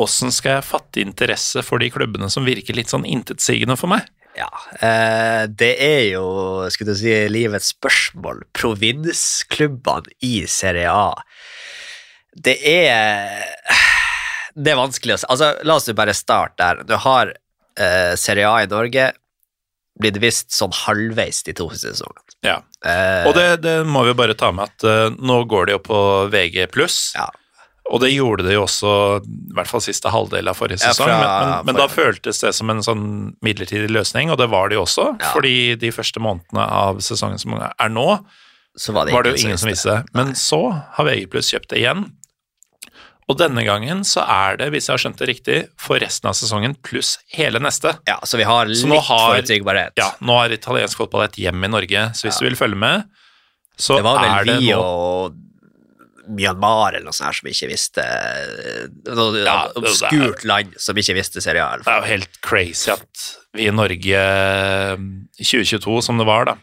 åssen 0.00 0.32
skal 0.32 0.58
jeg 0.58 0.66
fatte 0.68 1.02
interesse 1.02 1.62
for 1.64 1.80
de 1.82 1.88
klubbene 1.92 2.28
som 2.32 2.44
virker 2.46 2.76
litt 2.76 2.92
sånn 2.92 3.06
intetsigende 3.08 3.76
for 3.80 3.90
meg? 3.92 4.06
Ja, 4.38 4.46
eh, 4.80 5.46
det 5.50 5.72
er 5.82 6.02
jo, 6.12 6.24
skulle 6.70 6.94
du 6.94 7.00
si, 7.00 7.12
livets 7.32 7.72
spørsmål. 7.74 8.44
Provinsklubbene 8.56 10.12
i 10.24 10.44
Serie 10.48 10.90
A. 10.92 11.10
Det 12.36 12.54
er 12.62 13.42
Det 14.54 14.70
er 14.72 14.78
vanskelig 14.78 15.14
å 15.16 15.20
si. 15.22 15.26
Altså, 15.30 15.50
la 15.66 15.76
oss 15.80 15.88
jo 15.88 15.94
bare 15.98 16.14
starte 16.16 16.58
der. 16.62 16.84
Du 16.86 16.94
har 17.00 17.32
eh, 17.78 18.14
Serie 18.20 18.48
A 18.50 18.62
i 18.64 18.70
Norge 18.70 19.10
blitt 20.00 20.16
visst 20.22 20.54
sånn 20.56 20.72
halvveis 20.72 21.42
de 21.46 21.52
to 21.58 21.66
sesongene. 21.76 22.24
Ja. 22.46 22.56
Eh, 22.86 23.26
Og 23.28 23.34
det, 23.36 23.60
det 23.66 23.74
må 23.86 24.02
vi 24.06 24.12
jo 24.14 24.18
bare 24.22 24.36
ta 24.38 24.48
med 24.54 24.70
at 24.70 24.86
eh, 24.88 25.10
nå 25.18 25.42
går 25.50 25.68
det 25.68 25.76
jo 25.78 25.82
på 25.90 26.00
VG+, 26.32 26.66
Ja. 27.18 27.28
Og 27.90 28.00
det 28.04 28.12
gjorde 28.12 28.44
det 28.46 28.54
jo 28.54 28.62
også 28.64 28.90
i 29.26 29.54
hvert 29.56 29.66
fall 29.70 29.82
siste 29.82 30.10
halvdel 30.14 30.46
av 30.52 30.54
forrige 30.58 30.78
Ja, 30.84 30.92
fra- 30.94 31.06
men, 31.10 31.24
men, 31.26 31.64
men 31.70 31.78
da 31.80 31.88
føltes 31.90 32.38
det 32.44 32.52
som 32.54 32.70
en 32.70 32.82
sånn 32.86 33.02
midlertidig 33.42 33.90
løsning, 33.90 34.30
og 34.30 34.38
det 34.38 34.46
var 34.52 34.70
det 34.70 34.78
jo 34.78 34.84
også, 34.86 35.08
Ja. 35.20 35.32
fordi 35.34 35.74
de 35.80 35.90
første 35.94 36.22
månedene 36.22 36.64
av 36.70 37.02
sesongen 37.02 37.38
som 37.42 37.58
er 37.58 37.90
nå, 37.92 38.06
så 38.78 38.94
var 38.94 39.06
det, 39.10 39.12
var 39.16 39.26
det 39.26 39.34
jo 39.34 39.46
ingen 39.48 39.58
som 39.58 39.68
visste 39.68 39.90
det. 39.90 40.04
Men 40.14 40.34
så 40.38 40.60
har 40.94 41.04
VG 41.10 41.26
pluss 41.32 41.50
kjøpt 41.50 41.72
det 41.74 41.80
igjen. 41.82 42.06
Og 43.30 43.36
denne 43.38 43.62
gangen 43.66 44.00
så 44.06 44.22
er 44.26 44.56
det, 44.58 44.70
hvis 44.74 44.88
jeg 44.88 44.94
har 44.96 45.02
skjønt 45.04 45.18
det 45.20 45.26
riktig, 45.30 45.58
for 45.78 46.00
resten 46.02 46.26
av 46.30 46.34
sesongen 46.38 46.72
pluss 46.82 47.12
hele 47.34 47.60
neste. 47.62 47.92
Ja, 48.08 48.16
så 48.26 48.38
vi 48.40 48.46
har 48.48 48.66
litt 48.70 48.82
forutsigbarhet. 49.06 49.92
Ja, 50.00 50.08
nå 50.22 50.38
har 50.40 50.50
italiensk 50.54 50.98
fotball 50.98 51.28
et 51.28 51.38
hjem 51.38 51.62
i 51.66 51.70
Norge, 51.70 52.08
så 52.18 52.26
hvis 52.26 52.40
du 52.42 52.46
vil 52.48 52.58
følge 52.58 52.78
med, 52.80 53.04
så 53.80 53.96
Det 54.00 54.04
var 54.04 54.24
er 54.26 54.44
det 54.48 54.56
vi 54.60 54.72
nå 54.74 54.80
og 54.82 55.38
Myanmar 56.30 56.94
eller 56.94 57.08
noe 57.08 57.16
sånt 57.16 57.28
her 57.30 57.38
som 57.40 57.50
ikke 57.50 57.68
visste 57.70 58.04
Noe 59.10 59.44
Ja, 59.44 59.58
obskurt 59.78 60.44
land 60.48 60.76
som 60.80 60.98
ikke 61.00 61.16
visste 61.18 61.42
Serie 61.44 61.64
A. 61.64 61.78
Det 61.80 61.90
er 61.90 62.02
jo 62.02 62.10
helt 62.12 62.40
crazy 62.46 62.90
at 62.94 63.24
vi 63.56 63.66
i 63.66 63.74
Norge 63.74 64.20
i 64.20 65.46
2022, 65.46 65.96
som 66.06 66.20
det 66.20 66.26
var 66.28 66.46
da, 66.46 66.54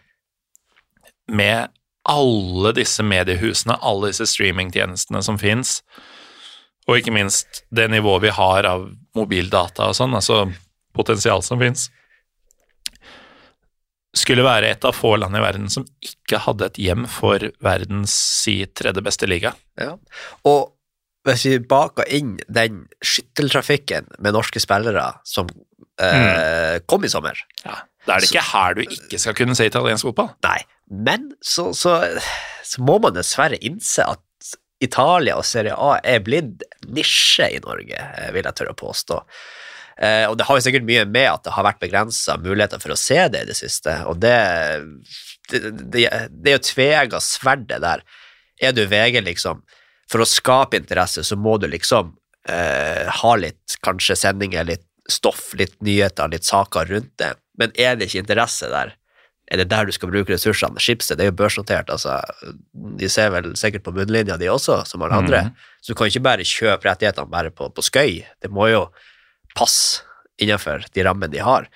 med 1.27 1.73
alle 2.07 2.71
disse 2.77 3.03
mediehusene, 3.03 3.75
alle 3.83 4.13
disse 4.13 4.29
streamingtjenestene 4.31 5.19
som 5.25 5.39
fins, 5.41 5.81
og 6.87 7.01
ikke 7.01 7.11
minst 7.11 7.65
det 7.75 7.89
nivået 7.91 8.29
vi 8.29 8.31
har 8.37 8.67
av 8.69 8.87
mobildata 9.17 9.89
og 9.91 9.97
sånn, 9.97 10.15
altså 10.15 10.45
potensial 10.95 11.43
som 11.43 11.59
fins, 11.59 11.89
skulle 14.19 14.45
være 14.45 14.71
et 14.73 14.87
av 14.87 14.95
få 14.95 15.15
land 15.21 15.37
i 15.37 15.43
verden 15.43 15.69
som 15.71 15.85
ikke 16.03 16.41
hadde 16.45 16.67
et 16.69 16.79
hjem 16.81 17.05
for 17.11 17.43
verdens 17.63 18.13
si 18.13 18.59
tredje 18.77 19.03
beste 19.05 19.29
liga. 19.29 19.53
Ja. 19.79 19.95
Og 20.47 20.73
hvis 21.27 21.45
vi 21.47 21.57
baker 21.59 22.07
inn 22.13 22.37
den 22.47 22.85
skytteltrafikken 23.03 24.07
med 24.23 24.35
norske 24.35 24.61
spillere 24.63 25.09
som 25.27 25.49
eh, 25.99 26.79
kom 26.87 27.03
i 27.03 27.11
sommer 27.11 27.39
Ja, 27.65 27.81
Da 28.07 28.15
er 28.15 28.23
det 28.23 28.29
ikke 28.29 28.45
her 28.53 28.77
du 28.77 28.85
ikke 28.85 29.19
skal 29.19 29.35
kunne 29.35 29.57
se 29.59 29.67
italiensk 29.67 30.07
fotball. 30.07 30.31
Nei, 30.45 30.61
men 30.87 31.33
så, 31.43 31.73
så, 31.75 31.99
så 32.63 32.85
må 32.87 32.95
man 33.03 33.17
dessverre 33.17 33.59
innse 33.59 34.05
at 34.07 34.23
Italia 34.83 35.35
og 35.39 35.45
Serie 35.47 35.73
A 35.73 35.97
er 36.05 36.21
blitt 36.23 36.63
nisje 36.87 37.49
i 37.57 37.61
Norge, 37.63 37.97
eh, 37.97 38.29
vil 38.35 38.45
jeg 38.45 38.59
tørre 38.59 38.75
å 38.75 38.79
påstå. 38.79 39.19
Eh, 39.97 40.25
og 40.29 40.37
det 40.37 40.45
har 40.45 40.57
jo 40.57 40.65
sikkert 40.67 40.85
mye 40.85 41.05
med 41.09 41.25
at 41.31 41.45
det 41.47 41.55
har 41.55 41.65
vært 41.65 41.81
begrensa 41.81 42.37
muligheter 42.37 42.81
for 42.81 42.93
å 42.93 42.99
se 42.99 43.17
det 43.33 43.45
i 43.45 43.49
det 43.49 43.57
siste, 43.57 43.95
og 44.05 44.19
det 44.21 44.37
Det, 45.47 45.61
det, 45.71 46.01
det 46.43 46.51
er 46.51 46.57
jo 46.57 46.63
tvega 46.67 47.21
sverdet 47.23 47.77
der. 47.79 48.01
Er 48.59 48.73
du 48.75 48.81
VG, 48.83 49.21
liksom, 49.23 49.61
for 50.11 50.19
å 50.19 50.27
skape 50.27 50.75
interesse, 50.75 51.23
så 51.23 51.37
må 51.39 51.53
du 51.57 51.69
liksom 51.71 52.09
eh, 52.51 53.07
ha 53.07 53.31
litt 53.39 53.77
kanskje 53.79 54.17
sendinger, 54.19 54.67
litt 54.67 54.83
stoff, 55.07 55.53
litt 55.55 55.77
nyheter, 55.79 56.27
litt 56.27 56.43
saker 56.43 56.91
rundt 56.91 57.13
det, 57.21 57.31
men 57.57 57.71
er 57.79 57.95
det 57.95 58.09
ikke 58.09 58.25
interesse 58.25 58.67
der, 58.67 58.91
er 59.47 59.61
det 59.61 59.69
der 59.71 59.87
du 59.87 59.95
skal 59.95 60.11
bruke 60.11 60.33
ressursene? 60.33 60.83
Schibsted 60.83 61.21
er 61.23 61.29
jo 61.29 61.37
børsnotert, 61.39 61.87
altså, 61.95 62.19
de 62.73 63.07
ser 63.07 63.31
vel 63.31 63.53
sikkert 63.55 63.85
på 63.87 63.95
bunnlinja 63.95 64.35
de 64.35 64.51
også, 64.51 64.81
som 64.89 65.05
alle 65.07 65.21
andre, 65.23 65.45
så 65.79 65.93
du 65.93 65.95
kan 65.95 66.11
ikke 66.11 66.25
bare 66.27 66.47
kjøpe 66.47 66.89
rettighetene 66.89 67.31
bare 67.31 67.55
på, 67.55 67.71
på 67.71 67.87
skøy, 67.87 68.19
det 68.43 68.51
må 68.51 68.67
jo 68.73 68.89
passe 69.57 70.05
innenfor 70.37 70.85
de 70.93 71.05
rammene 71.05 71.33
de 71.33 71.41
har. 71.41 71.67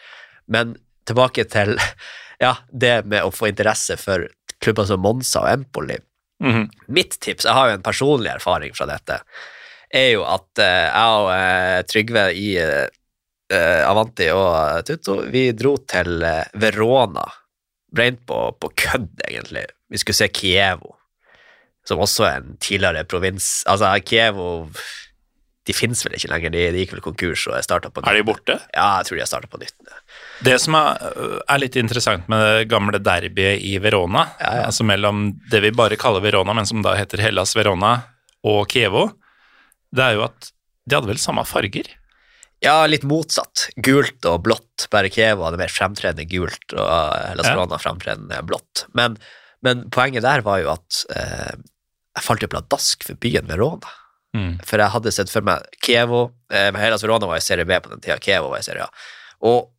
Men 0.52 0.76
tilbake 1.10 1.48
til 1.50 1.76
ja, 2.44 2.56
det 2.72 3.02
med 3.10 3.26
å 3.26 3.34
få 3.34 3.50
interesse 3.52 3.98
for 4.00 4.28
klubber 4.62 4.88
som 4.90 5.02
Monza 5.04 5.44
og 5.46 5.52
Empoli. 5.52 5.98
Mhm. 6.42 6.70
Mitt 6.88 7.20
tips, 7.22 7.46
jeg 7.46 7.54
har 7.54 7.70
jo 7.70 7.78
en 7.78 7.86
personlig 7.86 8.32
erfaring 8.34 8.74
fra 8.78 8.88
dette, 8.90 9.20
er 9.94 10.14
jo 10.16 10.24
at 10.26 10.62
eh, 10.64 10.88
jeg 10.88 11.20
og 11.20 11.30
eh, 11.36 11.82
Trygve 11.90 12.24
i 12.38 12.48
eh, 12.62 12.88
eh, 13.52 13.84
Avanti 13.86 14.30
og 14.34 14.88
Tutto, 14.88 15.20
vi 15.34 15.52
dro 15.58 15.76
til 15.90 16.24
eh, 16.26 16.50
Verona, 16.62 17.28
Brent 17.92 18.24
på, 18.26 18.40
på 18.56 18.72
kødd 18.86 19.26
egentlig. 19.28 19.66
Vi 19.92 20.00
skulle 20.00 20.22
se 20.22 20.30
Kievo, 20.32 20.96
som 21.88 22.00
også 22.00 22.24
er 22.24 22.38
en 22.40 22.54
tidligere 22.64 23.04
provins. 23.04 23.50
Altså, 23.68 23.92
Kievo, 24.08 24.70
de 25.70 25.74
finnes 25.78 26.00
vel 26.06 26.16
ikke 26.18 26.30
lenger, 26.32 26.50
de, 26.56 26.62
de 26.74 26.80
gikk 26.82 26.96
vel 26.96 27.04
konkurs 27.06 27.44
og 27.52 27.60
starta 27.62 27.92
på 27.94 28.02
nytt. 28.02 28.10
Er 28.10 28.18
de 28.18 28.26
borte? 28.26 28.56
Ja, 28.74 28.88
jeg 29.02 29.06
tror 29.10 29.18
de 29.20 29.22
har 29.22 29.30
starta 29.30 29.50
på 29.52 29.60
nytt. 29.62 29.76
Det 30.48 30.56
som 30.64 30.74
er, 30.80 31.44
er 31.46 31.62
litt 31.62 31.78
interessant 31.78 32.26
med 32.32 32.42
det 32.42 32.64
gamle 32.72 32.98
derbyet 32.98 33.62
i 33.70 33.76
Verona, 33.84 34.24
Ja, 34.42 34.56
ja. 34.58 34.64
altså 34.72 34.88
mellom 34.90 35.28
det 35.54 35.62
vi 35.68 35.74
bare 35.78 36.00
kaller 36.02 36.24
Verona, 36.26 36.56
men 36.58 36.66
som 36.70 36.82
da 36.86 36.96
heter 36.98 37.22
Hellas 37.22 37.54
Verona, 37.58 37.94
og 38.42 38.64
Kievo, 38.74 39.12
det 39.94 40.02
er 40.08 40.18
jo 40.18 40.26
at 40.26 40.50
de 40.90 40.98
hadde 40.98 41.12
vel 41.12 41.22
samme 41.22 41.44
farger? 41.46 41.92
Ja, 42.62 42.80
litt 42.90 43.06
motsatt. 43.10 43.68
Gult 43.86 44.26
og 44.30 44.42
blått. 44.46 44.88
Bare 44.94 45.10
Kievo 45.14 45.46
hadde 45.48 45.58
mer 45.62 45.70
fremtredende 45.74 46.26
gult, 46.30 46.74
og 46.74 46.90
Hellas 47.30 47.48
Ja. 47.50 47.54
Verona 47.56 47.78
fremtredende 47.82 48.42
blått. 48.50 48.88
Men, 48.98 49.16
men 49.66 49.86
poenget 49.94 50.26
der 50.26 50.42
var 50.46 50.62
jo 50.62 50.74
at 50.74 51.04
eh, 51.14 51.54
jeg 52.18 52.26
falt 52.26 52.42
jo 52.46 52.50
pladask 52.52 53.06
for 53.08 53.18
byen 53.22 53.46
Verona. 53.50 53.94
Mm. 54.38 54.54
For 54.64 54.80
jeg 54.80 54.94
hadde 54.94 55.12
sett 55.12 55.32
for 55.32 55.44
meg 55.44 55.66
Kievo 55.84 56.30
eh, 56.54 56.70
Hellas 56.80 57.04
Verona 57.04 57.28
var 57.28 57.42
i 57.42 57.44
Serie 57.44 57.68
B 57.68 57.76
på 57.84 57.92
den 57.92 58.04
tida, 58.04 58.20
Kievo 58.22 58.54
var 58.54 58.62
i 58.62 58.68
Serie 58.68 58.86
A. 58.88 59.10
Og 59.48 59.72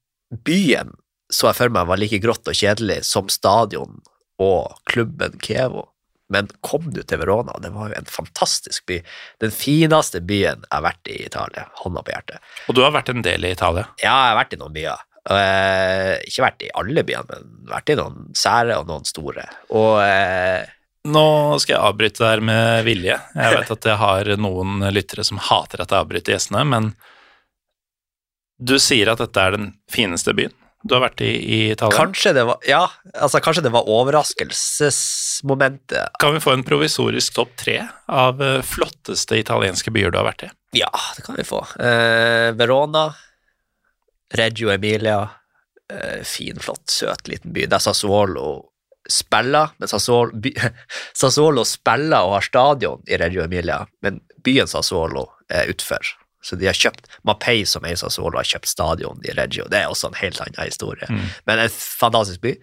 byen 0.44 0.92
så 1.32 1.48
jeg 1.48 1.58
for 1.62 1.72
meg 1.72 1.88
var 1.88 2.00
like 2.00 2.20
grått 2.20 2.48
og 2.50 2.56
kjedelig 2.56 3.00
som 3.08 3.30
stadion 3.32 4.02
og 4.42 4.76
klubben 4.90 5.38
Kievo. 5.42 5.86
Men 6.32 6.48
kom 6.64 6.88
du 6.92 7.02
til 7.04 7.20
Verona, 7.20 7.54
det 7.60 7.72
var 7.74 7.90
jo 7.90 7.96
en 7.98 8.08
fantastisk 8.08 8.86
by. 8.88 8.98
Den 9.44 9.52
fineste 9.52 10.22
byen 10.24 10.62
jeg 10.64 10.72
har 10.72 10.84
vært 10.84 11.10
i 11.12 11.18
Italia. 11.26 11.66
Hånda 11.82 12.04
på 12.04 12.14
hjertet. 12.14 12.52
Og 12.68 12.76
du 12.76 12.82
har 12.84 12.94
vært 12.94 13.12
en 13.12 13.24
del 13.24 13.44
i 13.44 13.52
Italia. 13.52 13.84
Ja, 14.00 14.12
jeg 14.12 14.30
har 14.30 14.38
vært 14.40 14.56
i 14.56 14.60
noen 14.60 14.76
byer. 14.76 15.02
Eh, 15.32 16.14
ikke 16.26 16.46
vært 16.46 16.64
i 16.66 16.70
alle 16.80 17.04
byene, 17.06 17.28
men 17.28 17.50
vært 17.70 17.92
i 17.92 17.98
noen 18.00 18.32
sære 18.36 18.78
og 18.80 18.88
noen 18.88 19.04
store. 19.08 19.44
Og 19.76 20.00
eh, 20.04 20.64
Nå 21.08 21.58
skal 21.58 21.74
jeg 21.74 21.82
avbryte 21.82 22.22
der 22.22 22.40
med 22.46 22.84
vilje. 22.86 23.16
Jeg 23.34 23.54
vet 23.56 23.70
at 23.74 23.86
jeg 23.90 23.98
har 23.98 24.28
noen 24.38 24.84
lyttere 24.94 25.24
som 25.26 25.40
hater 25.42 25.82
at 25.82 25.90
jeg 25.90 25.98
avbryter 26.04 26.36
gjestene, 26.36 26.62
men 26.68 26.92
du 28.62 28.76
sier 28.78 29.10
at 29.10 29.18
dette 29.18 29.40
er 29.42 29.50
den 29.56 29.72
fineste 29.90 30.30
byen 30.38 30.54
du 30.82 30.96
har 30.96 31.02
vært 31.04 31.20
i 31.22 31.28
i 31.30 31.70
Italia. 31.72 31.98
kanskje 31.98 32.32
det 32.34 32.44
var 32.48 32.56
Ja, 32.66 32.90
altså 33.14 33.40
kanskje 33.42 33.62
det 33.62 33.70
var 33.74 33.88
overraskelsesmomentet. 33.88 36.08
Kan 36.18 36.34
vi 36.34 36.40
få 36.42 36.50
en 36.56 36.64
provisorisk 36.66 37.34
topp 37.38 37.52
tre 37.56 37.88
av 38.08 38.42
eh, 38.42 38.62
flotteste 38.66 39.36
italienske 39.38 39.90
byer 39.94 40.10
du 40.10 40.18
har 40.18 40.24
vært 40.32 40.42
i? 40.48 40.50
Ja, 40.80 40.90
det 41.16 41.22
kan 41.26 41.36
vi 41.38 41.44
få. 41.46 41.60
Eh, 41.78 42.50
Verona, 42.58 43.14
Reggio 44.34 44.70
Emilia, 44.74 45.28
eh, 45.92 46.22
fin, 46.26 46.58
flott, 46.58 46.90
søt 46.90 47.28
liten 47.28 47.52
by. 47.54 47.66
Der 47.70 47.78
Sassuolo 47.78 48.71
spiller, 49.10 49.72
men 49.78 49.90
Sassuolo, 49.90 50.36
by, 50.44 50.52
Sassuolo 51.20 51.64
spiller 51.68 52.26
og 52.26 52.36
har 52.38 52.46
stadion 52.46 53.02
i 53.08 53.18
Reggio 53.20 53.44
Emilia, 53.44 53.82
men 54.04 54.20
byen 54.44 54.70
Sassuolo 54.70 55.28
er 55.52 55.70
utfor. 55.72 56.14
Så 56.42 56.58
de 56.58 56.66
har 56.66 56.74
kjøpt 56.74 57.06
Mapei, 57.28 57.62
som 57.68 57.84
eier 57.86 57.98
Sassuolo, 58.00 58.40
har 58.40 58.48
kjøpt 58.48 58.70
stadion 58.70 59.20
i 59.26 59.34
Reggio. 59.36 59.68
Det 59.70 59.78
er 59.78 59.92
også 59.92 60.10
en 60.10 60.18
helt 60.18 60.40
annen 60.42 60.66
historie. 60.66 61.06
Men 61.46 61.62
en 61.62 61.70
fantastisk 61.70 62.42
by. 62.42 62.56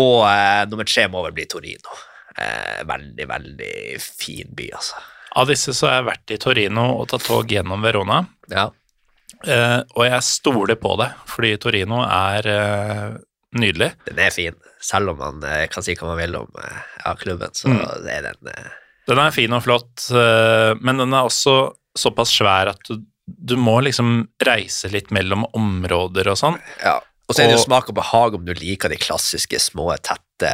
Og 0.00 0.22
eh, 0.28 0.62
nummer 0.70 0.88
tre 0.88 1.04
må 1.12 1.20
vel 1.26 1.34
bli 1.36 1.44
Torino. 1.50 1.98
Eh, 2.36 2.80
veldig, 2.88 3.28
veldig 3.28 3.76
fin 4.00 4.48
by, 4.56 4.70
altså. 4.76 5.04
Av 5.36 5.48
disse 5.50 5.74
så 5.76 5.90
har 5.90 5.98
jeg 5.98 6.08
vært 6.08 6.32
i 6.32 6.40
Torino 6.40 6.86
og 6.96 7.08
tatt 7.12 7.26
tog 7.28 7.50
gjennom 7.52 7.84
Verona. 7.84 8.22
Ja. 8.48 8.70
Eh, 9.44 9.80
og 9.92 10.04
jeg 10.06 10.24
stoler 10.24 10.78
på 10.80 10.94
det, 11.00 11.10
fordi 11.28 11.52
Torino 11.60 12.00
er 12.04 12.48
eh, 12.48 13.16
nydelig. 13.54 13.92
Den 14.06 14.18
er 14.18 14.30
fin. 14.34 14.54
Selv 14.82 15.10
om 15.14 15.18
man 15.18 15.44
eh, 15.44 15.66
kan 15.68 15.82
si 15.82 15.94
hva 15.94 16.08
man 16.12 16.18
vil 16.18 16.34
om 16.36 16.48
eh, 16.62 16.80
ja, 17.04 17.14
klubben, 17.14 17.50
så 17.54 17.68
Mm. 17.68 18.06
er 18.08 18.22
den 18.22 18.48
eh, 18.52 18.70
Den 19.06 19.18
er 19.22 19.30
fin 19.30 19.52
og 19.52 19.62
flott, 19.62 20.08
eh, 20.10 20.74
men 20.80 20.98
den 20.98 21.12
er 21.14 21.22
også 21.28 21.74
såpass 21.96 22.32
svær 22.34 22.68
at 22.72 22.80
du, 22.88 22.98
du 23.26 23.54
må 23.56 23.80
liksom 23.82 24.28
reise 24.44 24.90
litt 24.92 25.10
mellom 25.14 25.44
områder 25.54 26.26
og 26.32 26.36
sånn. 26.36 26.58
Ja. 26.82 26.98
Og 27.28 27.34
så 27.34 27.42
er 27.42 27.46
det 27.48 27.56
jo 27.56 27.62
Og- 27.62 27.66
smak 27.66 27.88
og 27.88 27.94
behag 27.94 28.34
om 28.34 28.44
du 28.44 28.52
liker 28.54 28.88
de 28.88 28.96
klassiske, 28.96 29.58
små, 29.62 29.88
tette, 30.02 30.50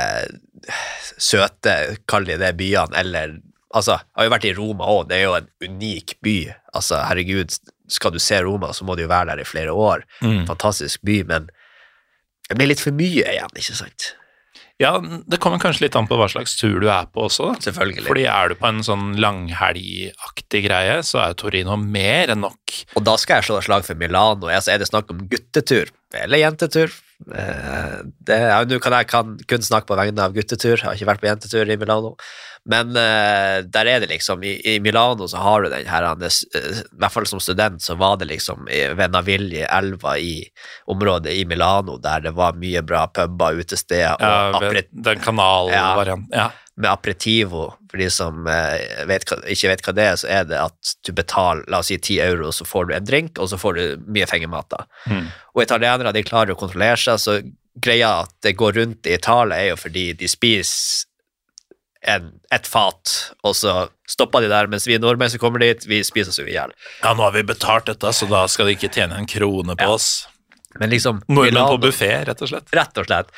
søte, 1.18 1.96
kall 2.08 2.24
de 2.28 2.36
det, 2.40 2.54
byene, 2.58 2.94
eller 2.98 3.38
Altså, 3.72 3.94
jeg 3.96 4.18
har 4.20 4.24
jo 4.26 4.30
vært 4.34 4.44
i 4.44 4.50
Roma 4.52 4.84
òg, 4.84 5.06
det 5.08 5.16
er 5.16 5.22
jo 5.22 5.34
en 5.38 5.46
unik 5.64 6.10
by. 6.20 6.32
Altså, 6.76 6.98
herregud, 7.08 7.54
skal 7.88 8.12
du 8.12 8.18
se 8.20 8.36
Roma, 8.44 8.68
så 8.76 8.84
må 8.84 8.92
du 8.98 9.00
jo 9.06 9.08
være 9.08 9.30
der 9.30 9.40
i 9.40 9.46
flere 9.48 9.72
år. 9.72 10.02
Mm. 10.20 10.42
Fantastisk 10.50 11.00
by, 11.08 11.22
men 11.24 11.46
det 12.52 12.60
blir 12.60 12.68
litt 12.74 12.82
for 12.84 12.92
mye 12.92 13.24
igjen, 13.24 13.54
ikke 13.56 13.78
sant? 13.78 14.12
Ja, 14.80 14.96
det 15.00 15.38
kommer 15.40 15.60
kanskje 15.62 15.86
litt 15.86 15.96
an 15.98 16.08
på 16.10 16.16
hva 16.18 16.26
slags 16.32 16.56
tur 16.58 16.80
du 16.82 16.88
er 16.90 17.06
på 17.12 17.26
også, 17.28 17.52
da. 17.52 17.60
Selvfølgelig. 17.68 18.06
Fordi 18.08 18.24
er 18.28 18.50
du 18.50 18.56
på 18.58 18.68
en 18.68 18.82
sånn 18.84 19.12
langhelgaktig 19.20 20.64
greie, 20.66 20.98
så 21.06 21.22
er 21.26 21.36
Torino 21.38 21.76
mer 21.80 22.32
enn 22.34 22.42
nok. 22.44 22.76
Og 22.98 23.06
da 23.06 23.14
skal 23.20 23.40
jeg 23.40 23.48
slå 23.48 23.60
et 23.60 23.68
slag 23.68 23.86
for 23.86 24.00
Milano. 24.00 24.50
Altså, 24.50 24.74
er 24.74 24.82
det 24.82 24.90
snakk 24.90 25.12
om 25.14 25.24
guttetur 25.30 25.92
eller 26.18 26.42
jentetur? 26.42 26.92
Eh, 27.30 27.98
Det, 28.26 28.38
ja, 28.38 28.62
Nå 28.68 28.78
kan 28.82 28.96
jeg 28.98 29.10
kan 29.10 29.36
kun 29.48 29.62
snakke 29.62 29.90
på 29.90 29.98
vegne 29.98 30.24
av 30.24 30.34
guttetur, 30.34 30.76
jeg 30.76 30.86
har 30.86 30.96
ikke 30.96 31.10
vært 31.10 31.22
på 31.22 31.30
jentetur 31.30 31.70
i 31.70 31.76
Milano. 31.76 32.16
Men 32.64 32.94
uh, 32.94 33.58
der 33.66 33.88
er 33.90 34.02
det 34.04 34.12
liksom 34.12 34.44
I, 34.46 34.52
i 34.70 34.76
Milano 34.78 35.26
så 35.26 35.40
har 35.42 35.64
du 35.64 35.72
den 35.72 35.88
her 35.90 36.04
eh, 36.06 36.36
I 36.54 37.00
hvert 37.02 37.10
fall 37.10 37.26
som 37.26 37.40
student 37.42 37.82
så 37.82 37.96
var 37.98 38.20
det 38.20 38.28
liksom 38.30 38.68
ved 38.70 39.10
Navilje-elva 39.10 40.14
i 40.22 40.44
området 40.86 41.34
i 41.34 41.42
Milano, 41.44 41.98
der 41.98 42.22
det 42.28 42.34
var 42.38 42.54
mye 42.54 42.84
bra 42.86 43.08
puber, 43.10 43.58
utesteder 43.58 44.14
og 44.14 44.62
Ja, 44.62 44.62
ved 44.62 44.92
den 44.92 45.24
kanalvarianten. 45.26 46.30
Ja. 46.30 46.52
Med 46.82 46.90
aperitivo, 46.90 47.68
for 47.90 48.00
de 48.02 48.08
som 48.12 48.46
eh, 48.50 49.04
vet, 49.08 49.24
ikke 49.54 49.70
vet 49.72 49.84
hva 49.86 49.94
det 49.96 50.04
er, 50.10 50.18
så 50.20 50.28
er 50.32 50.44
det 50.50 50.58
at 50.60 50.92
du 51.06 51.12
betaler 51.16 51.64
la 51.70 51.80
oss 51.82 51.90
si 51.92 51.98
10 51.98 52.18
euro, 52.26 52.50
så 52.52 52.66
får 52.68 52.90
du 52.90 52.94
en 52.98 53.06
drink, 53.08 53.38
og 53.42 53.48
så 53.52 53.58
får 53.60 53.78
du 53.78 53.84
mye 54.12 54.26
fengemat. 54.30 54.74
Mm. 55.10 55.26
Og 55.54 55.62
italienere 55.64 56.12
de 56.16 56.24
klarer 56.26 56.54
å 56.54 56.58
kontrollere 56.60 56.98
seg, 57.00 57.22
så 57.22 57.38
greia 57.82 58.10
at 58.26 58.34
det 58.44 58.56
går 58.60 58.74
rundt 58.80 59.08
i 59.08 59.14
Italia, 59.16 59.56
er 59.62 59.70
jo 59.72 59.78
fordi 59.80 60.10
de 60.20 60.28
spiser 60.28 61.06
en, 62.02 62.32
et 62.50 62.66
fat, 62.66 63.12
og 63.46 63.54
så 63.54 63.72
stopper 64.10 64.42
de 64.42 64.48
der, 64.50 64.66
mens 64.68 64.88
vi 64.90 64.96
nordmenn 64.98 65.30
som 65.30 65.38
kommer 65.40 65.62
dit, 65.62 65.84
vi 65.86 66.00
spiser 66.04 66.32
oss 66.34 66.40
jo 66.42 66.48
i 66.50 66.56
hjel. 66.56 66.72
ja, 67.04 67.12
nå 67.14 67.22
har 67.22 67.32
vi 67.36 67.44
betalt 67.46 67.86
dette, 67.92 68.10
så 68.12 68.26
da 68.28 68.42
skal 68.50 68.66
de 68.68 68.74
ikke 68.74 68.90
tjene 68.92 69.14
en 69.20 69.28
krone 69.30 69.76
på 69.78 69.86
Ja. 69.86 69.94
oss. 69.94 70.26
Men 70.80 70.90
liksom 70.90 71.20
Nordmenn 71.26 71.54
Milano- 71.54 71.76
på 71.76 71.82
buffé, 71.86 72.10
rett 72.24 72.42
og 72.42 72.48
slett. 72.48 72.70
Rett 72.72 72.98
og 72.98 73.06
slett. 73.06 73.32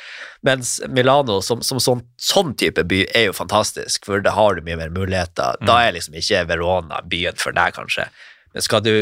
Mens 0.47 0.77
Milano 0.87 1.41
som, 1.43 1.61
som 1.65 1.81
sånn, 1.83 2.03
sånn 2.21 2.53
type 2.55 2.83
by 2.87 3.01
er 3.15 3.27
jo 3.29 3.35
fantastisk, 3.35 4.05
for 4.07 4.23
da 4.23 4.31
har 4.37 4.55
du 4.55 4.63
mye 4.67 4.77
mer 4.79 4.93
muligheter. 4.95 5.59
Da 5.65 5.81
er 5.83 5.97
liksom 5.97 6.15
ikke 6.21 6.45
Verona 6.49 7.01
byen 7.03 7.35
for 7.41 7.55
deg, 7.55 7.75
kanskje. 7.75 8.07
Men 8.55 8.65
skal 8.65 8.85
du 8.85 8.93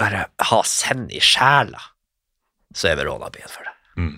bare 0.00 0.26
ha 0.50 0.60
send 0.66 1.12
i 1.14 1.20
sjela, 1.24 1.80
så 2.74 2.92
er 2.92 3.00
Verona 3.00 3.30
byen 3.32 3.50
for 3.52 3.64
deg. 3.68 4.12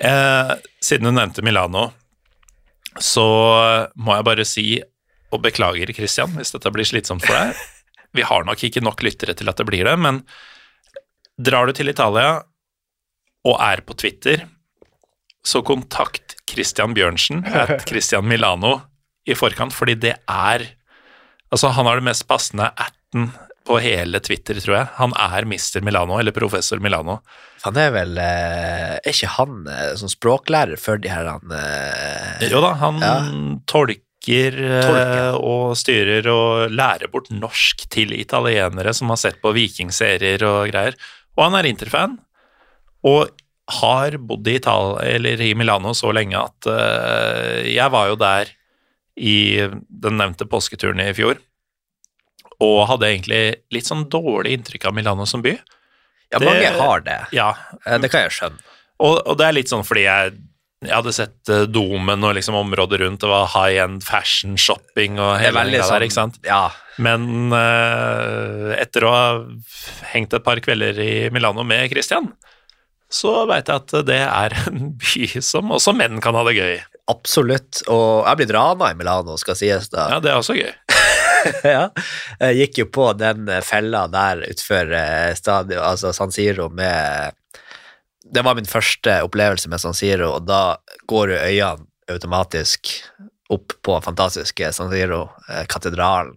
Eh, 0.00 0.56
siden 0.84 1.08
du 1.08 1.16
nevnte 1.16 1.44
Milano, 1.44 1.90
så 3.00 3.24
må 3.96 4.16
jeg 4.16 4.26
bare 4.28 4.44
si, 4.48 4.66
og 5.32 5.42
beklager 5.44 5.92
Christian 5.96 6.36
hvis 6.36 6.52
dette 6.54 6.72
blir 6.72 6.86
slitsomt 6.88 7.24
for 7.24 7.36
deg, 7.36 7.56
vi 8.16 8.24
har 8.24 8.44
nok 8.48 8.62
ikke 8.64 8.84
nok 8.84 9.04
lyttere 9.04 9.36
til 9.36 9.48
at 9.52 9.60
det 9.60 9.66
blir 9.68 9.88
det, 9.88 9.96
men 10.00 10.22
drar 11.38 11.66
du 11.68 11.72
til 11.76 11.90
Italia 11.92 12.42
og 13.46 13.58
er 13.62 13.82
på 13.86 13.94
Twitter, 13.98 14.46
så 15.46 15.60
kontakt 15.62 16.34
Christian 16.50 16.94
Bjørnsen, 16.96 17.44
at 17.46 17.84
Christian 17.88 18.26
Milano, 18.26 18.80
i 19.26 19.34
forkant, 19.38 19.74
fordi 19.74 19.94
det 20.06 20.16
er 20.30 20.68
Altså, 21.54 21.68
han 21.70 21.86
har 21.86 22.00
det 22.00 22.02
mest 22.08 22.24
passende 22.26 22.66
atten 22.74 23.28
på 23.66 23.76
hele 23.80 24.18
Twitter, 24.20 24.58
tror 24.58 24.74
jeg. 24.80 24.86
Han 24.98 25.12
er 25.14 25.44
Mr. 25.46 25.78
Milano, 25.86 26.16
eller 26.18 26.34
Professor 26.34 26.80
Milano. 26.82 27.20
Han 27.62 27.78
er 27.78 27.92
vel 27.94 28.18
eh, 28.18 28.96
Er 28.98 29.12
ikke 29.12 29.30
han 29.36 29.60
som 29.94 30.02
sånn 30.02 30.12
språklærer 30.16 30.74
for 30.82 30.98
de 30.98 31.10
her 31.10 31.30
han 31.30 31.54
eh, 31.54 32.48
Jo 32.50 32.60
da, 32.64 32.72
han 32.82 32.98
Ja. 32.98 33.14
tolker, 33.70 34.58
eh, 34.58 34.82
Tolker. 34.88 35.38
og 35.38 35.76
styrer 35.78 36.26
og 36.34 36.74
lærer 36.74 37.10
bort 37.14 37.30
norsk 37.30 37.86
til 37.94 38.10
italienere 38.18 38.92
som 38.94 39.14
har 39.14 39.22
sett 39.22 39.38
på 39.42 39.54
vikingserier 39.54 40.42
og 40.50 40.66
greier. 40.74 40.98
Og 41.36 41.44
han 41.44 41.54
er 41.58 41.68
Interfan, 41.68 42.18
og 43.06 43.28
har 43.80 44.14
bodd 44.22 44.46
i, 44.48 44.56
i 44.56 45.54
Milano 45.58 45.92
så 45.94 46.12
lenge 46.14 46.38
at 46.38 46.68
uh, 46.70 47.66
jeg 47.66 47.90
var 47.92 48.08
jo 48.12 48.16
der 48.20 48.52
i 49.18 49.34
den 49.88 50.16
nevnte 50.20 50.46
påsketuren 50.48 51.00
i 51.02 51.12
fjor, 51.16 51.38
og 52.62 52.86
hadde 52.88 53.08
egentlig 53.10 53.40
litt 53.74 53.88
sånn 53.88 54.06
dårlig 54.12 54.54
inntrykk 54.56 54.86
av 54.88 54.94
Milano 54.96 55.26
som 55.28 55.42
by. 55.44 55.56
Ja, 56.32 56.38
det- 56.40 56.46
mange 56.48 56.70
har 56.78 57.00
det. 57.04 57.18
Ja, 57.36 57.50
Eh, 57.86 57.98
Det 57.98 58.10
kan 58.10 58.22
jeg 58.22 58.30
skjønne. 58.32 58.58
og, 58.98 59.20
og 59.26 59.36
det 59.38 59.46
er 59.46 59.52
litt 59.52 59.68
sånn 59.68 59.84
fordi 59.84 60.02
jeg, 60.06 60.38
jeg 60.84 60.92
hadde 60.92 61.14
sett 61.16 61.52
uh, 61.52 61.64
domen 61.70 62.24
og 62.26 62.34
liksom 62.36 62.58
området 62.58 63.00
rundt, 63.00 63.22
det 63.22 63.30
var 63.30 63.48
high 63.54 63.80
end 63.84 64.04
fashion 64.04 64.58
shopping 64.60 65.20
og 65.22 65.38
hele 65.40 65.64
det 65.70 65.80
sånn 65.80 65.96
der, 65.96 66.04
ikke 66.06 66.18
sant? 66.18 66.36
Ja. 66.44 66.64
Men 67.00 67.52
uh, 67.52 68.74
etter 68.76 69.06
å 69.06 69.14
ha 69.14 69.30
hengt 70.12 70.36
et 70.36 70.44
par 70.44 70.60
kvelder 70.64 71.00
i 71.00 71.14
Milano 71.32 71.64
med 71.66 71.88
Christian, 71.92 72.28
så 73.12 73.44
veit 73.48 73.70
jeg 73.70 73.82
at 73.84 73.96
det 74.08 74.20
er 74.26 74.56
en 74.66 74.92
by 74.98 75.40
som 75.44 75.72
også 75.72 75.94
menn 75.96 76.20
kan 76.24 76.36
ha 76.36 76.44
det 76.48 76.56
gøy. 76.58 76.76
Absolutt. 77.08 77.84
Og 77.92 78.26
jeg 78.26 78.40
blir 78.40 78.56
rana 78.56 78.90
i 78.90 78.98
Milano, 78.98 79.36
skal 79.38 79.58
sies 79.58 79.88
da. 79.92 80.08
Ja, 80.16 80.20
det 80.22 80.32
er 80.32 80.40
også 80.40 80.56
gøy. 80.58 80.72
ja. 81.76 81.86
Jeg 82.40 82.58
gikk 82.60 82.80
jo 82.82 82.88
på 82.98 83.10
den 83.18 83.46
fella 83.64 84.06
der 84.10 84.42
utfor 84.48 84.90
eh, 84.90 85.32
stadion, 85.38 85.84
altså 85.86 86.12
San 86.16 86.34
Siro 86.34 86.68
med 86.74 87.36
Det 88.32 88.42
var 88.44 88.56
min 88.58 88.68
første 88.68 89.20
opplevelse 89.24 89.70
med 89.70 89.80
San 89.80 89.94
Siro, 89.96 90.32
og 90.36 90.46
da 90.48 90.76
går 91.08 91.32
jo 91.34 91.42
øynene 91.46 91.86
automatisk 92.10 92.90
opp 93.52 93.74
på 93.86 93.98
fantastiske 94.02 94.72
San 94.74 94.90
Siro, 94.90 95.28
eh, 95.48 95.64
katedralen. 95.70 96.36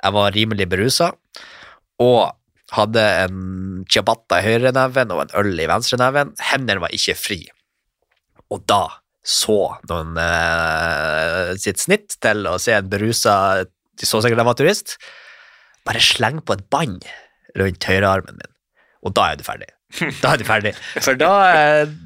Jeg 0.00 0.16
var 0.16 0.32
rimelig 0.32 0.66
berusa, 0.68 1.10
og 2.00 2.32
hadde 2.72 3.02
en 3.24 3.40
ciabatta 3.90 4.38
i 4.40 4.46
høyreneven 4.46 5.12
og 5.12 5.24
en 5.24 5.34
øl 5.42 5.60
i 5.60 5.68
venstreneven. 5.68 6.32
Hendene 6.50 6.82
var 6.84 6.94
ikke 6.94 7.16
fri. 7.18 7.40
Og 8.50 8.62
da 8.70 8.86
så 9.26 9.58
noen 9.90 10.16
eh, 10.20 11.50
sitt 11.60 11.82
snitt 11.82 12.16
til 12.24 12.46
å 12.48 12.56
se 12.62 12.72
en 12.78 12.88
berusa 12.88 13.66
De 14.00 14.08
så 14.08 14.22
sikkert 14.22 14.40
de 14.40 14.46
var 14.48 14.56
turist. 14.56 14.96
Bare 15.84 16.00
sleng 16.00 16.40
på 16.40 16.56
et 16.56 16.64
bånd 16.72 17.04
rundt 17.58 17.84
høyrearmen 17.84 18.38
min, 18.38 18.54
og 19.04 19.12
da 19.18 19.30
er 19.30 19.36
du 19.40 19.44
ferdig. 19.44 19.68
Da 20.22 20.32
er 20.32 20.38
du 20.40 20.44
ferdig. 20.46 20.72
For 21.02 21.18
da, 21.18 21.30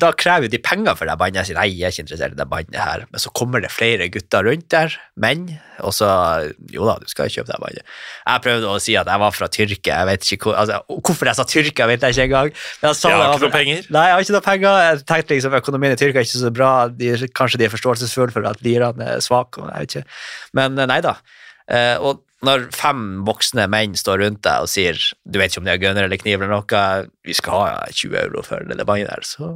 da 0.00 0.10
krever 0.16 0.48
de 0.50 0.60
penger 0.62 0.96
for 0.96 1.08
det 1.08 1.16
bandet. 1.20 1.42
Jeg 1.42 1.50
sier 1.50 1.58
nei, 1.58 1.66
jeg 1.74 1.88
er 1.88 1.92
ikke 1.92 2.04
interessert 2.06 2.34
i 2.36 2.38
det 2.38 2.46
bandet 2.50 2.78
her. 2.80 3.04
Men 3.12 3.22
så 3.22 3.32
kommer 3.36 3.62
det 3.64 3.70
flere 3.74 4.08
gutter 4.12 4.46
rundt 4.48 4.66
der, 4.72 4.96
menn, 5.20 5.46
og 5.84 5.92
så 5.96 6.08
Jo 6.72 6.86
da, 6.86 6.96
du 7.02 7.10
skal 7.10 7.30
kjøpe 7.32 7.50
det 7.50 7.60
bandet. 7.62 7.92
Jeg 8.24 8.44
prøvde 8.46 8.72
å 8.72 8.80
si 8.82 8.96
at 8.98 9.10
jeg 9.10 9.22
var 9.24 9.36
fra 9.36 9.50
Tyrkia. 9.52 10.00
Jeg 10.00 10.10
vet 10.10 10.32
ikke 10.36 10.50
hvor, 10.50 10.58
altså, 10.62 10.80
Hvorfor 10.88 11.30
jeg 11.30 11.38
sa 11.40 11.46
Tyrkia, 11.50 11.88
vet 11.90 12.08
jeg 12.08 12.16
ikke 12.16 12.26
engang. 12.30 12.50
Men 12.80 12.90
jeg, 12.90 13.00
sa 13.00 13.12
Jeg 13.12 13.20
har 13.20 13.36
ikke 13.36 13.46
noe 13.46 13.56
penger. 13.58 13.86
Nei, 13.98 14.06
jeg 14.08 14.16
har 14.16 14.26
ikke 14.26 14.36
noe 14.38 14.48
penger. 14.48 14.82
Jeg 14.88 15.04
tenkte 15.12 15.38
liksom 15.38 15.60
økonomien 15.60 15.94
i 15.94 16.00
Tyrkia 16.00 16.22
er 16.24 16.28
ikke 16.28 16.42
så 16.46 16.54
bra. 16.54 16.72
De, 16.88 17.14
kanskje 17.36 17.60
de 17.60 17.68
er 17.68 17.74
forståelsesfulle 17.74 18.34
for 18.34 18.50
at 18.50 18.64
lirene 18.64 19.14
er 19.16 19.24
svake. 19.24 19.64
Jeg 19.74 19.86
vet 19.86 19.98
ikke. 19.98 20.20
Men 20.56 20.78
eh, 20.78 20.88
nei 20.90 21.00
da. 21.04 21.18
Eh, 21.72 21.96
og 21.96 22.22
når 22.44 22.68
fem 22.76 23.22
voksne 23.24 23.64
menn 23.72 23.94
står 23.96 24.20
rundt 24.20 24.42
deg 24.44 24.66
og 24.66 24.68
sier 24.68 24.98
du 25.24 25.38
vet 25.40 25.52
ikke 25.52 25.62
om 25.62 25.68
de 25.68 25.72
har 25.72 25.80
gunner 25.80 26.06
eller 26.06 26.20
kniv 26.20 26.42
eller 26.42 26.52
noe, 26.52 26.84
vi 27.24 27.36
skal 27.36 27.56
ha 27.56 27.86
20 27.88 28.18
euro 28.26 28.44
for 28.44 28.66
det 28.68 28.84
bandet 28.84 29.08
der, 29.08 29.24
så 29.24 29.54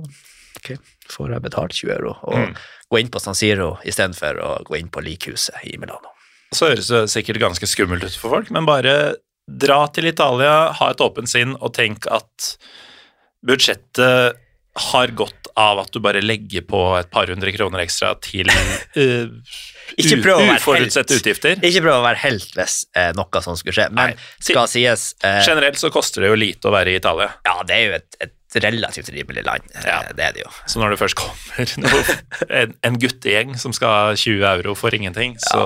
ok, 0.59 0.73
får 1.13 1.35
jeg 1.35 1.45
betalt 1.45 1.77
20 1.77 1.95
euro 1.99 2.15
og 2.33 2.63
gå 2.89 3.03
inn 3.03 3.13
på 3.13 3.21
San 3.23 3.37
Siro 3.37 3.75
istedenfor 3.85 4.41
å 4.41 4.53
gå 4.65 4.79
inn 4.81 4.89
på 4.93 5.05
likhuset 5.05 5.61
i 5.69 5.77
Milano. 5.81 6.15
Så 6.57 6.71
høres 6.71 6.89
det 6.89 7.05
sikkert 7.13 7.43
ganske 7.43 7.69
skummelt 7.69 8.07
ut 8.07 8.17
for 8.17 8.39
folk, 8.39 8.53
men 8.55 8.69
bare 8.69 9.19
dra 9.49 9.83
til 9.93 10.09
Italia, 10.09 10.71
ha 10.77 10.91
et 10.93 11.03
åpent 11.05 11.29
sinn 11.29 11.55
og 11.59 11.75
tenk 11.77 12.09
at 12.13 12.55
budsjettet 13.45 14.41
har 14.81 15.13
godt 15.19 15.49
av 15.59 15.81
at 15.83 15.91
du 15.95 15.99
bare 16.05 16.21
legger 16.23 16.63
på 16.69 16.81
et 17.01 17.09
par 17.11 17.27
hundre 17.31 17.51
kroner 17.57 17.83
ekstra 17.83 18.13
til 18.23 18.47
uh, 18.51 19.27
Ikke 19.99 20.19
prøv 20.23 20.43
å 20.43 20.45
være 20.45 20.61
uforutsette 20.61 21.15
helt. 21.17 21.23
utgifter. 21.25 21.61
Ikke 21.65 21.81
prøv 21.83 21.97
å 21.99 22.05
være 22.05 22.21
helt 22.23 22.53
hvis 22.59 22.75
eh, 22.95 23.09
noe 23.17 23.41
sånt 23.43 23.59
skulle 23.63 23.75
skje, 23.79 23.87
men 23.97 24.13
Nei. 24.13 24.27
skal 24.45 24.69
sies 24.71 25.07
eh, 25.25 25.39
Generelt 25.47 25.81
så 25.81 25.89
koster 25.91 26.23
det 26.23 26.29
jo 26.31 26.37
lite 26.39 26.69
å 26.69 26.75
være 26.75 26.93
i 26.93 26.99
Italia, 27.01 27.31
Ja, 27.49 27.55
det 27.67 27.79
er 27.79 27.87
jo 27.87 27.95
et, 27.97 28.19
et 28.27 28.59
relativt 28.65 29.09
rimelig 29.17 29.47
land. 29.49 29.65
Eh, 29.75 29.89
Ja. 29.89 29.97
Det 30.13 30.27
er 30.29 30.37
det 30.37 30.45
jo. 30.45 30.53
så 30.69 30.83
når 30.83 30.95
det 30.95 31.01
først 31.01 31.19
kommer 31.19 31.73
noe, 31.87 32.19
en, 32.61 32.77
en 32.85 33.01
guttegjeng 33.01 33.57
som 33.59 33.73
skal 33.77 33.97
ha 33.97 34.15
20 34.15 34.45
euro 34.53 34.77
for 34.79 34.95
ingenting, 34.95 35.35
så 35.49 35.65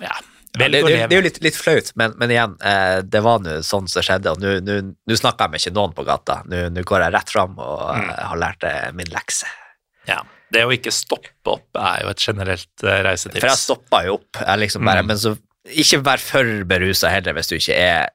Ja, 0.00 0.14
Det, 0.52 0.66
det, 0.72 0.80
det, 0.82 0.94
er 1.06 1.12
jo 1.14 1.22
litt, 1.22 1.36
litt 1.44 1.54
flaut, 1.54 1.92
men, 1.94 2.14
men 2.18 2.30
igjen, 2.34 2.56
eh, 2.66 3.00
det 3.06 3.20
var 3.22 3.38
nå 3.44 3.60
sånn 3.62 3.86
som 3.88 4.02
skjedde, 4.02 4.32
og 4.32 4.40
nå- 4.42 5.16
snakker 5.20 5.46
jeg 5.46 5.50
med 5.52 5.60
ikke 5.62 5.72
noen 5.76 5.92
på 5.94 6.04
gata. 6.08 6.40
Nå 6.50 6.82
går 6.82 7.04
jeg 7.04 7.12
rett 7.14 7.30
fram 7.30 7.54
og 7.62 7.84
Mm. 7.94 8.08
eh, 8.10 8.24
har 8.32 8.36
lært 8.42 8.64
eh, 8.66 8.90
min 8.98 9.06
lekse. 9.14 9.46
Ja. 10.10 10.22
Det 10.50 10.64
å 10.66 10.72
ikke 10.74 10.90
stoppe 10.90 11.52
opp 11.54 11.78
er 11.78 12.02
jo 12.02 12.08
et 12.10 12.18
generelt 12.26 12.82
reisetips. 12.82 13.38
For 13.38 13.46
jeg 13.52 13.60
stoppa 13.62 14.00
jo 14.08 14.16
opp, 14.18 14.40
liksom 14.58 14.84
bare, 14.84 15.04
Mm. 15.04 15.06
men 15.12 15.16
så 15.22 15.36
ikke 15.70 16.02
vær 16.02 16.18
for 16.18 16.44
berusa 16.66 17.10
heller 17.14 17.32
hvis 17.36 17.48
du 17.52 17.54
ikke 17.60 17.76
er 17.78 18.08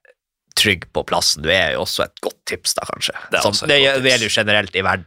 trygg 0.60 0.84
på 0.91 1.06
plassen. 1.07 1.41
Du 1.44 1.49
er 1.49 1.72
jo 1.78 1.86
også 1.86 2.03
et 2.03 2.20
godt 2.22 2.41
tips, 2.52 2.74
da, 2.76 2.84
kanskje. 2.91 3.16
Det 3.32 3.40
er 3.40 3.44
Sånn, 3.48 3.56
også 3.56 3.68
det 3.72 3.80
gjelder 3.80 4.28
jo 4.28 4.34
generelt 4.41 4.76
i 4.76 4.82
verden. 4.84 5.06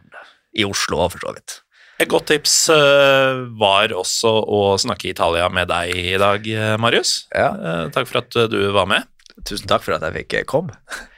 I 0.57 0.65
Oslo 0.65 0.97
òg, 1.05 1.13
for 1.13 1.19
så 1.29 1.35
vidt. 1.37 1.61
Et 1.99 2.07
godt 2.07 2.29
tips 2.31 2.53
eh, 2.71 3.41
var 3.59 3.91
også 3.97 4.31
å 4.47 4.63
snakke 4.79 5.11
Italia 5.11 5.49
med 5.51 5.67
deg 5.71 5.97
i 5.99 6.15
dag, 6.21 6.45
eh, 6.47 6.75
Marius. 6.79 7.25
Ja. 7.35 7.49
Eh, 7.59 7.85
takk 7.95 8.07
for 8.07 8.21
at 8.21 8.37
du 8.53 8.59
var 8.75 8.87
med. 8.91 9.09
Tusen 9.43 9.67
takk 9.71 9.83
for 9.83 9.97
at 9.97 10.07
jeg 10.07 10.15
fikk 10.23 10.45
komme. 10.51 10.79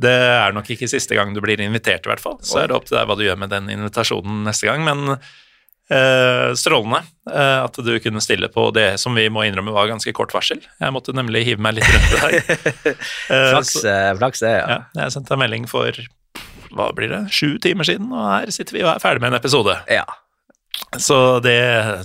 Det 0.00 0.12
er 0.12 0.54
nok 0.56 0.68
ikke 0.72 0.88
siste 0.88 1.16
gang 1.16 1.34
du 1.36 1.42
blir 1.44 1.60
invitert, 1.60 2.06
i 2.06 2.08
hvert 2.08 2.22
fall. 2.24 2.38
Så 2.44 2.62
er 2.62 2.70
det 2.70 2.76
opp 2.76 2.86
til 2.88 2.96
deg 2.96 3.08
hva 3.08 3.16
du 3.18 3.24
gjør 3.26 3.36
med 3.40 3.50
den 3.52 3.66
invitasjonen 3.68 4.46
neste 4.46 4.64
gang. 4.64 4.80
Men 4.86 5.10
eh, 5.12 6.52
strålende 6.56 7.02
at 7.28 7.76
du 7.84 7.90
kunne 8.00 8.22
stille 8.24 8.48
på 8.48 8.70
det 8.72 8.94
som 9.02 9.12
vi 9.16 9.26
må 9.28 9.44
innrømme 9.44 9.74
var 9.76 9.90
ganske 9.92 10.14
kort 10.16 10.32
varsel. 10.32 10.62
Jeg 10.80 10.96
måtte 10.96 11.12
nemlig 11.12 11.44
hive 11.50 11.60
meg 11.64 11.76
litt 11.76 11.92
rundt 11.92 12.16
i. 12.16 12.94
Eh, 13.30 13.50
Flaks, 13.52 13.76
flaks 14.18 14.40
det, 14.42 14.54
ja. 14.56 14.64
ja, 14.72 14.80
jeg 15.04 15.14
sendte 15.18 15.36
en 15.36 15.44
melding 15.44 15.68
for 15.70 16.00
hva 16.76 16.90
blir 16.96 17.10
det, 17.12 17.20
sju 17.34 17.58
timer 17.62 17.86
siden, 17.88 18.10
og 18.14 18.26
her 18.28 18.50
sitter 18.54 18.76
vi 18.76 18.84
og 18.84 18.92
er 18.94 19.02
ferdig 19.02 19.22
med 19.24 19.32
en 19.32 19.40
episode. 19.40 19.76
ja. 19.90 20.06
Så 20.98 21.38
det, 21.44 21.58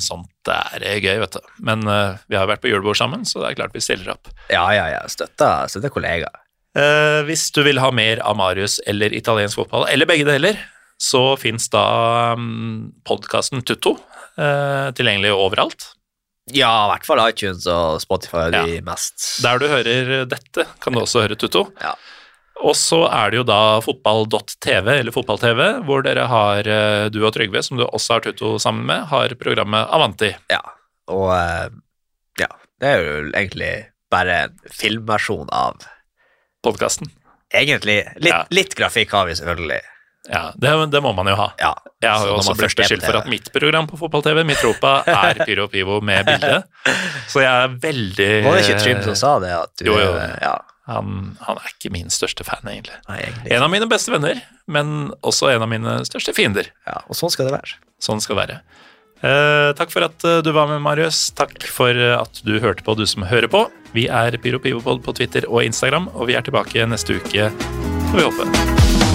sånt 0.03 0.49
er 0.51 0.99
gøy, 0.99 1.15
vet 1.21 1.37
du. 1.37 1.45
Men 1.65 1.85
uh, 1.87 2.17
vi 2.29 2.35
har 2.37 2.45
vært 2.49 2.61
på 2.61 2.69
julebord 2.69 2.97
sammen, 2.99 3.23
så 3.25 3.39
det 3.41 3.47
er 3.53 3.57
klart 3.61 3.73
vi 3.73 3.81
stiller 3.81 4.11
opp. 4.13 4.27
Ja, 4.51 4.65
ja, 4.75 4.83
ja. 4.91 4.99
Støtta, 5.09 5.65
støtta 5.71 5.89
kollegaer. 5.93 6.41
Uh, 6.75 7.23
hvis 7.25 7.47
du 7.55 7.61
vil 7.65 7.79
ha 7.79 7.89
mer 7.95 8.19
av 8.25 8.35
Marius 8.37 8.81
eller 8.85 9.15
italiensk 9.15 9.61
fotball, 9.61 9.87
eller 9.89 10.09
begge 10.09 10.27
deler, 10.27 10.59
så 11.01 11.23
fins 11.39 11.69
da 11.73 11.85
um, 12.35 12.91
podkasten 13.07 13.63
Tutto 13.65 13.95
uh, 13.95 14.91
tilgjengelig 14.97 15.31
overalt. 15.33 15.87
Ja, 16.53 16.69
i 16.85 16.91
hvert 16.91 17.07
fall 17.07 17.23
iTunes 17.23 17.65
og 17.71 18.03
Spotify 18.03 18.43
er 18.49 18.53
de 18.53 18.75
Ja. 18.75 18.83
mest 18.85 19.23
Der 19.41 19.57
du 19.57 19.65
hører 19.71 20.27
dette, 20.29 20.67
kan 20.83 20.93
du 20.93 21.01
også 21.01 21.23
høre 21.23 21.39
Tutto. 21.39 21.69
Ja. 21.81 21.95
Og 22.63 22.75
så 22.79 23.01
er 23.11 23.31
det 23.33 23.37
jo 23.41 23.45
da 23.47 23.59
fotball.tv, 23.83 24.87
eller 25.01 25.11
fotball-TV, 25.11 25.61
hvor 25.85 26.05
dere 26.05 26.23
har, 26.31 26.67
eh, 26.67 27.07
du 27.11 27.19
og 27.27 27.33
Trygve, 27.35 27.61
som 27.63 27.77
du 27.77 27.83
også 27.85 28.13
har 28.15 28.23
Tutto 28.25 28.55
sammen 28.63 28.85
med, 28.87 29.03
har 29.11 29.35
programmet 29.41 29.89
Avanti. 29.93 30.31
Ja. 30.49 30.61
Og 31.11 31.33
eh, 31.35 31.67
ja, 32.41 32.47
det 32.81 32.87
er 32.93 33.03
jo 33.03 33.17
egentlig 33.35 33.73
bare 34.11 34.37
en 34.47 34.55
filmversjon 34.71 35.49
av 35.53 35.83
Podkasten. 36.63 37.11
Egentlig. 37.53 37.99
Litt, 38.17 38.31
Ja. 38.33 38.45
litt 38.49 38.73
grafikk 38.75 39.11
har 39.11 39.27
vi 39.27 39.35
selvfølgelig. 39.37 39.81
Ja, 40.31 40.47
det, 40.57 40.71
det 40.89 41.01
må 41.05 41.11
man 41.13 41.27
jo 41.29 41.35
ha. 41.37 41.51
Ja. 41.61 41.75
Jeg 42.01 42.09
har 42.11 42.25
jo 42.27 42.37
også 42.39 42.55
blitt 42.57 42.73
beskyldt 42.79 43.05
for 43.05 43.19
at 43.19 43.27
mitt 43.29 43.51
program 43.53 43.85
på 43.87 43.97
fotball-TV, 43.99 44.41
Mitropa, 44.47 45.03
er 45.05 45.37
Pyro 45.45 45.67
Pivo 45.69 45.99
med 46.01 46.25
bilde. 46.25 46.63
Så 47.31 47.43
jeg 47.43 47.51
er 47.51 47.75
veldig 47.83 48.29
Var 48.47 48.57
det 48.57 48.63
ikke 48.65 48.79
Trym 48.81 49.03
som 49.05 49.15
sa 49.19 49.35
det? 49.43 49.51
At 49.53 49.71
du, 49.77 49.85
Jo, 49.91 49.99
jo. 50.01 50.15
Ja, 50.41 50.55
Han, 50.85 51.35
han 51.41 51.57
er 51.61 51.71
ikke 51.71 51.91
min 51.93 52.11
største 52.13 52.45
fan, 52.45 52.65
egentlig. 52.69 52.97
nei, 53.09 53.19
egentlig. 53.23 53.53
En 53.55 53.65
av 53.65 53.71
mine 53.73 53.87
beste 53.89 54.13
venner, 54.13 54.41
men 54.69 55.11
også 55.25 55.49
en 55.53 55.65
av 55.65 55.71
mine 55.71 55.97
største 56.05 56.35
fiender. 56.37 56.69
ja, 56.85 56.99
og 57.09 57.17
sånn 57.17 57.33
skal 57.33 57.49
det 57.49 57.57
være. 57.57 57.79
Sånn 58.05 58.21
skal 58.21 58.37
det 58.37 58.43
være. 58.43 58.59
Eh, 59.25 59.71
takk 59.79 59.93
for 59.93 60.05
at 60.05 60.25
eh, 60.27 60.41
du 60.45 60.51
var 60.53 60.69
med, 60.69 60.83
Marius. 60.85 61.31
Takk 61.37 61.55
for 61.71 61.95
eh, 61.95 62.13
at 62.19 62.43
du 62.45 62.59
hørte 62.61 62.85
på, 62.85 62.97
du 62.99 63.05
som 63.09 63.25
hører 63.25 63.49
på. 63.49 63.65
Vi 63.95 64.05
er 64.11 64.37
Pyro 64.43 64.61
Pivopod 64.61 65.01
på 65.05 65.15
Twitter 65.17 65.47
og 65.49 65.63
Instagram, 65.65 66.11
og 66.13 66.29
vi 66.29 66.37
er 66.37 66.45
tilbake 66.45 66.85
neste 66.91 67.17
uke, 67.17 67.49
får 68.11 68.17
vi 68.19 68.29
håpe. 68.29 69.14